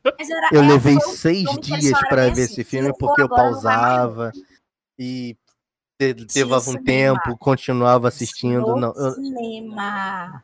Mas 0.18 0.28
era- 0.30 0.48
Eu 0.52 0.62
é, 0.62 0.68
levei 0.68 1.00
seis 1.00 1.48
dias 1.58 1.98
pra 2.08 2.24
bem 2.24 2.34
ver 2.34 2.42
assim, 2.42 2.42
esse 2.42 2.54
se 2.54 2.64
filme 2.64 2.92
porque 2.98 3.22
eu 3.22 3.28
pausava 3.28 4.30
e 4.98 5.36
levava 6.00 6.56
um 6.70 6.72
cinema. 6.72 6.84
tempo, 6.84 7.36
continuava 7.38 8.08
assistindo. 8.08 8.60
No 8.66 8.76
Não, 8.76 8.92
eu- 8.94 9.12
cinema. 9.12 10.42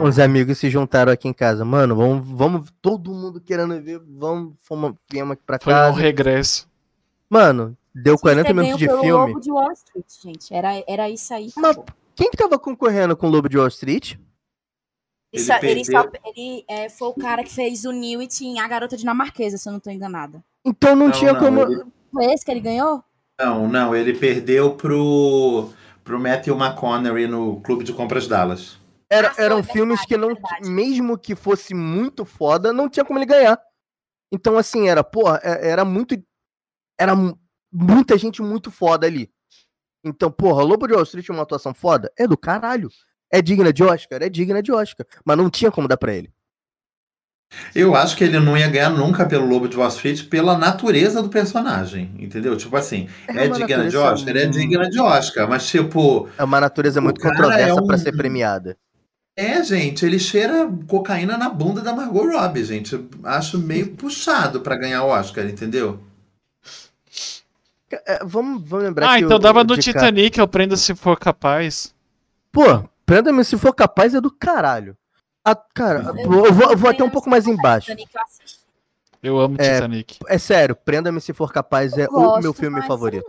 Uns 0.00 0.18
amigos 0.18 0.58
se 0.58 0.70
juntaram 0.70 1.10
aqui 1.12 1.26
em 1.28 1.32
casa. 1.32 1.64
Mano, 1.64 1.96
vamos, 1.96 2.26
vamos 2.28 2.70
todo 2.80 3.12
mundo 3.12 3.40
querendo 3.40 3.80
ver, 3.82 4.00
vamos, 4.06 4.54
fomos, 4.62 4.94
viemos 5.10 5.32
aqui 5.32 5.42
pra 5.44 5.58
Foi 5.60 5.72
um 5.72 5.76
casa. 5.76 5.98
regresso. 6.00 6.68
Mano, 7.28 7.76
deu 7.94 8.16
40 8.18 8.48
Você 8.48 8.54
minutos 8.54 8.78
de 8.78 8.86
filme. 8.88 9.10
Lobo 9.10 9.40
de 9.40 9.50
Wall 9.50 9.72
Street, 9.72 10.06
gente. 10.22 10.54
Era, 10.54 10.82
era 10.86 11.10
isso 11.10 11.32
aí. 11.34 11.50
Mas- 11.56 11.76
pô. 11.76 11.84
Quem 12.14 12.30
que 12.30 12.36
tava 12.36 12.58
concorrendo 12.58 13.16
com 13.16 13.28
o 13.28 13.30
Lobo 13.30 13.48
de 13.48 13.56
Wall 13.58 13.68
Street? 13.68 14.16
Ele, 15.32 15.42
só- 15.42 15.58
ele, 15.62 15.84
só- 15.84 16.08
ele, 16.24 16.64
é, 16.66 16.88
foi 16.88 17.08
o 17.08 17.14
cara 17.14 17.44
que 17.44 17.52
fez 17.52 17.84
o 17.84 17.92
Newt 17.92 18.44
em 18.44 18.58
A 18.60 18.66
Garota 18.66 18.96
Dinamarquesa, 18.96 19.56
se 19.58 19.68
eu 19.68 19.72
não 19.72 19.78
tô 19.80 19.90
enganada. 19.90 20.42
Então 20.64 20.96
não, 20.96 21.06
Não, 21.06 21.12
tinha 21.12 21.32
não, 21.32 21.40
como. 21.40 21.60
ele- 21.62 21.84
Foi 22.12 22.24
esse 22.32 22.44
que 22.44 22.50
ele 22.50 22.60
ganhou? 22.60 23.04
Não, 23.40 23.68
não, 23.68 23.94
ele 23.94 24.12
perdeu 24.18 24.74
pro, 24.74 25.70
pro 26.02 26.18
Matthew 26.18 26.56
McConaughey 26.56 27.28
no 27.28 27.60
Clube 27.60 27.84
de 27.84 27.92
Compras 27.92 28.26
Dallas. 28.26 28.76
Era- 29.10 29.32
eram 29.38 29.56
verdade, 29.56 29.72
filmes 29.72 30.04
que 30.04 30.16
não. 30.16 30.28
verdade. 30.28 30.68
Mesmo 30.68 31.16
que 31.16 31.34
fosse 31.34 31.72
muito 31.74 32.24
foda, 32.24 32.72
não 32.72 32.88
tinha 32.88 33.04
como 33.04 33.18
ele 33.18 33.26
ganhar. 33.26 33.58
Então, 34.32 34.58
assim, 34.58 34.88
era, 34.88 35.02
porra, 35.04 35.40
é- 35.42 35.70
era 35.70 35.84
muito. 35.84 36.14
Era 37.00 37.14
mu- 37.14 37.38
muita 37.72 38.18
gente 38.18 38.42
muito 38.42 38.70
foda 38.70 39.06
ali. 39.06 39.30
Então, 40.04 40.30
porra, 40.30 40.62
Lobo 40.62 40.86
de 40.86 40.94
Wall 40.94 41.02
Street 41.04 41.28
é 41.28 41.32
uma 41.32 41.42
atuação 41.42 41.72
foda? 41.72 42.12
É 42.18 42.26
do 42.26 42.36
caralho. 42.36 42.88
É 43.32 43.40
digna 43.40 43.72
de 43.72 43.82
Oscar? 43.84 44.22
É 44.22 44.28
digna 44.28 44.62
de 44.62 44.72
Oscar. 44.72 45.06
Mas 45.24 45.36
não 45.36 45.48
tinha 45.48 45.70
como 45.70 45.86
dar 45.88 45.96
pra 45.96 46.14
ele. 46.14 46.32
Eu 47.74 47.94
acho 47.94 48.16
que 48.16 48.24
ele 48.24 48.38
não 48.38 48.56
ia 48.56 48.68
ganhar 48.68 48.90
nunca 48.90 49.24
pelo 49.24 49.46
Lobo 49.46 49.68
de 49.68 49.76
Wall 49.76 49.88
Street 49.88 50.24
pela 50.28 50.56
natureza 50.58 51.22
do 51.22 51.28
personagem, 51.30 52.10
entendeu? 52.18 52.56
Tipo 52.56 52.76
assim, 52.76 53.08
é, 53.26 53.46
uma 53.46 53.56
digna 53.58 53.88
de 53.88 53.96
Oscar? 53.96 54.36
É 54.36 54.46
digna 54.46 54.90
de 54.90 55.00
Oscar, 55.00 55.48
mas 55.48 55.66
tipo, 55.66 56.28
É 56.36 56.44
uma 56.44 56.60
natureza 56.60 57.00
muito 57.00 57.20
controversa 57.20 57.80
é 57.80 57.82
pra 57.86 57.94
um- 57.96 57.98
ser 57.98 58.12
premiada. 58.16 58.76
é, 59.36 59.62
gente, 59.64 60.04
ele 60.04 60.18
cheira 60.18 60.68
cocaína 60.86 61.38
na 61.38 61.48
bunda 61.48 61.80
da 61.80 61.92
Margot 61.94 62.26
Robbie, 62.30 62.64
gente. 62.64 62.92
Eu 62.94 63.08
acho 63.24 63.58
meio 63.58 63.88
puxado 63.92 64.60
pra 64.60 64.76
ganhar 64.76 65.02
o 65.04 65.08
Oscar, 65.08 65.46
entendeu? 65.46 66.00
É, 67.90 68.22
vamos, 68.24 68.62
vamos 68.68 68.84
lembrar 68.84 69.06
Ah, 69.14 69.18
que 69.18 69.24
então 69.24 69.36
o- 69.38 69.40
dava 69.40 69.60
o 69.60 69.64
no 69.64 69.68
DiCaprio- 69.74 69.94
Titanic, 69.94 70.38
eu 70.38 70.46
prendo 70.48 70.76
se 70.76 70.94
for 70.94 71.18
capaz. 71.18 71.94
Pô, 72.52 72.84
prenda-me 73.06 73.42
se 73.42 73.56
for 73.56 73.72
capaz 73.74 74.14
é 74.14 74.20
do 74.20 74.30
caralho. 74.30 74.94
A- 75.44 75.54
cara, 75.54 76.00
Eu- 76.00 76.16
eu, 76.32 76.44
eu 76.46 76.52
vou, 76.52 76.70
eu 76.72 76.76
vou 76.76 76.90
até 76.90 77.02
um 77.02 77.10
pouco 77.10 77.28
mais 77.30 77.46
embaixo. 77.46 77.90
Eu 79.22 79.38
amo 79.40 79.56
É, 79.58 79.74
Titanic. 79.74 80.18
É 80.28 80.38
sério, 80.38 80.76
prenda-me 80.76 81.20
se 81.20 81.32
for 81.32 81.52
capaz 81.52 81.96
é 81.96 82.04
Eu 82.04 82.10
o 82.10 82.12
gosto, 82.12 82.42
meu 82.42 82.52
filme 82.52 82.82
favorito. 82.82 83.26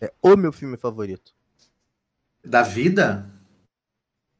É 0.00 0.12
o 0.22 0.36
meu 0.36 0.52
filme 0.52 0.76
favorito. 0.76 1.32
Da 2.44 2.62
vida? 2.62 3.26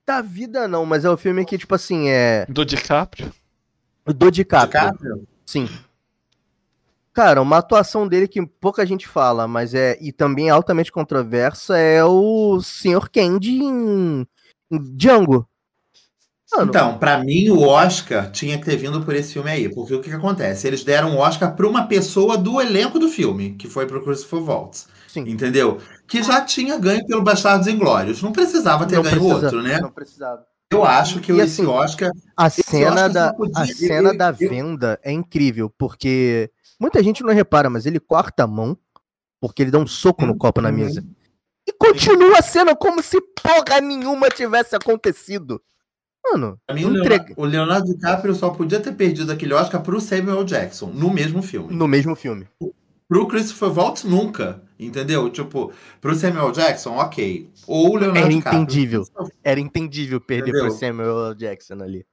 da 0.07 0.23
vida 0.23 0.69
não, 0.69 0.87
mas 0.87 1.05
é 1.05 1.11
o 1.11 1.17
filme 1.17 1.45
que, 1.45 1.59
tipo 1.59 1.75
assim, 1.75 2.09
é. 2.09 2.47
Do 2.47 2.65
DiCaprio? 2.65 3.33
Do 4.05 4.31
DiCaprio. 4.31 4.69
DiCaprio? 4.93 5.29
Sim. 5.45 5.69
Cara, 7.13 7.43
uma 7.43 7.57
atuação 7.59 8.07
dele 8.07 8.29
que 8.29 8.47
pouca 8.47 8.87
gente 8.87 9.09
fala, 9.09 9.49
mas 9.49 9.75
é. 9.75 9.99
E 10.01 10.13
também 10.13 10.47
é 10.47 10.51
altamente 10.53 10.93
controversa 10.93 11.77
é 11.77 12.05
o 12.05 12.61
Sr. 12.61 13.11
Candy 13.11 13.59
em, 13.65 14.25
em 14.71 14.97
Django. 14.97 15.49
Mano, 16.53 16.69
Então, 16.69 16.97
pra 16.99 17.19
mim, 17.19 17.49
o 17.51 17.61
Oscar 17.63 18.31
tinha 18.31 18.57
que 18.59 18.65
ter 18.65 18.77
vindo 18.77 19.03
por 19.03 19.15
esse 19.15 19.33
filme 19.33 19.51
aí. 19.51 19.69
Porque 19.69 19.95
o 19.95 20.01
que, 20.01 20.11
que 20.11 20.15
acontece? 20.17 20.67
Eles 20.67 20.85
deram 20.85 21.15
o 21.17 21.19
Oscar 21.19 21.55
pra 21.57 21.67
uma 21.67 21.87
pessoa 21.87 22.39
do 22.39 22.61
elenco 22.61 22.99
do 22.99 23.09
filme, 23.09 23.55
que 23.55 23.69
foi 23.69 23.87
pro 23.87 24.03
Christopher 24.05 24.43
Waltz. 24.49 24.87
sim. 25.09 25.21
Entendeu? 25.29 25.79
Que 26.07 26.23
já 26.23 26.41
tinha 26.43 26.79
ganho 26.79 27.05
pelo 27.07 27.23
Bastardos 27.23 27.67
Inglórios. 27.67 28.23
Não 28.23 28.31
precisava 28.33 28.87
ter 28.87 28.95
Não 28.97 29.03
ganho 29.03 29.17
precisa- 29.17 29.35
outro, 29.47 29.63
né? 29.63 29.81
Não 29.81 29.91
precisava. 29.91 30.45
Eu 30.71 30.85
acho 30.85 31.21
que 31.21 31.33
E 31.33 31.41
esse 31.41 31.63
assim, 31.63 31.67
Oscar. 31.71 32.11
A 32.37 32.51
cena, 32.51 32.91
Oscar 32.91 33.13
da, 33.13 33.33
podia- 33.35 33.63
a 33.63 33.67
cena 33.67 34.09
eu- 34.11 34.17
da 34.19 34.29
eu- 34.29 34.49
venda 34.49 35.01
é 35.03 35.13
incrível, 35.13 35.71
porque 35.79 36.51
muita 36.79 37.03
gente 37.03 37.23
não 37.25 37.33
repara, 37.33 37.69
mas 37.71 37.87
ele 37.87 37.99
corta 38.01 38.45
a 38.45 38.47
mão, 38.47 38.77
porque 39.41 39.63
ele 39.63 39.71
dá 39.71 39.79
um 39.79 39.87
soco 39.87 40.25
no 40.27 40.37
copo 40.37 40.61
na 40.61 40.69
Uhum. 40.71 40.75
mesa. 40.77 41.05
E 41.69 41.73
continua 41.73 42.39
a 42.39 42.43
cena 42.43 42.75
como 42.77 43.03
se 43.03 43.21
porra 43.43 43.81
nenhuma 43.81 44.29
tivesse 44.29 44.75
acontecido. 44.77 45.61
Mano, 46.33 46.59
Pra 46.67 46.75
mim, 46.75 46.85
o 46.85 46.91
entrega 46.91 47.25
Leonardo, 47.25 47.35
o 47.41 47.45
Leonardo 47.45 47.95
DiCaprio 47.95 48.35
só 48.35 48.51
podia 48.51 48.81
ter 48.81 48.93
perdido 48.93 49.31
aquele 49.33 49.55
Oscar 49.55 49.81
pro 49.83 50.01
Samuel 50.01 50.45
Jackson, 50.45 50.87
no 50.93 51.11
mesmo 51.13 51.43
filme. 51.43 51.75
no 51.75 51.87
mesmo 51.87 52.15
filme. 52.17 52.47
Pro 53.09 53.29
Christopher 53.29 53.71
Waltz, 53.71 54.03
nunca. 54.05 54.61
Entendeu? 54.79 55.31
Tipo, 55.31 55.73
pro 56.01 56.15
Samuel 56.15 56.51
Jackson, 56.53 56.97
ok. 56.97 57.49
Ou 57.67 57.93
o 57.93 57.97
Leonardo 57.97 58.19
Era 58.19 58.29
DiCaprio. 58.29 58.63
entendível. 58.63 59.05
Era 59.45 59.61
entendível 59.61 60.21
perder 60.21 60.51
Entendeu? 60.51 60.69
pro 60.69 60.79
Samuel 60.79 61.27
L. 61.29 61.35
Jackson 61.37 61.75
ali. 61.75 62.05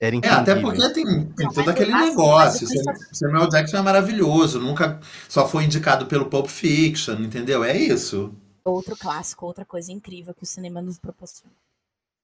Era 0.00 0.14
É, 0.14 0.18
entendível. 0.18 0.40
até 0.42 0.60
porque 0.60 0.92
tem, 0.92 1.04
tem 1.04 1.46
Não, 1.46 1.52
todo 1.52 1.68
aquele 1.70 1.94
negócio. 1.94 2.66
Samuel 3.12 3.48
Jackson 3.48 3.76
é 3.78 3.82
maravilhoso, 3.82 4.58
nunca 4.60 4.98
só 5.28 5.46
foi 5.48 5.64
indicado 5.64 6.06
pelo 6.06 6.26
Pulp 6.26 6.48
Fiction, 6.48 7.14
entendeu? 7.20 7.62
É 7.62 7.76
isso. 7.76 8.34
Outro 8.64 8.96
clássico, 8.96 9.46
outra 9.46 9.64
coisa 9.64 9.92
incrível 9.92 10.34
que 10.34 10.42
o 10.42 10.46
cinema 10.46 10.82
nos 10.82 10.98
proporciona. 10.98 11.52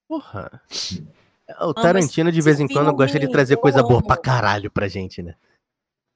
Porra. 0.09 0.61
O 1.61 1.75
Tarantino, 1.75 2.33
de 2.33 2.41
vez 2.41 2.59
em 2.59 2.67
quando, 2.67 2.93
gosta 2.93 3.19
de 3.19 3.31
trazer 3.31 3.57
coisa 3.57 3.83
boa 3.83 4.03
pra 4.03 4.17
caralho 4.17 4.71
pra 4.71 4.89
gente, 4.89 5.23
né? 5.23 5.35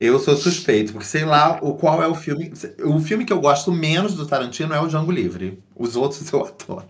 Eu 0.01 0.19
sou 0.19 0.35
suspeito, 0.35 0.93
porque 0.93 1.07
sei 1.07 1.27
lá 1.27 1.59
o 1.61 1.75
qual 1.75 2.03
é 2.03 2.09
o 2.09 2.15
filme. 2.15 2.51
O 2.85 2.99
filme 3.01 3.27
que 3.27 3.33
eu 3.33 3.41
gosto 3.41 3.71
menos 3.71 4.15
do 4.15 4.27
Tarantino 4.27 4.73
é 4.73 4.81
o 4.81 4.87
Django 4.87 5.13
Livre. 5.13 5.63
Os 5.77 5.95
outros 5.95 6.33
eu 6.33 6.47
adoro. 6.47 6.89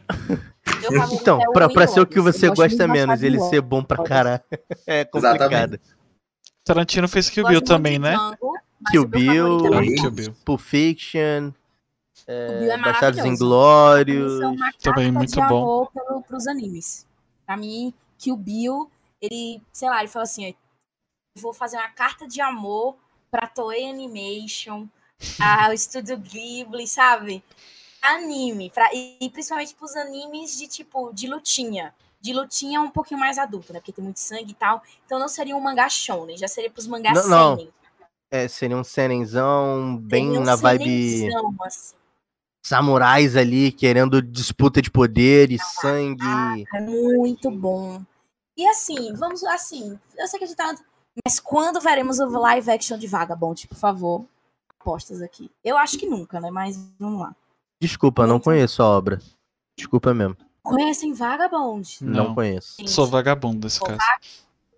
Então, 1.12 1.43
é 1.43 1.52
pra, 1.52 1.68
pra 1.68 1.86
ser 1.89 2.01
o 2.01 2.06
que 2.06 2.20
você 2.20 2.48
gosta 2.48 2.86
menos, 2.86 3.22
ele 3.22 3.40
ser 3.40 3.60
bom 3.60 3.82
pra 3.82 4.02
caralho, 4.02 4.40
é 4.86 5.05
complicado. 5.05 5.74
Exatamente. 5.74 5.81
Tarantino 6.64 7.09
fez 7.09 7.28
Kill 7.28 7.47
Bill 7.47 7.62
também, 7.62 7.98
né? 7.98 8.16
Kill 8.90 9.06
Bill. 9.06 9.66
é 9.66 9.78
Will 9.78 9.94
Kill 9.97 10.10
Bill. 10.10 10.36
Pulp 10.44 10.60
Fiction, 10.60 11.51
O 12.31 12.59
Bill 12.61 12.70
é 12.70 12.74
é, 12.74 12.78
Bastardos. 12.78 13.24
Inglórios. 13.24 14.40
É 14.40 14.44
Também 14.82 15.07
carta 15.07 15.12
muito 15.12 15.32
de 15.32 15.40
bom. 15.40 15.44
amor 15.44 15.93
pelo, 15.93 16.23
pros 16.23 16.47
animes. 16.47 17.07
Pra 17.44 17.57
mim, 17.57 17.93
que 18.19 18.31
o 18.31 18.36
Bill, 18.36 18.90
ele, 19.20 19.61
sei 19.73 19.89
lá, 19.89 20.01
ele 20.01 20.09
falou 20.09 20.24
assim, 20.24 20.47
eu 20.47 20.55
vou 21.43 21.52
fazer 21.52 21.77
uma 21.77 21.89
carta 21.89 22.28
de 22.28 22.40
amor 22.40 22.97
pra 23.31 23.47
Toei 23.47 23.89
Animation, 23.89 24.86
ao 25.39 25.73
Estúdio 25.73 26.16
Ghibli, 26.19 26.86
sabe? 26.86 27.43
Anime, 28.02 28.70
pra, 28.70 28.89
e, 28.94 29.16
e 29.20 29.31
principalmente 29.31 29.74
pros 29.74 29.94
animes 29.94 30.57
de 30.57 30.66
tipo, 30.66 31.12
de 31.12 31.27
lutinha. 31.27 31.94
De 32.20 32.32
lutinha 32.32 32.81
um 32.81 32.90
pouquinho 32.90 33.19
mais 33.19 33.39
adulto, 33.39 33.73
né? 33.73 33.78
Porque 33.78 33.93
tem 33.93 34.05
muito 34.05 34.20
sangue 34.20 34.52
e 34.52 34.55
tal. 34.55 34.82
Então 35.07 35.19
não 35.19 35.28
seria 35.28 35.57
um 35.57 35.61
mangá 35.61 35.89
shonen, 35.89 36.36
já 36.36 36.48
seria 36.48 36.70
pros 36.70 36.86
mangás 36.86 37.27
Não, 37.27 37.57
não. 37.57 37.69
É, 38.31 38.47
seria 38.47 38.77
um 38.77 38.85
senenzão 38.85 39.97
bem 39.97 40.27
Seria 40.27 40.40
um 40.40 40.44
na 40.44 40.55
vibe 40.55 41.28
assim. 41.65 41.94
Samurais 42.62 43.37
ali, 43.37 43.73
querendo 43.73 44.20
disputa 44.20 44.81
de 44.81 44.91
poder 44.91 45.51
e 45.51 45.59
sangue. 45.59 46.66
É 46.74 46.81
muito 46.81 47.51
bom. 47.51 48.03
E 48.57 48.66
assim, 48.69 49.15
vamos 49.15 49.43
assim, 49.45 49.99
eu 50.19 50.27
sei 50.27 50.39
que 50.39 50.45
a 50.45 50.49
gente 50.49 50.57
tá. 50.57 50.74
Mas 51.24 51.41
quando 51.41 51.81
veremos 51.81 52.19
o 52.19 52.27
live 52.27 52.70
action 52.70 52.99
de 52.99 53.07
Vagabond, 53.07 53.66
por 53.66 53.77
favor? 53.77 54.27
Apostas 54.78 55.23
aqui. 55.23 55.51
Eu 55.65 55.77
acho 55.77 55.99
que 55.99 56.07
nunca, 56.07 56.41
né? 56.41 56.51
Mas 56.51 56.78
vamos 56.99 57.20
lá. 57.20 57.35
Desculpa, 57.81 58.27
não 58.27 58.39
conheço 58.39 58.82
a 58.82 58.87
obra. 58.87 59.19
Desculpa 59.77 60.12
mesmo. 60.12 60.37
Conhecem 60.62 61.15
Vagabond? 61.15 61.99
Não, 62.03 62.24
Não. 62.28 62.35
conheço. 62.35 62.77
Gente, 62.78 62.91
Sou 62.91 63.07
vagabundo 63.07 63.65
nesse 63.65 63.78
Sou 63.78 63.89
caso. 63.89 64.01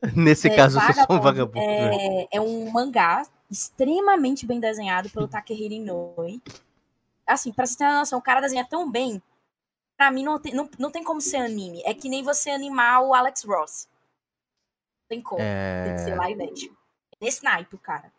Nesse 0.16 0.48
é, 0.48 0.56
caso, 0.56 0.80
eu 0.80 0.82
sou 0.82 0.94
só 0.94 1.06
um 1.10 1.20
vagabundo. 1.20 1.59
É, 1.59 2.26
é 2.32 2.40
um 2.40 2.68
mangá 2.72 3.22
extremamente 3.48 4.44
bem 4.44 4.59
desenhado 4.59 5.09
pelo 5.10 5.28
Takehiro 5.28 5.74
Inoue. 5.74 6.42
Assim, 7.26 7.52
pra 7.52 7.66
você 7.66 7.76
ter 7.76 7.84
uma 7.84 8.00
noção, 8.00 8.18
o 8.18 8.22
cara 8.22 8.40
desenha 8.40 8.64
tão 8.66 8.90
bem. 8.90 9.22
Pra 9.96 10.10
mim, 10.10 10.24
não 10.24 10.38
tem, 10.38 10.54
não, 10.54 10.68
não 10.78 10.90
tem 10.90 11.04
como 11.04 11.20
ser 11.20 11.36
anime. 11.36 11.82
É 11.84 11.94
que 11.94 12.08
nem 12.08 12.22
você 12.22 12.50
animar 12.50 13.02
o 13.02 13.14
Alex 13.14 13.44
Ross. 13.44 13.88
Não 13.88 15.08
tem 15.08 15.22
como. 15.22 15.38
Tem 15.40 15.94
que 15.94 16.00
ser 16.02 16.10
É... 16.10 16.16
live 16.16 16.42
action. 16.42 16.74
Nesse 17.20 17.44
naipe, 17.44 17.76
o 17.76 17.78
cara. 17.78 18.12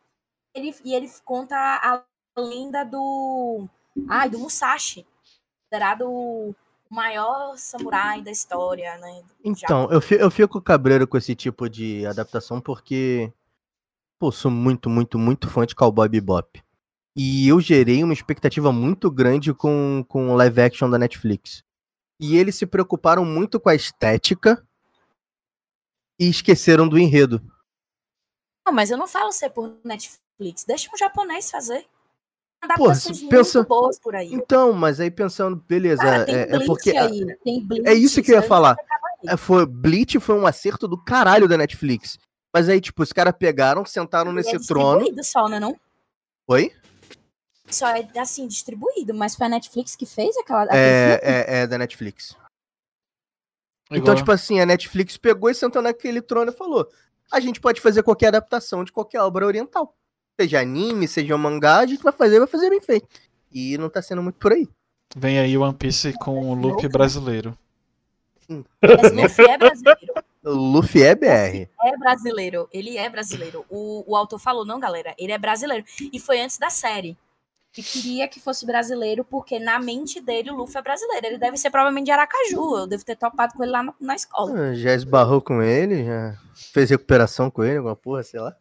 Ele, 0.55 0.73
e 0.85 0.93
ele 0.95 1.11
conta 1.25 1.55
a 1.57 2.03
lenda 2.39 2.83
do. 2.85 3.67
Ai, 4.07 4.29
do 4.29 4.39
Musashi. 4.39 5.05
Considerado 5.65 6.09
o 6.09 6.55
maior 6.89 7.57
samurai 7.57 8.21
da 8.21 8.31
história, 8.31 8.95
né? 8.99 9.23
Então, 9.43 9.91
eu, 9.91 9.99
fi- 9.99 10.19
eu 10.19 10.29
fico 10.31 10.61
cabreiro 10.61 11.07
com 11.07 11.17
esse 11.17 11.35
tipo 11.35 11.67
de 11.67 12.05
adaptação 12.05 12.61
porque, 12.61 13.33
pô, 14.19 14.31
sou 14.31 14.51
muito, 14.51 14.89
muito, 14.89 15.17
muito 15.17 15.49
fã 15.49 15.65
de 15.65 15.75
Cowboy 15.75 16.07
Bebop. 16.07 16.62
E 17.15 17.47
eu 17.47 17.61
gerei 17.61 18.03
uma 18.03 18.13
expectativa 18.13 18.71
muito 18.71 19.09
grande 19.11 19.53
com, 19.53 20.03
com 20.07 20.29
o 20.31 20.35
live 20.35 20.61
action 20.61 20.89
da 20.89 20.97
Netflix. 20.97 21.63
E 22.19 22.37
eles 22.37 22.55
se 22.55 22.65
preocuparam 22.65 23.23
muito 23.25 23.59
com 23.59 23.69
a 23.69 23.75
estética 23.75 24.65
e 26.19 26.27
esqueceram 26.29 26.87
do 26.87 26.97
enredo. 26.97 27.41
Não, 28.65 28.73
mas 28.73 28.89
eu 28.89 28.97
não 28.97 29.07
falo 29.07 29.31
ser 29.31 29.49
por 29.49 29.77
Netflix. 29.83 30.63
Deixa 30.65 30.89
um 30.93 30.97
japonês 30.97 31.51
fazer. 31.51 31.85
Pô, 32.77 32.85
pensa- 33.29 33.61
boas 33.63 33.99
por 33.99 34.15
aí. 34.15 34.33
Então, 34.33 34.71
mas 34.71 34.99
aí 35.01 35.11
pensando, 35.11 35.57
beleza, 35.67 36.01
Cara, 36.01 36.31
é, 36.31 36.55
é 36.55 36.65
porque 36.65 36.91
aí. 36.95 37.25
Tem 37.43 37.59
Bleach, 37.61 37.87
é 37.89 37.93
isso 37.93 38.23
que 38.23 38.31
eu 38.31 38.35
ia 38.37 38.41
falar. 38.41 38.77
é, 39.27 39.35
foi, 39.35 39.65
Bleach 39.65 40.17
foi 40.21 40.35
um 40.35 40.47
acerto 40.47 40.87
do 40.87 40.97
caralho 40.97 41.45
da 41.47 41.57
Netflix. 41.57 42.17
Mas 42.53 42.69
aí, 42.69 42.79
tipo, 42.79 43.03
os 43.03 43.11
caras 43.11 43.35
pegaram, 43.37 43.83
sentaram 43.85 44.31
E 44.31 44.35
nesse 44.35 44.55
é 44.55 44.59
trono. 44.59 45.05
só, 45.23 45.49
né? 45.49 45.59
Não? 45.59 45.77
Oi? 46.47 46.71
Só 47.73 47.87
é 47.87 48.07
assim, 48.17 48.47
distribuído, 48.47 49.13
mas 49.13 49.35
foi 49.35 49.47
a 49.47 49.49
Netflix 49.49 49.95
que 49.95 50.05
fez 50.05 50.37
aquela. 50.37 50.67
É, 50.71 51.19
é, 51.21 51.61
é 51.61 51.67
da 51.67 51.77
Netflix. 51.77 52.35
Então, 53.87 53.97
Igual- 53.97 54.15
tipo 54.15 54.31
assim, 54.31 54.59
a 54.59 54.65
Netflix 54.65 55.17
pegou 55.17 55.49
e 55.49 55.55
sentou 55.55 55.81
naquele 55.81 56.21
trono 56.21 56.51
e 56.51 56.55
falou: 56.55 56.87
a 57.31 57.39
gente 57.39 57.59
pode 57.59 57.81
fazer 57.81 58.03
qualquer 58.03 58.27
adaptação 58.27 58.83
de 58.83 58.91
qualquer 58.91 59.19
obra 59.21 59.45
oriental. 59.45 59.95
Seja 60.39 60.59
anime, 60.61 61.07
seja 61.07 61.37
mangá, 61.37 61.79
a 61.79 61.85
gente 61.85 62.01
vai 62.01 62.13
fazer, 62.13 62.39
vai 62.39 62.47
fazer 62.47 62.69
bem 62.69 62.81
feito. 62.81 63.07
E 63.51 63.77
não 63.77 63.89
tá 63.89 64.01
sendo 64.01 64.23
muito 64.23 64.39
por 64.39 64.51
aí. 64.51 64.67
Vem 65.15 65.37
aí 65.37 65.55
One 65.57 65.75
Piece 65.75 66.13
com 66.13 66.49
o 66.49 66.55
look 66.55 66.87
brasileiro. 66.87 67.57
Luffy 68.49 69.45
é 69.45 69.57
brasileiro. 69.57 70.13
O 70.45 70.51
Luffy 70.51 71.01
é 71.01 71.15
BR. 71.15 71.69
É 71.81 71.97
brasileiro. 71.97 72.67
Ele 72.73 72.97
é 72.97 73.09
brasileiro. 73.09 73.65
O, 73.69 74.03
o 74.05 74.13
autor 74.13 74.37
falou, 74.37 74.65
não, 74.65 74.77
galera, 74.77 75.15
ele 75.17 75.31
é 75.31 75.37
brasileiro. 75.37 75.85
E 76.11 76.19
foi 76.19 76.41
antes 76.41 76.57
da 76.57 76.69
série. 76.69 77.17
E 77.75 77.81
queria 77.81 78.27
que 78.27 78.39
fosse 78.39 78.65
brasileiro, 78.65 79.23
porque 79.25 79.59
na 79.59 79.79
mente 79.79 80.21
dele 80.21 80.51
o 80.51 80.55
Luffy 80.55 80.77
é 80.77 80.81
brasileiro. 80.81 81.25
Ele 81.25 81.37
deve 81.39 81.57
ser 81.57 81.71
provavelmente 81.71 82.05
de 82.05 82.11
Aracaju. 82.11 82.77
Eu 82.77 82.87
devo 82.87 83.03
ter 83.03 83.15
topado 83.15 83.53
com 83.55 83.63
ele 83.63 83.71
lá 83.71 83.81
na, 83.81 83.93
na 83.99 84.15
escola. 84.15 84.53
Ah, 84.69 84.73
Já 84.75 84.93
esbarrou 84.93 85.41
com 85.41 85.61
ele, 85.61 86.05
já 86.05 86.35
fez 86.71 86.91
recuperação 86.91 87.49
com 87.49 87.63
ele, 87.63 87.77
alguma 87.77 87.95
porra, 87.95 88.21
sei 88.21 88.39
lá. 88.39 88.55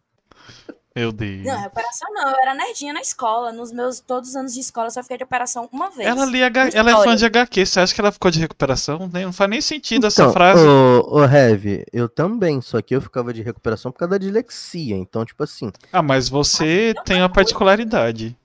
Meu 0.94 1.10
Deus. 1.10 1.44
Não, 1.44 1.58
recuperação 1.58 2.12
não. 2.12 2.30
Eu 2.30 2.36
era 2.42 2.54
nerdinha 2.54 2.92
na 2.92 3.00
escola. 3.00 3.50
Nos 3.52 3.72
meus 3.72 3.98
todos 4.00 4.30
os 4.30 4.36
anos 4.36 4.52
de 4.52 4.60
escola, 4.60 4.88
eu 4.88 4.90
só 4.90 5.02
fiquei 5.02 5.16
de 5.16 5.24
operação 5.24 5.66
uma 5.72 5.90
vez. 5.90 6.06
Ela, 6.08 6.24
lia 6.26 6.46
H... 6.46 6.68
História. 6.68 6.90
ela 6.90 7.00
é 7.00 7.04
fã 7.04 7.16
de 7.16 7.24
HQ, 7.24 7.64
você 7.66 7.80
acha 7.80 7.94
que 7.94 8.00
ela 8.00 8.12
ficou 8.12 8.30
de 8.30 8.40
recuperação? 8.40 9.10
Não 9.10 9.32
faz 9.32 9.48
nem 9.50 9.60
sentido 9.62 10.06
essa 10.06 10.22
Então, 10.22 10.32
frase. 10.34 10.62
ô, 10.62 11.16
ô 11.18 11.24
Heavy, 11.24 11.84
eu 11.94 12.08
também, 12.10 12.60
só 12.60 12.80
que 12.82 12.94
eu 12.94 13.00
ficava 13.00 13.32
de 13.32 13.40
recuperação 13.42 13.90
por 13.90 13.98
causa 14.00 14.10
da 14.12 14.18
dislexia. 14.18 14.94
Então, 14.96 15.24
tipo 15.24 15.42
assim, 15.42 15.70
Ah, 15.90 16.02
mas 16.02 16.28
você 16.28 16.92
tem 17.06 17.22
uma 17.22 17.28
particularidade. 17.30 18.36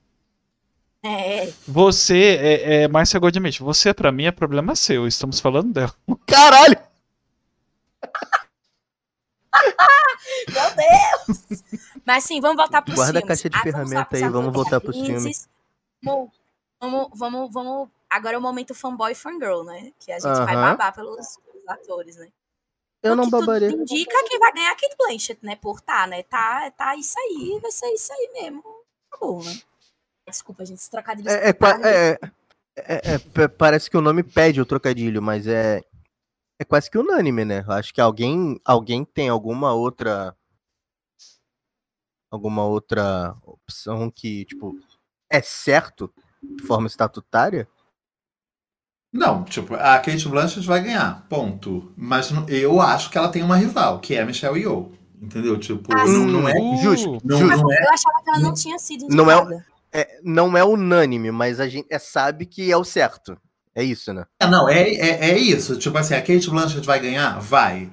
É, 1.03 1.47
Você 1.67 2.37
é, 2.41 2.83
é 2.83 2.87
mais 2.87 3.09
seguramente. 3.09 3.61
Você, 3.61 3.93
pra 3.93 4.11
mim, 4.11 4.25
é 4.25 4.31
problema 4.31 4.75
seu. 4.75 5.07
Estamos 5.07 5.39
falando 5.39 5.71
dela. 5.73 5.93
caralho! 6.25 6.77
Meu 10.49 10.75
Deus! 10.75 11.63
Mas 12.05 12.23
sim, 12.23 12.41
vamos 12.41 12.57
voltar 12.57 12.81
pros 12.81 12.95
Guarda 12.95 13.19
a 13.19 13.21
filmes. 13.21 13.27
caixa 13.41 13.49
de 13.49 13.55
Ah, 13.55 13.59
vamos 13.59 13.71
ferramenta 13.71 13.99
lá 13.99 14.05
pros 14.05 14.23
aí, 14.23 14.29
vamos 14.29 14.53
voltar 14.53 14.81
pros 14.81 14.97
atrizes. 14.97 15.49
Vamos, 16.03 16.31
vamos, 16.79 17.09
vamos, 17.13 17.53
vamos. 17.53 17.89
Agora 18.09 18.35
é 18.35 18.37
o 18.37 18.41
momento 18.41 18.73
fanboy 18.73 19.13
fangirl, 19.15 19.63
né? 19.63 19.91
Que 19.99 20.11
a 20.11 20.19
gente 20.19 20.37
vai 20.45 20.55
Aham. 20.55 20.71
babar 20.71 20.93
pelos, 20.93 21.37
pelos 21.45 21.61
os 21.63 21.67
atores, 21.69 22.15
né? 22.17 22.27
Eu 23.03 23.15
não 23.15 23.23
O 23.23 23.27
que 23.27 23.31
tudo 23.31 23.45
babaria. 23.45 23.69
indica 23.69 24.23
que 24.23 24.39
vai 24.39 24.51
ganhar 24.53 24.71
a 24.71 24.75
Kate 24.75 24.95
Blanchett, 24.97 25.45
né? 25.45 25.55
Por 25.55 25.79
tá, 25.81 26.07
né? 26.07 26.23
Tá, 26.23 26.71
tá 26.71 26.95
isso 26.95 27.15
aí, 27.19 27.59
vai 27.61 27.71
ser 27.71 27.87
isso 27.93 28.11
aí 28.13 28.29
mesmo. 28.33 28.63
Tá 29.11 29.17
bom, 29.19 29.43
né? 29.43 29.61
Desculpa, 30.27 30.65
gente, 30.65 30.79
esse 30.79 30.89
trocadilho. 30.91 31.29
É, 31.29 31.49
é, 31.49 31.51
é, 31.51 32.19
é- 32.75 33.13
é- 33.15 33.43
é- 33.43 33.47
parece 33.47 33.89
que 33.89 33.97
o 33.97 34.01
nome 34.01 34.23
pede 34.23 34.59
o 34.59 34.65
trocadilho, 34.65 35.21
mas 35.21 35.47
é, 35.47 35.81
é 36.59 36.65
quase 36.65 36.91
que 36.91 36.97
unânime, 36.97 37.45
né? 37.45 37.63
Eu 37.65 37.71
Acho 37.73 37.93
que 37.93 38.01
alguém, 38.01 38.59
alguém 38.65 39.05
tem 39.05 39.29
alguma 39.29 39.73
outra. 39.73 40.35
Alguma 42.29 42.65
outra 42.65 43.37
opção 43.43 44.11
que, 44.11 44.43
tipo, 44.43 44.77
é 45.31 45.41
certo 45.41 46.13
de 46.43 46.61
forma 46.63 46.85
estatutária? 46.87 47.65
Não, 49.13 49.45
tipo, 49.45 49.75
a 49.75 49.97
Kate 49.99 50.27
Blanchett 50.27 50.67
vai 50.67 50.83
ganhar, 50.83 51.25
ponto. 51.29 51.93
Mas 51.95 52.29
eu 52.49 52.81
acho 52.81 53.09
que 53.09 53.17
ela 53.17 53.29
tem 53.31 53.41
uma 53.43 53.55
rival, 53.55 54.01
que 54.01 54.13
é 54.13 54.21
a 54.21 54.25
Michelle 54.25 54.59
Yeoh. 54.59 54.91
Entendeu? 55.21 55.57
Tipo, 55.57 55.91
Ah, 55.93 56.05
não, 56.05 56.27
não 56.27 56.49
é. 56.49 56.53
Justo, 56.83 57.17
Não, 57.23 57.39
não 57.39 57.71
é 57.71 57.85
Eu 57.85 57.89
achava 57.91 58.21
que 58.21 58.29
ela 58.29 58.39
não 58.39 58.53
tinha 58.53 58.77
sido 58.77 59.07
Não 59.07 59.31
é 59.31 59.35
indicada. 59.35 59.65
É, 59.97 60.19
não 60.23 60.55
é 60.55 60.63
unânime, 60.63 61.31
mas 61.31 61.59
a 61.59 61.67
gente 61.67 61.87
é, 61.89 61.97
sabe 61.97 62.45
que 62.45 62.71
é 62.71 62.77
o 62.77 62.83
certo. 62.83 63.35
É 63.73 63.83
isso, 63.83 64.13
né? 64.13 64.25
É, 64.39 64.45
não, 64.47 64.69
é, 64.69 64.89
é, 64.89 65.29
é 65.31 65.37
isso. 65.39 65.77
Tipo 65.77 65.97
assim, 65.97 66.13
a 66.13 66.21
Kate 66.21 66.49
Blanchett 66.49 66.85
vai 66.85 66.99
ganhar? 66.99 67.39
Vai. 67.39 67.89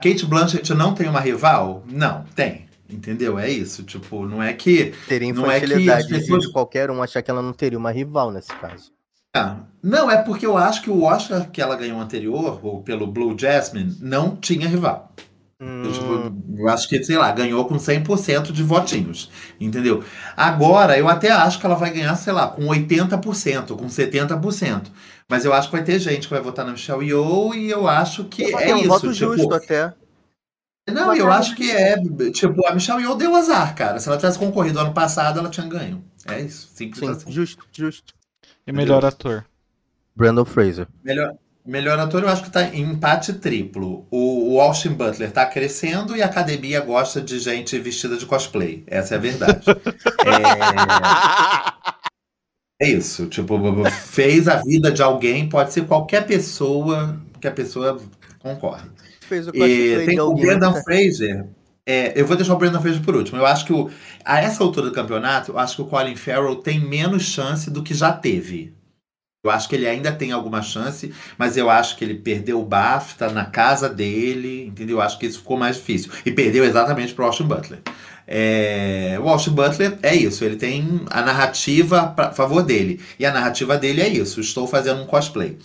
Kate 0.00 0.24
Blanchett 0.24 0.72
não 0.74 0.94
tem 0.94 1.08
uma 1.08 1.20
rival? 1.20 1.82
Não, 1.88 2.24
tem. 2.34 2.66
Entendeu? 2.88 3.38
É 3.38 3.50
isso. 3.50 3.82
Tipo, 3.82 4.24
não 4.24 4.40
é 4.40 4.52
que. 4.52 4.94
Teria 5.08 5.32
Não 5.32 5.50
é 5.50 5.58
que 5.58 5.66
infantilidade 5.66 6.14
as 6.14 6.20
pessoas- 6.20 6.44
de 6.44 6.52
qualquer 6.52 6.90
um 6.90 7.02
achar 7.02 7.22
que 7.22 7.30
ela 7.30 7.42
não 7.42 7.52
teria 7.52 7.78
uma 7.78 7.90
rival 7.90 8.30
nesse 8.30 8.52
caso. 8.54 8.92
Ah, 9.34 9.56
não, 9.82 10.08
é 10.10 10.22
porque 10.22 10.46
eu 10.46 10.56
acho 10.56 10.80
que 10.82 10.88
o 10.90 11.02
Oscar 11.02 11.50
que 11.50 11.60
ela 11.60 11.76
ganhou 11.76 12.00
anterior, 12.00 12.58
ou 12.64 12.82
pelo 12.82 13.06
Blue 13.06 13.36
Jasmine, 13.38 13.96
não 14.00 14.36
tinha 14.36 14.68
rival. 14.68 15.12
Eu, 15.58 15.66
Hum, 15.66 15.90
tipo, 15.90 16.58
eu 16.60 16.68
acho 16.68 16.88
que, 16.88 17.02
sei 17.02 17.16
lá, 17.16 17.32
ganhou 17.32 17.64
com 17.66 17.78
100% 17.78 18.52
de 18.52 18.62
votinhos, 18.62 19.30
entendeu? 19.58 20.04
Agora, 20.36 20.98
eu 20.98 21.08
até 21.08 21.30
acho 21.30 21.58
que 21.58 21.64
ela 21.64 21.74
vai 21.74 21.90
ganhar, 21.90 22.14
sei 22.16 22.32
lá, 22.32 22.48
com 22.48 22.66
80%, 22.66 23.74
com 23.76 23.86
70%. 23.88 24.90
Mas 25.28 25.44
eu 25.44 25.52
acho 25.54 25.68
que 25.68 25.76
vai 25.76 25.84
ter 25.84 25.98
gente 25.98 26.28
que 26.28 26.34
vai 26.34 26.42
votar 26.42 26.64
na 26.64 26.72
Michelle 26.72 27.04
Yeoh 27.06 27.54
e 27.54 27.70
eu 27.70 27.88
acho 27.88 28.24
que 28.24 28.44
é 28.54 28.70
é 28.70 28.74
um 28.74 28.78
isso. 28.78 28.88
voto 28.88 29.12
tipo, 29.12 29.14
justo 29.14 29.54
até. 29.54 29.94
Não, 30.88 31.12
eu 31.14 31.30
acho 31.32 31.56
que 31.56 31.68
é, 31.70 31.96
tipo, 32.30 32.64
a 32.66 32.74
Michelle 32.74 33.02
Yeoh 33.02 33.16
deu 33.16 33.34
azar, 33.34 33.74
cara. 33.74 33.98
Se 33.98 34.08
ela 34.08 34.18
tivesse 34.18 34.38
concorrido 34.38 34.78
ano 34.78 34.94
passado, 34.94 35.38
ela 35.38 35.50
tinha 35.50 35.66
ganho. 35.66 36.04
É 36.28 36.40
isso, 36.40 36.70
simples 36.74 37.00
Sim, 37.00 37.10
assim. 37.10 37.32
justo, 37.32 37.66
justo. 37.72 38.14
E 38.66 38.72
melhor 38.72 39.04
ator. 39.04 39.44
Brandon 40.14 40.44
Fraser. 40.44 40.86
Melhor, 41.04 41.36
melhor 41.66 41.98
ator, 41.98 42.22
eu 42.22 42.28
acho 42.28 42.44
que 42.44 42.50
tá 42.50 42.62
em 42.62 42.82
empate 42.82 43.34
triplo. 43.34 44.06
O, 44.10 44.54
o 44.54 44.60
Austin 44.60 44.90
Butler 44.90 45.30
tá 45.30 45.44
crescendo 45.44 46.16
e 46.16 46.22
a 46.22 46.26
academia 46.26 46.80
gosta 46.80 47.20
de 47.20 47.38
gente 47.38 47.78
vestida 47.78 48.16
de 48.16 48.24
cosplay. 48.24 48.84
Essa 48.86 49.14
é 49.14 49.18
a 49.18 49.20
verdade. 49.20 49.66
é, 52.80 52.86
é 52.86 52.90
isso. 52.90 53.26
Tipo, 53.26 53.58
fez 53.90 54.48
a 54.48 54.62
vida 54.62 54.92
de 54.92 55.02
alguém, 55.02 55.48
pode 55.48 55.72
ser 55.72 55.86
qualquer 55.86 56.26
pessoa 56.26 57.20
que 57.40 57.48
a 57.48 57.52
pessoa 57.52 58.00
concorre. 58.38 58.88
Fez 59.20 59.48
o 59.48 59.50
E 59.50 59.52
cosplay 59.52 60.06
tem 60.06 60.14
de 60.14 60.20
o. 60.20 60.34
Brendan 60.34 60.74
Fraser. 60.82 61.46
É, 61.88 62.20
eu 62.20 62.26
vou 62.26 62.36
deixar 62.36 62.54
o 62.54 62.58
Brendan 62.58 62.80
Fraser 62.80 63.02
por 63.02 63.16
último. 63.16 63.38
Eu 63.38 63.46
acho 63.46 63.64
que 63.64 63.72
o, 63.72 63.90
a 64.24 64.40
essa 64.40 64.62
altura 64.62 64.86
do 64.86 64.92
campeonato, 64.92 65.52
eu 65.52 65.58
acho 65.58 65.76
que 65.76 65.82
o 65.82 65.86
Colin 65.86 66.16
Farrell 66.16 66.56
tem 66.56 66.80
menos 66.80 67.22
chance 67.22 67.70
do 67.70 67.82
que 67.82 67.94
já 67.94 68.12
teve. 68.12 68.75
Eu 69.46 69.50
acho 69.50 69.68
que 69.68 69.74
ele 69.74 69.86
ainda 69.88 70.12
tem 70.12 70.32
alguma 70.32 70.62
chance, 70.62 71.12
mas 71.38 71.56
eu 71.56 71.70
acho 71.70 71.96
que 71.96 72.04
ele 72.04 72.14
perdeu 72.14 72.60
o 72.60 72.64
BAFTA 72.64 73.30
na 73.30 73.44
casa 73.44 73.88
dele, 73.88 74.66
entendeu? 74.66 74.96
Eu 74.98 75.02
acho 75.02 75.18
que 75.18 75.26
isso 75.26 75.38
ficou 75.38 75.56
mais 75.56 75.76
difícil. 75.76 76.10
E 76.24 76.30
perdeu 76.30 76.64
exatamente 76.64 77.14
para 77.14 77.24
o 77.24 77.26
Austin 77.26 77.44
Butler. 77.44 77.80
É, 78.28 79.18
o 79.22 79.28
Austin 79.28 79.50
Butler 79.50 79.98
é 80.02 80.14
isso, 80.14 80.44
ele 80.44 80.56
tem 80.56 81.02
a 81.10 81.22
narrativa 81.22 82.12
a 82.16 82.32
favor 82.32 82.62
dele. 82.62 83.00
E 83.18 83.24
a 83.24 83.32
narrativa 83.32 83.76
dele 83.78 84.00
é 84.02 84.08
isso: 84.08 84.40
estou 84.40 84.66
fazendo 84.66 85.02
um 85.02 85.06
cosplay. 85.06 85.56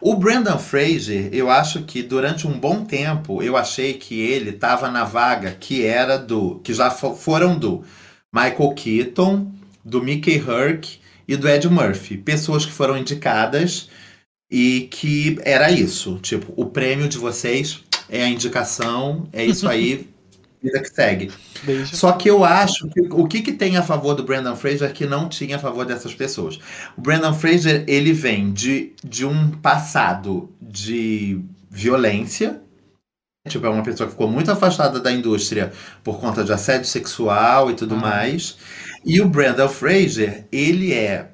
O 0.00 0.16
Brendan 0.16 0.58
Fraser, 0.58 1.28
eu 1.32 1.48
acho 1.48 1.82
que 1.84 2.02
durante 2.02 2.44
um 2.48 2.58
bom 2.58 2.84
tempo 2.84 3.40
eu 3.40 3.56
achei 3.56 3.94
que 3.94 4.20
ele 4.20 4.50
estava 4.50 4.90
na 4.90 5.04
vaga 5.04 5.56
que 5.58 5.86
era 5.86 6.18
do. 6.18 6.60
que 6.64 6.74
já 6.74 6.90
fo- 6.90 7.14
foram 7.14 7.56
do 7.56 7.84
Michael 8.32 8.74
Keaton, 8.74 9.52
do 9.84 10.02
Mickey 10.02 10.38
Herc 10.44 11.00
e 11.32 11.36
do 11.36 11.48
Ed 11.48 11.66
Murphy. 11.68 12.18
Pessoas 12.18 12.66
que 12.66 12.72
foram 12.72 12.96
indicadas 12.96 13.88
e 14.50 14.88
que 14.90 15.38
era 15.42 15.70
isso. 15.70 16.18
Tipo, 16.20 16.52
o 16.56 16.66
prêmio 16.66 17.08
de 17.08 17.16
vocês 17.16 17.80
é 18.10 18.22
a 18.22 18.28
indicação, 18.28 19.26
é 19.32 19.42
isso 19.44 19.66
aí, 19.66 20.06
vida 20.62 20.80
que 20.80 20.90
segue. 20.90 21.32
Beijo. 21.62 21.96
Só 21.96 22.12
que 22.12 22.28
eu 22.28 22.44
acho 22.44 22.86
que 22.90 23.00
o 23.10 23.26
que, 23.26 23.40
que 23.40 23.52
tem 23.52 23.78
a 23.78 23.82
favor 23.82 24.14
do 24.14 24.22
Brandon 24.24 24.54
Fraser 24.54 24.92
que 24.92 25.06
não 25.06 25.26
tinha 25.28 25.56
a 25.56 25.58
favor 25.58 25.86
dessas 25.86 26.14
pessoas. 26.14 26.58
O 26.98 27.00
Brandon 27.00 27.32
Fraser, 27.32 27.82
ele 27.88 28.12
vem 28.12 28.52
de, 28.52 28.92
de 29.02 29.24
um 29.24 29.50
passado 29.52 30.50
de 30.60 31.40
violência. 31.70 32.60
Tipo, 33.48 33.66
é 33.66 33.70
uma 33.70 33.82
pessoa 33.82 34.06
que 34.06 34.12
ficou 34.12 34.28
muito 34.28 34.52
afastada 34.52 35.00
da 35.00 35.10
indústria 35.10 35.72
por 36.04 36.20
conta 36.20 36.44
de 36.44 36.52
assédio 36.52 36.86
sexual 36.86 37.70
e 37.70 37.74
tudo 37.74 37.94
Ah. 37.94 37.98
mais. 37.98 38.56
E 39.04 39.20
o 39.20 39.28
Brandon 39.28 39.68
Fraser, 39.68 40.46
ele 40.52 40.92
é, 40.92 41.28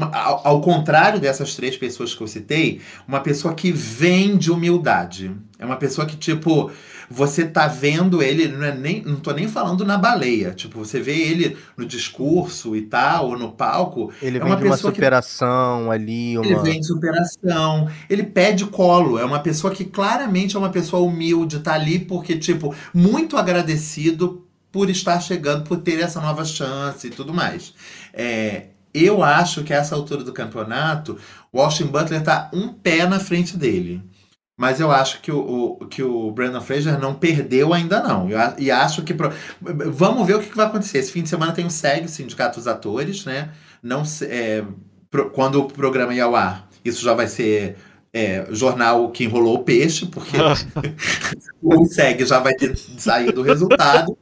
ao, 0.00 0.46
ao 0.46 0.60
contrário 0.60 1.20
dessas 1.20 1.54
três 1.54 1.76
pessoas 1.76 2.14
que 2.14 2.20
eu 2.22 2.26
citei, 2.28 2.80
uma 3.06 3.20
pessoa 3.20 3.54
que 3.54 3.70
vem 3.70 4.36
de 4.36 4.50
humildade. 4.50 5.30
É 5.58 5.64
uma 5.64 5.76
pessoa 5.76 6.04
que, 6.06 6.16
tipo, 6.16 6.72
você 7.08 7.44
tá 7.44 7.68
vendo 7.68 8.20
ele, 8.22 8.48
não, 8.48 8.64
é 8.64 8.74
nem, 8.74 9.02
não 9.02 9.16
tô 9.16 9.30
nem 9.32 9.46
falando 9.46 9.84
na 9.84 9.96
baleia. 9.96 10.50
Tipo, 10.52 10.78
você 10.84 11.00
vê 11.00 11.12
ele 11.16 11.56
no 11.76 11.84
discurso 11.86 12.74
e 12.74 12.82
tal, 12.82 13.28
ou 13.28 13.38
no 13.38 13.52
palco, 13.52 14.12
Ele 14.20 14.38
É 14.38 14.40
vem 14.40 14.48
uma 14.50 14.56
de 14.56 14.64
uma 14.64 14.74
pessoa 14.74 14.90
que- 14.92 14.96
superação 14.96 15.90
ali, 15.90 16.34
ele 16.36 16.54
uma. 16.54 16.62
vem 16.64 16.80
de 16.80 16.86
superação, 16.86 17.88
ele 18.10 18.24
pede 18.24 18.64
colo. 18.66 19.18
É 19.18 19.24
uma 19.24 19.38
pessoa 19.40 19.72
que 19.72 19.84
claramente 19.84 20.56
é 20.56 20.58
uma 20.58 20.70
pessoa 20.70 21.02
humilde, 21.02 21.60
tá 21.60 21.74
ali 21.74 21.98
porque, 22.00 22.36
tipo, 22.36 22.74
muito 22.92 23.36
agradecido 23.36 24.44
por 24.72 24.90
estar 24.90 25.20
chegando, 25.20 25.64
por 25.64 25.78
ter 25.78 26.00
essa 26.00 26.20
nova 26.20 26.44
chance 26.44 27.06
e 27.06 27.10
tudo 27.10 27.32
mais. 27.34 27.74
É, 28.12 28.68
eu 28.94 29.22
acho 29.22 29.62
que 29.64 29.72
a 29.72 29.76
essa 29.78 29.94
altura 29.94 30.24
do 30.24 30.32
campeonato, 30.32 31.18
o 31.52 31.60
Austin 31.60 31.86
Butler 31.86 32.22
tá 32.22 32.50
um 32.52 32.68
pé 32.72 33.06
na 33.06 33.20
frente 33.20 33.56
dele. 33.56 34.02
Mas 34.58 34.80
eu 34.80 34.90
acho 34.92 35.20
que 35.22 35.32
o, 35.32 35.78
o- 35.80 35.86
que 35.86 36.02
o 36.02 36.30
Brandon 36.30 36.60
Fraser 36.60 36.98
não 36.98 37.14
perdeu 37.14 37.72
ainda 37.74 38.02
não. 38.02 38.28
Eu 38.30 38.38
e 38.58 38.70
acho 38.70 39.02
que... 39.02 39.14
pro- 39.14 39.32
Vamos 39.60 40.26
ver 40.26 40.36
o 40.36 40.40
que, 40.40 40.50
que 40.50 40.56
vai 40.56 40.66
acontecer. 40.66 40.98
Esse 40.98 41.10
fim 41.12 41.22
de 41.22 41.28
semana 41.28 41.52
tem 41.52 41.66
o 41.66 41.70
SEG, 41.70 42.06
Sindicato 42.08 42.58
dos 42.58 42.68
Atores, 42.68 43.24
né? 43.24 43.50
Não 43.82 44.04
se- 44.04 44.26
é, 44.26 44.62
pro- 45.10 45.30
quando 45.30 45.60
o 45.60 45.64
programa 45.68 46.14
ir 46.14 46.20
ao 46.20 46.36
ar, 46.36 46.68
isso 46.84 47.02
já 47.02 47.14
vai 47.14 47.26
ser 47.28 47.76
é, 48.12 48.46
jornal 48.50 49.10
que 49.10 49.24
enrolou 49.24 49.56
o 49.56 49.64
peixe, 49.64 50.06
porque 50.06 50.36
o 51.62 51.84
SEG 51.86 52.24
já 52.26 52.38
vai 52.38 52.54
ter 52.54 52.76
saído 52.76 53.40
o 53.40 53.44
resultado. 53.44 54.16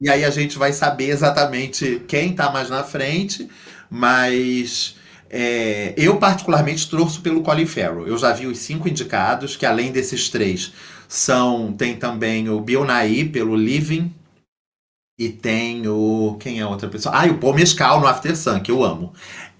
E 0.00 0.08
aí 0.08 0.24
a 0.24 0.30
gente 0.30 0.56
vai 0.56 0.72
saber 0.72 1.10
exatamente 1.10 2.02
quem 2.08 2.30
está 2.30 2.50
mais 2.50 2.70
na 2.70 2.82
frente, 2.82 3.48
mas 3.90 4.96
é, 5.28 5.92
eu 5.96 6.16
particularmente 6.16 6.88
torço 6.88 7.20
pelo 7.20 7.42
Colin 7.42 7.66
Farrell. 7.66 8.06
Eu 8.06 8.16
já 8.16 8.32
vi 8.32 8.46
os 8.46 8.58
cinco 8.58 8.88
indicados, 8.88 9.56
que 9.56 9.66
além 9.66 9.92
desses 9.92 10.30
três, 10.30 10.72
são 11.06 11.72
tem 11.72 11.96
também 11.96 12.48
o 12.48 12.60
Bill 12.60 12.84
Nighy 12.84 13.28
pelo 13.28 13.54
Living, 13.54 14.10
e 15.20 15.28
tem 15.28 15.86
o. 15.86 16.38
Quem 16.40 16.60
é 16.60 16.62
a 16.62 16.68
outra 16.68 16.88
pessoa? 16.88 17.14
Ah, 17.14 17.26
e 17.26 17.30
o 17.30 17.36
Paul 17.36 17.52
Mescal 17.52 18.00
no 18.00 18.06
After 18.06 18.34
Sun, 18.34 18.58
que 18.60 18.70
eu 18.70 18.82
amo. 18.82 19.12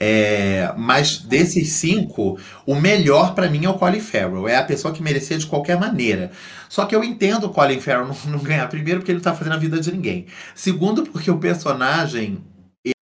É, 0.03 0.73
mas 0.79 1.19
desses 1.19 1.73
cinco, 1.73 2.39
o 2.65 2.75
melhor 2.75 3.35
pra 3.35 3.51
mim 3.51 3.67
é 3.67 3.69
o 3.69 3.75
Colin 3.75 4.01
Farrell. 4.01 4.49
É 4.49 4.57
a 4.57 4.65
pessoa 4.65 4.95
que 4.95 5.03
merecia 5.03 5.37
de 5.37 5.47
qualquer 5.47 5.79
maneira. 5.79 6.31
Só 6.71 6.87
que 6.87 6.97
eu 6.97 7.05
entendo 7.05 7.45
o 7.45 7.51
Colin 7.51 7.81
Farrell 7.81 8.07
não, 8.25 8.33
não 8.33 8.39
ganhar 8.39 8.67
primeiro 8.69 9.01
porque 9.01 9.13
ele 9.13 9.21
tá 9.21 9.35
fazendo 9.35 9.53
a 9.53 9.59
vida 9.59 9.79
de 9.79 9.93
ninguém. 9.93 10.27
Segundo, 10.55 11.03
porque 11.03 11.31
o 11.31 11.39
personagem. 11.39 12.39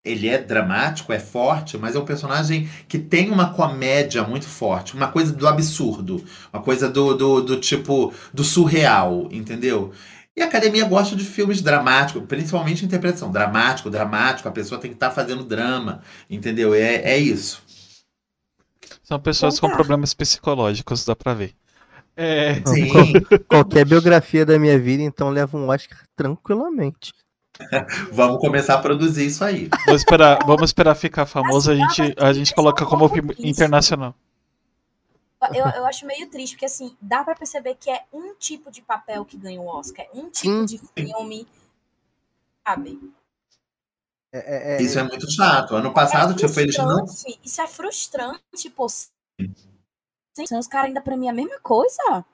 Ele 0.05 0.27
é 0.27 0.39
dramático, 0.39 1.13
é 1.13 1.21
forte, 1.21 1.77
mas 1.77 1.95
é 1.95 1.99
um 1.99 2.05
personagem 2.05 2.69
que 2.89 2.99
tem 2.99 3.31
uma 3.31 3.53
comédia 3.53 4.25
muito 4.25 4.47
forte, 4.47 4.95
uma 4.95 5.09
coisa 5.09 5.33
do 5.33 5.47
absurdo, 5.47 6.25
uma 6.53 6.63
coisa 6.63 6.89
do, 6.89 7.15
do, 7.15 7.43
do 7.43 7.61
tipo 7.61 8.13
do 8.33 8.43
surreal, 8.43 9.29
entendeu? 9.31 9.93
E 10.39 10.43
a 10.43 10.45
academia 10.45 10.85
gosta 10.85 11.17
de 11.17 11.25
filmes 11.25 11.61
dramáticos, 11.61 12.23
principalmente 12.29 12.85
interpretação. 12.85 13.29
Dramático, 13.29 13.91
dramático, 13.91 14.49
a 14.49 14.53
pessoa 14.53 14.81
tem 14.81 14.89
que 14.89 14.95
estar 14.95 15.11
fazendo 15.11 15.43
drama, 15.43 16.01
entendeu? 16.31 16.73
É, 16.73 16.95
é 16.95 17.19
isso. 17.19 17.61
São 19.03 19.19
pessoas 19.19 19.57
Então 19.57 19.69
com 19.69 19.73
tá. 19.73 19.83
problemas 19.83 20.15
psicológicos, 20.15 21.05
dá 21.05 21.17
pra 21.17 21.35
ver. 21.35 21.55
É, 22.17 22.55
Sim, 22.65 22.93
Qualquer 23.49 23.85
biografia 23.85 24.47
da 24.47 24.61
minha 24.61 24.79
vida, 24.79 25.03
então, 25.03 25.29
leva 25.29 25.57
um 25.59 25.71
Oscar 25.71 25.99
tranquilamente. 26.15 27.13
vamos 28.13 28.39
começar 28.39 28.75
a 28.75 28.79
produzir 28.79 29.27
isso 29.27 29.43
aí. 29.43 29.69
vamos 29.87 30.03
esperar, 30.03 30.39
vamos 30.47 30.71
esperar 30.71 30.95
ficar 30.95 31.27
famoso, 31.27 31.73
a 31.73 31.75
gente, 31.75 32.15
a 32.17 32.33
gente 32.33 32.55
coloca 32.55 32.87
como 32.87 33.09
filme 33.09 33.35
internacional. 33.41 34.15
Eu, 35.55 35.65
eu 35.67 35.87
acho 35.87 36.05
meio 36.07 36.29
triste, 36.29 36.55
porque 36.55 36.67
assim, 36.67 36.97
dá 37.01 37.23
pra 37.23 37.35
perceber 37.35 37.77
que 37.77 37.89
é 37.91 38.03
um 38.13 38.35
tipo 38.35 38.71
de 38.71 38.83
papel 38.83 39.25
que 39.25 39.37
ganha 39.37 39.61
o 39.61 39.67
Oscar, 39.67 40.05
é 40.07 40.11
um 40.19 40.29
tipo 40.31 40.35
Sim. 40.39 40.65
de 40.65 40.79
filme, 40.97 41.47
sabe? 42.67 42.99
É, 44.33 44.39
é- 44.39 44.77
é- 44.77 44.83
Isso 44.83 44.99
é 44.99 45.03
muito 45.05 45.31
chato. 45.31 45.75
Ano 45.77 45.93
passado, 45.93 46.33
é 46.33 46.37
tipo, 46.37 46.59
eles 46.61 46.77
não. 46.77 47.05
Isso 47.45 47.61
é 47.63 47.67
frustrante, 47.67 48.69
pô. 48.75 48.87
Os 48.87 50.67
caras 50.69 50.89
ainda 50.89 51.01
premiam 51.01 51.31
a 51.31 51.35
mesma 51.35 51.59
coisa, 51.61 52.25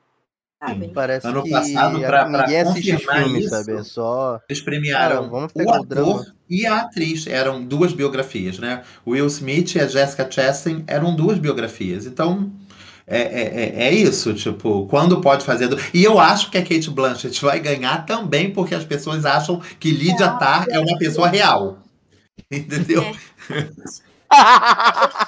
sabe? 0.62 0.88
Parece 0.92 1.26
Ano 1.26 1.42
que 1.42 1.50
passado, 1.50 2.00
pra- 2.00 2.24
pra 2.26 2.42
ninguém 2.42 2.60
assiste 2.62 2.98
filme, 2.98 3.40
isso, 3.40 3.48
sabe? 3.50 3.72
É 3.72 3.82
só. 3.82 4.40
Eles 4.48 4.62
premiaram 4.62 5.16
Cara, 5.16 5.28
vamos 5.28 5.52
o 5.52 5.54
pegar 5.54 5.70
o 5.72 5.74
ator 5.76 5.86
drama. 5.86 6.36
e 6.50 6.66
a 6.66 6.80
atriz. 6.80 7.26
Eram 7.26 7.64
duas 7.64 7.92
biografias, 7.92 8.58
né? 8.58 8.84
Will 9.06 9.26
Smith 9.26 9.74
e 9.76 9.80
a 9.80 9.86
Jessica 9.86 10.28
Chastain 10.30 10.84
eram 10.86 11.14
duas 11.14 11.38
biografias. 11.38 12.04
Então, 12.06 12.52
é, 13.06 13.18
é, 13.20 13.64
é- 13.82 13.82
é 13.88 13.92
isso, 13.92 14.32
tipo, 14.34 14.86
quando 14.86 15.20
pode 15.20 15.44
fazer. 15.44 15.68
do- 15.68 15.76
E 15.92 16.02
eu 16.04 16.18
acho 16.18 16.50
que 16.50 16.58
a 16.58 16.62
Kate 16.62 16.90
Blanchett 16.90 17.40
vai 17.42 17.60
ganhar 17.60 18.06
também 18.06 18.52
porque 18.52 18.74
as 18.74 18.84
pessoas 18.84 19.24
acham 19.26 19.60
que 19.78 19.90
Lydia 19.90 20.30
Tarr 20.38 20.66
é 20.70 20.78
uma 20.78 20.96
pessoa 20.98 21.28
real. 21.28 21.78
Entendeu? 22.50 23.02
É. 23.02 23.68
Eles 23.78 24.02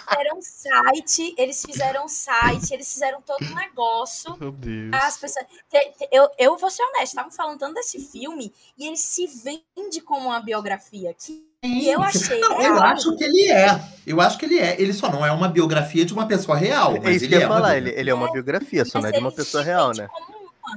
fizeram 0.08 0.42
site, 0.42 1.34
eles 1.38 1.62
fizeram 1.64 2.08
site, 2.08 2.72
eles 2.74 2.92
fizeram 2.92 3.20
todo 3.22 3.44
um 3.44 3.54
negócio. 3.54 4.36
Meu 4.40 4.50
Deus. 4.50 4.90
As 4.92 5.16
pessoas. 5.16 5.46
te- 5.70 5.92
te- 5.98 6.08
Eu, 6.10 6.28
eu 6.38 6.56
vou 6.56 6.70
ser 6.70 6.82
honesta, 6.82 7.04
estavam 7.04 7.30
falando 7.30 7.58
tanto 7.58 7.74
desse 7.74 8.00
filme 8.00 8.52
e 8.76 8.86
ele 8.86 8.96
se 8.96 9.26
vende 9.26 10.00
como 10.00 10.26
uma 10.28 10.40
biografia. 10.40 11.14
Que, 11.14 11.45
e 11.66 11.88
eu 11.90 12.02
achei. 12.02 12.38
Não, 12.40 12.60
eu 12.60 12.82
acho 12.82 13.16
que 13.16 13.24
ele 13.24 13.50
é. 13.50 13.80
Eu 14.06 14.20
acho 14.20 14.38
que 14.38 14.44
ele 14.46 14.58
é. 14.58 14.80
Ele 14.80 14.92
só 14.92 15.10
não 15.10 15.24
é 15.26 15.32
uma 15.32 15.48
biografia 15.48 16.04
de 16.04 16.12
uma 16.12 16.26
pessoa 16.26 16.56
real. 16.56 16.96
É 16.96 17.00
Mas 17.00 17.16
isso 17.16 17.28
que 17.28 17.34
ele 17.34 17.34
eu 17.36 17.40
ia 17.40 17.44
é 17.44 17.48
uma 17.48 17.54
falar, 17.56 17.68
biografia. 17.74 17.92
ele, 17.92 18.00
ele 18.00 18.10
é 18.10 18.14
uma 18.14 18.32
biografia, 18.32 18.84
só 18.84 18.92
Mas 19.00 19.02
não 19.02 19.08
é 19.08 19.12
de 19.12 19.18
uma 19.18 19.32
pessoa 19.32 19.62
real, 19.62 19.92
né? 19.96 20.06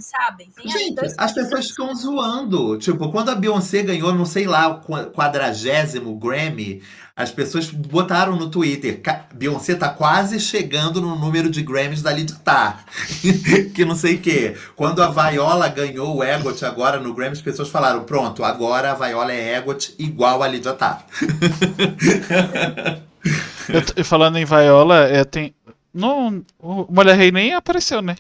sabe? 0.02 0.48
Vem 0.56 0.72
Gente, 0.72 0.96
dois 0.96 1.16
as 1.18 1.32
pessoas 1.32 1.68
ficam 1.70 1.94
zoando. 1.96 2.78
Tipo, 2.78 3.12
quando 3.12 3.30
a 3.30 3.36
Beyoncé 3.36 3.82
ganhou, 3.82 4.14
não 4.14 4.26
sei 4.26 4.46
lá, 4.46 4.68
o 4.68 4.82
qua- 4.82 5.06
quadragésimo 5.08 6.16
Grammy, 6.16 6.82
as 7.22 7.30
pessoas 7.32 7.70
botaram 7.70 8.38
no 8.38 8.50
Twitter. 8.50 9.02
"Ca- 9.02 9.26
Beyoncé 9.34 9.76
tá 9.76 9.90
quase 9.90 10.40
chegando 10.40 11.02
no 11.02 11.18
número 11.18 11.50
de 11.50 11.62
Grammys 11.62 12.02
da 12.02 12.12
Lady 12.12 12.34
Tar. 12.40 12.86
que 13.76 13.84
não 13.84 13.94
sei 13.96 14.16
o 14.16 14.20
quê. 14.20 14.56
Quando 14.76 15.04
a 15.04 15.10
Viola 15.10 15.68
ganhou 15.68 16.16
o 16.16 16.24
EGOT 16.24 16.64
agora 16.66 16.98
no 16.98 17.14
Grammy, 17.14 17.34
as 17.34 17.42
pessoas 17.42 17.68
falaram: 17.68 18.04
pronto, 18.06 18.42
agora 18.44 18.92
a 18.92 18.96
Viola 18.96 19.34
é 19.34 19.58
EGOT 19.58 19.96
igual 20.00 20.42
a 20.42 20.48
Lydia 20.48 20.74
Tar. 20.74 21.06
Eu 23.96 24.06
falando 24.06 24.38
em 24.38 24.46
Viola, 24.46 25.08
é, 25.08 25.24
tem. 25.24 25.54
Não, 25.94 26.44
o 26.58 26.86
Mulher 26.90 27.16
Rei 27.18 27.32
nem 27.32 27.54
apareceu, 27.54 28.02
né? 28.02 28.16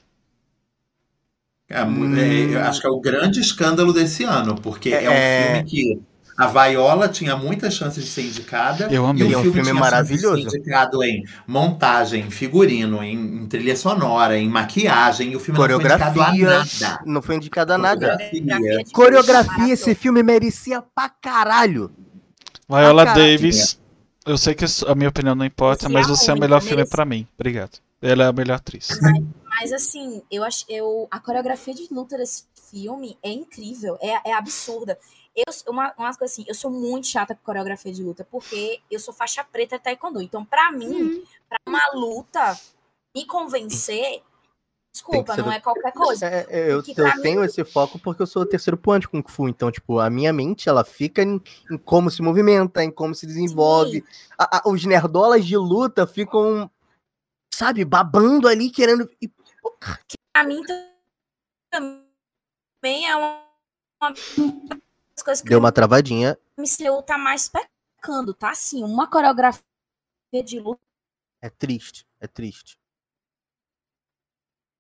É, 1.69 1.84
mu- 1.85 2.15
é, 2.15 2.55
eu 2.55 2.59
acho 2.61 2.81
que 2.81 2.88
é 2.88 2.89
o 2.89 2.99
grande 2.99 3.39
escândalo 3.39 3.93
desse 3.93 4.23
ano, 4.23 4.55
porque 4.59 4.89
é, 4.89 5.03
É- 5.05 5.09
um 5.09 5.53
filme 5.53 5.69
que 5.69 6.01
a 6.40 6.48
Viola 6.48 7.10
tinha 7.10 7.36
muitas 7.36 7.74
chances 7.74 8.03
de 8.03 8.10
ser 8.10 8.22
indicada. 8.24 8.88
Eu 8.91 9.06
E 9.06 9.07
amei. 9.10 9.24
o 9.24 9.30
E 9.30 9.34
é 9.34 9.38
um 9.38 9.41
filme, 9.41 9.61
filme 9.61 9.72
tinha 9.72 9.74
chance 9.74 9.74
de 9.74 9.80
maravilhoso. 9.80 10.49
ser 10.49 10.57
indicado 10.57 11.03
em 11.03 11.24
montagem, 11.45 12.26
em 12.28 12.32
figurino, 12.32 13.03
em, 13.03 13.14
em 13.44 13.48
trilha 13.48 13.76
sonora, 13.76 14.38
em 14.38 14.48
maquiagem. 14.49 15.32
E 15.32 15.36
o 15.36 15.40
filme 15.40 15.60
não 15.60 15.68
foi 15.68 15.76
indicado 15.76 16.14
Coreografia. 16.14 16.49
a 16.49 16.57
nada. 16.60 17.03
Não 17.06 17.22
foi 17.22 17.36
indicado 17.36 17.74
a 17.74 17.78
nada. 17.78 18.18
Coreografia. 18.18 18.84
Coreografia, 18.94 19.56
filme 19.56 19.72
esse 19.74 19.95
filme 19.95 20.24
merecia 20.24 20.82
pra 20.82 21.10
caralho. 21.10 21.91
Viola 22.70 23.03
Ah, 23.03 23.06
cara, 23.07 23.18
Davis. 23.20 23.80
Eu 24.26 24.38
sei 24.38 24.53
que 24.53 24.66
a 24.88 24.95
minha 24.95 25.10
opinião 25.10 25.34
não 25.36 25.45
importa, 25.45 25.86
Esse 25.86 25.94
mas 25.94 26.06
é 26.06 26.10
você 26.10 26.32
é 26.32 26.34
o 26.34 26.40
melhor 26.40 26.61
filme 26.61 26.86
pra 26.88 27.03
mim. 27.06 27.28
Obrigado. 27.38 27.80
Ela 28.02 28.26
é 28.26 28.28
a 28.28 28.34
melhor 28.34 28.56
atriz. 28.56 28.88
Mas 29.60 29.74
assim, 29.74 30.22
eu 30.32 30.44
acho 30.44 30.64
eu 30.70 31.07
a 31.11 31.20
coreografia 31.20 31.74
de 31.74 31.88
luta 31.91 32.18
desse 32.18 32.44
filme 32.72 33.18
é 33.24 33.30
incrível, 33.32 33.98
é, 34.02 34.30
é 34.30 34.34
absurda. 34.34 34.98
Eu, 35.48 35.72
uma, 35.74 35.94
uma 35.98 36.16
coisa 36.16 36.26
assim, 36.34 36.45
eu 36.48 36.56
sou 36.56 36.70
muito 36.72 37.07
chata 37.07 37.36
com 37.36 37.41
coreografia 37.44 37.91
de 37.91 38.03
luta, 38.03 38.26
porque 38.30 38.82
eu 38.90 38.99
sou 38.99 39.14
faixa 39.14 39.44
preta 39.44 39.78
de 39.78 39.84
taekwondo. 39.84 40.22
Então, 40.22 40.44
pra 40.45 40.72
mim, 40.72 41.24
pra 41.48 41.57
uma 41.68 41.82
luta 41.94 42.60
me 43.16 43.26
convencer, 43.26 44.22
desculpa, 44.94 45.36
não 45.38 45.45
do- 45.45 45.52
é 45.52 45.60
qualquer 45.60 45.91
coisa. 45.94 46.26
É, 46.28 46.45
é, 46.49 46.72
eu, 46.72 46.84
Que 46.84 46.94
eu 46.99 47.06
mim- 47.06 47.22
tenho 47.22 47.44
esse 47.44 47.64
foco 47.64 47.98
porque 47.99 48.22
eu 48.22 48.28
sou 48.28 48.41
o 48.41 48.45
terceiro 48.45 48.78
ponto 48.78 49.02
de 49.02 49.07
Kung 49.07 49.24
Fu. 49.28 49.48
Então, 49.48 49.72
tipo, 49.72 49.99
a 49.99 50.10
minha 50.10 50.32
mente, 50.34 50.68
ela 50.70 50.84
fica 50.84 51.22
em, 51.24 51.41
em 51.72 51.78
como 51.78 52.10
se 52.11 52.22
movimenta, 52.22 52.84
em 52.84 52.91
como 52.91 53.14
se 53.16 53.26
desenvolve. 53.26 54.03
A- 54.38 54.57
a- 54.57 54.70
os 54.70 54.84
nerdolas 54.86 55.45
de 55.45 55.56
luta 55.57 56.06
ficam, 56.07 56.70
sabe, 57.53 57.86
babando 57.86 58.48
ali, 58.48 58.70
querendo... 58.70 59.10
e- 59.22 59.32
Pra 60.34 60.44
mim 60.44 60.61
também 61.72 63.07
é 63.10 63.16
uma, 63.16 63.44
coisas 65.24 65.41
que 65.41 65.50
Deu 65.50 65.60
uma 65.60 65.72
travadinha. 65.72 66.38
o 66.58 66.62
MCU 66.62 67.02
tá 67.04 67.18
mais 67.18 67.50
pecando, 67.50 68.34
tá? 68.34 68.52
Assim, 68.52 68.84
uma 68.84 69.10
coreografia 69.10 69.62
de 70.44 70.60
luta 70.60 70.82
É 71.41 71.50
triste, 71.50 72.06
é 72.20 72.28
triste. 72.28 72.78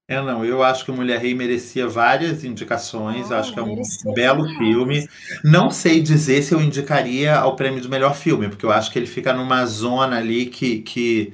É, 0.07 0.19
não, 0.23 0.43
eu 0.43 0.63
acho 0.63 0.83
que 0.83 0.89
o 0.89 0.93
Mulher 0.95 1.19
Rei 1.19 1.35
merecia 1.35 1.87
várias 1.87 2.43
indicações. 2.43 3.31
Ah, 3.31 3.39
acho 3.39 3.53
que 3.53 3.59
é 3.59 3.61
um 3.61 3.75
belo 4.15 4.47
demais. 4.47 4.57
filme. 4.57 5.09
Não 5.43 5.69
sei 5.69 6.01
dizer 6.01 6.41
se 6.41 6.51
eu 6.51 6.59
indicaria 6.59 7.35
ao 7.37 7.55
prêmio 7.55 7.79
de 7.79 7.87
melhor 7.87 8.15
filme, 8.15 8.49
porque 8.49 8.65
eu 8.65 8.71
acho 8.71 8.91
que 8.91 8.97
ele 8.97 9.05
fica 9.05 9.31
numa 9.33 9.63
zona 9.67 10.17
ali 10.17 10.47
que. 10.47 10.81
que, 10.81 11.31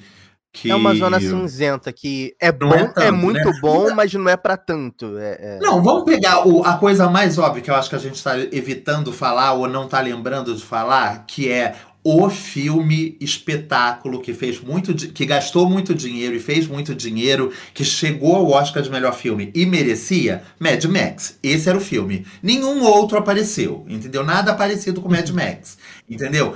que... 0.55 0.71
É 0.71 0.75
uma 0.75 0.95
zona 0.95 1.19
cinzenta 1.19 1.91
que 1.91 2.33
é 2.41 2.49
Não 2.51 2.69
bom, 2.69 2.75
é 2.75 2.81
é, 2.83 2.87
tanto, 2.87 3.13
muito 3.17 3.43
né? 3.49 3.59
bom, 3.61 3.93
mas 3.93 4.13
não 4.13 4.29
é 4.29 4.37
pra 4.37 4.55
tanto. 4.55 5.17
É, 5.17 5.57
é- 5.57 5.59
Não, 5.61 5.83
vamos 5.83 6.05
pegar 6.05 6.47
o- 6.47 6.63
a 6.63 6.77
coisa 6.77 7.09
mais 7.09 7.37
óbvia 7.37 7.61
que 7.61 7.69
eu 7.69 7.75
acho 7.75 7.89
que 7.89 7.95
a 7.95 7.99
gente 7.99 8.15
está 8.15 8.39
evitando 8.39 9.11
falar 9.11 9.53
ou 9.53 9.67
não 9.67 9.85
está 9.85 9.99
lembrando 9.99 10.55
de 10.55 10.63
falar, 10.63 11.25
que 11.27 11.51
é 11.51 11.75
o 12.07 12.29
filme 12.29 13.17
espetáculo 13.19 14.21
que 14.21 14.31
fez 14.31 14.61
muito, 14.61 14.93
que 14.93 15.25
gastou 15.25 15.67
muito 15.67 15.93
dinheiro 15.95 16.35
e 16.35 16.39
fez 16.39 16.67
muito 16.67 16.93
dinheiro, 16.93 17.51
que 17.73 17.83
chegou 17.83 18.35
ao 18.35 18.51
Oscar 18.51 18.83
de 18.83 18.91
melhor 18.91 19.13
filme 19.15 19.51
e 19.55 19.65
merecia, 19.65 20.43
Mad 20.59 20.85
Max. 20.85 21.37
Esse 21.41 21.67
era 21.67 21.77
o 21.77 21.81
filme. 21.81 22.23
Nenhum 22.43 22.83
outro 22.83 23.17
apareceu, 23.17 23.83
entendeu? 23.89 24.23
Nada 24.23 24.53
parecido 24.53 25.01
com 25.01 25.09
Mad 25.09 25.27
Max, 25.31 25.77
entendeu? 26.07 26.55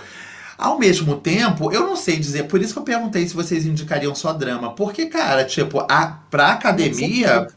Ao 0.60 0.78
mesmo 0.78 1.16
tempo, 1.16 1.72
eu 1.72 1.88
não 1.88 1.96
sei 1.96 2.18
dizer, 2.20 2.44
por 2.44 2.62
isso 2.62 2.74
que 2.74 2.80
eu 2.80 2.84
perguntei 2.84 3.26
se 3.26 3.34
vocês 3.34 3.66
indicariam 3.66 4.14
só 4.14 4.34
drama, 4.34 4.76
porque, 4.76 5.06
cara, 5.06 5.46
tipo, 5.46 5.80
a, 5.90 6.20
pra 6.30 6.52
academia, 6.52 7.48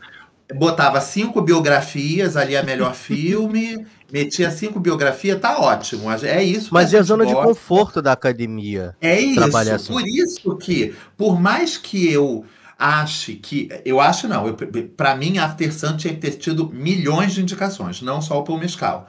botava 0.54 1.00
cinco 1.00 1.42
biografias 1.42 2.36
ali, 2.36 2.56
a 2.56 2.62
melhor 2.62 2.94
filme, 2.96 3.84
metia 4.12 4.52
cinco 4.52 4.78
biografias, 4.78 5.40
tá 5.40 5.58
ótimo. 5.58 6.08
É 6.12 6.44
isso 6.44 6.68
Mas 6.72 6.94
é 6.94 6.98
a 7.00 7.02
zona 7.02 7.26
de 7.26 7.32
gosta. 7.32 7.48
conforto 7.48 8.00
da 8.00 8.12
academia. 8.12 8.94
É 9.00 9.18
isso. 9.18 9.40
assim. 9.56 9.92
Por 9.92 10.06
isso 10.06 10.56
que, 10.56 10.94
por 11.16 11.40
mais 11.40 11.76
que 11.76 12.08
eu 12.12 12.44
ache 12.78 13.34
que. 13.34 13.68
Eu 13.84 14.00
acho 14.00 14.28
não. 14.28 14.54
Pra 14.96 15.16
mim, 15.16 15.38
After 15.38 15.72
Sun 15.74 15.96
tinha 15.96 16.14
que 16.14 16.20
ter 16.20 16.32
tido 16.32 16.68
milhões 16.68 17.32
de 17.32 17.42
indicações, 17.42 18.00
não 18.00 18.22
só 18.22 18.38
o 18.38 18.44
Paul 18.44 18.58
Mescal. 18.58 19.08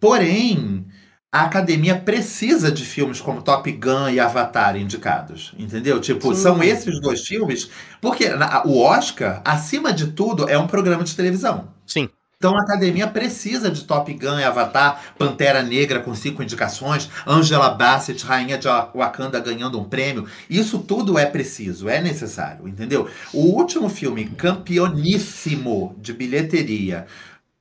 Porém, 0.00 0.86
a 1.30 1.42
academia 1.42 1.96
precisa 1.98 2.70
de 2.72 2.84
filmes 2.84 3.20
como 3.20 3.42
Top 3.42 3.70
Gun 3.70 4.08
e 4.08 4.18
Avatar 4.18 4.76
indicados. 4.76 5.52
Entendeu? 5.58 6.00
Tipo, 6.00 6.34
Sim. 6.34 6.42
são 6.42 6.62
esses 6.62 7.00
dois 7.00 7.26
filmes. 7.26 7.68
Porque 8.00 8.30
na- 8.30 8.62
o 8.64 8.80
Oscar, 8.80 9.42
acima 9.44 9.92
de 9.92 10.08
tudo, 10.08 10.48
é 10.48 10.58
um 10.58 10.66
programa 10.66 11.04
de 11.04 11.14
televisão. 11.14 11.68
Sim. 11.86 12.08
Então 12.38 12.56
a 12.56 12.62
academia 12.62 13.08
precisa 13.08 13.68
de 13.68 13.82
Top 13.82 14.14
Gun 14.14 14.38
e 14.38 14.44
Avatar, 14.44 15.02
Pantera 15.18 15.60
Negra 15.60 15.98
com 15.98 16.14
cinco 16.14 16.40
indicações, 16.40 17.10
Angela 17.26 17.70
Bassett, 17.70 18.24
Rainha 18.24 18.56
de 18.56 18.68
Wakanda 18.94 19.40
ganhando 19.40 19.78
um 19.80 19.82
prêmio. 19.82 20.24
Isso 20.48 20.78
tudo 20.78 21.18
é 21.18 21.26
preciso, 21.26 21.88
é 21.88 22.00
necessário, 22.00 22.68
entendeu? 22.68 23.08
O 23.34 23.40
último 23.40 23.88
filme 23.88 24.26
campeoníssimo 24.26 25.96
de 26.00 26.12
bilheteria 26.12 27.06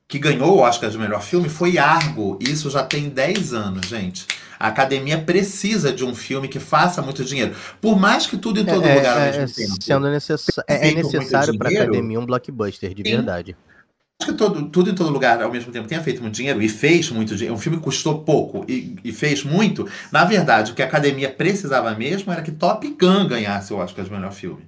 que 0.07 0.17
ganhou 0.17 0.55
o 0.55 0.59
Oscar 0.59 0.89
de 0.89 0.97
melhor 0.97 1.21
filme 1.21 1.49
foi 1.49 1.77
Argo. 1.77 2.39
Isso 2.41 2.69
já 2.69 2.83
tem 2.83 3.09
10 3.09 3.53
anos, 3.53 3.87
gente. 3.87 4.25
A 4.59 4.67
academia 4.67 5.19
precisa 5.19 5.91
de 5.91 6.03
um 6.03 6.15
filme 6.15 6.47
que 6.47 6.59
faça 6.59 7.01
muito 7.01 7.23
dinheiro. 7.23 7.53
Por 7.81 7.99
mais 7.99 8.25
que 8.25 8.37
tudo 8.37 8.59
em 8.59 8.65
todo 8.65 8.85
É, 8.85 8.95
lugar 8.95 9.17
ao 9.17 9.23
é, 9.23 9.37
mesmo 9.39 9.55
tempo. 9.55 9.83
sendo 9.83 10.09
necessa- 10.09 10.63
é- 10.67 10.89
é 10.89 10.93
necessário 10.95 11.57
pra 11.57 11.69
dinheiro. 11.69 11.91
academia 11.91 12.19
um 12.19 12.25
blockbuster, 12.25 12.93
de 12.93 13.03
Sim. 13.07 13.15
verdade. 13.17 13.55
Acho 14.19 14.31
que 14.31 14.37
todo, 14.37 14.67
tudo 14.69 14.89
em 14.89 14.95
todo 14.95 15.11
lugar 15.11 15.43
ao 15.43 15.51
mesmo 15.51 15.71
tempo 15.71 15.87
tenha 15.87 16.01
feito 16.01 16.23
muito 16.23 16.33
dinheiro 16.33 16.59
e 16.59 16.67
fez 16.67 17.11
muito 17.11 17.35
dinheiro. 17.35 17.53
Um 17.53 17.59
filme 17.59 17.77
que 17.77 17.83
custou 17.83 18.23
pouco 18.23 18.65
e, 18.67 18.95
e 19.03 19.11
fez 19.11 19.43
muito. 19.43 19.87
Na 20.11 20.25
verdade, 20.25 20.71
o 20.71 20.75
que 20.75 20.81
a 20.81 20.85
academia 20.85 21.29
precisava 21.29 21.93
mesmo 21.93 22.31
era 22.31 22.41
que 22.41 22.51
Top 22.51 22.87
Gun 22.99 23.27
ganhasse 23.27 23.71
o 23.73 23.77
Oscar 23.77 24.03
de 24.03 24.11
melhor 24.11 24.31
filme. 24.31 24.65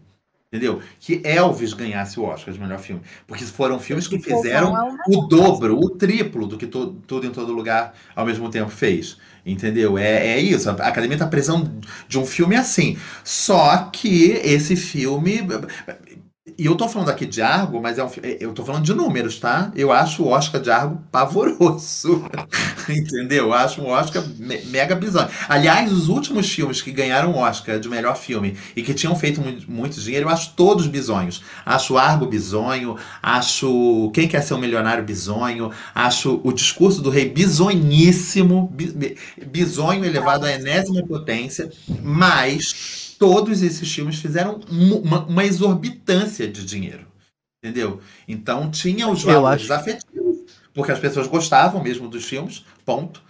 Entendeu? 0.52 0.82
Que 1.00 1.22
Elvis 1.24 1.74
ganhasse 1.74 2.20
o 2.20 2.24
Oscar 2.24 2.52
de 2.52 2.60
melhor 2.60 2.80
filme. 2.80 3.02
Porque 3.28 3.46
foram 3.46 3.80
filmes 3.80 4.08
que 4.08 4.18
fizeram 4.18 4.76
é 4.76 4.82
o 5.08 5.22
dobro, 5.28 5.78
o 5.78 5.92
triplo 5.92 6.48
do 6.48 6.58
que 6.58 6.66
to- 6.66 6.96
tudo 7.06 7.28
em 7.28 7.30
todo 7.30 7.54
lugar 7.54 7.94
ao 8.16 8.26
mesmo 8.26 8.50
tempo 8.50 8.72
fez. 8.72 9.18
Entendeu? 9.46 9.96
É, 9.96 10.28
é 10.30 10.40
isso. 10.40 10.68
A 10.70 10.74
academia 10.74 11.16
está 11.16 11.28
precisando 11.28 11.70
de 12.08 12.18
um 12.18 12.26
filme 12.26 12.56
assim. 12.56 12.98
Só 13.24 13.78
que 13.94 14.32
esse 14.44 14.76
filme. 14.76 15.42
E 16.58 16.66
eu 16.66 16.76
tô 16.76 16.88
falando 16.88 17.10
aqui 17.10 17.26
de 17.26 17.42
Argo, 17.42 17.82
mas 17.82 17.98
é 17.98 18.04
um, 18.04 18.10
eu 18.40 18.54
tô 18.54 18.64
falando 18.64 18.84
de 18.84 18.94
números, 18.94 19.40
tá? 19.40 19.72
Eu 19.76 19.92
acho 19.92 20.24
o 20.24 20.28
Oscar 20.28 20.62
de 20.62 20.70
Argo 20.70 21.02
pavoroso. 21.12 22.24
Entendeu? 22.90 23.46
Eu 23.46 23.54
acho 23.54 23.82
um 23.82 23.88
Oscar 23.88 24.24
me 24.38 24.60
mega 24.66 24.96
bizonho. 24.96 25.28
Aliás, 25.48 25.92
os 25.92 26.08
últimos 26.10 26.50
filmes 26.52 26.82
que 26.82 26.92
ganharam 26.92 27.32
o 27.32 27.38
Oscar 27.38 27.80
de 27.80 27.88
melhor 27.90 28.16
filme 28.16 28.58
e 28.76 28.82
que 28.82 28.94
tinham 28.94 29.16
feito 29.16 29.42
muito, 29.42 29.70
muito 29.70 30.00
dinheiro, 30.00 30.28
eu 30.28 30.32
acho 30.32 30.54
todos 30.56 30.88
bizonhos. 30.88 31.44
Acho 31.66 31.98
Argo 31.98 32.26
bizonho, 32.26 32.96
acho 33.22 34.12
Quem 34.14 34.28
Quer 34.28 34.42
Ser 34.42 34.54
um 34.54 34.58
Milionário 34.60 35.04
bizonho, 35.04 35.72
acho 35.94 36.40
o 36.44 36.52
discurso 36.52 37.02
do 37.02 37.10
rei 37.10 37.30
bizonhíssimo, 37.30 38.74
bizonho 39.46 40.06
elevado 40.06 40.46
à 40.46 40.52
enésima 40.52 41.06
potência, 41.06 41.70
mas 42.02 43.09
todos 43.20 43.62
esses 43.62 43.94
filmes 43.94 44.20
fizeram 44.20 44.62
uma, 44.72 45.26
uma 45.26 45.46
exorbitância 45.46 46.48
de 46.48 46.66
dinheiro. 46.66 47.06
Entendeu? 47.62 48.02
Então 48.26 48.72
tinha 48.72 49.08
os 49.10 49.22
valores 49.22 49.70
afetivos, 49.70 50.38
porque 50.74 50.94
as 50.94 51.00
pessoas 51.00 51.28
gostavam 51.28 51.84
mesmo 51.84 52.08
dos 52.08 52.26
filmes, 52.26 52.66
ponto. 52.86 53.22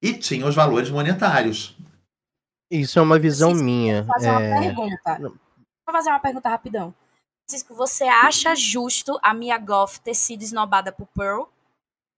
E 0.00 0.12
tinha 0.12 0.46
os 0.46 0.54
valores 0.54 0.90
monetários. 0.90 1.74
Isso 2.70 2.98
é 2.98 3.02
uma 3.02 3.18
visão 3.18 3.50
Cisco, 3.50 3.64
minha. 3.64 4.02
Vou 4.02 4.14
fazer, 4.14 4.28
é... 4.28 4.30
uma 4.30 4.60
pergunta. 4.60 5.18
vou 5.18 5.92
fazer 5.92 6.10
uma 6.10 6.20
pergunta 6.20 6.48
rapidão. 6.50 6.94
Cisco, 7.50 7.74
você 7.74 8.04
acha 8.04 8.54
justo 8.54 9.18
a 9.22 9.32
Mia 9.32 9.56
Goff 9.56 9.98
ter 10.00 10.14
sido 10.14 10.42
esnobada 10.42 10.92
por 10.92 11.06
Pearl? 11.16 11.44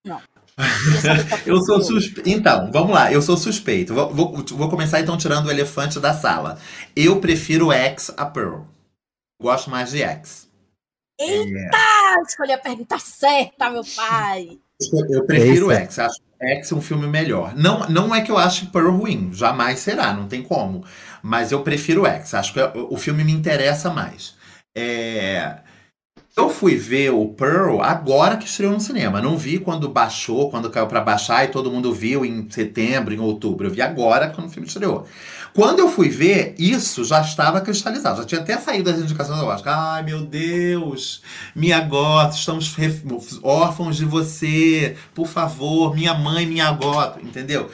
Não. 0.05 0.21
Eu 1.47 1.61
sou 1.63 1.83
suspeito. 1.83 2.29
Então, 2.29 2.71
vamos 2.73 2.91
lá, 2.91 3.13
eu 3.13 3.23
sou 3.23 3.37
suspeito. 3.37 3.95
Vou, 3.95 4.13
vou, 4.13 4.45
vou, 4.51 4.69
começar 4.69 5.01
então 5.01 5.17
tirando 5.17 5.47
o 5.47 5.51
elefante 5.51 5.99
da 5.99 6.13
sala. 6.13 6.59
Eu 6.95 7.21
prefiro 7.21 7.73
X 7.73 8.13
a 8.17 8.27
Pearl. 8.27 8.63
Gosto 9.41 9.71
mais 9.71 9.91
de 9.91 10.03
X. 10.03 10.49
Eita! 11.19 11.77
É... 11.77 12.23
Escolhi 12.27 12.53
a 12.53 12.59
pergunta 12.59 12.99
certa, 12.99 13.71
meu 13.71 13.83
pai. 13.97 14.59
Eu 15.11 15.25
prefiro 15.25 15.71
X. 15.71 15.99
Acho 15.99 16.21
X 16.41 16.73
um 16.73 16.81
filme 16.81 17.07
melhor. 17.07 17.55
Não, 17.55 17.89
não 17.89 18.15
é 18.15 18.23
que 18.23 18.31
eu 18.31 18.39
ache 18.39 18.67
Pearl 18.67 18.91
ruim, 18.91 19.31
jamais 19.33 19.81
será, 19.81 20.13
não 20.15 20.27
tem 20.27 20.43
como. 20.43 20.85
Mas 21.23 21.53
eu 21.53 21.63
prefiro 21.63 22.07
X. 22.07 22.35
Acho 22.35 22.55
que 22.55 22.61
o 22.75 22.97
filme 22.97 23.23
me 23.23 23.33
interessa 23.33 23.91
mais. 23.91 24.35
É. 24.75 25.59
Eu 26.37 26.49
fui 26.49 26.77
ver 26.77 27.11
o 27.11 27.27
Pearl 27.29 27.83
agora 27.83 28.37
que 28.37 28.47
estreou 28.47 28.73
no 28.73 28.81
cinema. 28.81 29.21
Não 29.21 29.37
vi 29.37 29.59
quando 29.59 29.89
baixou, 29.89 30.49
quando 30.49 30.71
caiu 30.71 30.87
para 30.87 31.01
baixar 31.01 31.45
e 31.45 31.49
todo 31.49 31.71
mundo 31.71 31.93
viu 31.93 32.25
em 32.25 32.49
setembro, 32.49 33.13
em 33.13 33.19
outubro. 33.19 33.67
Eu 33.67 33.71
vi 33.71 33.83
agora 33.83 34.29
quando 34.31 34.47
o 34.47 34.51
filme 34.51 34.69
estreou. 34.69 35.07
Quando 35.53 35.81
eu 35.81 35.89
fui 35.89 36.09
ver, 36.09 36.55
isso 36.57 37.05
já 37.05 37.21
estava 37.21 37.61
cristalizado. 37.61 38.21
Já 38.21 38.27
tinha 38.27 38.41
até 38.41 38.57
saído 38.57 38.91
das 38.91 39.01
indicações 39.01 39.41
do 39.41 39.47
Oscar. 39.47 39.95
Ai, 39.95 40.05
meu 40.05 40.25
Deus, 40.25 41.21
minha 41.55 41.81
gota, 41.81 42.37
estamos 42.37 42.73
órfãos 43.43 43.97
de 43.97 44.05
você. 44.05 44.97
Por 45.13 45.27
favor, 45.27 45.95
minha 45.95 46.15
mãe, 46.15 46.47
minha 46.47 46.71
gota, 46.71 47.21
entendeu? 47.21 47.69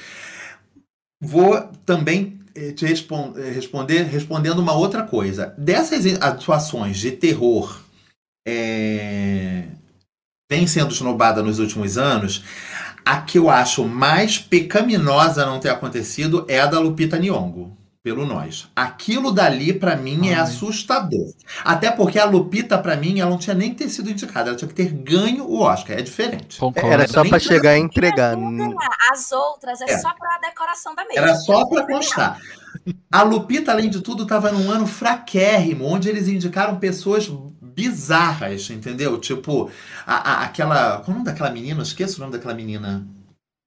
Vou 1.20 1.60
também 1.84 2.40
eh, 2.54 2.72
te 2.72 2.86
eh, 2.86 3.50
responder 3.54 4.04
respondendo 4.04 4.58
uma 4.60 4.72
outra 4.72 5.02
coisa. 5.02 5.54
Dessas 5.58 6.06
atuações 6.22 6.96
de 6.98 7.12
terror 7.12 7.85
é, 8.46 9.64
vem 10.48 10.66
sendo 10.66 10.92
esnobada 10.92 11.42
nos 11.42 11.58
últimos 11.58 11.98
anos, 11.98 12.44
a 13.04 13.20
que 13.20 13.38
eu 13.38 13.50
acho 13.50 13.84
mais 13.84 14.38
pecaminosa 14.38 15.44
não 15.44 15.60
ter 15.60 15.70
acontecido 15.70 16.44
é 16.48 16.60
a 16.60 16.66
da 16.66 16.78
Lupita 16.78 17.18
Nyong'o 17.18 17.76
pelo 18.06 18.24
nós. 18.24 18.68
Aquilo 18.76 19.32
dali 19.32 19.72
para 19.72 19.96
mim 19.96 20.28
é 20.28 20.34
Ai. 20.34 20.38
é 20.38 20.42
assustador. 20.42 21.34
Até 21.64 21.90
porque 21.90 22.20
a 22.20 22.24
Lupita 22.24 22.78
para 22.78 22.94
mim 22.94 23.18
ela 23.18 23.30
não 23.30 23.36
tinha 23.36 23.54
nem 23.54 23.74
ter 23.74 23.88
sido 23.88 24.08
indicada, 24.08 24.50
ela 24.50 24.56
tinha 24.56 24.68
que 24.68 24.74
ter 24.74 24.92
ganho 24.92 25.44
o 25.44 25.60
Oscar, 25.60 25.98
é 25.98 26.02
diferente. 26.02 26.58
Concordo. 26.58 26.88
Era 26.88 27.08
só 27.08 27.28
para 27.28 27.40
chegar 27.40 27.76
e 27.76 27.80
entregar. 27.80 28.36
As 29.10 29.32
outras 29.32 29.80
é, 29.80 29.90
é. 29.90 29.98
só 29.98 30.14
para 30.14 30.38
decoração 30.38 30.94
da 30.94 31.04
mesa. 31.04 31.18
Era 31.18 31.34
só 31.34 31.66
para 31.66 31.84
constar. 31.84 32.40
A 33.10 33.22
Lupita 33.22 33.72
além 33.72 33.90
de 33.90 34.00
tudo 34.00 34.22
estava 34.22 34.52
num 34.52 34.70
ano 34.70 34.86
fraquérrimo, 34.86 35.86
onde 35.86 36.08
eles 36.08 36.28
indicaram 36.28 36.78
pessoas 36.78 37.28
bizarras, 37.76 38.70
entendeu? 38.70 39.20
Tipo, 39.20 39.70
a, 40.06 40.14
a, 40.14 40.44
aquela. 40.46 41.00
Qual 41.00 41.08
é 41.08 41.10
o 41.10 41.12
nome 41.12 41.24
daquela 41.26 41.50
menina? 41.50 41.82
Esqueço 41.82 42.16
o 42.16 42.20
nome 42.20 42.32
daquela 42.32 42.54
menina. 42.54 43.06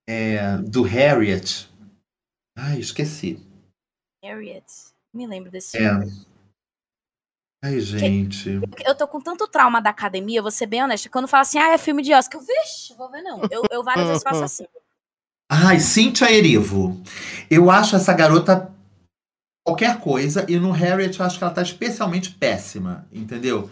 É, 0.10 0.58
do 0.58 0.82
Harriet. 0.82 1.70
Ai, 2.58 2.80
esqueci. 2.80 3.40
Harriet. 4.24 4.66
Me 5.14 5.28
lembro 5.28 5.52
desse 5.52 5.78
é. 5.78 5.82
filme. 5.82 6.26
Ai, 7.64 7.80
gente. 7.80 8.60
Eu 8.84 8.96
tô 8.96 9.08
com 9.08 9.22
tanto 9.22 9.48
trauma 9.48 9.80
da 9.80 9.92
academia, 9.92 10.42
vou 10.42 10.50
ser 10.50 10.66
bem 10.66 10.84
honesta. 10.84 11.10
Quando 11.10 11.28
fala 11.28 11.42
assim, 11.42 11.60
ah, 11.60 11.74
é 11.74 11.78
filme 11.78 12.02
de 12.02 12.14
Oscar, 12.14 12.42
eu, 12.42 12.48
vixe, 12.48 12.96
vou 12.96 13.12
ver 13.12 13.22
não. 13.22 13.42
Eu, 13.52 13.64
eu 13.70 13.84
várias 13.84 14.08
vezes 14.08 14.24
faço 14.24 14.44
assim. 14.44 14.66
Ai, 15.48 15.80
Cynthia 15.80 16.32
Erivo. 16.32 17.00
Eu 17.50 17.70
acho 17.70 17.96
essa 17.96 18.14
garota 18.14 18.74
qualquer 19.66 20.00
coisa, 20.00 20.46
e 20.50 20.58
no 20.58 20.72
Harriet 20.72 21.20
eu 21.20 21.26
acho 21.26 21.38
que 21.38 21.44
ela 21.44 21.54
tá 21.54 21.62
especialmente 21.62 22.32
péssima, 22.32 23.08
entendeu? 23.12 23.70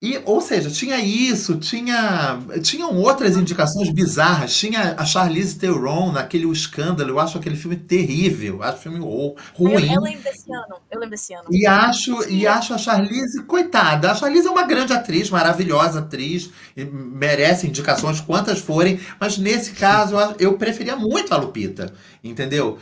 E, 0.00 0.22
ou 0.24 0.40
seja, 0.40 0.70
tinha 0.70 0.96
isso, 1.00 1.56
tinha 1.56 2.38
tinham 2.62 2.96
outras 2.96 3.36
indicações 3.36 3.90
bizarras. 3.90 4.56
Tinha 4.56 4.94
a 4.96 5.04
Charlize 5.04 5.58
Theron 5.58 6.12
naquele 6.12 6.46
O 6.46 6.52
Escândalo. 6.52 7.10
Eu 7.10 7.18
acho 7.18 7.36
aquele 7.36 7.56
filme 7.56 7.76
terrível. 7.76 8.62
Acho 8.62 8.78
o 8.78 8.80
filme 8.80 8.98
ruim. 9.00 9.34
Eu, 9.58 9.94
eu, 9.94 10.00
lembro 10.00 10.22
desse 10.22 10.52
ano. 10.52 10.76
Eu 10.88 11.00
lembro 11.00 11.10
desse 11.10 11.34
ano. 11.34 11.48
E 11.50 11.66
acho, 11.66 12.30
e 12.30 12.46
acho 12.46 12.74
a 12.74 12.78
Charlize, 12.78 13.42
coitada. 13.42 14.12
A 14.12 14.14
Charlize 14.14 14.46
é 14.46 14.50
uma 14.50 14.62
grande 14.62 14.92
atriz, 14.92 15.30
maravilhosa 15.30 15.98
atriz. 15.98 16.48
merece 16.76 17.66
indicações 17.66 18.20
quantas 18.20 18.60
forem. 18.60 19.00
Mas 19.18 19.36
nesse 19.36 19.72
caso, 19.72 20.14
eu 20.38 20.56
preferia 20.56 20.94
muito 20.94 21.34
a 21.34 21.36
Lupita. 21.36 21.92
Entendeu? 22.22 22.78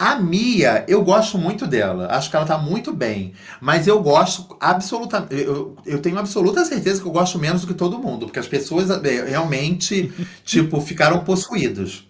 A 0.00 0.16
Mia, 0.16 0.82
eu 0.88 1.04
gosto 1.04 1.36
muito 1.36 1.66
dela. 1.66 2.08
Acho 2.10 2.30
que 2.30 2.36
ela 2.36 2.46
tá 2.46 2.56
muito 2.56 2.90
bem. 2.90 3.34
Mas 3.60 3.86
eu 3.86 4.02
gosto 4.02 4.56
absolutamente. 4.58 5.34
Eu, 5.34 5.76
eu 5.84 6.00
tenho 6.00 6.18
absoluta 6.18 6.64
certeza 6.64 7.02
que 7.02 7.06
eu 7.06 7.12
gosto 7.12 7.38
menos 7.38 7.60
do 7.60 7.66
que 7.66 7.74
todo 7.74 7.98
mundo. 7.98 8.24
Porque 8.24 8.38
as 8.38 8.48
pessoas 8.48 8.88
realmente, 9.28 10.10
tipo, 10.42 10.80
ficaram 10.80 11.22
possuídos. 11.22 12.08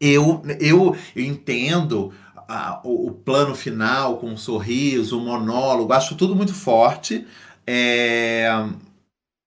Eu, 0.00 0.42
eu, 0.58 0.96
eu 1.14 1.24
entendo 1.24 2.12
a, 2.48 2.80
o, 2.82 3.06
o, 3.06 3.12
plano 3.12 3.54
final 3.54 4.16
com 4.16 4.30
um 4.30 4.36
sorriso, 4.36 5.18
o 5.18 5.22
um 5.22 5.26
monólogo. 5.26 5.92
Acho 5.92 6.16
tudo 6.16 6.34
muito 6.34 6.52
forte. 6.52 7.24
É, 7.64 8.50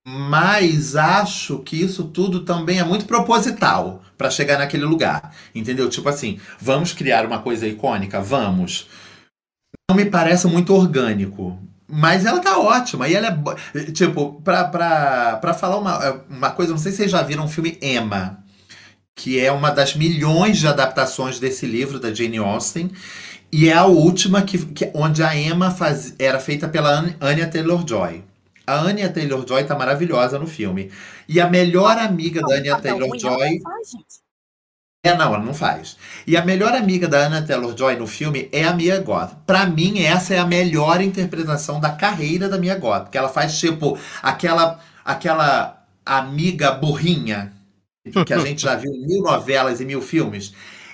mas 0.06 0.96
acho 0.96 1.60
que 1.60 1.76
isso 1.76 2.06
tudo 2.06 2.42
também 2.42 2.80
é 2.80 2.84
muito 2.84 3.06
proposital 3.06 4.02
para 4.18 4.32
chegar 4.32 4.58
naquele 4.58 4.86
lugar. 4.86 5.34
Entendeu? 5.54 5.90
Tipo 5.90 6.10
assim, 6.10 6.40
vamos 6.60 6.94
criar 6.94 7.26
uma 7.26 7.40
coisa 7.40 7.68
icônica? 7.68 8.20
Vamos. 8.20 8.88
Não 9.90 9.96
me 9.96 10.06
parece 10.06 10.48
muito 10.48 10.74
orgânico. 10.74 11.58
Mas 11.88 12.26
ela 12.26 12.40
tá 12.40 12.58
ótima. 12.58 13.08
E 13.08 13.14
ela 13.14 13.28
é. 13.76 13.92
Tipo, 13.92 14.42
pra, 14.42 14.64
pra, 14.64 15.38
pra 15.38 15.54
falar 15.54 15.78
uma, 15.78 16.24
uma 16.30 16.52
coisa, 16.52 16.72
não 16.72 16.80
sei 16.80 16.92
se 16.92 16.98
vocês 17.00 17.12
já 17.12 17.22
viram 17.22 17.46
o 17.46 17.50
filme 17.50 17.78
Emma, 17.82 18.44
que 19.16 19.40
é 19.40 19.52
uma 19.52 19.70
das 19.70 19.96
milhões 19.96 20.58
de 20.58 20.68
adaptações 20.68 21.40
desse 21.40 21.66
livro 21.66 22.00
da 22.00 22.14
Jane 22.14 22.38
Austen. 22.38 22.92
E 23.52 23.68
é 23.68 23.74
a 23.74 23.86
última 23.86 24.42
que, 24.44 24.58
que 24.58 24.90
onde 24.94 25.22
a 25.22 25.36
Emma 25.36 25.70
faz, 25.70 26.16
era 26.18 26.40
feita 26.40 26.70
pela 26.70 27.14
Anya 27.20 27.48
Taylor-Joy. 27.48 28.31
A 28.66 28.80
Anya 28.80 29.10
Taylor-Joy 29.10 29.64
tá 29.66 29.76
maravilhosa 29.76 30.38
no 30.38 30.48
filme. 30.48 30.92
E 31.28 31.40
a 31.40 31.50
melhor 31.50 31.98
amiga 31.98 32.42
da 32.42 32.56
Anya 32.56 32.80
Taylor-Joy... 32.80 33.60
É, 35.04 35.16
não, 35.16 35.34
ela 35.34 35.44
não 35.44 35.54
faz. 35.54 35.98
E 36.28 36.38
a 36.38 36.46
melhor 36.46 36.76
amiga 36.76 37.08
da 37.08 37.26
Anna 37.26 37.42
Taylor-Joy 37.42 37.96
no 37.96 38.06
filme 38.06 38.48
é 38.52 38.66
a 38.66 38.74
Mia 38.74 39.00
Goth. 39.00 39.34
Pra 39.48 39.66
mim, 39.66 40.04
essa 40.04 40.36
é 40.36 40.38
a 40.38 40.46
melhor 40.46 41.02
interpretação 41.02 41.80
da 41.80 41.90
carreira 41.90 42.48
da 42.48 42.60
Mia 42.60 42.78
Goth. 42.78 43.06
Porque 43.06 43.18
ela 43.18 43.28
faz, 43.28 43.58
tipo, 43.58 43.98
aquela, 44.22 44.80
aquela 45.04 45.84
amiga 46.06 46.72
burrinha 46.72 47.52
que 48.26 48.34
a 48.34 48.38
gente 48.40 48.62
já 48.62 48.76
viu 48.76 48.92
em 48.92 49.08
mil 49.08 49.24
novelas 49.24 49.82
e 49.82 49.86
mil 49.86 50.04
filmes. 50.04 50.54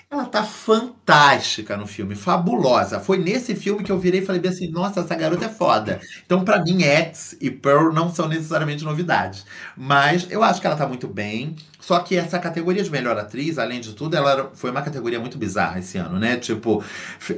Ela 0.09 0.25
tá 0.25 0.41
fantástica 0.41 1.75
no 1.75 1.85
filme, 1.85 2.15
fabulosa. 2.15 2.97
Foi 2.99 3.17
nesse 3.17 3.53
filme 3.55 3.83
que 3.83 3.91
eu 3.91 3.99
virei 3.99 4.21
e 4.21 4.25
falei 4.25 4.41
assim: 4.47 4.69
nossa, 4.71 5.01
essa 5.01 5.15
garota 5.15 5.45
é 5.45 5.49
foda. 5.49 5.99
Então, 6.25 6.45
para 6.45 6.63
mim, 6.63 6.81
X 6.83 7.35
e 7.41 7.51
Pearl 7.51 7.91
não 7.93 8.09
são 8.13 8.27
necessariamente 8.27 8.85
novidades. 8.85 9.45
Mas 9.75 10.25
eu 10.31 10.41
acho 10.43 10.61
que 10.61 10.67
ela 10.67 10.77
tá 10.77 10.87
muito 10.87 11.07
bem. 11.09 11.55
Só 11.87 11.99
que 11.99 12.17
essa 12.17 12.37
categoria 12.37 12.83
de 12.83 12.91
melhor 12.91 13.17
atriz, 13.17 13.57
além 13.57 13.79
de 13.79 13.93
tudo, 13.93 14.17
ela 14.17 14.51
foi 14.53 14.71
uma 14.71 14.81
categoria 14.81 15.21
muito 15.21 15.37
bizarra 15.37 15.79
esse 15.79 15.97
ano, 15.97 16.19
né? 16.19 16.35
Tipo, 16.35 16.83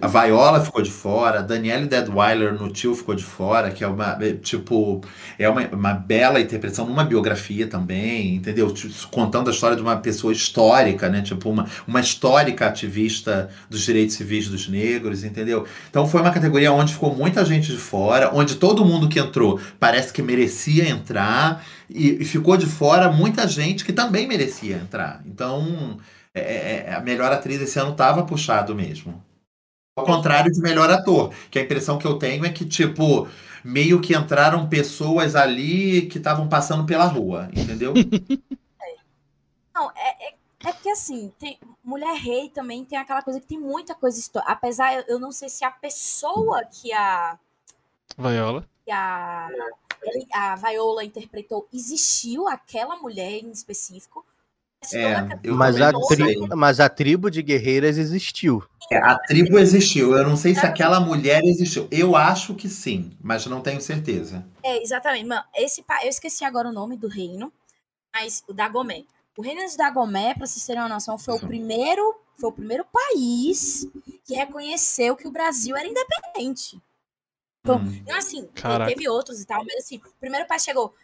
a 0.02 0.08
Viola 0.08 0.60
ficou 0.60 0.82
de 0.82 0.90
fora, 0.90 1.44
Danielle 1.44 1.86
Deadweiler 1.86 2.60
no 2.60 2.68
Tio 2.72 2.96
ficou 2.96 3.14
de 3.14 3.24
fora, 3.24 3.70
que 3.70 3.84
é 3.84 3.88
uma, 3.88 4.18
é, 4.20 4.34
tipo, 4.34 5.02
é 5.38 5.48
uma, 5.48 5.62
uma 5.68 5.94
bela 5.94 6.42
interpretação 6.42 6.88
numa 6.88 7.04
biografia 7.04 7.68
também, 7.68 8.38
entendeu? 8.38 8.74
Contando 9.12 9.52
a 9.52 9.54
história 9.54 9.76
de 9.76 9.84
uma 9.84 9.98
pessoa 9.98 10.34
histórica, 10.34 11.08
né? 11.10 11.22
Tipo, 11.22 11.48
uma, 11.52 11.68
uma 11.88 12.00
histórica 12.00 12.66
ativista 12.66 13.52
dos 13.70 13.82
direitos 13.82 14.16
civis 14.16 14.48
dos 14.48 14.68
negros, 14.68 15.24
entendeu? 15.24 15.68
Então 15.92 16.08
foi 16.08 16.22
uma 16.22 16.32
categoria 16.32 16.74
onde 16.74 16.92
ficou 16.92 17.16
muita 17.16 17.46
gente 17.46 17.72
de 17.72 17.78
fora, 17.78 18.32
onde 18.34 18.56
todo 18.56 18.84
mundo 18.84 19.08
que 19.08 19.20
entrou 19.20 19.60
parece 19.80 20.12
que 20.12 20.24
merecia 20.24 20.90
entrar, 20.90 21.64
e, 21.90 22.22
e 22.22 22.26
ficou 22.26 22.56
de 22.56 22.66
fora 22.66 23.12
muita 23.12 23.48
gente 23.48 23.84
que 23.84 23.92
também 23.92 24.28
merecia 24.28 24.78
entrar. 24.78 25.22
Então, 25.26 25.98
é, 26.34 26.40
é, 26.40 26.86
é, 26.88 26.94
a 26.94 27.00
melhor 27.00 27.32
atriz 27.32 27.62
esse 27.62 27.80
ano 27.80 27.96
tava 27.96 28.26
puxado 28.26 28.76
mesmo. 28.76 29.24
Ao 29.96 30.06
contrário 30.06 30.52
de 30.52 30.62
melhor 30.62 30.90
ator, 30.90 31.34
que 31.50 31.60
a 31.60 31.62
impressão 31.62 31.98
que 31.98 32.08
eu 32.08 32.18
tenho 32.18 32.46
é 32.46 32.50
que, 32.50 32.64
tipo, 32.66 33.28
meio 33.64 34.00
que 34.00 34.16
entraram 34.16 34.70
pessoas 34.70 35.36
ali 35.36 36.04
que 36.04 36.18
estavam 36.18 36.48
passando 36.48 36.86
pela 36.86 37.06
rua, 37.06 37.50
entendeu? 37.54 37.94
Não, 39.74 39.92
é, 39.92 40.28
é, 40.28 40.34
é 40.66 40.74
porque 40.74 40.90
assim, 40.90 41.32
tem, 41.40 41.58
Mulher 41.82 42.16
Rei 42.18 42.50
também 42.50 42.84
tem 42.84 42.98
aquela 42.98 43.22
coisa 43.22 43.40
que 43.40 43.48
tem 43.48 43.60
muita 43.60 43.96
coisa 43.96 44.20
histórica. 44.20 44.52
Apesar, 44.52 44.94
eu, 44.94 45.04
eu 45.08 45.20
não 45.20 45.32
sei 45.32 45.48
se 45.48 45.64
a 45.64 45.72
pessoa 45.72 46.66
que 46.66 46.92
a, 46.92 47.40
Viola. 48.18 48.66
Que 48.90 48.92
a, 48.92 49.48
ele- 50.02 50.26
a 50.34 50.56
Viola 50.56 51.04
interpretou 51.04 51.68
existiu, 51.72 52.48
aquela 52.48 52.96
mulher 52.98 53.34
em 53.44 53.52
específico. 53.52 54.26
Mas 54.82 54.94
É, 54.94 55.28
Mas 55.52 55.82
a, 55.82 55.92
tri- 55.92 56.38
mas 56.56 56.80
a 56.80 56.90
tribo 56.90 57.30
de 57.30 57.44
guerreiras 57.44 57.98
existiu. 58.00 58.64
É, 58.90 58.98
a 58.98 59.16
tribo 59.20 59.60
existiu. 59.60 60.16
Eu 60.18 60.28
não 60.28 60.36
sei 60.38 60.56
se 60.56 60.66
aquela 60.66 61.00
mulher 61.00 61.44
existiu. 61.44 61.88
Eu 61.92 62.16
acho 62.16 62.56
que 62.56 62.68
sim, 62.68 63.16
mas 63.22 63.46
não 63.46 63.62
tenho 63.62 63.80
certeza. 63.82 64.44
É, 64.64 64.82
exatamente. 64.82 65.26
Mano, 65.26 65.44
esse, 65.56 65.84
pa- 65.84 66.04
eu 66.04 66.10
esqueci 66.10 66.44
agora 66.44 66.70
o 66.70 66.74
nome 66.74 66.98
do 66.98 67.08
reino, 67.08 67.52
mas 68.12 68.42
o 68.48 68.54
Dagomé. 68.54 69.04
O 69.38 69.42
reino 69.44 69.64
de 69.70 69.78
Dagomé, 69.78 70.34
pra 70.34 70.48
vocês 70.48 70.66
terem 70.66 70.82
uma 70.82 70.90
noção, 70.90 71.18
foi 71.18 71.36
o 71.36 71.40
primeiro, 71.40 72.16
foi 72.38 72.50
o 72.50 72.54
primeiro 72.54 72.86
país 72.86 73.86
que 74.26 74.34
reconheceu 74.34 75.16
que 75.16 75.28
o 75.28 75.32
Brasil 75.32 75.76
era 75.78 75.88
independente. 75.88 76.82
Então, 77.62 77.78
Hum. 77.78 78.04
Não 78.08 78.18
assim, 78.18 78.46
Caraca. 78.48 78.90
teve 78.92 79.08
outros 79.10 79.42
e 79.42 79.46
tal, 79.46 79.64
mas 79.66 79.76
assim, 79.84 79.98
o 79.98 80.12
primeiro 80.20 80.48
pai 80.48 80.60
chegou, 80.60 80.96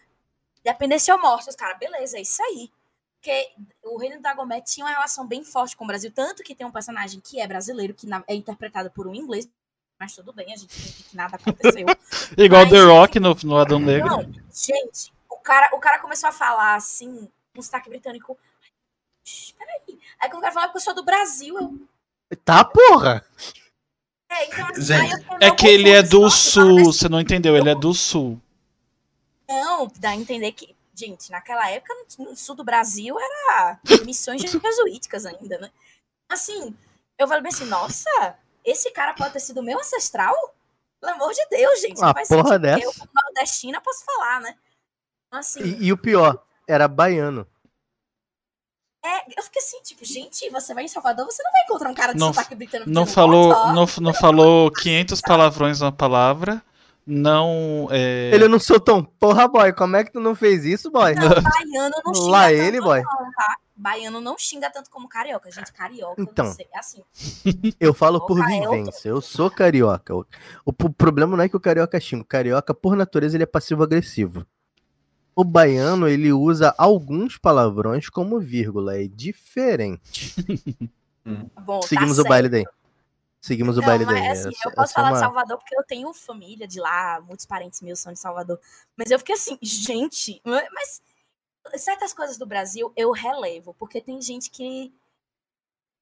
independência 0.61 1.14
ou 1.14 1.22
morte, 1.22 1.49
os 1.49 1.56
caras, 1.56 1.77
beleza, 1.77 2.18
é 2.18 2.22
isso 2.22 2.41
aí. 2.44 2.72
Porque 3.19 3.49
o 3.84 3.98
Reino 3.98 4.18
do 4.18 4.22
Dagomé 4.22 4.61
tinha 4.61 4.86
uma 4.86 4.91
relação 4.94 5.27
bem 5.27 5.44
forte 5.44 5.76
com 5.76 5.84
o 5.84 5.88
Brasil, 5.88 6.11
tanto 6.11 6.44
que 6.44 6.56
tem 6.56 6.65
um 6.65 6.72
personagem 6.72 7.19
que 7.19 7.40
é 7.41 7.48
brasileiro, 7.48 7.94
que 7.94 8.07
na- 8.07 8.23
é 8.27 8.36
interpretado 8.36 8.90
por 8.91 9.07
um 9.07 9.15
inglês, 9.15 9.49
mas 9.99 10.14
tudo 10.15 10.32
bem, 10.32 10.53
a 10.53 10.57
gente 10.57 10.73
finge 10.73 11.03
que 11.03 11.15
nada 11.15 11.36
aconteceu. 11.36 11.86
Igual 12.38 12.61
Mas- 12.64 12.72
The 12.72 12.82
Rock 12.84 13.19
no, 13.19 13.36
no 13.44 13.57
Adão 13.57 13.80
Negro. 13.80 14.07
Não, 14.07 14.22
gente, 14.53 15.11
o 15.30 15.38
cara, 15.38 15.76
o 15.76 15.80
cara 15.80 15.99
começou 15.99 16.30
a 16.30 16.32
falar 16.32 16.76
assim, 16.76 17.27
um 17.56 17.61
sotaque 17.61 17.90
britânico. 17.90 18.38
"Shh, 19.26 19.53
Peraí. 19.57 19.99
Aí 20.19 20.30
quando 20.30 20.38
o 20.38 20.41
cara 20.41 20.53
falou 20.53 20.69
que 20.69 20.77
eu 20.77 20.82
sou 20.82 20.94
do 20.94 21.03
Brasil, 21.03 21.57
eu. 21.57 22.38
Tá, 22.44 22.64
porra! 22.64 23.26
É, 24.38 24.45
então, 24.48 24.68
assim, 24.68 24.82
Gente, 24.82 25.26
É 25.41 25.52
que 25.52 25.68
ele 25.68 25.90
é 25.90 26.03
do 26.03 26.22
nossa, 26.22 26.53
fala 26.53 26.68
sul, 26.68 26.76
desse 26.78 26.86
você 26.99 27.10
não 27.10 27.20
entendeu, 27.22 27.56
ele 27.56 27.70
é 27.70 27.76
do 27.76 27.94
sul. 27.94 28.41
Não, 29.48 29.88
dá 29.99 30.10
a 30.12 30.16
entender 30.16 30.52
que, 30.52 30.76
gente, 30.94 31.30
naquela 31.32 31.70
época 31.70 31.94
no- 32.20 32.36
sul 32.36 32.56
do 32.56 32.64
Brasil 32.64 33.16
era 33.20 33.80
missões 34.06 34.41
jesuíticas 34.62 35.26
ainda, 35.26 35.57
né? 35.60 35.72
Assim, 36.30 36.76
eu 37.18 37.28
falei 37.28 37.44
bem 37.44 37.52
assim, 37.52 37.66
nossa, 37.66 38.36
esse 38.64 38.90
cara 38.91 39.14
pode 39.14 39.34
ter 39.34 39.40
sido 39.40 39.62
meu 39.64 39.80
ancestral? 39.80 40.34
Pelo 40.99 41.14
amor 41.14 41.32
de 41.34 41.45
Deus, 41.49 41.82
gente. 41.82 41.98
Uma 41.99 42.07
não 42.07 42.14
faz 42.14 42.28
porra 42.28 42.57
dessa. 42.57 42.84
Eu, 42.84 42.91
como 42.94 43.10
nordestina, 43.14 43.80
posso 43.80 44.03
falar, 44.03 44.41
né? 44.41 44.56
Assim, 45.32 45.62
E, 45.62 45.86
e 45.86 45.91
o 45.94 45.98
pior, 45.98 46.44
era 46.68 46.88
baiano. 46.88 47.48
É, 49.06 49.23
eu 49.38 49.44
fiquei 49.44 49.61
assim, 49.61 49.82
tipo, 49.84 50.03
gente, 50.03 50.49
você 50.49 50.73
vai 50.73 50.84
em 50.84 50.88
Salvador, 50.88 51.26
você 51.26 51.41
não 51.44 51.52
vai 51.52 51.61
encontrar 51.64 51.90
um 51.90 51.94
cara 51.94 52.14
de 52.14 52.19
Não- 52.19 52.34
sotaque 52.34 52.56
britânico 52.56 52.90
Não 52.90 53.06
falou, 53.06 53.49
não, 53.73 53.86
não 54.02 54.14
falou 54.14 54.72
500 54.72 55.22
palavrões 55.22 55.80
na 55.80 55.91
palavra. 55.91 56.61
Não. 57.07 57.88
É... 57.91 58.32
Ele 58.34 58.48
não 58.48 58.60
soltou 58.60 58.98
um 58.98 59.03
porra, 59.03 59.48
boy. 59.48 59.72
Como 59.73 59.95
é 59.95 60.03
que 60.03 60.11
tu 60.11 60.19
não 60.19 60.34
fez 60.34 60.65
isso, 60.65 60.90
boy? 60.90 61.14
Não, 61.14 61.22
baiano 61.41 61.95
não 62.03 62.14
xinga 62.15 62.27
Lá 62.30 62.41
tanto, 62.48 62.53
ele, 62.56 62.82
boy. 62.82 63.02
não, 63.03 63.32
tá? 63.32 63.56
Baiano 63.77 64.22
não 64.22 64.38
xinga 64.40 64.72
tanto 64.72 64.90
como 64.90 65.07
carioca, 65.07 65.52
gente. 65.52 65.72
Carioca, 65.72 66.19
Então. 66.19 66.45
não 66.45 66.53
sei. 66.53 66.65
É 66.73 66.80
assim. 66.80 67.03
Eu 67.80 67.94
falo 67.94 68.26
por 68.26 68.40
é 68.40 68.41
outro- 68.41 68.72
vivência. 68.72 69.10
Eu 69.10 69.22
sou 69.22 69.52
carioca. 69.52 70.15
O, 70.15 70.26
o 70.65 70.73
problema 70.90 71.38
não 71.38 71.44
é 71.44 71.49
que 71.49 71.56
o 71.56 71.60
carioca 71.60 71.99
xinga. 71.99 72.23
O 72.23 72.26
carioca, 72.26 72.73
por 72.73 72.95
natureza, 72.95 73.38
ele 73.38 73.44
é 73.44 73.48
passivo-agressivo. 73.48 74.44
O 75.36 75.44
baiano, 75.44 76.07
ele 76.07 76.32
usa 76.32 76.74
alguns 76.78 77.38
palavrões 77.38 78.10
como 78.10 78.40
vírgula. 78.40 78.98
É 78.98 79.07
diferente. 79.07 80.34
Bom, 81.66 81.80
tá 81.82 81.88
Seguimos 81.88 82.14
o 82.14 82.16
certo. 82.22 82.30
baile 82.30 82.49
daí. 82.49 82.66
Seguimos 83.41 83.78
o 83.78 83.82
Não, 83.82 83.88
baile 83.88 84.06
mas, 84.06 84.16
daí. 84.16 84.28
assim, 84.30 84.49
Essa- 84.49 84.70
eu 84.70 84.72
posso 84.74 84.91
é 84.91 84.95
falar 84.95 85.07
de 85.10 85.14
uma- 85.14 85.20
Salvador 85.20 85.57
porque 85.57 85.78
eu 85.78 85.84
tenho 85.84 86.14
família 86.14 86.68
de 86.68 86.80
lá, 86.80 87.22
muitos 87.28 87.45
parentes 87.45 87.82
meus 87.82 87.99
são 87.99 88.14
de 88.14 88.20
Salvador. 88.20 88.60
Mas 88.95 89.12
eu 89.12 89.20
fiquei 89.20 89.36
assim, 89.36 89.57
gente, 89.62 90.41
mas 90.45 91.02
certas 91.76 92.14
coisas 92.14 92.38
do 92.38 92.45
Brasil 92.45 92.91
eu 92.95 93.12
relevo, 93.12 93.76
porque 93.78 93.99
tem 94.02 94.22
gente 94.22 94.49
que. 94.49 94.94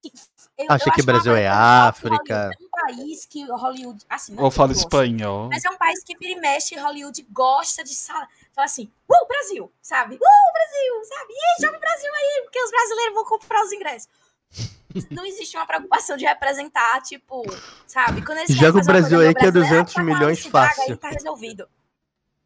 Que- 0.10 0.20
eu- 0.58 0.66
Acha 0.70 0.90
eu 0.90 0.94
que 0.94 1.02
uma 1.02 1.06
Brasil 1.06 1.36
é 1.36 1.48
África. 1.48 2.52
É 2.54 2.64
um 2.64 2.70
país 2.70 3.26
que 3.26 3.44
Hollywood. 3.46 4.06
Assim, 4.10 4.34
não 4.36 4.44
Ou 4.44 4.52
fala 4.52 4.72
espanhol. 4.72 5.50
Mas 5.50 5.64
é 5.66 5.70
um 5.70 5.78
país 5.78 6.04
que 6.04 6.18
vira 6.18 6.34
e 6.38 6.42
mexe, 6.42 6.76
Hollywood 6.76 7.22
gosta 7.32 7.84
de 7.84 7.94
sa- 7.96 8.28
falar 8.54 8.66
assim, 8.66 8.92
uh, 9.10 9.28
Brasil, 9.28 9.72
sabe? 9.82 10.16
Uh, 10.16 10.20
Brasil, 10.20 11.06
sabe? 11.06 11.34
E 11.34 11.38
aí, 11.38 11.62
joga 11.66 11.78
o 11.78 11.80
Brasil 11.80 12.12
aí, 12.14 12.42
porque 12.44 12.62
os 12.64 12.72
brasileiros 12.72 13.14
vão 13.16 13.26
comprar 13.26 13.64
os 13.64 13.72
ingressos. 13.72 14.10
Não 15.12 15.26
existe 15.26 15.58
uma 15.58 15.66
preocupação 15.66 16.16
de 16.16 16.26
representar, 16.26 17.02
tipo, 17.02 17.42
sabe? 17.88 18.24
Quando 18.24 18.38
eles 18.40 18.56
Joga 18.56 18.80
o 18.80 18.86
Brasil 18.86 19.20
aí 19.20 19.34
que 19.34 19.46
é 19.46 19.52
brasileira, 19.52 19.84
200 19.84 19.94
tá 19.94 20.00
lá, 20.02 20.06
milhões 20.06 20.46
fácil. 20.46 20.84
Aí 20.84 20.98
tá 20.98 21.10
resolvido. 21.10 21.68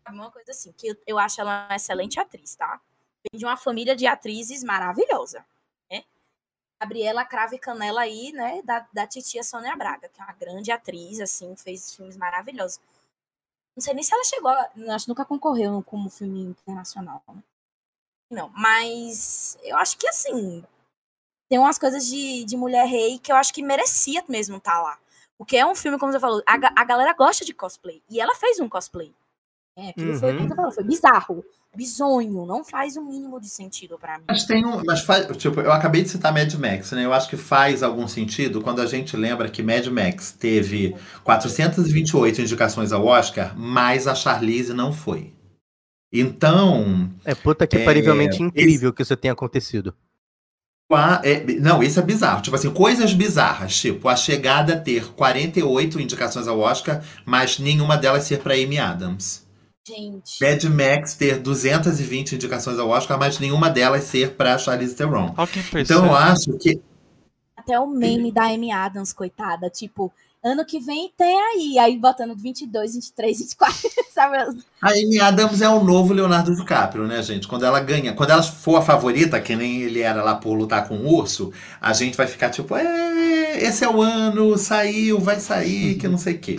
Uma 0.10 0.32
coisa 0.32 0.52
assim, 0.52 0.72
que 0.72 0.88
eu, 0.88 0.96
eu 1.06 1.20
acho 1.20 1.42
ela 1.42 1.68
uma 1.68 1.76
excelente 1.76 2.18
atriz, 2.18 2.56
tá? 2.56 2.80
Vem 3.30 3.38
de 3.38 3.46
uma 3.46 3.58
família 3.58 3.94
de 3.94 4.08
atrizes 4.08 4.64
maravilhosa, 4.64 5.44
Gabriela 6.80 7.26
Crave 7.26 7.58
Canela 7.58 8.02
aí, 8.02 8.32
né, 8.32 8.62
da, 8.64 8.88
da 8.94 9.08
titia 9.08 9.44
Sônia 9.44 9.76
Braga, 9.76 10.10
que 10.10 10.22
é 10.22 10.24
uma 10.24 10.34
grande 10.34 10.72
atriz, 10.72 11.20
assim, 11.20 11.56
fez 11.56 11.96
filmes 11.96 12.16
maravilhosos. 12.16 12.80
Não 13.76 13.82
sei 13.82 13.94
nem 13.94 14.04
se 14.04 14.14
ela 14.14 14.24
chegou, 14.24 14.52
acho 14.52 15.06
que 15.06 15.10
nunca 15.10 15.26
concorreu 15.26 15.84
como 15.84 16.10
filme 16.10 16.42
internacional, 16.42 17.24
né? 17.28 17.44
Não, 18.30 18.50
mas 18.50 19.58
eu 19.64 19.78
acho 19.78 19.98
que, 19.98 20.08
assim, 20.08 20.64
tem 21.50 21.60
umas 21.60 21.78
coisas 21.78 22.06
de, 22.06 22.44
de 22.44 22.58
Mulher 22.58 22.86
Rei 22.86 23.20
que 23.20 23.32
eu 23.32 23.36
acho 23.36 23.54
que 23.54 23.64
merecia 23.64 24.24
mesmo 24.28 24.58
estar 24.58 24.82
lá. 24.82 25.00
Porque 25.38 25.56
é 25.56 25.66
um 25.66 25.76
filme, 25.76 25.98
como 25.98 26.12
você 26.12 26.20
falou, 26.20 26.44
a, 26.46 26.54
a 26.54 26.84
galera 26.84 27.14
gosta 27.14 27.46
de 27.46 27.54
cosplay. 27.54 28.04
E 28.10 28.20
ela 28.20 28.36
fez 28.36 28.60
um 28.60 28.68
cosplay. 28.68 29.14
É, 29.80 29.90
aquilo 29.90 30.16
foi, 30.18 30.32
Uhum. 30.36 30.48
você 30.48 30.56
falou, 30.56 30.72
foi 30.72 30.84
bizarro, 30.84 31.46
bizonho, 31.76 32.48
não 32.48 32.64
faz 32.66 32.96
o 32.98 33.02
mínimo 33.04 33.40
de 33.40 33.48
sentido 33.48 33.96
pra 34.00 34.18
mim. 34.18 34.24
Mas 34.28 34.44
tem 34.44 34.66
um. 34.66 34.84
Mas 34.84 35.02
faz, 35.02 35.28
tipo, 35.38 35.62
eu 35.62 35.72
acabei 35.72 36.02
de 36.02 36.10
citar 36.10 36.34
Mad 36.34 36.52
Max, 36.56 36.92
né? 36.94 37.06
Eu 37.06 37.14
acho 37.14 37.30
que 37.30 37.38
faz 37.38 37.84
algum 37.84 38.08
sentido 38.08 38.60
quando 38.62 38.82
a 38.82 38.88
gente 38.88 39.16
lembra 39.16 39.48
que 39.50 39.62
Mad 39.62 39.86
Max 39.88 40.32
teve 40.32 40.96
428 41.24 42.42
indicações 42.42 42.92
ao 42.92 43.06
Oscar, 43.06 43.54
mas 43.56 44.08
a 44.08 44.16
Charlize 44.16 44.74
não 44.74 44.92
foi. 44.92 45.32
Então. 46.12 47.12
É 47.24 47.36
puta 47.36 47.68
que 47.68 47.78
É, 47.78 47.86
parivelmente 47.86 48.42
incrível 48.42 48.92
que 48.92 49.04
isso 49.04 49.16
tenha 49.16 49.34
acontecido. 49.34 49.94
a- 50.92 51.22
é- 51.24 51.44
não, 51.60 51.84
isso 51.84 52.00
é 52.00 52.02
bizarro. 52.04 52.42
Tipo 52.42 52.56
assim, 52.56 52.72
coisas 52.74 53.14
bizarras. 53.14 53.76
Tipo, 53.78 54.08
a 54.10 54.16
chegada 54.16 54.76
ter 54.80 55.12
48 55.14 56.00
indicações 56.00 56.48
ao 56.48 56.60
Oscar, 56.60 57.04
mas 57.26 57.60
nenhuma 57.60 57.98
delas 57.98 58.24
ser 58.24 58.40
pra 58.40 58.54
Amy 58.56 58.80
Adams. 58.80 59.46
Gente, 59.88 60.44
Mad 60.44 60.64
Max 60.66 61.14
ter 61.14 61.40
220 61.40 62.36
indicações 62.36 62.78
ao 62.78 62.90
Oscar, 62.90 63.18
mas 63.18 63.40
nenhuma 63.40 63.70
delas 63.70 64.04
ser 64.04 64.32
pra 64.32 64.58
Charlize 64.58 64.96
Theron. 64.96 65.34
Percebe? 65.34 65.82
Então 65.82 66.06
eu 66.06 66.14
acho 66.14 66.52
que 66.58 66.82
até 67.56 67.80
o 67.80 67.88
meme 67.88 68.32
da 68.32 68.46
Amy 68.46 68.72
Adams, 68.72 69.12
coitada, 69.14 69.70
tipo, 69.70 70.12
ano 70.44 70.66
que 70.66 70.80
vem 70.80 71.12
tem 71.18 71.38
aí, 71.38 71.80
aí 71.80 71.98
botando 71.98 72.36
22, 72.36 72.96
23, 72.96 73.40
24, 73.40 73.90
sabe? 74.14 74.38
A 74.82 74.92
Amy 74.92 75.20
Adams 75.20 75.62
é 75.62 75.70
o 75.70 75.84
novo 75.84 76.14
Leonardo 76.14 76.56
DiCaprio, 76.56 77.08
né, 77.08 77.22
gente? 77.22 77.48
Quando 77.48 77.66
ela 77.66 77.80
ganha, 77.80 78.14
quando 78.14 78.32
ela 78.32 78.44
for 78.44 78.78
a 78.78 78.82
favorita, 78.82 79.40
que 79.40 79.56
nem 79.56 79.82
ele 79.82 80.02
era 80.02 80.24
lá 80.24 80.36
por 80.36 80.54
lutar 80.54 80.88
com 80.88 80.96
o 80.96 81.14
urso, 81.14 81.52
a 81.80 81.94
gente 81.94 82.16
vai 82.16 82.28
ficar 82.28 82.50
tipo, 82.50 82.76
é, 82.76 83.62
esse 83.62 83.84
é 83.84 83.90
o 83.90 84.02
ano, 84.02 84.58
saiu, 84.58 85.20
vai 85.20 85.40
sair, 85.40 85.96
que 85.96 86.08
não 86.08 86.18
sei 86.18 86.36
o 86.36 86.40
quê. 86.40 86.58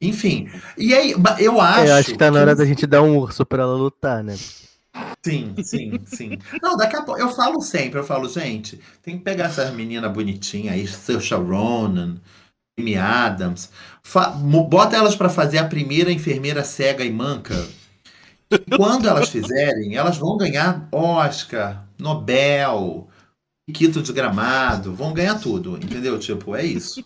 Enfim. 0.00 0.48
E 0.76 0.94
aí, 0.94 1.14
ba- 1.16 1.36
eu 1.40 1.60
acho. 1.60 1.80
É, 1.86 1.90
eu 1.90 1.94
acho 1.94 2.10
que 2.12 2.18
tá 2.18 2.30
na 2.30 2.40
hora 2.40 2.50
que- 2.52 2.58
da 2.58 2.64
gente 2.66 2.86
dar 2.86 3.02
um 3.02 3.16
urso 3.18 3.44
pra 3.46 3.62
ela 3.62 3.74
lutar, 3.76 4.22
né? 4.22 4.36
Sim, 5.24 5.54
sim, 5.62 6.00
sim. 6.06 6.38
Não, 6.62 6.76
daqui 6.76 6.96
a 6.96 7.02
pouco. 7.02 7.20
Eu 7.20 7.28
falo 7.30 7.60
sempre, 7.60 7.98
eu 7.98 8.04
falo, 8.04 8.28
gente, 8.28 8.80
tem 9.02 9.18
que 9.18 9.24
pegar 9.24 9.46
essas 9.46 9.72
meninas 9.74 10.10
bonitinhas 10.12 10.74
aí, 10.74 10.86
Saoirse 10.86 11.34
Ronan, 11.34 12.16
Amy 12.78 12.96
Adams, 12.96 13.70
bota 14.68 14.96
elas 14.96 15.16
pra 15.16 15.28
fazer 15.28 15.58
a 15.58 15.66
primeira 15.66 16.10
enfermeira 16.12 16.62
cega 16.64 17.04
e 17.04 17.10
manca. 17.12 17.54
E 18.50 18.58
quando 18.76 19.08
elas 19.08 19.28
fizerem, 19.28 19.96
elas 19.96 20.16
vão 20.18 20.36
ganhar 20.36 20.88
Oscar, 20.92 21.84
Nobel, 21.98 23.08
Quito 23.74 24.00
de 24.00 24.12
Gramado, 24.12 24.94
vão 24.94 25.12
ganhar 25.12 25.34
tudo, 25.40 25.76
entendeu? 25.76 26.18
Tipo, 26.18 26.54
é 26.54 26.64
isso. 26.64 27.04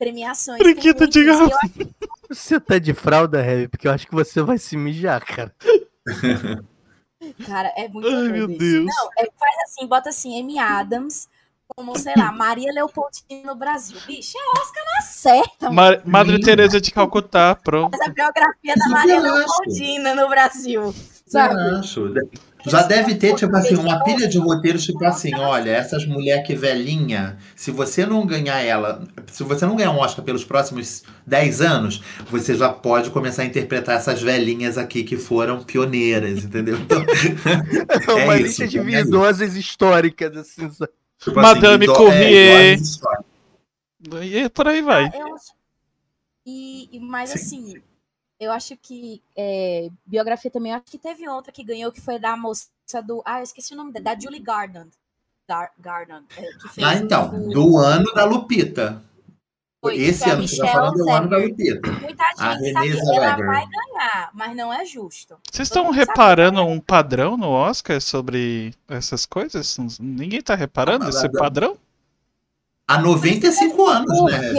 Premiações. 0.00 0.58
Brinquedo 0.58 1.06
de 1.06 1.18
muitas, 1.22 1.38
e 1.38 1.42
eu 1.42 1.48
garrafa. 1.50 1.68
Você 2.30 2.58
tá 2.58 2.78
de 2.78 2.94
fralda, 2.94 3.44
Heavy? 3.44 3.68
Porque 3.68 3.86
eu 3.86 3.92
acho 3.92 4.06
que 4.06 4.14
você 4.14 4.40
vai 4.40 4.56
se 4.56 4.74
mijar, 4.76 5.22
cara. 5.24 5.54
Cara, 7.46 7.70
é 7.76 7.86
muito 7.86 8.08
Ai, 8.08 8.28
meu 8.28 8.48
isso. 8.48 8.58
Deus. 8.58 8.86
Não, 8.86 9.10
é, 9.18 9.28
faz 9.38 9.54
assim, 9.64 9.86
bota 9.86 10.08
assim, 10.08 10.40
Amy 10.40 10.58
Adams, 10.58 11.28
como, 11.68 11.96
sei 11.98 12.14
lá, 12.16 12.32
Maria 12.32 12.72
Leopoldina 12.72 13.42
no 13.44 13.54
Brasil. 13.54 13.98
Bicho, 14.06 14.38
é 14.38 14.58
Oscar 14.58 14.84
na 14.96 15.02
certa, 15.02 15.70
mano. 15.70 15.98
Ma- 16.06 16.10
Madre. 16.24 16.40
Teresa 16.40 16.80
de 16.80 16.90
Calcutá, 16.90 17.54
pronto. 17.54 17.94
Faz 17.94 18.08
a 18.08 18.12
biografia 18.12 18.74
da 18.74 18.88
Maria 18.88 19.16
eu 19.16 19.24
acho. 19.34 19.36
Leopoldina 19.36 20.14
no 20.14 20.28
Brasil, 20.30 20.82
Eu 20.82 20.94
sabe? 21.26 21.60
acho. 21.78 22.14
Já 22.66 22.82
deve 22.82 23.14
ter, 23.14 23.34
tipo 23.34 23.54
assim, 23.56 23.74
uma 23.76 24.02
pilha 24.04 24.28
de 24.28 24.38
roteiros, 24.38 24.84
tipo 24.84 25.02
assim, 25.04 25.34
olha, 25.34 25.70
essas 25.70 26.06
mulher 26.06 26.42
que 26.42 26.54
velhinha, 26.54 27.38
se 27.56 27.70
você 27.70 28.04
não 28.04 28.26
ganhar 28.26 28.60
ela, 28.60 29.02
se 29.26 29.42
você 29.42 29.64
não 29.64 29.76
ganhar 29.76 29.92
um 29.92 29.98
Oscar 29.98 30.24
pelos 30.24 30.44
próximos 30.44 31.02
10 31.26 31.60
anos, 31.60 32.02
você 32.30 32.54
já 32.54 32.68
pode 32.68 33.10
começar 33.10 33.42
a 33.42 33.46
interpretar 33.46 33.96
essas 33.96 34.20
velhinhas 34.20 34.76
aqui 34.76 35.02
que 35.04 35.16
foram 35.16 35.62
pioneiras, 35.64 36.44
entendeu? 36.44 36.76
Então, 36.80 38.18
É 38.18 38.24
uma 38.24 38.34
É 38.34 38.38
lista 38.42 38.64
isso, 38.64 38.70
de 38.72 38.94
é 38.94 39.00
idosas 39.00 39.54
históricas, 39.56 40.36
assim. 40.36 40.68
tipo 41.18 41.36
Madame 41.40 41.84
ido- 41.84 41.94
Courrier. 41.94 42.72
idosas 42.74 42.88
históricas. 42.88 43.24
E 44.22 44.48
por 44.50 44.68
aí 44.68 44.82
vai. 44.82 45.04
Ah, 45.06 45.18
eu 45.18 45.36
E, 46.46 46.88
e- 46.96 47.00
mas 47.00 47.30
Sim. 47.30 47.38
assim, 47.38 47.82
eu 48.40 48.50
acho 48.50 48.76
que 48.76 49.22
é, 49.36 49.88
biografia 50.06 50.50
também, 50.50 50.72
eu 50.72 50.78
acho 50.78 50.86
que 50.86 50.98
teve 50.98 51.28
outra 51.28 51.52
que 51.52 51.62
ganhou, 51.62 51.92
que 51.92 52.00
foi 52.00 52.18
da 52.18 52.36
moça 52.36 52.68
do. 53.06 53.22
Ah, 53.24 53.38
eu 53.40 53.44
esqueci 53.44 53.74
o 53.74 53.76
nome 53.76 53.92
dela, 53.92 54.04
da 54.04 54.18
Julie 54.18 54.40
Garland. 54.40 54.90
Gar- 55.48 55.72
Garland. 55.78 56.24
é, 56.36 56.42
que 56.42 56.68
fez 56.68 56.86
Ah, 56.86 56.94
então, 56.94 57.28
o- 57.34 57.50
do 57.50 57.76
ano 57.76 58.12
da 58.14 58.24
Lupita. 58.24 59.02
Foi, 59.82 59.96
Esse 59.96 60.28
a 60.28 60.34
ano 60.34 60.42
que 60.42 60.48
você 60.48 60.56
tá 60.58 60.62
Michelle 60.64 60.78
falando 60.78 61.00
é 61.00 61.02
o 61.12 61.16
ano 61.16 61.28
da. 61.30 61.36
Lupita. 61.38 61.92
Muita 61.92 62.22
A 62.38 62.54
gente 62.58 62.72
sabe 62.72 62.90
que 62.92 63.16
ela 63.16 63.36
vai 63.36 63.64
ganhar, 63.66 64.30
mas 64.34 64.54
não 64.56 64.72
é 64.72 64.84
justo. 64.84 65.38
Vocês 65.50 65.68
estão 65.68 65.90
reparando 65.90 66.62
um 66.62 66.78
padrão 66.78 67.36
no 67.36 67.48
Oscar 67.48 68.00
sobre 68.00 68.74
essas 68.88 69.24
coisas? 69.26 69.78
Ninguém 69.98 70.40
tá 70.42 70.54
reparando 70.54 71.06
Ah, 71.06 71.08
esse 71.08 71.28
padrão? 71.32 71.76
Há 72.86 72.98
95 73.00 73.86
anos, 73.86 74.24
né? 74.24 74.52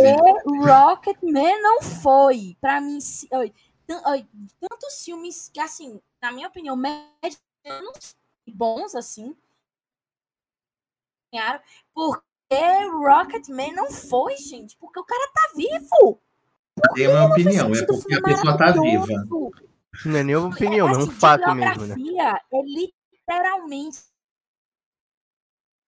Porque 0.44 0.68
Rocketman 0.72 1.62
não 1.62 1.82
foi. 1.84 2.56
Pra 2.60 2.82
mim, 2.82 2.98
tantos 3.88 5.04
filmes 5.04 5.50
que, 5.50 5.60
assim, 5.60 6.02
na 6.22 6.32
minha 6.32 6.48
opinião, 6.48 6.76
medianos 6.76 8.16
e 8.46 8.52
bons, 8.52 8.96
assim, 8.96 9.36
ganharam. 11.34 11.62
Porque 11.94 12.22
Rocketman 12.92 13.74
não 13.74 13.92
foi, 13.92 14.38
gente. 14.38 14.78
Porque 14.78 15.00
o 15.00 15.06
cara 15.06 15.32
tá 15.34 15.54
vivo. 15.56 16.22
Tem 16.96 17.08
uma 17.08 17.26
opinião, 17.26 17.74
é 17.74 17.86
porque 17.86 18.14
a 18.14 18.22
pessoa 18.22 18.58
tá 18.58 18.72
viva. 18.72 19.08
Não 20.06 20.18
é 20.18 20.24
nenhuma 20.24 20.48
opinião, 20.48 20.88
é 20.88 20.92
um 20.92 21.02
Assim, 21.02 21.10
de 21.10 21.16
fato 21.16 21.54
mesmo, 21.54 21.86
né? 21.86 21.96
É 22.52 22.62
literalmente 22.64 24.00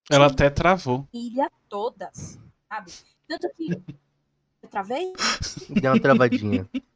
Ela 0.09 0.27
até 0.27 0.49
travou. 0.49 1.07
ilha 1.13 1.49
todas, 1.69 2.37
sabe? 2.71 2.91
Tanto 3.27 3.49
que. 3.55 3.71
Eu 4.61 4.69
travei? 4.69 5.13
Deu 5.69 5.93
uma 5.93 6.01
travadinha. 6.01 6.69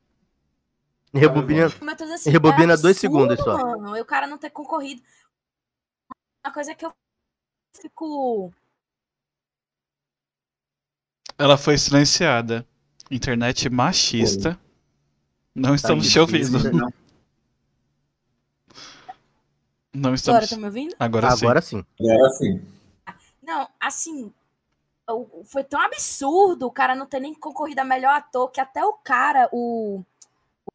Rebobina. 1.18 1.66
Mas 1.66 1.74
eu 1.74 1.80
tô 1.98 2.04
dizendo 2.04 2.14
assim, 2.14 2.30
Rebobina 2.30 2.74
é 2.74 2.78
dois 2.78 2.98
absurdo, 2.98 3.00
segundos 3.36 3.40
só. 3.44 3.58
Mano, 3.58 3.98
e 3.98 4.02
o 4.02 4.06
cara 4.06 4.28
não 4.28 4.38
ter 4.38 4.50
concorrido. 4.50 5.02
Uma 6.46 6.54
coisa 6.54 6.74
que 6.76 6.86
eu 6.86 6.94
fico. 7.80 8.54
Ela 11.38 11.58
foi 11.58 11.78
silenciada. 11.78 12.66
Internet 13.12 13.70
machista. 13.70 14.60
Não 15.54 15.70
Tá 15.72 15.76
estamos 15.76 16.06
te 16.12 16.20
difícil, 16.20 16.56
ouvindo. 16.56 16.72
não. 16.78 16.94
Não 19.94 20.10
Agora, 20.10 20.16
estamos. 20.16 20.50
tá 20.50 20.58
me 20.58 20.66
ouvindo? 20.66 20.96
Agora 21.00 21.32
sim. 21.32 21.46
Agora 21.46 21.62
sim. 21.62 21.86
Agora 22.00 22.30
sim. 22.34 22.66
Não, 23.42 23.68
assim. 23.80 24.34
Foi 25.46 25.64
tão 25.64 25.80
absurdo 25.82 26.68
o 26.68 26.72
cara 26.72 26.94
não 26.94 27.06
ter 27.06 27.20
nem 27.22 27.34
concorrido 27.34 27.80
a 27.80 27.86
melhor 27.86 28.14
ator 28.14 28.52
que 28.52 28.60
até 28.60 28.84
o 28.84 28.94
cara, 28.94 29.50
o. 29.54 30.04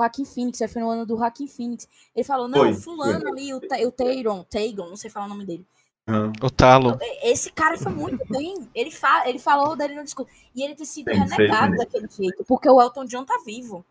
Joaquin 0.02 0.24
Phoenix, 0.24 0.58
foi 0.70 0.82
no 0.82 0.90
ano 0.90 1.06
do 1.06 1.16
Joaquin 1.16 1.46
Phoenix. 1.46 1.88
Ele 2.14 2.24
falou: 2.24 2.48
Não, 2.48 2.58
Foi, 2.58 2.74
Fulano 2.74 3.28
ali, 3.28 3.54
o, 3.54 3.58
o 3.58 3.92
Taron, 3.92 4.44
Tagon, 4.44 4.88
não 4.88 4.96
sei 4.96 5.10
falar 5.10 5.26
o 5.26 5.28
nome 5.28 5.44
dele. 5.46 5.66
Aham. 6.08 6.32
O 6.42 6.50
talo. 6.50 6.98
Esse 7.22 7.52
cara 7.52 7.78
foi 7.78 7.92
muito 7.92 8.24
bem. 8.28 8.68
Ele, 8.74 8.90
fa 8.90 9.28
ele 9.28 9.38
falou 9.38 9.76
dele 9.76 9.94
no 9.94 10.04
discurso. 10.04 10.32
E 10.54 10.62
ele 10.62 10.74
ter 10.74 10.84
sido 10.84 11.08
renegado 11.08 11.76
daquele 11.76 12.08
jeito, 12.08 12.44
porque 12.44 12.68
o 12.68 12.80
Elton 12.80 13.04
John 13.04 13.24
tá 13.24 13.40
vivo. 13.44 13.84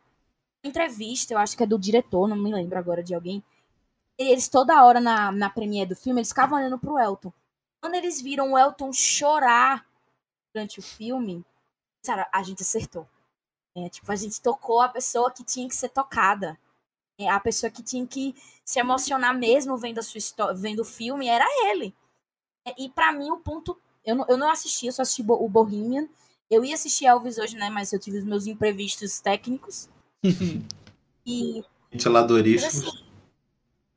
Entrevista, 0.63 1.33
eu 1.33 1.38
acho 1.38 1.55
que 1.57 1.63
é 1.63 1.65
do 1.65 1.79
diretor, 1.79 2.27
não 2.27 2.35
me 2.35 2.53
lembro 2.53 2.77
agora 2.77 3.01
de 3.01 3.15
alguém. 3.15 3.43
Eles 4.17 4.47
toda 4.47 4.83
hora 4.83 4.99
na, 4.99 5.31
na 5.31 5.49
premiere 5.49 5.89
do 5.89 5.95
filme, 5.95 6.19
eles 6.19 6.29
ficavam 6.29 6.59
olhando 6.59 6.77
pro 6.77 6.99
Elton. 6.99 7.33
Quando 7.81 7.95
eles 7.95 8.21
viram 8.21 8.51
o 8.51 8.57
Elton 8.57 8.93
chorar 8.93 9.88
durante 10.53 10.77
o 10.77 10.83
filme, 10.83 11.43
cara, 12.05 12.29
a 12.31 12.43
gente 12.43 12.61
acertou. 12.61 13.07
É, 13.76 13.89
tipo, 13.89 14.11
a 14.11 14.15
gente 14.15 14.41
tocou 14.41 14.81
a 14.81 14.89
pessoa 14.89 15.31
que 15.31 15.43
tinha 15.43 15.68
que 15.68 15.76
ser 15.76 15.89
tocada. 15.89 16.60
É, 17.19 17.30
a 17.30 17.39
pessoa 17.39 17.69
que 17.72 17.84
tinha 17.84 18.06
que 18.06 18.35
se 18.65 18.80
emocionar 18.80 19.38
mesmo 19.38 19.77
vendo 19.77 19.99
a 19.99 20.03
sua 20.03 20.18
história, 20.18 20.53
vendo 20.56 20.80
o 20.81 20.85
filme, 20.85 21.27
era 21.27 21.45
ele. 21.69 21.93
É, 22.68 22.73
E 22.77 22.89
pra 22.89 23.11
mim 23.11 23.30
o 23.31 23.38
ponto. 23.38 23.77
Eu 24.03 24.15
não, 24.15 24.26
eu 24.27 24.38
não 24.38 24.49
assisti, 24.49 24.88
eu 24.88 24.91
só 24.91 25.03
assisti 25.03 25.22
o 25.27 25.48
Bohemian. 25.49 26.07
Eu 26.49 26.65
ia 26.65 26.73
assistir 26.73 27.06
Elvis 27.06 27.38
hoje, 27.38 27.56
né? 27.56 27.69
Mas 27.69 27.93
eu 27.93 27.99
tive 27.99 28.18
os 28.18 28.26
meus 28.26 28.45
imprevistos 28.48 29.19
técnicos. 29.22 29.88
e. 31.26 31.64
Assim, 32.65 32.91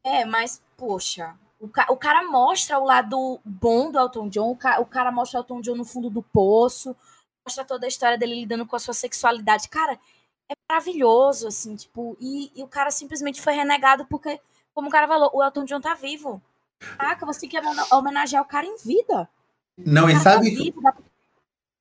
é, 0.04 0.24
mas, 0.24 0.62
poxa. 0.76 1.34
O, 1.58 1.68
ca- 1.68 1.86
o 1.90 1.96
cara 1.96 2.24
mostra 2.30 2.78
o 2.78 2.84
lado 2.84 3.40
bom 3.44 3.90
do 3.90 3.98
Elton 3.98 4.28
John. 4.28 4.50
O, 4.50 4.56
ca- 4.56 4.80
o 4.80 4.86
cara 4.86 5.10
mostra 5.10 5.40
o 5.40 5.42
Elton 5.42 5.60
John 5.60 5.76
no 5.76 5.84
fundo 5.84 6.10
do 6.10 6.22
poço. 6.22 6.94
Mostra 7.46 7.64
toda 7.64 7.86
a 7.86 7.88
história 7.88 8.16
dele 8.16 8.34
lidando 8.40 8.64
com 8.66 8.74
a 8.74 8.78
sua 8.78 8.94
sexualidade. 8.94 9.68
Cara, 9.68 9.98
é 10.50 10.54
maravilhoso, 10.70 11.46
assim, 11.48 11.76
tipo. 11.76 12.16
E, 12.20 12.50
e 12.56 12.62
o 12.62 12.66
cara 12.66 12.90
simplesmente 12.90 13.40
foi 13.42 13.52
renegado 13.54 14.06
porque, 14.06 14.40
como 14.72 14.88
o 14.88 14.90
cara 14.90 15.06
falou, 15.06 15.30
o 15.34 15.42
Elton 15.42 15.64
John 15.64 15.80
tá 15.80 15.94
vivo. 15.94 16.40
Caraca, 16.98 17.26
você 17.26 17.40
tem 17.40 17.48
que 17.50 17.58
homena- 17.58 17.86
homenagear 17.92 18.42
o 18.42 18.46
cara 18.46 18.66
em 18.66 18.76
vida. 18.78 19.28
Não, 19.78 20.06
O 20.06 20.10
e 20.10 20.12
cara 20.12 20.24
tá 20.24 20.30
sabe, 20.32 20.50
vivo, 20.50 20.80
dá 20.80 20.92
pra- 20.92 21.02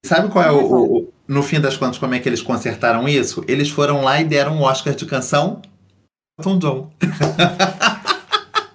sabe 0.06 0.30
qual 0.31 0.44
é 0.44 0.52
o, 0.52 0.98
o- 0.98 1.14
No 1.27 1.41
fim 1.41 1.61
das 1.61 1.77
contas, 1.77 1.98
como 1.98 2.14
é 2.14 2.19
que 2.19 2.27
eles 2.27 2.41
consertaram 2.41 3.07
isso? 3.07 3.44
Eles 3.48 3.69
foram 3.69 4.02
lá 4.03 4.19
e 4.19 4.26
deram 4.26 4.57
um 4.57 4.64
Oscar 4.64 4.94
de 4.94 5.06
canção 5.06 5.61
Elton 6.38 6.60
John. 6.60 6.90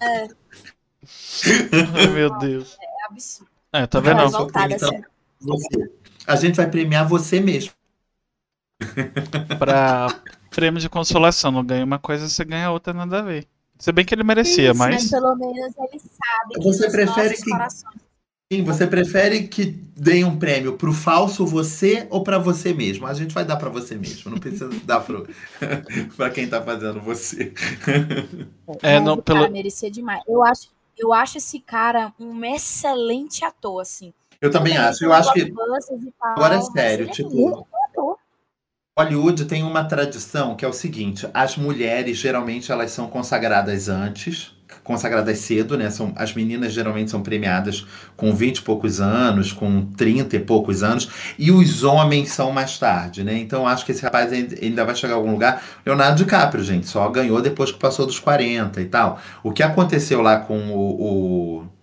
Ai, 1.94 2.06
meu 2.09 2.39
Deus. 2.39 2.77
É 2.81 3.05
absurdo. 3.10 3.51
É, 3.73 3.86
tá 3.86 4.01
vendo? 4.01 4.16
Revoltada, 4.20 4.74
então- 4.74 4.89
sério. 4.89 5.06
Você. 5.40 5.93
A 6.28 6.36
gente 6.36 6.56
vai 6.56 6.68
premiar 6.70 7.09
você 7.09 7.40
mesmo. 7.40 7.72
Pra 9.59 10.09
prêmio 10.50 10.80
de 10.80 10.88
consolação, 10.88 11.50
não 11.50 11.64
ganha 11.64 11.84
uma 11.84 11.98
coisa, 11.98 12.28
você 12.28 12.44
ganha 12.44 12.70
outra, 12.70 12.92
nada 12.92 13.18
a 13.18 13.22
ver. 13.22 13.46
Se 13.78 13.92
bem 13.92 14.05
que 14.05 14.14
ele 14.14 14.24
merecia, 14.24 14.70
Isso, 14.70 14.78
mas. 14.78 15.10
pelo 15.10 15.34
menos 15.36 15.56
ele 15.78 15.98
sabe 16.00 16.55
que 16.55 16.62
Você 16.64 16.90
prefere 16.90 17.36
que- 17.36 17.50
corações 17.50 18.09
Sim, 18.50 18.64
você 18.64 18.86
prefere 18.86 19.46
que 19.46 19.66
deem 19.66 20.24
um 20.24 20.38
prêmio 20.38 20.72
pro 20.78 20.90
falso 20.90 21.44
você 21.46 22.06
ou 22.09 22.22
pra 22.24 22.38
você 22.38 22.72
mesmo? 22.72 23.06
A 23.06 23.12
gente 23.12 23.34
vai 23.34 23.44
dar 23.44 23.56
pra 23.56 23.68
você 23.68 23.94
mesmo, 23.94 24.30
não 24.30 24.38
precisa 24.38 24.70
dar 24.86 25.00
pro 25.00 25.28
para 26.16 26.30
quem 26.30 26.48
tá 26.48 26.62
fazendo 26.62 26.98
você. 27.00 27.52
É, 28.82 28.94
Mas 28.94 29.05
não, 29.05 29.18
pelo- 29.18 29.40
cara 29.40 29.50
merecia 29.50 29.90
demais. 29.90 30.22
Eu 30.26 30.42
acho, 30.42 30.68
eu 30.96 31.12
acho 31.12 31.36
esse 31.38 31.60
cara 31.60 32.10
um 32.18 32.42
excelente 32.44 33.44
ator, 33.44 33.82
assim. 33.82 34.14
Eu 34.40 34.51
também 34.51 34.77
acho. 34.77 35.05
Eu 35.05 35.12
acho 35.12 35.32
que 35.32 35.52
agora 36.20 36.56
é 36.56 36.60
sério, 36.60 37.06
é 37.09 37.10
tipo. 37.10 37.66
Hollywood 38.98 39.44
tem 39.44 39.62
uma 39.62 39.85
tradição 39.85 40.56
que 40.56 40.65
é 40.65 40.69
o 40.69 40.73
seguinte: 40.73 41.28
as 41.32 41.56
mulheres 41.56 42.19
geralmente 42.19 42.70
elas 42.70 42.90
são 42.90 43.06
consagradas 43.09 43.89
antes, 43.89 44.52
consagradas 44.82 45.39
cedo, 45.39 45.77
né? 45.77 45.90
São, 45.90 46.12
as 46.16 46.35
meninas 46.35 46.73
geralmente 46.73 47.10
são 47.10 47.23
premiadas 47.23 47.86
com 48.16 48.35
20 48.35 48.59
e 48.59 48.62
poucos 48.62 49.01
anos, 49.01 49.52
com 49.52 49.86
30 49.86 50.36
e 50.36 50.40
poucos 50.40 50.82
anos, 50.82 51.09
e 51.39 51.51
os 51.52 51.85
homens 51.85 52.31
são 52.31 52.51
mais 52.51 52.78
tarde, 52.78 53.23
né? 53.23 53.39
Então 53.39 53.66
acho 53.66 53.85
que 53.85 53.93
esse 53.93 54.02
rapaz 54.02 54.32
ainda 54.32 54.85
vai 54.85 54.94
chegar 54.94 55.15
a 55.15 55.16
algum 55.16 55.32
lugar. 55.32 55.62
Leonardo 55.86 56.16
DiCaprio, 56.16 56.65
gente, 56.65 56.89
só 56.89 57.09
ganhou 57.09 57.40
depois 57.40 57.70
que 57.70 57.78
passou 57.78 58.06
dos 58.06 58.19
40 58.19 58.81
e 58.81 58.86
tal. 58.86 59.20
O 59.43 59.52
que 59.52 59.62
aconteceu 59.62 60.20
lá 60.23 60.39
com 60.39 60.59
o, 60.70 61.60
o 61.60 61.77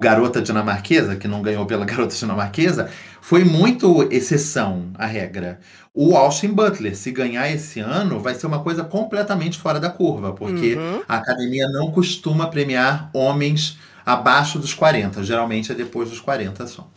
garota 0.00 0.40
dinamarquesa, 0.40 1.14
que 1.16 1.28
não 1.28 1.42
ganhou 1.42 1.66
pela 1.66 1.84
garota 1.86 2.14
dinamarquesa, 2.14 2.90
foi 3.20 3.44
muito 3.44 4.02
exceção 4.12 4.90
à 4.94 5.06
regra. 5.06 5.60
O 5.92 6.16
Austin 6.16 6.48
Butler, 6.48 6.96
se 6.96 7.10
ganhar 7.12 7.50
esse 7.50 7.80
ano, 7.80 8.18
vai 8.20 8.34
ser 8.34 8.46
uma 8.46 8.62
coisa 8.62 8.82
completamente 8.84 9.58
fora 9.58 9.78
da 9.78 9.90
curva, 9.90 10.32
porque 10.32 10.74
Uhum. 10.76 11.02
a 11.08 11.16
academia 11.16 11.68
não 11.68 11.90
costuma 11.90 12.48
premiar 12.48 13.10
homens 13.12 13.78
abaixo 14.06 14.58
dos 14.58 14.72
40, 14.72 15.22
geralmente 15.22 15.70
é 15.70 15.74
depois 15.74 16.08
dos 16.08 16.20
40 16.20 16.66
só. 16.66 16.88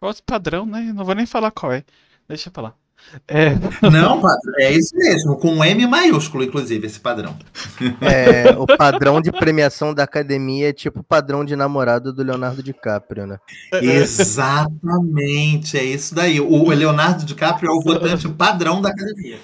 Outro 0.00 0.22
padrão, 0.24 0.64
né? 0.66 0.92
Não 0.94 1.04
vou 1.04 1.14
nem 1.14 1.26
falar 1.26 1.50
qual 1.50 1.72
é. 1.72 1.84
Deixa 2.28 2.50
pra 2.50 2.62
lá. 2.62 2.74
É, 3.26 3.50
Não, 3.90 4.20
padrão, 4.20 4.54
é 4.58 4.72
isso 4.72 4.94
mesmo, 4.96 5.36
com 5.36 5.64
M 5.64 5.86
maiúsculo, 5.86 6.44
inclusive, 6.44 6.86
esse 6.86 7.00
padrão. 7.00 7.36
É, 8.00 8.50
o 8.56 8.66
padrão 8.66 9.20
de 9.20 9.32
premiação 9.32 9.94
da 9.94 10.02
academia 10.04 10.68
é 10.70 10.72
tipo 10.72 11.00
o 11.00 11.04
padrão 11.04 11.44
de 11.44 11.56
namorado 11.56 12.12
do 12.12 12.22
Leonardo 12.22 12.62
DiCaprio, 12.62 13.26
né? 13.26 13.38
Exatamente, 13.80 15.78
é 15.78 15.84
isso 15.84 16.14
daí. 16.14 16.40
O 16.40 16.68
Leonardo 16.70 17.24
DiCaprio 17.24 17.70
é 17.70 17.72
o 17.72 17.80
votante 17.80 18.28
padrão 18.28 18.80
da 18.80 18.90
academia. 18.90 19.38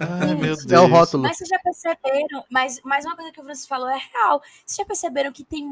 ai 0.00 0.34
meu 0.34 0.56
Deus. 0.56 0.70
É 0.70 0.80
o 0.80 0.86
rótulo. 0.86 1.24
Mas 1.24 1.36
vocês 1.36 1.48
já 1.48 1.58
perceberam, 1.58 2.44
mas, 2.50 2.80
mas 2.84 3.04
uma 3.04 3.16
coisa 3.16 3.32
que 3.32 3.40
o 3.40 3.44
Francis 3.44 3.66
falou 3.66 3.88
é 3.88 3.98
real. 4.12 4.40
Vocês 4.64 4.76
já 4.78 4.84
perceberam 4.84 5.32
que 5.32 5.44
tem 5.44 5.68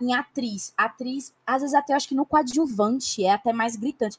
em 0.00 0.14
atriz, 0.14 0.72
atriz, 0.76 1.32
às 1.46 1.62
vezes 1.62 1.74
até 1.74 1.92
eu 1.92 1.96
acho 1.96 2.08
que 2.08 2.14
no 2.14 2.26
coadjuvante 2.26 3.24
é 3.24 3.32
até 3.32 3.52
mais 3.52 3.76
gritante. 3.76 4.18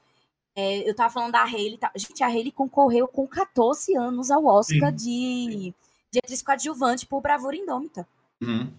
É, 0.60 0.90
eu 0.90 0.94
tava 0.94 1.10
falando 1.10 1.31
da 1.31 1.44
Hailey, 1.44 1.77
tá? 1.77 1.90
gente, 1.95 2.22
a 2.22 2.27
Hailey 2.27 2.52
concorreu 2.52 3.07
com 3.07 3.26
14 3.26 3.95
anos 3.95 4.30
ao 4.30 4.45
Oscar 4.45 4.91
de, 4.91 5.73
de 6.11 6.19
atriz 6.19 6.41
coadjuvante 6.41 7.06
por 7.06 7.22
Bravura 7.22 7.56
Indômita. 7.56 8.06
Uhum. 8.41 8.69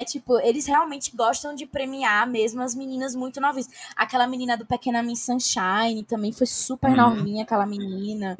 É 0.00 0.04
tipo, 0.04 0.40
eles 0.40 0.66
realmente 0.66 1.12
gostam 1.16 1.54
de 1.54 1.64
premiar 1.66 2.28
mesmo 2.28 2.60
as 2.60 2.74
meninas 2.74 3.14
muito 3.14 3.40
novinhas. 3.40 3.68
Aquela 3.94 4.26
menina 4.26 4.56
do 4.56 4.66
Pequena 4.66 5.02
Miss 5.04 5.20
Sunshine 5.20 6.02
também 6.02 6.32
foi 6.32 6.48
super 6.48 6.90
Uhum. 6.90 6.96
novinha, 6.96 7.44
aquela 7.44 7.64
menina. 7.64 8.36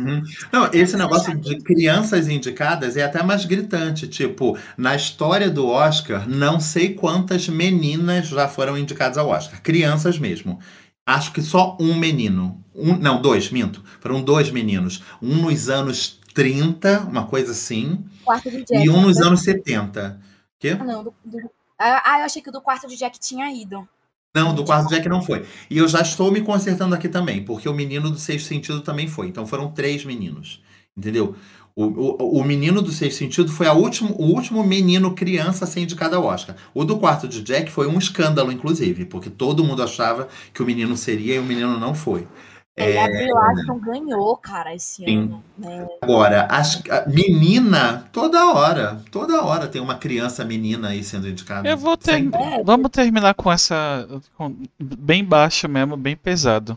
Não, 0.53 0.69
esse 0.73 0.97
negócio 0.97 1.37
de 1.39 1.59
crianças 1.61 2.27
indicadas 2.29 2.97
é 2.97 3.05
até 3.05 3.23
mais 3.23 3.45
gritante. 3.45 4.09
Tipo, 4.09 4.59
na 4.77 4.97
história 4.97 5.49
do 5.49 5.69
Oscar, 5.69 6.29
não 6.29 6.59
sei 6.59 6.93
quantas 6.95 7.49
meninas 7.49 8.27
já 8.27 8.49
foram 8.49 8.77
indicadas 8.77 9.17
ao 9.17 9.29
Oscar. 9.29 9.63
Crianças 9.63 10.19
mesmo. 10.19 10.59
Acho 11.07 11.33
que 11.33 11.43
só 11.43 11.77
um 11.81 11.95
menino. 11.95 12.65
Um, 12.75 12.97
não, 12.97 13.21
dois, 13.21 13.51
minto. 13.51 13.83
Foram 14.01 14.23
dois 14.23 14.51
meninos. 14.51 15.03
Um 15.23 15.37
nos 15.43 15.69
anos 15.69 16.19
30, 16.35 17.01
uma 17.01 17.27
coisa 17.27 17.53
assim, 17.53 18.05
Quarto 18.25 18.51
de 18.51 18.65
Jack. 18.65 18.85
e 18.85 18.91
um 18.91 19.01
nos 19.03 19.19
anos 19.19 19.43
70. 19.43 20.21
Quê? 20.59 20.77
Ah, 20.81 20.85
não, 20.85 21.05
do, 21.05 21.15
do- 21.25 21.51
ah, 21.79 22.03
ah, 22.05 22.19
eu 22.21 22.25
achei 22.25 22.41
que 22.43 22.49
o 22.49 22.53
do 22.53 22.61
quarto 22.61 22.89
de 22.89 22.97
Jack 22.97 23.19
tinha 23.21 23.51
ido. 23.53 23.87
Não, 24.35 24.53
do 24.55 24.65
quarto 24.65 24.89
Jack 24.89 25.09
não 25.09 25.23
foi. 25.23 25.45
E 25.71 25.79
eu 25.79 25.87
já 25.87 26.01
estou 26.01 26.33
me 26.33 26.41
consertando 26.41 26.95
aqui 26.95 27.09
também, 27.09 27.45
porque 27.45 27.69
o 27.69 27.75
menino 27.75 28.11
do 28.11 28.19
sexto 28.19 28.47
sentido 28.49 28.81
também 28.81 29.07
foi. 29.07 29.29
Então 29.29 29.47
foram 29.47 29.71
três 29.71 30.05
meninos. 30.05 30.61
Entendeu? 30.97 31.37
O, 31.77 31.87
o, 31.87 32.41
o 32.41 32.45
menino 32.45 32.81
do 32.81 32.93
sexto 32.93 33.19
sentido 33.19 33.51
foi 33.51 33.67
a 33.67 33.73
último, 33.73 34.15
o 34.17 34.27
último 34.27 34.63
menino 34.63 35.13
criança 35.13 35.65
a 35.65 35.69
ser 35.69 35.81
indicado 35.81 36.15
ao 36.15 36.25
Oscar. 36.25 36.55
O 36.73 36.85
do 36.85 36.99
quarto 36.99 37.27
de 37.27 37.43
Jack 37.43 37.71
foi 37.71 37.89
um 37.89 37.99
escândalo, 37.99 38.53
inclusive, 38.53 39.05
porque 39.05 39.29
todo 39.29 39.65
mundo 39.65 39.83
achava 39.83 40.29
que 40.53 40.63
o 40.63 40.67
menino 40.67 40.97
seria 40.97 41.35
e 41.35 41.39
o 41.41 41.45
menino 41.45 41.77
não 41.79 41.93
foi. 41.93 42.29
É, 42.77 43.05
a 43.05 43.07
Brie 43.07 43.33
Larson 43.33 43.79
ganhou, 43.79 44.37
cara, 44.37 44.75
esse 44.75 45.05
Sim. 45.05 45.19
ano. 45.19 45.45
Né? 45.57 45.87
Agora, 46.03 46.47
as, 46.51 46.83
a 46.91 47.09
menina, 47.09 48.09
toda 48.13 48.53
hora, 48.53 49.01
toda 49.13 49.45
hora 49.45 49.69
tem 49.69 49.81
uma 49.81 49.95
criança 49.95 50.45
menina 50.45 50.89
aí 50.89 51.03
sendo 51.05 51.29
indicada. 51.29 51.69
Eu 51.69 51.77
vou 51.77 51.97
ter... 51.97 52.13
Sempre. 52.13 52.41
É. 52.43 52.65
Vamos 52.65 52.91
terminar 52.91 53.35
com 53.35 53.51
essa. 53.51 54.09
com- 54.37 54.57
bem 54.81 55.25
baixo 55.25 55.69
mesmo, 55.69 55.97
bem 55.97 56.17
pesado. 56.17 56.77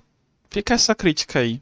Fica 0.51 0.75
essa 0.75 0.93
crítica 0.93 1.39
aí. 1.39 1.61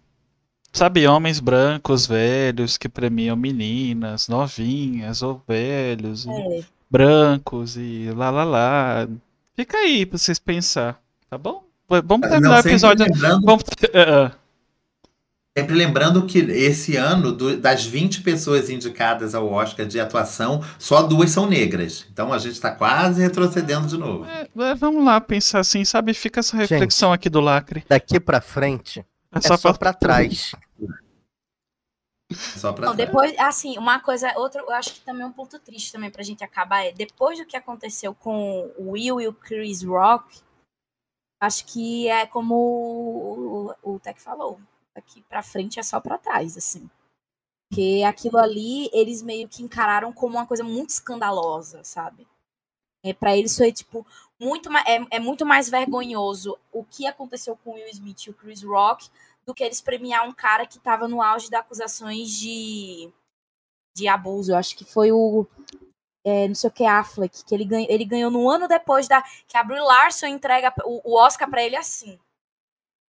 Sabe, 0.76 1.08
homens 1.08 1.40
brancos, 1.40 2.06
velhos, 2.06 2.78
que 2.78 2.90
premiam 2.90 3.34
meninas, 3.38 4.28
novinhas 4.28 5.22
ou 5.22 5.42
velhos, 5.48 6.26
e 6.26 6.30
É, 6.30 6.64
brancos 6.92 7.78
e 7.78 8.12
lá 8.14 8.30
lá 8.30 8.44
lá. 8.44 9.08
Fica 9.56 9.78
aí 9.78 10.06
pra 10.06 10.18
vocês 10.18 10.38
pensar, 10.38 11.00
tá 11.30 11.38
bom? 11.38 11.64
Vamos 11.88 12.28
terminar 12.28 12.50
Não, 12.50 12.56
o 12.58 12.60
episódio. 12.60 13.06
lembrando 13.06 13.46
Vamos... 13.46 13.64
ah, 13.94 14.26
ah. 14.26 14.32
Sempre 15.58 15.76
lembrando 15.76 16.26
que 16.26 16.40
esse 16.40 16.98
ano, 16.98 17.32
do- 17.32 17.56
das 17.56 17.86
20 17.86 18.20
pessoas 18.22 18.70
indicadas 18.70 19.34
ao 19.34 19.50
Oscar 19.50 19.86
de 19.86 19.98
atuação, 19.98 20.62
só 20.78 21.04
duas 21.04 21.30
são 21.32 21.48
negras. 21.48 22.06
Então 22.12 22.34
a 22.34 22.38
gente 22.38 22.52
está 22.56 22.72
quase 22.72 23.22
retrocedendo 23.22 23.88
de 23.88 23.98
novo. 23.98 24.26
É, 24.26 24.50
é, 24.72 24.76
vamos 24.76 25.06
lá 25.06 25.22
pensar 25.22 25.60
assim, 25.62 25.86
sabe? 25.86 26.14
Fica 26.14 26.42
essa 26.42 26.58
reflexão 26.58 27.14
aqui 27.14 27.30
do 27.30 27.40
lacre. 27.40 27.86
Daqui 27.88 28.20
pra 28.20 28.42
frente 28.42 29.06
é 29.32 29.40
só, 29.58 29.72
pra 29.74 29.94
trás. 29.94 30.52
Só 32.34 32.74
pra 32.74 32.94
trás. 32.94 32.98
depois, 32.98 33.38
assim, 33.38 33.78
uma 33.78 34.00
coisa, 34.00 34.34
outro, 34.38 34.62
eu 34.62 34.72
acho 34.72 34.94
que 34.96 35.02
também 35.02 35.26
um 35.26 35.32
ponto 35.32 35.60
triste 35.60 35.92
também 35.92 36.10
pra 36.10 36.24
gente 36.24 36.44
acabar 36.44 36.84
é, 36.84 36.92
depois 36.92 37.38
do 37.38 37.46
que 37.46 37.56
aconteceu 37.56 38.16
com 38.16 38.74
o 38.78 38.92
Will 38.92 39.22
e 39.22 39.28
o 39.28 39.34
Chris 39.34 39.84
Rock, 39.84 40.42
acho 41.40 41.66
que 41.66 42.08
é 42.08 42.26
como 42.26 42.56
o, 42.56 43.76
o, 43.84 43.96
o 43.96 44.00
Tech 44.00 44.20
falou, 44.20 44.60
daqui 44.96 45.22
pra 45.30 45.44
frente 45.44 45.80
é 45.80 45.84
só 45.84 46.00
pra 46.00 46.18
trás, 46.18 46.58
assim. 46.58 46.90
Porque 47.70 48.04
aquilo 48.06 48.38
ali, 48.38 48.90
eles 48.92 49.22
meio 49.22 49.48
que 49.48 49.64
encararam 49.64 50.12
como 50.12 50.38
uma 50.38 50.48
coisa 50.48 50.64
muito 50.64 50.90
escandalosa, 50.90 51.84
sabe? 51.84 52.28
É, 53.04 53.14
para 53.14 53.38
eles 53.38 53.56
foi, 53.56 53.72
tipo, 53.72 54.06
muito 54.40 54.72
mais, 54.72 54.86
é, 54.88 55.18
é 55.18 55.20
muito 55.20 55.46
mais 55.46 55.70
vergonhoso 55.70 56.58
o 56.72 56.84
que 56.84 57.06
aconteceu 57.06 57.56
com 57.58 57.72
o 57.72 57.74
Will 57.74 57.90
Smith 57.90 58.26
e 58.26 58.30
o 58.32 58.34
Chris 58.34 58.64
Rock 58.64 59.10
do 59.46 59.54
que 59.54 59.64
eles 59.64 59.82
premiar 59.82 60.28
um 60.28 60.34
cara 60.34 60.66
que 60.66 60.80
tava 60.80 61.08
no 61.08 61.22
auge 61.22 61.50
das 61.50 61.62
acusações 61.62 62.30
de, 62.32 63.12
de 63.96 64.08
abuso. 64.08 64.52
Eu 64.52 64.58
acho 64.58 64.76
que 64.76 64.84
foi 64.84 65.12
o. 65.12 65.46
é, 66.26 66.48
não 66.48 66.56
sei 66.56 66.70
o 66.70 66.74
que, 66.74 66.86
Affleck, 66.86 67.44
que 67.46 67.54
ele 67.54 67.66
ganhou, 67.66 67.88
ele 67.90 68.06
ganhou 68.06 68.32
no 68.32 68.50
ano 68.50 68.68
depois 68.68 69.08
da. 69.08 69.22
Que 69.48 69.58
a 69.58 69.64
Brie 69.64 69.80
Larson 69.80 70.28
entrega 70.28 70.74
o, 70.84 71.12
o 71.14 71.18
Oscar 71.20 71.50
pra 71.50 71.64
ele 71.64 71.76
assim. 71.76 72.20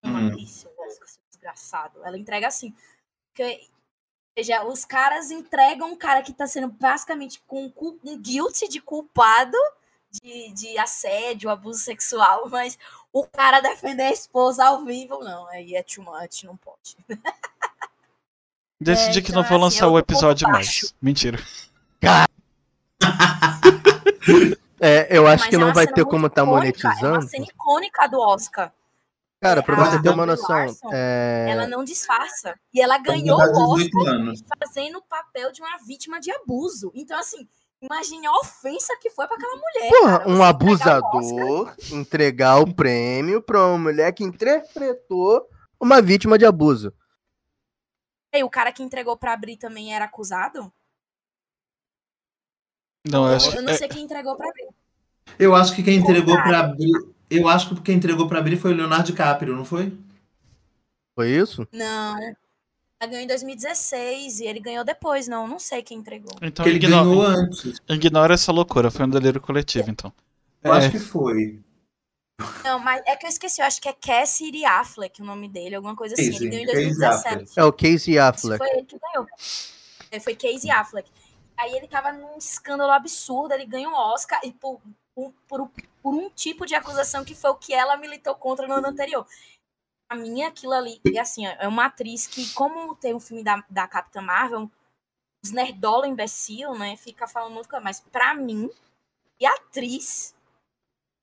Uma 0.05 0.19
Hum. 0.21 0.31
delícia, 0.31 0.69
o 0.77 0.87
Oscar, 0.87 1.09
seu 1.09 1.23
desgraçado. 1.31 2.05
Ela 2.05 2.19
entrega 2.19 2.49
assim. 2.49 2.75
Porque, 3.31 3.61
ou 3.63 4.43
seja, 4.43 4.65
os 4.65 4.85
caras 4.85 5.31
entregam 5.31 5.93
um 5.93 5.97
cara 5.97 6.23
que 6.23 6.33
tá 6.33 6.47
sendo 6.47 6.69
basicamente 6.69 7.41
com 7.47 7.73
um 8.05 8.19
guilty 8.21 8.69
de 8.69 8.81
culpado 8.81 9.57
de, 10.23 10.53
de 10.53 10.79
assédio, 10.79 11.51
abuso 11.51 11.81
sexual, 11.81 12.49
mas 12.51 12.79
o 13.13 13.27
cara 13.27 13.61
defender 13.61 14.05
a 14.05 14.13
esposa 14.13 14.65
ao 14.65 14.85
vivo, 14.85 15.19
não, 15.21 15.47
aí 15.49 15.75
é 15.75 15.83
too 15.83 16.05
much, 16.05 16.45
não 16.45 16.57
pode. 16.57 16.97
Decidi 18.81 19.19
É, 19.19 19.23
que 19.23 19.31
então, 19.31 19.43
não 19.43 19.49
vou 19.49 19.57
assim, 19.57 19.65
lançar 19.65 19.87
é 19.87 19.89
o 19.89 19.99
episódio 19.99 20.49
mais. 20.49 20.95
Mentira. 21.01 21.39
É, 24.81 25.17
eu 25.17 25.27
acho 25.27 25.45
Mas 25.45 25.49
que 25.51 25.55
é 25.57 25.59
não 25.59 25.73
vai 25.73 25.87
ter 25.87 26.05
como 26.05 26.29
tá 26.29 26.43
icônica, 26.43 26.79
É 26.81 26.91
monetizando. 26.91 27.15
uma 27.21 27.29
cena 27.29 27.45
icônica 27.47 28.07
do 28.09 28.21
Oscar. 28.21 28.73
Cara, 29.41 29.63
pra 29.63 29.77
você 29.77 30.01
ter 30.03 30.09
uma 30.11 30.27
noção, 30.27 30.57
Larson, 30.57 30.89
é, 30.93 31.47
Ela 31.51 31.67
não 31.67 31.85
disfarça. 31.85 32.59
E 32.73 32.81
ela 32.81 32.97
Então, 32.99 33.15
ganhou 33.15 33.39
o 33.39 33.77
18 33.77 33.99
Oscar 33.99 34.15
anos. 34.15 34.43
fazendo 34.59 34.99
o 34.99 35.03
papel 35.03 35.53
de 35.53 35.61
uma 35.63 35.77
vítima 35.87 36.19
de 36.21 36.31
abuso. 36.33 36.91
Então, 36.95 37.19
assim, 37.19 37.47
imagine 37.85 38.27
a 38.27 38.33
ofensa 38.33 38.97
que 39.01 39.11
foi 39.11 39.27
pra 39.27 39.37
aquela 39.37 39.57
mulher. 39.57 39.91
porra, 39.91 40.19
cara. 40.19 40.31
um 40.31 40.37
Você 40.37 40.45
entregar 40.45 40.99
abusador 40.99 41.77
entregar 41.93 42.59
o 42.59 42.75
prêmio 42.75 43.43
pra 43.43 43.67
uma 43.67 43.79
mulher 43.79 44.13
que 44.13 44.25
interpretou 44.25 45.49
uma 45.79 46.01
vítima 46.01 46.39
de 46.39 46.47
abuso. 46.47 46.93
E 48.33 48.43
o 48.43 48.51
cara 48.51 48.73
que 48.73 48.83
entregou 48.83 49.17
pra 49.17 49.37
Bri 49.37 49.57
também 49.57 49.95
era 49.95 50.07
acusado? 50.07 50.73
Não, 53.07 53.29
eu 53.29 53.37
acho 53.37 53.49
Eu 53.49 53.53
que. 53.53 53.61
não 53.61 53.73
é, 53.73 53.77
sei 53.77 53.89
quem 53.89 54.03
entregou 54.05 54.37
pra 54.37 54.51
Bri. 54.51 54.69
Eu 55.39 55.55
acho 55.55 55.75
que 55.75 55.83
quem 55.83 55.97
entregou 55.97 56.37
para 56.37 56.61
abrir. 56.61 56.93
Eu 57.31 57.49
acho 57.49 57.69
que 57.69 57.81
quem 57.81 57.97
entregou 57.97 58.29
para 58.29 58.39
abrir 58.39 58.57
foi 58.57 58.73
o 58.73 58.77
Leonardo 58.77 59.07
DiCaprio, 59.07 59.57
não 59.57 59.65
foi? 59.65 59.97
Foi 61.15 61.31
isso? 61.31 61.67
Não. 61.73 62.17
Ela 63.05 63.11
ganhou 63.11 63.25
em 63.25 63.27
2016 63.27 64.41
e 64.41 64.47
ele 64.47 64.61
ganhou 64.61 64.83
depois, 64.83 65.29
não. 65.29 65.47
Não 65.47 65.59
sei 65.59 65.83
quem 65.83 65.99
entregou. 65.99 66.33
Então 66.41 66.67
ele 66.67 66.77
ignora, 66.77 67.05
ganhou 67.05 67.23
antes. 67.23 67.81
ignora 67.89 68.35
essa 68.35 68.51
loucura, 68.51 68.91
foi 68.91 69.05
um 69.05 69.11
delírio 69.11 69.41
coletivo, 69.41 69.91
então. 69.91 70.11
Eu 70.63 70.73
É. 70.73 70.79
acho 70.79 70.91
que 70.91 70.99
foi. 70.99 71.61
Não, 72.65 72.79
mas 72.79 73.03
é 73.07 73.15
que 73.15 73.27
eu 73.27 73.31
esqueci. 73.31 73.61
Eu 73.61 73.67
acho 73.67 73.81
que 73.81 73.89
é 73.89 73.93
Cassie 73.93 74.65
Affleck 74.65 75.21
o 75.21 75.25
nome 75.25 75.49
dele, 75.49 75.77
alguma 75.77 75.95
coisa 75.95 76.15
assim. 76.15 76.33
Casey, 76.33 76.47
ele 76.47 76.51
ganhou 76.51 76.63
em 76.65 76.67
Casey 76.67 76.99
2017. 76.99 77.35
Affleck. 77.35 77.53
É 77.61 77.65
o 77.65 77.73
Casey 77.73 78.19
Affleck. 78.19 78.59
foi 78.59 78.71
ele 78.71 78.85
que 78.87 78.99
ganhou. 78.99 79.27
É, 80.11 80.21
Foi 80.21 80.35
Casey 80.35 80.71
Affleck. 80.71 81.11
Aí 81.57 81.77
ele 81.77 81.87
tava 81.87 82.11
num 82.13 82.37
escândalo 82.39 82.91
absurdo, 82.91 83.53
ele 83.53 83.67
ganha 83.67 83.89
um 83.89 83.95
Oscar 83.95 84.41
e 84.43 84.51
por, 84.53 84.81
por, 85.15 85.33
por, 85.47 85.71
por 86.03 86.15
um 86.15 86.29
tipo 86.31 86.67
de 86.67 86.75
acusação 86.75 87.25
que 87.25 87.35
foi 87.35 87.51
o 87.51 87.55
que 87.55 87.73
ela 87.73 87.97
militou 87.97 88.35
contra 88.35 88.67
no 88.67 88.75
ano 88.75 88.89
anterior. 88.89 89.25
A 90.15 90.17
minha, 90.17 90.47
aquilo 90.47 90.73
ali, 90.73 91.01
e 91.05 91.19
assim, 91.19 91.45
é 91.45 91.67
uma 91.67 91.87
atriz 91.87 92.25
que, 92.25 92.55
como 92.55 92.95
tem 92.95 93.13
um 93.13 93.19
filme 93.19 93.43
da, 93.43 93.65
da 93.69 93.89
Capitã 93.89 94.23
Marvel, 94.23 94.71
os 95.43 95.51
nerdola 95.51 96.07
imbecil, 96.07 96.73
né, 96.79 96.97
fica 96.97 97.27
falando 97.27 97.53
muito 97.53 97.69
coisa, 97.69 97.83
mas 97.83 97.99
pra 97.99 98.33
mim, 98.33 98.71
e 99.41 99.45
atriz, 99.45 100.33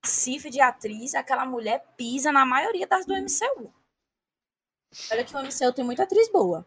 cifra 0.04 0.50
de 0.50 0.60
atriz, 0.60 1.16
aquela 1.16 1.46
mulher 1.46 1.86
pisa 1.96 2.34
na 2.34 2.46
maioria 2.46 2.86
das 2.86 3.06
do 3.06 3.14
MCU. 3.14 3.74
Olha 5.10 5.24
que 5.24 5.34
o 5.34 5.40
MCU 5.40 5.72
tem 5.74 5.86
muita 5.86 6.04
atriz 6.04 6.30
boa. 6.30 6.66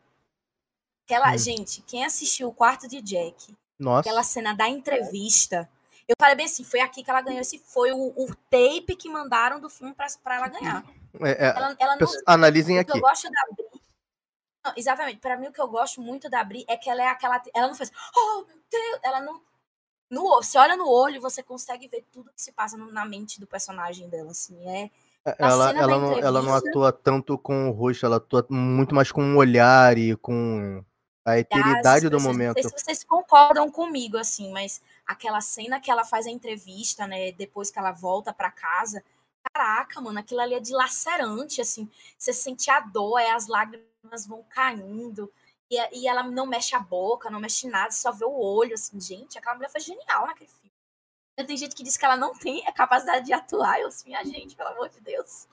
Aquela, 1.05 1.35
hum. 1.35 1.39
gente, 1.39 1.83
quem 1.83 2.07
assistiu 2.07 2.49
o 2.49 2.55
quarto 2.55 2.89
de 2.89 3.03
Jack, 3.03 3.55
Nossa. 3.79 4.01
aquela 4.01 4.23
cena 4.23 4.55
da 4.55 4.67
entrevista, 4.67 5.71
eu 6.09 6.15
falei 6.19 6.37
bem 6.37 6.47
assim, 6.47 6.65
foi 6.65 6.81
aqui 6.81 7.05
que 7.05 7.11
ela 7.11 7.21
ganhou 7.21 7.43
esse 7.43 7.59
foi 7.59 7.93
o, 7.93 8.15
o 8.17 8.35
tape 8.51 8.97
que 8.97 9.11
mandaram 9.11 9.61
do 9.61 9.69
filme 9.69 9.93
pra, 9.93 10.07
pra 10.23 10.37
ela 10.37 10.49
ganhar. 10.49 10.83
É, 11.23 11.31
é, 11.31 11.47
ela, 11.57 11.77
ela 11.79 11.97
não, 11.97 12.09
analisem 12.27 12.79
aqui. 12.79 13.01
Não, 14.65 14.73
exatamente. 14.77 15.19
Para 15.19 15.37
mim, 15.37 15.49
o 15.49 15.53
que 15.53 15.61
eu 15.61 15.69
gosto 15.69 16.01
muito 16.01 16.29
da 16.31 16.43
Bri 16.43 16.65
é 16.69 16.77
que 16.77 16.89
ela 16.89 17.03
é 17.03 17.09
aquela. 17.09 17.41
Ela 17.55 17.69
não 17.69 17.75
faz. 17.75 17.93
Oh, 18.17 18.45
meu 18.47 18.57
Deus! 18.71 19.01
Ela 19.03 19.21
não. 19.21 19.41
No, 20.11 20.43
você 20.43 20.59
olha 20.59 20.77
no 20.77 20.89
olho 20.89 21.17
e 21.17 21.21
você 21.21 21.43
consegue 21.43 21.89
ver 21.89 22.05
tudo 22.13 22.31
que 22.33 22.41
se 22.41 22.53
passa 22.53 22.77
na 22.77 23.05
mente 23.05 23.41
do 23.41 23.47
personagem 23.47 24.09
dela. 24.09 24.31
Assim, 24.31 24.69
é. 24.69 24.91
é 25.25 25.37
ela, 25.39 25.71
ela, 25.71 25.99
não, 25.99 26.19
ela 26.19 26.43
não 26.43 26.55
atua 26.55 26.93
tanto 26.93 27.37
com 27.37 27.69
o 27.69 27.73
rosto, 27.73 28.07
ela 28.07 28.17
atua 28.17 28.47
muito 28.49 28.95
mais 28.95 29.11
com 29.11 29.35
o 29.35 29.37
olhar 29.37 29.99
e 29.99 30.17
com 30.17 30.85
a 31.25 31.39
eternidade 31.39 32.09
do 32.09 32.21
momento. 32.21 32.57
Não 32.57 32.63
sei 32.63 32.79
se 32.79 32.85
vocês 32.85 33.05
concordam 33.05 33.71
comigo, 33.71 34.19
assim, 34.19 34.53
mas 34.53 34.83
aquela 35.07 35.41
cena 35.41 35.81
que 35.81 35.91
ela 35.91 36.05
faz 36.05 36.27
a 36.27 36.31
entrevista, 36.31 37.07
né, 37.07 37.33
depois 37.33 37.71
que 37.71 37.79
ela 37.79 37.93
volta 37.93 38.33
para 38.33 38.51
casa, 38.51 39.03
caraca, 39.55 40.01
mano, 40.01 40.19
aquilo 40.19 40.41
ali 40.41 40.55
é 40.55 40.61
dilacerante, 40.61 41.61
assim, 41.61 41.89
você 42.19 42.33
sente 42.33 42.69
a 42.71 42.81
dor, 42.81 43.21
é, 43.21 43.31
as 43.31 43.47
lágrimas 43.47 44.27
vão 44.27 44.43
caindo, 44.51 45.33
e, 45.71 46.01
e 46.01 46.09
ela 46.09 46.25
não 46.25 46.45
mexe 46.45 46.75
a 46.75 46.81
boca, 46.81 47.31
não 47.31 47.39
mexe 47.39 47.69
nada, 47.69 47.93
só 47.93 48.11
vê 48.11 48.25
o 48.25 48.35
olho, 48.35 48.75
assim, 48.75 49.01
gente, 49.01 49.39
aquela 49.39 49.55
mulher 49.55 49.71
foi 49.71 49.81
genial 49.81 50.27
naquele 50.27 50.51
filme. 50.51 50.73
Tem 51.47 51.57
gente 51.57 51.75
que 51.75 51.83
diz 51.83 51.97
que 51.97 52.05
ela 52.05 52.17
não 52.17 52.33
tem 52.33 52.67
a 52.67 52.73
capacidade 52.73 53.27
de 53.27 53.33
atuar, 53.33 53.81
eu 53.81 53.89
assim, 53.89 54.15
a 54.15 54.25
gente, 54.25 54.57
pelo 54.57 54.71
amor 54.71 54.89
de 54.89 55.01
Deus. 55.01 55.49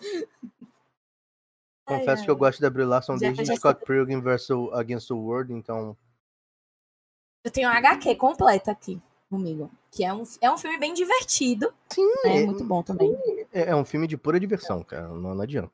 Confesso 1.85 2.21
ai, 2.21 2.25
que 2.25 2.31
eu 2.31 2.37
gosto 2.37 2.61
da 2.61 2.69
Brie 2.69 2.85
Larson 2.85 3.17
desde 3.17 3.55
Scott 3.55 3.83
Pilgrim 3.85 4.21
vs. 4.21 4.49
Against 4.73 5.07
the 5.07 5.13
World, 5.13 5.53
então... 5.53 5.97
Eu 7.43 7.51
tenho 7.51 7.69
um 7.69 7.71
HQ 7.71 8.15
completa 8.15 8.71
aqui 8.71 9.01
comigo. 9.31 9.71
Que 9.89 10.03
é 10.03 10.13
um, 10.13 10.23
é 10.41 10.51
um 10.51 10.57
filme 10.57 10.77
bem 10.77 10.93
divertido. 10.93 11.73
Sim. 11.89 12.07
Né? 12.25 12.43
É 12.43 12.45
muito 12.45 12.63
bom 12.63 12.83
também. 12.83 13.17
É, 13.53 13.69
é, 13.69 13.75
um 13.75 13.85
filme 13.85 14.05
de 14.05 14.17
pura 14.17 14.39
diversão, 14.39 14.83
cara. 14.83 15.07
Não, 15.07 15.33
não 15.33 15.41
adianta. 15.41 15.71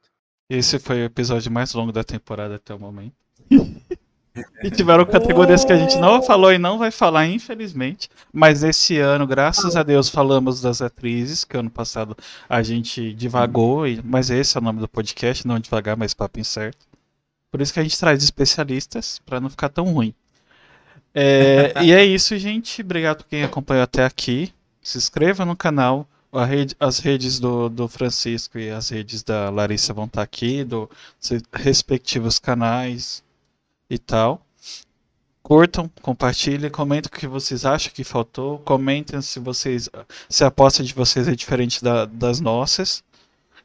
Esse 0.50 0.80
foi 0.80 1.02
o 1.02 1.06
episódio 1.06 1.52
mais 1.52 1.74
longo 1.74 1.92
da 1.92 2.04
temporada 2.04 2.56
até 2.56 2.74
o 2.74 2.80
momento. 2.80 3.16
e 4.64 4.72
tiveram 4.72 5.06
categorias 5.06 5.66
que 5.66 5.74
a 5.74 5.78
gente 5.78 5.98
não 5.98 6.22
falou 6.22 6.54
e 6.54 6.58
não 6.58 6.78
vai 6.78 6.92
falar, 6.92 7.26
infelizmente. 7.28 8.10
Mas 8.32 8.64
esse 8.64 8.98
ano, 9.00 9.26
graças 9.26 9.76
a 9.76 9.84
Deus, 9.84 10.08
falamos 10.08 10.62
das 10.62 10.82
atrizes, 10.82 11.44
que 11.44 11.58
ano 11.58 11.70
passado 11.70 12.16
a 12.48 12.62
gente 12.62 13.14
divagou, 13.14 13.84
mas 14.04 14.30
esse 14.30 14.56
é 14.56 14.62
o 14.62 14.64
nome 14.64 14.80
do 14.80 14.88
podcast, 14.88 15.46
não 15.48 15.60
devagar, 15.60 15.98
mas 15.98 16.14
papo 16.14 16.40
incerto. 16.40 16.86
Por 17.52 17.62
isso 17.62 17.74
que 17.74 17.80
a 17.80 17.84
gente 17.84 18.00
traz 18.00 18.24
especialistas, 18.24 19.20
para 19.26 19.40
não 19.40 19.50
ficar 19.50 19.70
tão 19.70 19.92
ruim. 19.92 20.14
É, 21.20 21.74
e 21.84 21.92
é 21.92 22.06
isso, 22.06 22.38
gente. 22.38 22.84
Obrigado 22.84 23.24
por 23.24 23.26
quem 23.28 23.44
acompanhou 23.44 23.84
até 23.84 24.06
aqui. 24.06 24.54
Se 24.84 25.00
inscreva 25.00 25.44
no 25.44 25.56
canal. 25.56 26.08
Rede, 26.48 26.76
as 26.80 27.00
redes 27.00 27.40
do, 27.40 27.68
do 27.68 27.88
Francisco 27.88 28.60
e 28.60 28.70
as 28.70 28.90
redes 28.90 29.24
da 29.24 29.50
Larissa 29.50 29.92
vão 29.92 30.06
estar 30.06 30.22
aqui, 30.22 30.64
dos 30.64 30.88
respectivos 31.52 32.38
canais 32.38 33.24
e 33.90 33.98
tal. 33.98 34.46
Curtam, 35.42 35.90
compartilhem, 36.04 36.70
comentem 36.70 37.10
o 37.12 37.20
que 37.20 37.26
vocês 37.26 37.66
acham 37.66 37.92
que 37.92 38.04
faltou. 38.04 38.60
Comentem 38.60 39.20
se 39.20 39.40
vocês 39.40 39.90
se 40.30 40.44
a 40.44 40.48
aposta 40.48 40.84
de 40.84 40.94
vocês 40.94 41.28
é 41.28 41.34
diferente 41.34 41.84
da, 41.84 42.06
das 42.06 42.40
nossas 42.40 43.04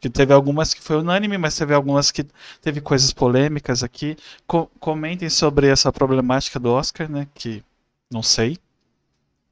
que 0.03 0.11
teve 0.11 0.35
algumas 0.35 0.75
que 0.75 0.83
foi 0.83 0.97
unânime, 0.97 1.39
mas 1.39 1.57
teve 1.57 1.73
algumas 1.73 2.11
que 2.11 2.27
teve 2.61 2.81
coisas 2.81 3.13
polêmicas 3.13 3.85
aqui. 3.85 4.17
Co 4.49 4.69
comentem 4.81 5.31
sobre 5.31 5.69
essa 5.69 5.93
problemática 5.93 6.59
do 6.59 6.73
Oscar, 6.73 7.09
né? 7.09 7.29
Que 7.33 7.63
não 8.11 8.21
sei. 8.21 8.59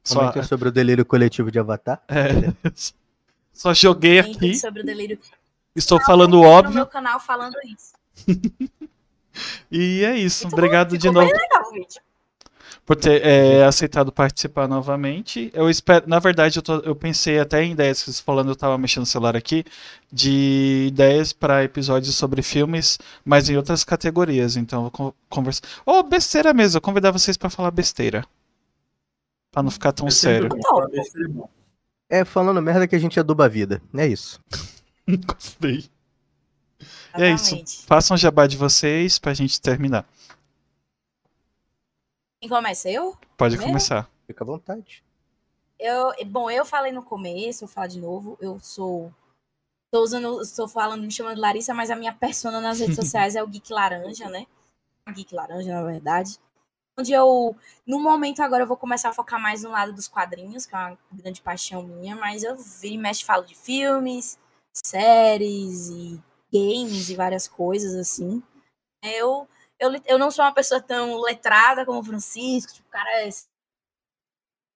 Comentem 0.09 0.43
Só... 0.43 0.49
sobre 0.49 0.69
o 0.69 0.73
delírio 0.73 1.07
coletivo 1.07 1.53
de 1.53 1.61
Avatar. 1.61 2.03
É. 2.11 2.53
Só 3.53 3.73
joguei 3.73 4.19
aqui. 4.19 4.57
Sobre 4.57 4.83
o 4.83 4.85
delírio. 4.85 5.21
Estou 5.77 6.01
falando 6.01 6.43
óbvio. 6.43 6.71
no 6.71 6.77
meu 6.77 6.87
canal 6.87 7.21
falando 7.21 7.55
isso. 7.65 7.95
e 9.71 10.03
é 10.03 10.17
isso. 10.17 10.49
Obrigado 10.49 10.99
de 10.99 11.09
novo. 11.11 11.31
Legal, 11.31 11.71
vídeo 11.71 12.03
por 12.91 12.97
ter 12.97 13.25
é, 13.25 13.63
aceitado 13.63 14.11
participar 14.11 14.67
novamente. 14.67 15.49
Eu 15.55 15.71
espero, 15.71 16.09
na 16.09 16.19
verdade, 16.19 16.59
eu, 16.59 16.63
tô, 16.63 16.81
eu 16.81 16.97
pensei 16.97 17.39
até 17.39 17.63
em 17.63 17.71
ideias, 17.71 18.19
falando, 18.19 18.49
eu 18.49 18.55
estava 18.55 18.77
mexendo 18.77 19.03
no 19.03 19.07
celular 19.07 19.37
aqui, 19.37 19.65
de 20.13 20.87
ideias 20.89 21.33
para 21.33 21.63
episódios 21.63 22.17
sobre 22.17 22.43
filmes, 22.43 22.99
mas 23.25 23.49
em 23.49 23.57
outras 23.57 23.85
categorias. 23.85 24.57
Então, 24.57 24.87
eu 24.87 24.91
vou 24.93 25.15
conversar. 25.29 25.63
Ou 25.87 26.01
oh, 26.01 26.03
besteira 26.03 26.53
mesmo, 26.53 26.79
eu 26.79 26.81
convidar 26.81 27.13
vocês 27.13 27.37
para 27.37 27.49
falar 27.49 27.71
besteira. 27.71 28.25
Pra 29.53 29.63
não 29.63 29.71
ficar 29.71 29.93
tão 29.93 30.09
é 30.09 30.11
sério. 30.11 30.49
É 32.09 32.25
falando 32.25 32.61
merda 32.61 32.89
que 32.89 32.97
a 32.97 33.01
gente 33.01 33.21
aduba 33.21 33.45
a 33.45 33.49
vida. 33.49 33.81
É 33.95 34.05
isso. 34.05 34.41
Gostei. 35.07 35.85
É 37.15 37.31
isso. 37.31 37.87
Façam 37.87 38.17
um 38.17 38.19
jabá 38.19 38.49
de 38.49 38.57
vocês 38.57 39.17
pra 39.17 39.33
gente 39.33 39.61
terminar. 39.61 40.05
Quem 42.41 42.49
começa? 42.49 42.91
Eu? 42.91 43.17
Pode 43.37 43.57
Primeiro? 43.57 43.73
começar. 43.73 44.11
Fica 44.27 44.43
à 44.43 44.47
vontade. 44.47 45.05
Eu, 45.79 46.13
bom, 46.27 46.51
eu 46.51 46.65
falei 46.65 46.91
no 46.91 47.03
começo, 47.03 47.67
vou 47.67 47.69
falar 47.69 47.87
de 47.87 48.01
novo. 48.01 48.39
Eu 48.41 48.59
sou. 48.59 49.13
Tô 49.93 50.03
usando, 50.03 50.41
estou 50.41 50.67
falando, 50.67 51.03
me 51.03 51.11
chamando 51.11 51.35
de 51.35 51.41
Larissa, 51.41 51.75
mas 51.75 51.91
a 51.91 51.97
minha 51.97 52.15
persona 52.15 52.61
nas 52.61 52.81
redes 52.81 52.97
sociais 52.97 53.37
é 53.37 53.43
o 53.43 53.47
Geek 53.47 53.73
Laranja, 53.73 54.29
né? 54.31 54.47
Geek 55.13 55.35
Laranja, 55.35 55.75
na 55.75 55.83
verdade. 55.83 56.39
Onde 56.99 57.13
eu, 57.13 57.57
no 57.87 57.99
momento 58.01 58.41
agora, 58.41 58.63
eu 58.63 58.67
vou 58.67 58.77
começar 58.77 59.11
a 59.11 59.15
focar 59.15 59.41
mais 59.41 59.63
no 59.63 59.71
lado 59.71 59.93
dos 59.93 60.09
quadrinhos, 60.09 60.65
que 60.65 60.75
é 60.75 60.79
uma 60.79 60.99
grande 61.13 61.43
paixão 61.43 61.83
minha, 61.83 62.15
mas 62.17 62.43
eu 62.43 62.57
vi 62.57 62.97
mexe 62.97 63.25
falo 63.25 63.45
de 63.45 63.55
filmes, 63.55 64.39
séries 64.75 65.89
e 65.89 66.23
games 66.53 67.09
e 67.09 67.17
várias 67.17 67.49
coisas 67.49 67.95
assim. 67.95 68.43
Eu 69.03 69.49
eu, 69.81 69.91
eu 70.07 70.19
não 70.19 70.31
sou 70.31 70.45
uma 70.45 70.53
pessoa 70.53 70.81
tão 70.81 71.21
letrada 71.23 71.87
como 71.87 72.01
o 72.01 72.05
Francisco, 72.05 72.73
tipo, 72.73 72.87
o 72.87 72.93
cara 72.93 73.23
é 73.23 73.31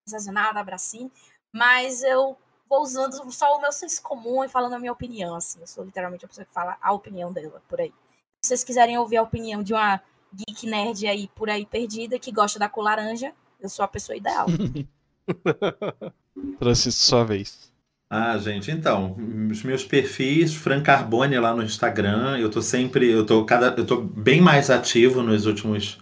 sensacional, 0.09 0.55
dá 0.55 0.65
bracinho, 0.65 1.13
mas 1.53 2.03
eu 2.03 2.37
vou 2.69 2.83
usando 2.83 3.31
só 3.31 3.57
o 3.57 3.61
meu 3.61 3.71
senso 3.71 4.03
comum 4.03 4.43
e 4.43 4.49
falando 4.49 4.73
a 4.73 4.79
minha 4.79 4.93
opinião, 4.93 5.37
assim. 5.37 5.61
Eu 5.61 5.67
sou 5.67 5.85
literalmente 5.85 6.25
a 6.25 6.29
pessoa 6.29 6.47
que 6.47 6.53
fala 6.53 6.79
a 6.81 6.93
opinião 6.93 7.33
dela, 7.33 7.63
por 7.69 7.81
aí. 7.81 7.93
Se 8.43 8.49
vocês 8.49 8.65
quiserem 8.65 8.99
ouvir 8.99 9.19
a 9.19 9.23
opinião 9.23 9.63
de 9.63 9.75
uma 9.75 10.01
geek 10.33 10.67
nerd 10.67 11.07
aí 11.07 11.29
por 11.29 11.49
aí 11.49 11.65
perdida 11.65 12.19
que 12.19 12.33
gosta 12.33 12.59
da 12.59 12.69
cor 12.69 12.85
laranja, 12.85 13.33
eu 13.61 13.69
sou 13.69 13.85
a 13.85 13.89
pessoa 13.89 14.17
ideal. 14.17 14.47
Francisco, 16.59 17.03
sua 17.03 17.25
vez. 17.25 17.73
Ah, 18.17 18.39
gente, 18.39 18.71
então, 18.71 19.17
os 19.51 19.65
meus 19.65 19.83
perfis, 19.83 20.55
Fran 20.55 20.81
Carbone 20.81 21.37
lá 21.37 21.53
no 21.53 21.65
Instagram, 21.65 22.39
eu 22.39 22.49
tô 22.49 22.63
sempre, 22.63 23.11
eu 23.11 23.27
tô 23.27 23.45
cada, 23.45 23.75
eu 23.77 23.85
tô 23.85 24.01
bem 24.03 24.41
mais 24.41 24.71
ativo 24.71 25.21
nos 25.21 25.47
últimos 25.47 25.99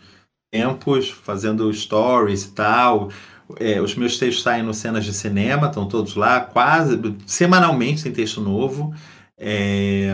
tempos, 0.52 1.08
fazendo 1.08 1.72
stories 1.72 2.44
e 2.44 2.50
tal. 2.50 3.10
É, 3.58 3.80
os 3.80 3.94
meus 3.94 4.18
textos 4.18 4.42
saem 4.42 4.62
no 4.62 4.74
Cenas 4.74 5.06
de 5.06 5.14
Cinema, 5.14 5.68
estão 5.68 5.88
todos 5.88 6.14
lá, 6.14 6.40
quase, 6.40 7.00
semanalmente 7.26 8.02
tem 8.02 8.12
texto 8.12 8.42
novo. 8.42 8.94
É, 9.38 10.10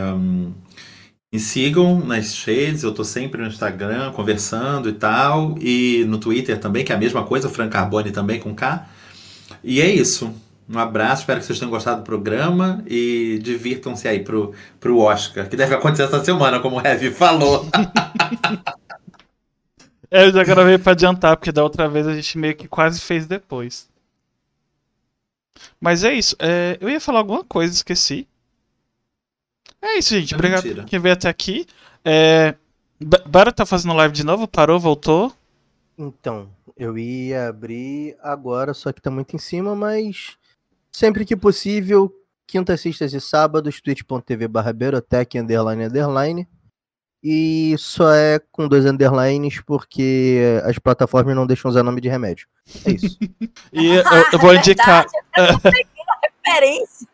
me 1.32 1.40
sigam 1.40 1.98
nas 1.98 2.44
redes, 2.44 2.84
eu 2.84 2.94
tô 2.94 3.02
sempre 3.02 3.42
no 3.42 3.48
Instagram 3.48 4.12
conversando 4.12 4.88
e 4.88 4.92
tal, 4.92 5.56
e 5.60 6.04
no 6.06 6.18
Twitter 6.18 6.60
também, 6.60 6.84
que 6.84 6.92
é 6.92 6.94
a 6.94 6.98
mesma 6.98 7.24
coisa, 7.24 7.48
Fran 7.48 7.68
Carbone 7.68 8.12
também 8.12 8.38
com 8.38 8.54
K. 8.54 8.88
E 9.64 9.80
é 9.80 9.92
isso. 9.92 10.32
Um 10.68 10.78
abraço, 10.78 11.22
espero 11.22 11.40
que 11.40 11.46
vocês 11.46 11.58
tenham 11.58 11.70
gostado 11.70 12.02
do 12.02 12.04
programa 12.04 12.84
e 12.86 13.38
divirtam-se 13.42 14.06
aí 14.06 14.22
pro, 14.22 14.54
pro 14.78 14.98
Oscar, 14.98 15.48
que 15.48 15.56
deve 15.56 15.74
acontecer 15.74 16.02
essa 16.02 16.22
semana, 16.22 16.60
como 16.60 16.76
o 16.76 16.86
Heavy 16.86 17.10
falou. 17.10 17.66
é, 20.10 20.26
eu 20.26 20.32
já 20.32 20.44
gravei 20.44 20.76
pra 20.76 20.92
adiantar, 20.92 21.36
porque 21.36 21.50
da 21.50 21.62
outra 21.62 21.88
vez 21.88 22.06
a 22.06 22.14
gente 22.14 22.36
meio 22.36 22.54
que 22.54 22.68
quase 22.68 23.00
fez 23.00 23.26
depois. 23.26 23.88
Mas 25.80 26.04
é 26.04 26.12
isso. 26.12 26.36
É, 26.38 26.76
eu 26.80 26.90
ia 26.90 27.00
falar 27.00 27.20
alguma 27.20 27.42
coisa, 27.42 27.72
esqueci. 27.72 28.28
É 29.80 29.98
isso, 29.98 30.14
gente. 30.14 30.34
É 30.34 30.36
Obrigado 30.36 30.74
por 30.74 30.84
quem 30.84 30.98
veio 30.98 31.14
até 31.14 31.28
aqui. 31.28 31.66
É, 32.04 32.54
Bara 33.00 33.52
tá 33.52 33.64
fazendo 33.64 33.94
live 33.94 34.12
de 34.12 34.24
novo? 34.24 34.48
Parou? 34.48 34.80
Voltou? 34.80 35.32
Então, 35.96 36.50
eu 36.76 36.98
ia 36.98 37.48
abrir 37.48 38.16
agora, 38.20 38.74
só 38.74 38.92
que 38.92 39.00
tá 39.00 39.10
muito 39.10 39.36
em 39.36 39.38
cima, 39.38 39.76
mas 39.76 40.36
sempre 40.92 41.24
que 41.24 41.36
possível, 41.36 42.12
quintas, 42.46 42.80
sextas 42.80 43.12
e 43.12 43.20
sábados, 43.20 43.80
twitch.tv 43.80 44.48
barra 44.48 44.72
berotec, 44.72 45.38
underline, 45.38 45.84
underline. 45.84 46.48
E 47.22 47.74
só 47.78 48.12
é 48.12 48.38
com 48.52 48.68
dois 48.68 48.86
underlines 48.86 49.60
porque 49.66 50.38
as 50.64 50.78
plataformas 50.78 51.34
não 51.34 51.46
deixam 51.46 51.68
usar 51.68 51.82
nome 51.82 52.00
de 52.00 52.08
remédio. 52.08 52.46
É 52.84 52.92
isso. 52.92 53.18
E 53.72 53.86
eu, 53.86 54.02
eu 54.32 54.38
vou 54.38 54.52
É 54.52 54.56
indicar. 54.58 55.04
verdade, 55.36 55.52
eu 55.54 55.60
peguei 55.60 55.84
a 56.08 56.50
referência. 56.50 57.08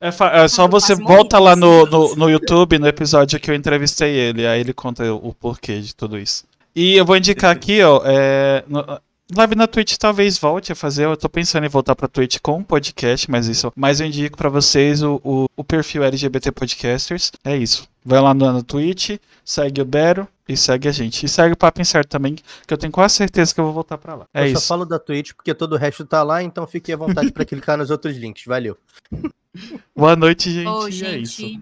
É, 0.00 0.08
é 0.44 0.48
só 0.48 0.64
Eu 0.64 0.68
você 0.68 0.94
volta 0.94 1.38
lá 1.38 1.54
no, 1.54 1.86
no, 1.86 2.16
no 2.16 2.30
YouTube, 2.30 2.78
no 2.78 2.88
episódio 2.88 3.38
que 3.38 3.50
eu 3.50 3.54
entrevistei 3.54 4.12
ele, 4.14 4.46
aí 4.46 4.60
ele 4.60 4.72
conta 4.72 5.12
o 5.14 5.32
porquê 5.32 5.80
de 5.80 5.94
tudo 5.94 6.18
isso. 6.18 6.44
E 6.74 6.96
eu 6.96 7.04
vou 7.04 7.16
indicar 7.16 7.54
aqui, 7.54 7.82
ó, 7.82 8.02
é, 8.04 8.64
no- 8.66 9.00
live 9.34 9.54
na 9.54 9.66
Twitch 9.66 9.96
talvez 9.96 10.38
volte 10.38 10.72
a 10.72 10.74
fazer, 10.74 11.04
eu 11.04 11.16
tô 11.16 11.28
pensando 11.28 11.64
em 11.64 11.68
voltar 11.68 11.94
pra 11.94 12.08
Twitch 12.08 12.38
com 12.42 12.58
um 12.58 12.62
podcast, 12.62 13.30
mas 13.30 13.46
isso, 13.46 13.72
mas 13.74 14.00
eu 14.00 14.06
indico 14.06 14.36
pra 14.36 14.48
vocês 14.48 15.02
o, 15.02 15.20
o, 15.24 15.46
o 15.56 15.64
perfil 15.64 16.04
LGBT 16.04 16.52
Podcasters, 16.52 17.32
é 17.44 17.56
isso. 17.56 17.88
Vai 18.04 18.20
lá 18.20 18.34
no, 18.34 18.52
no 18.52 18.62
Twitch, 18.62 19.18
segue 19.44 19.80
o 19.80 19.84
Bero 19.84 20.26
e 20.48 20.56
segue 20.56 20.88
a 20.88 20.92
gente. 20.92 21.24
E 21.24 21.28
segue 21.28 21.54
o 21.54 21.56
Papo 21.56 21.80
Incerto 21.80 22.08
também, 22.08 22.34
que 22.34 22.74
eu 22.74 22.78
tenho 22.78 22.92
quase 22.92 23.14
certeza 23.14 23.54
que 23.54 23.60
eu 23.60 23.64
vou 23.64 23.72
voltar 23.72 23.96
pra 23.96 24.14
lá. 24.14 24.26
É 24.34 24.42
eu 24.42 24.52
só 24.52 24.58
isso. 24.58 24.66
falo 24.66 24.84
da 24.84 24.98
Twitch 24.98 25.32
porque 25.34 25.54
todo 25.54 25.74
o 25.74 25.78
resto 25.78 26.04
tá 26.04 26.22
lá, 26.22 26.42
então 26.42 26.66
fique 26.66 26.92
à 26.92 26.96
vontade 26.96 27.30
pra 27.32 27.44
clicar 27.44 27.78
nos 27.78 27.90
outros 27.90 28.16
links. 28.16 28.44
Valeu. 28.44 28.76
Boa 29.94 30.16
noite, 30.16 30.50
gente. 30.50 30.66
Ô, 30.66 30.88
e 30.88 31.04
é 31.04 31.18
isso. 31.18 31.42
gente. 31.42 31.60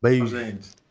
Beijo. 0.00 0.26
Gente. 0.26 0.81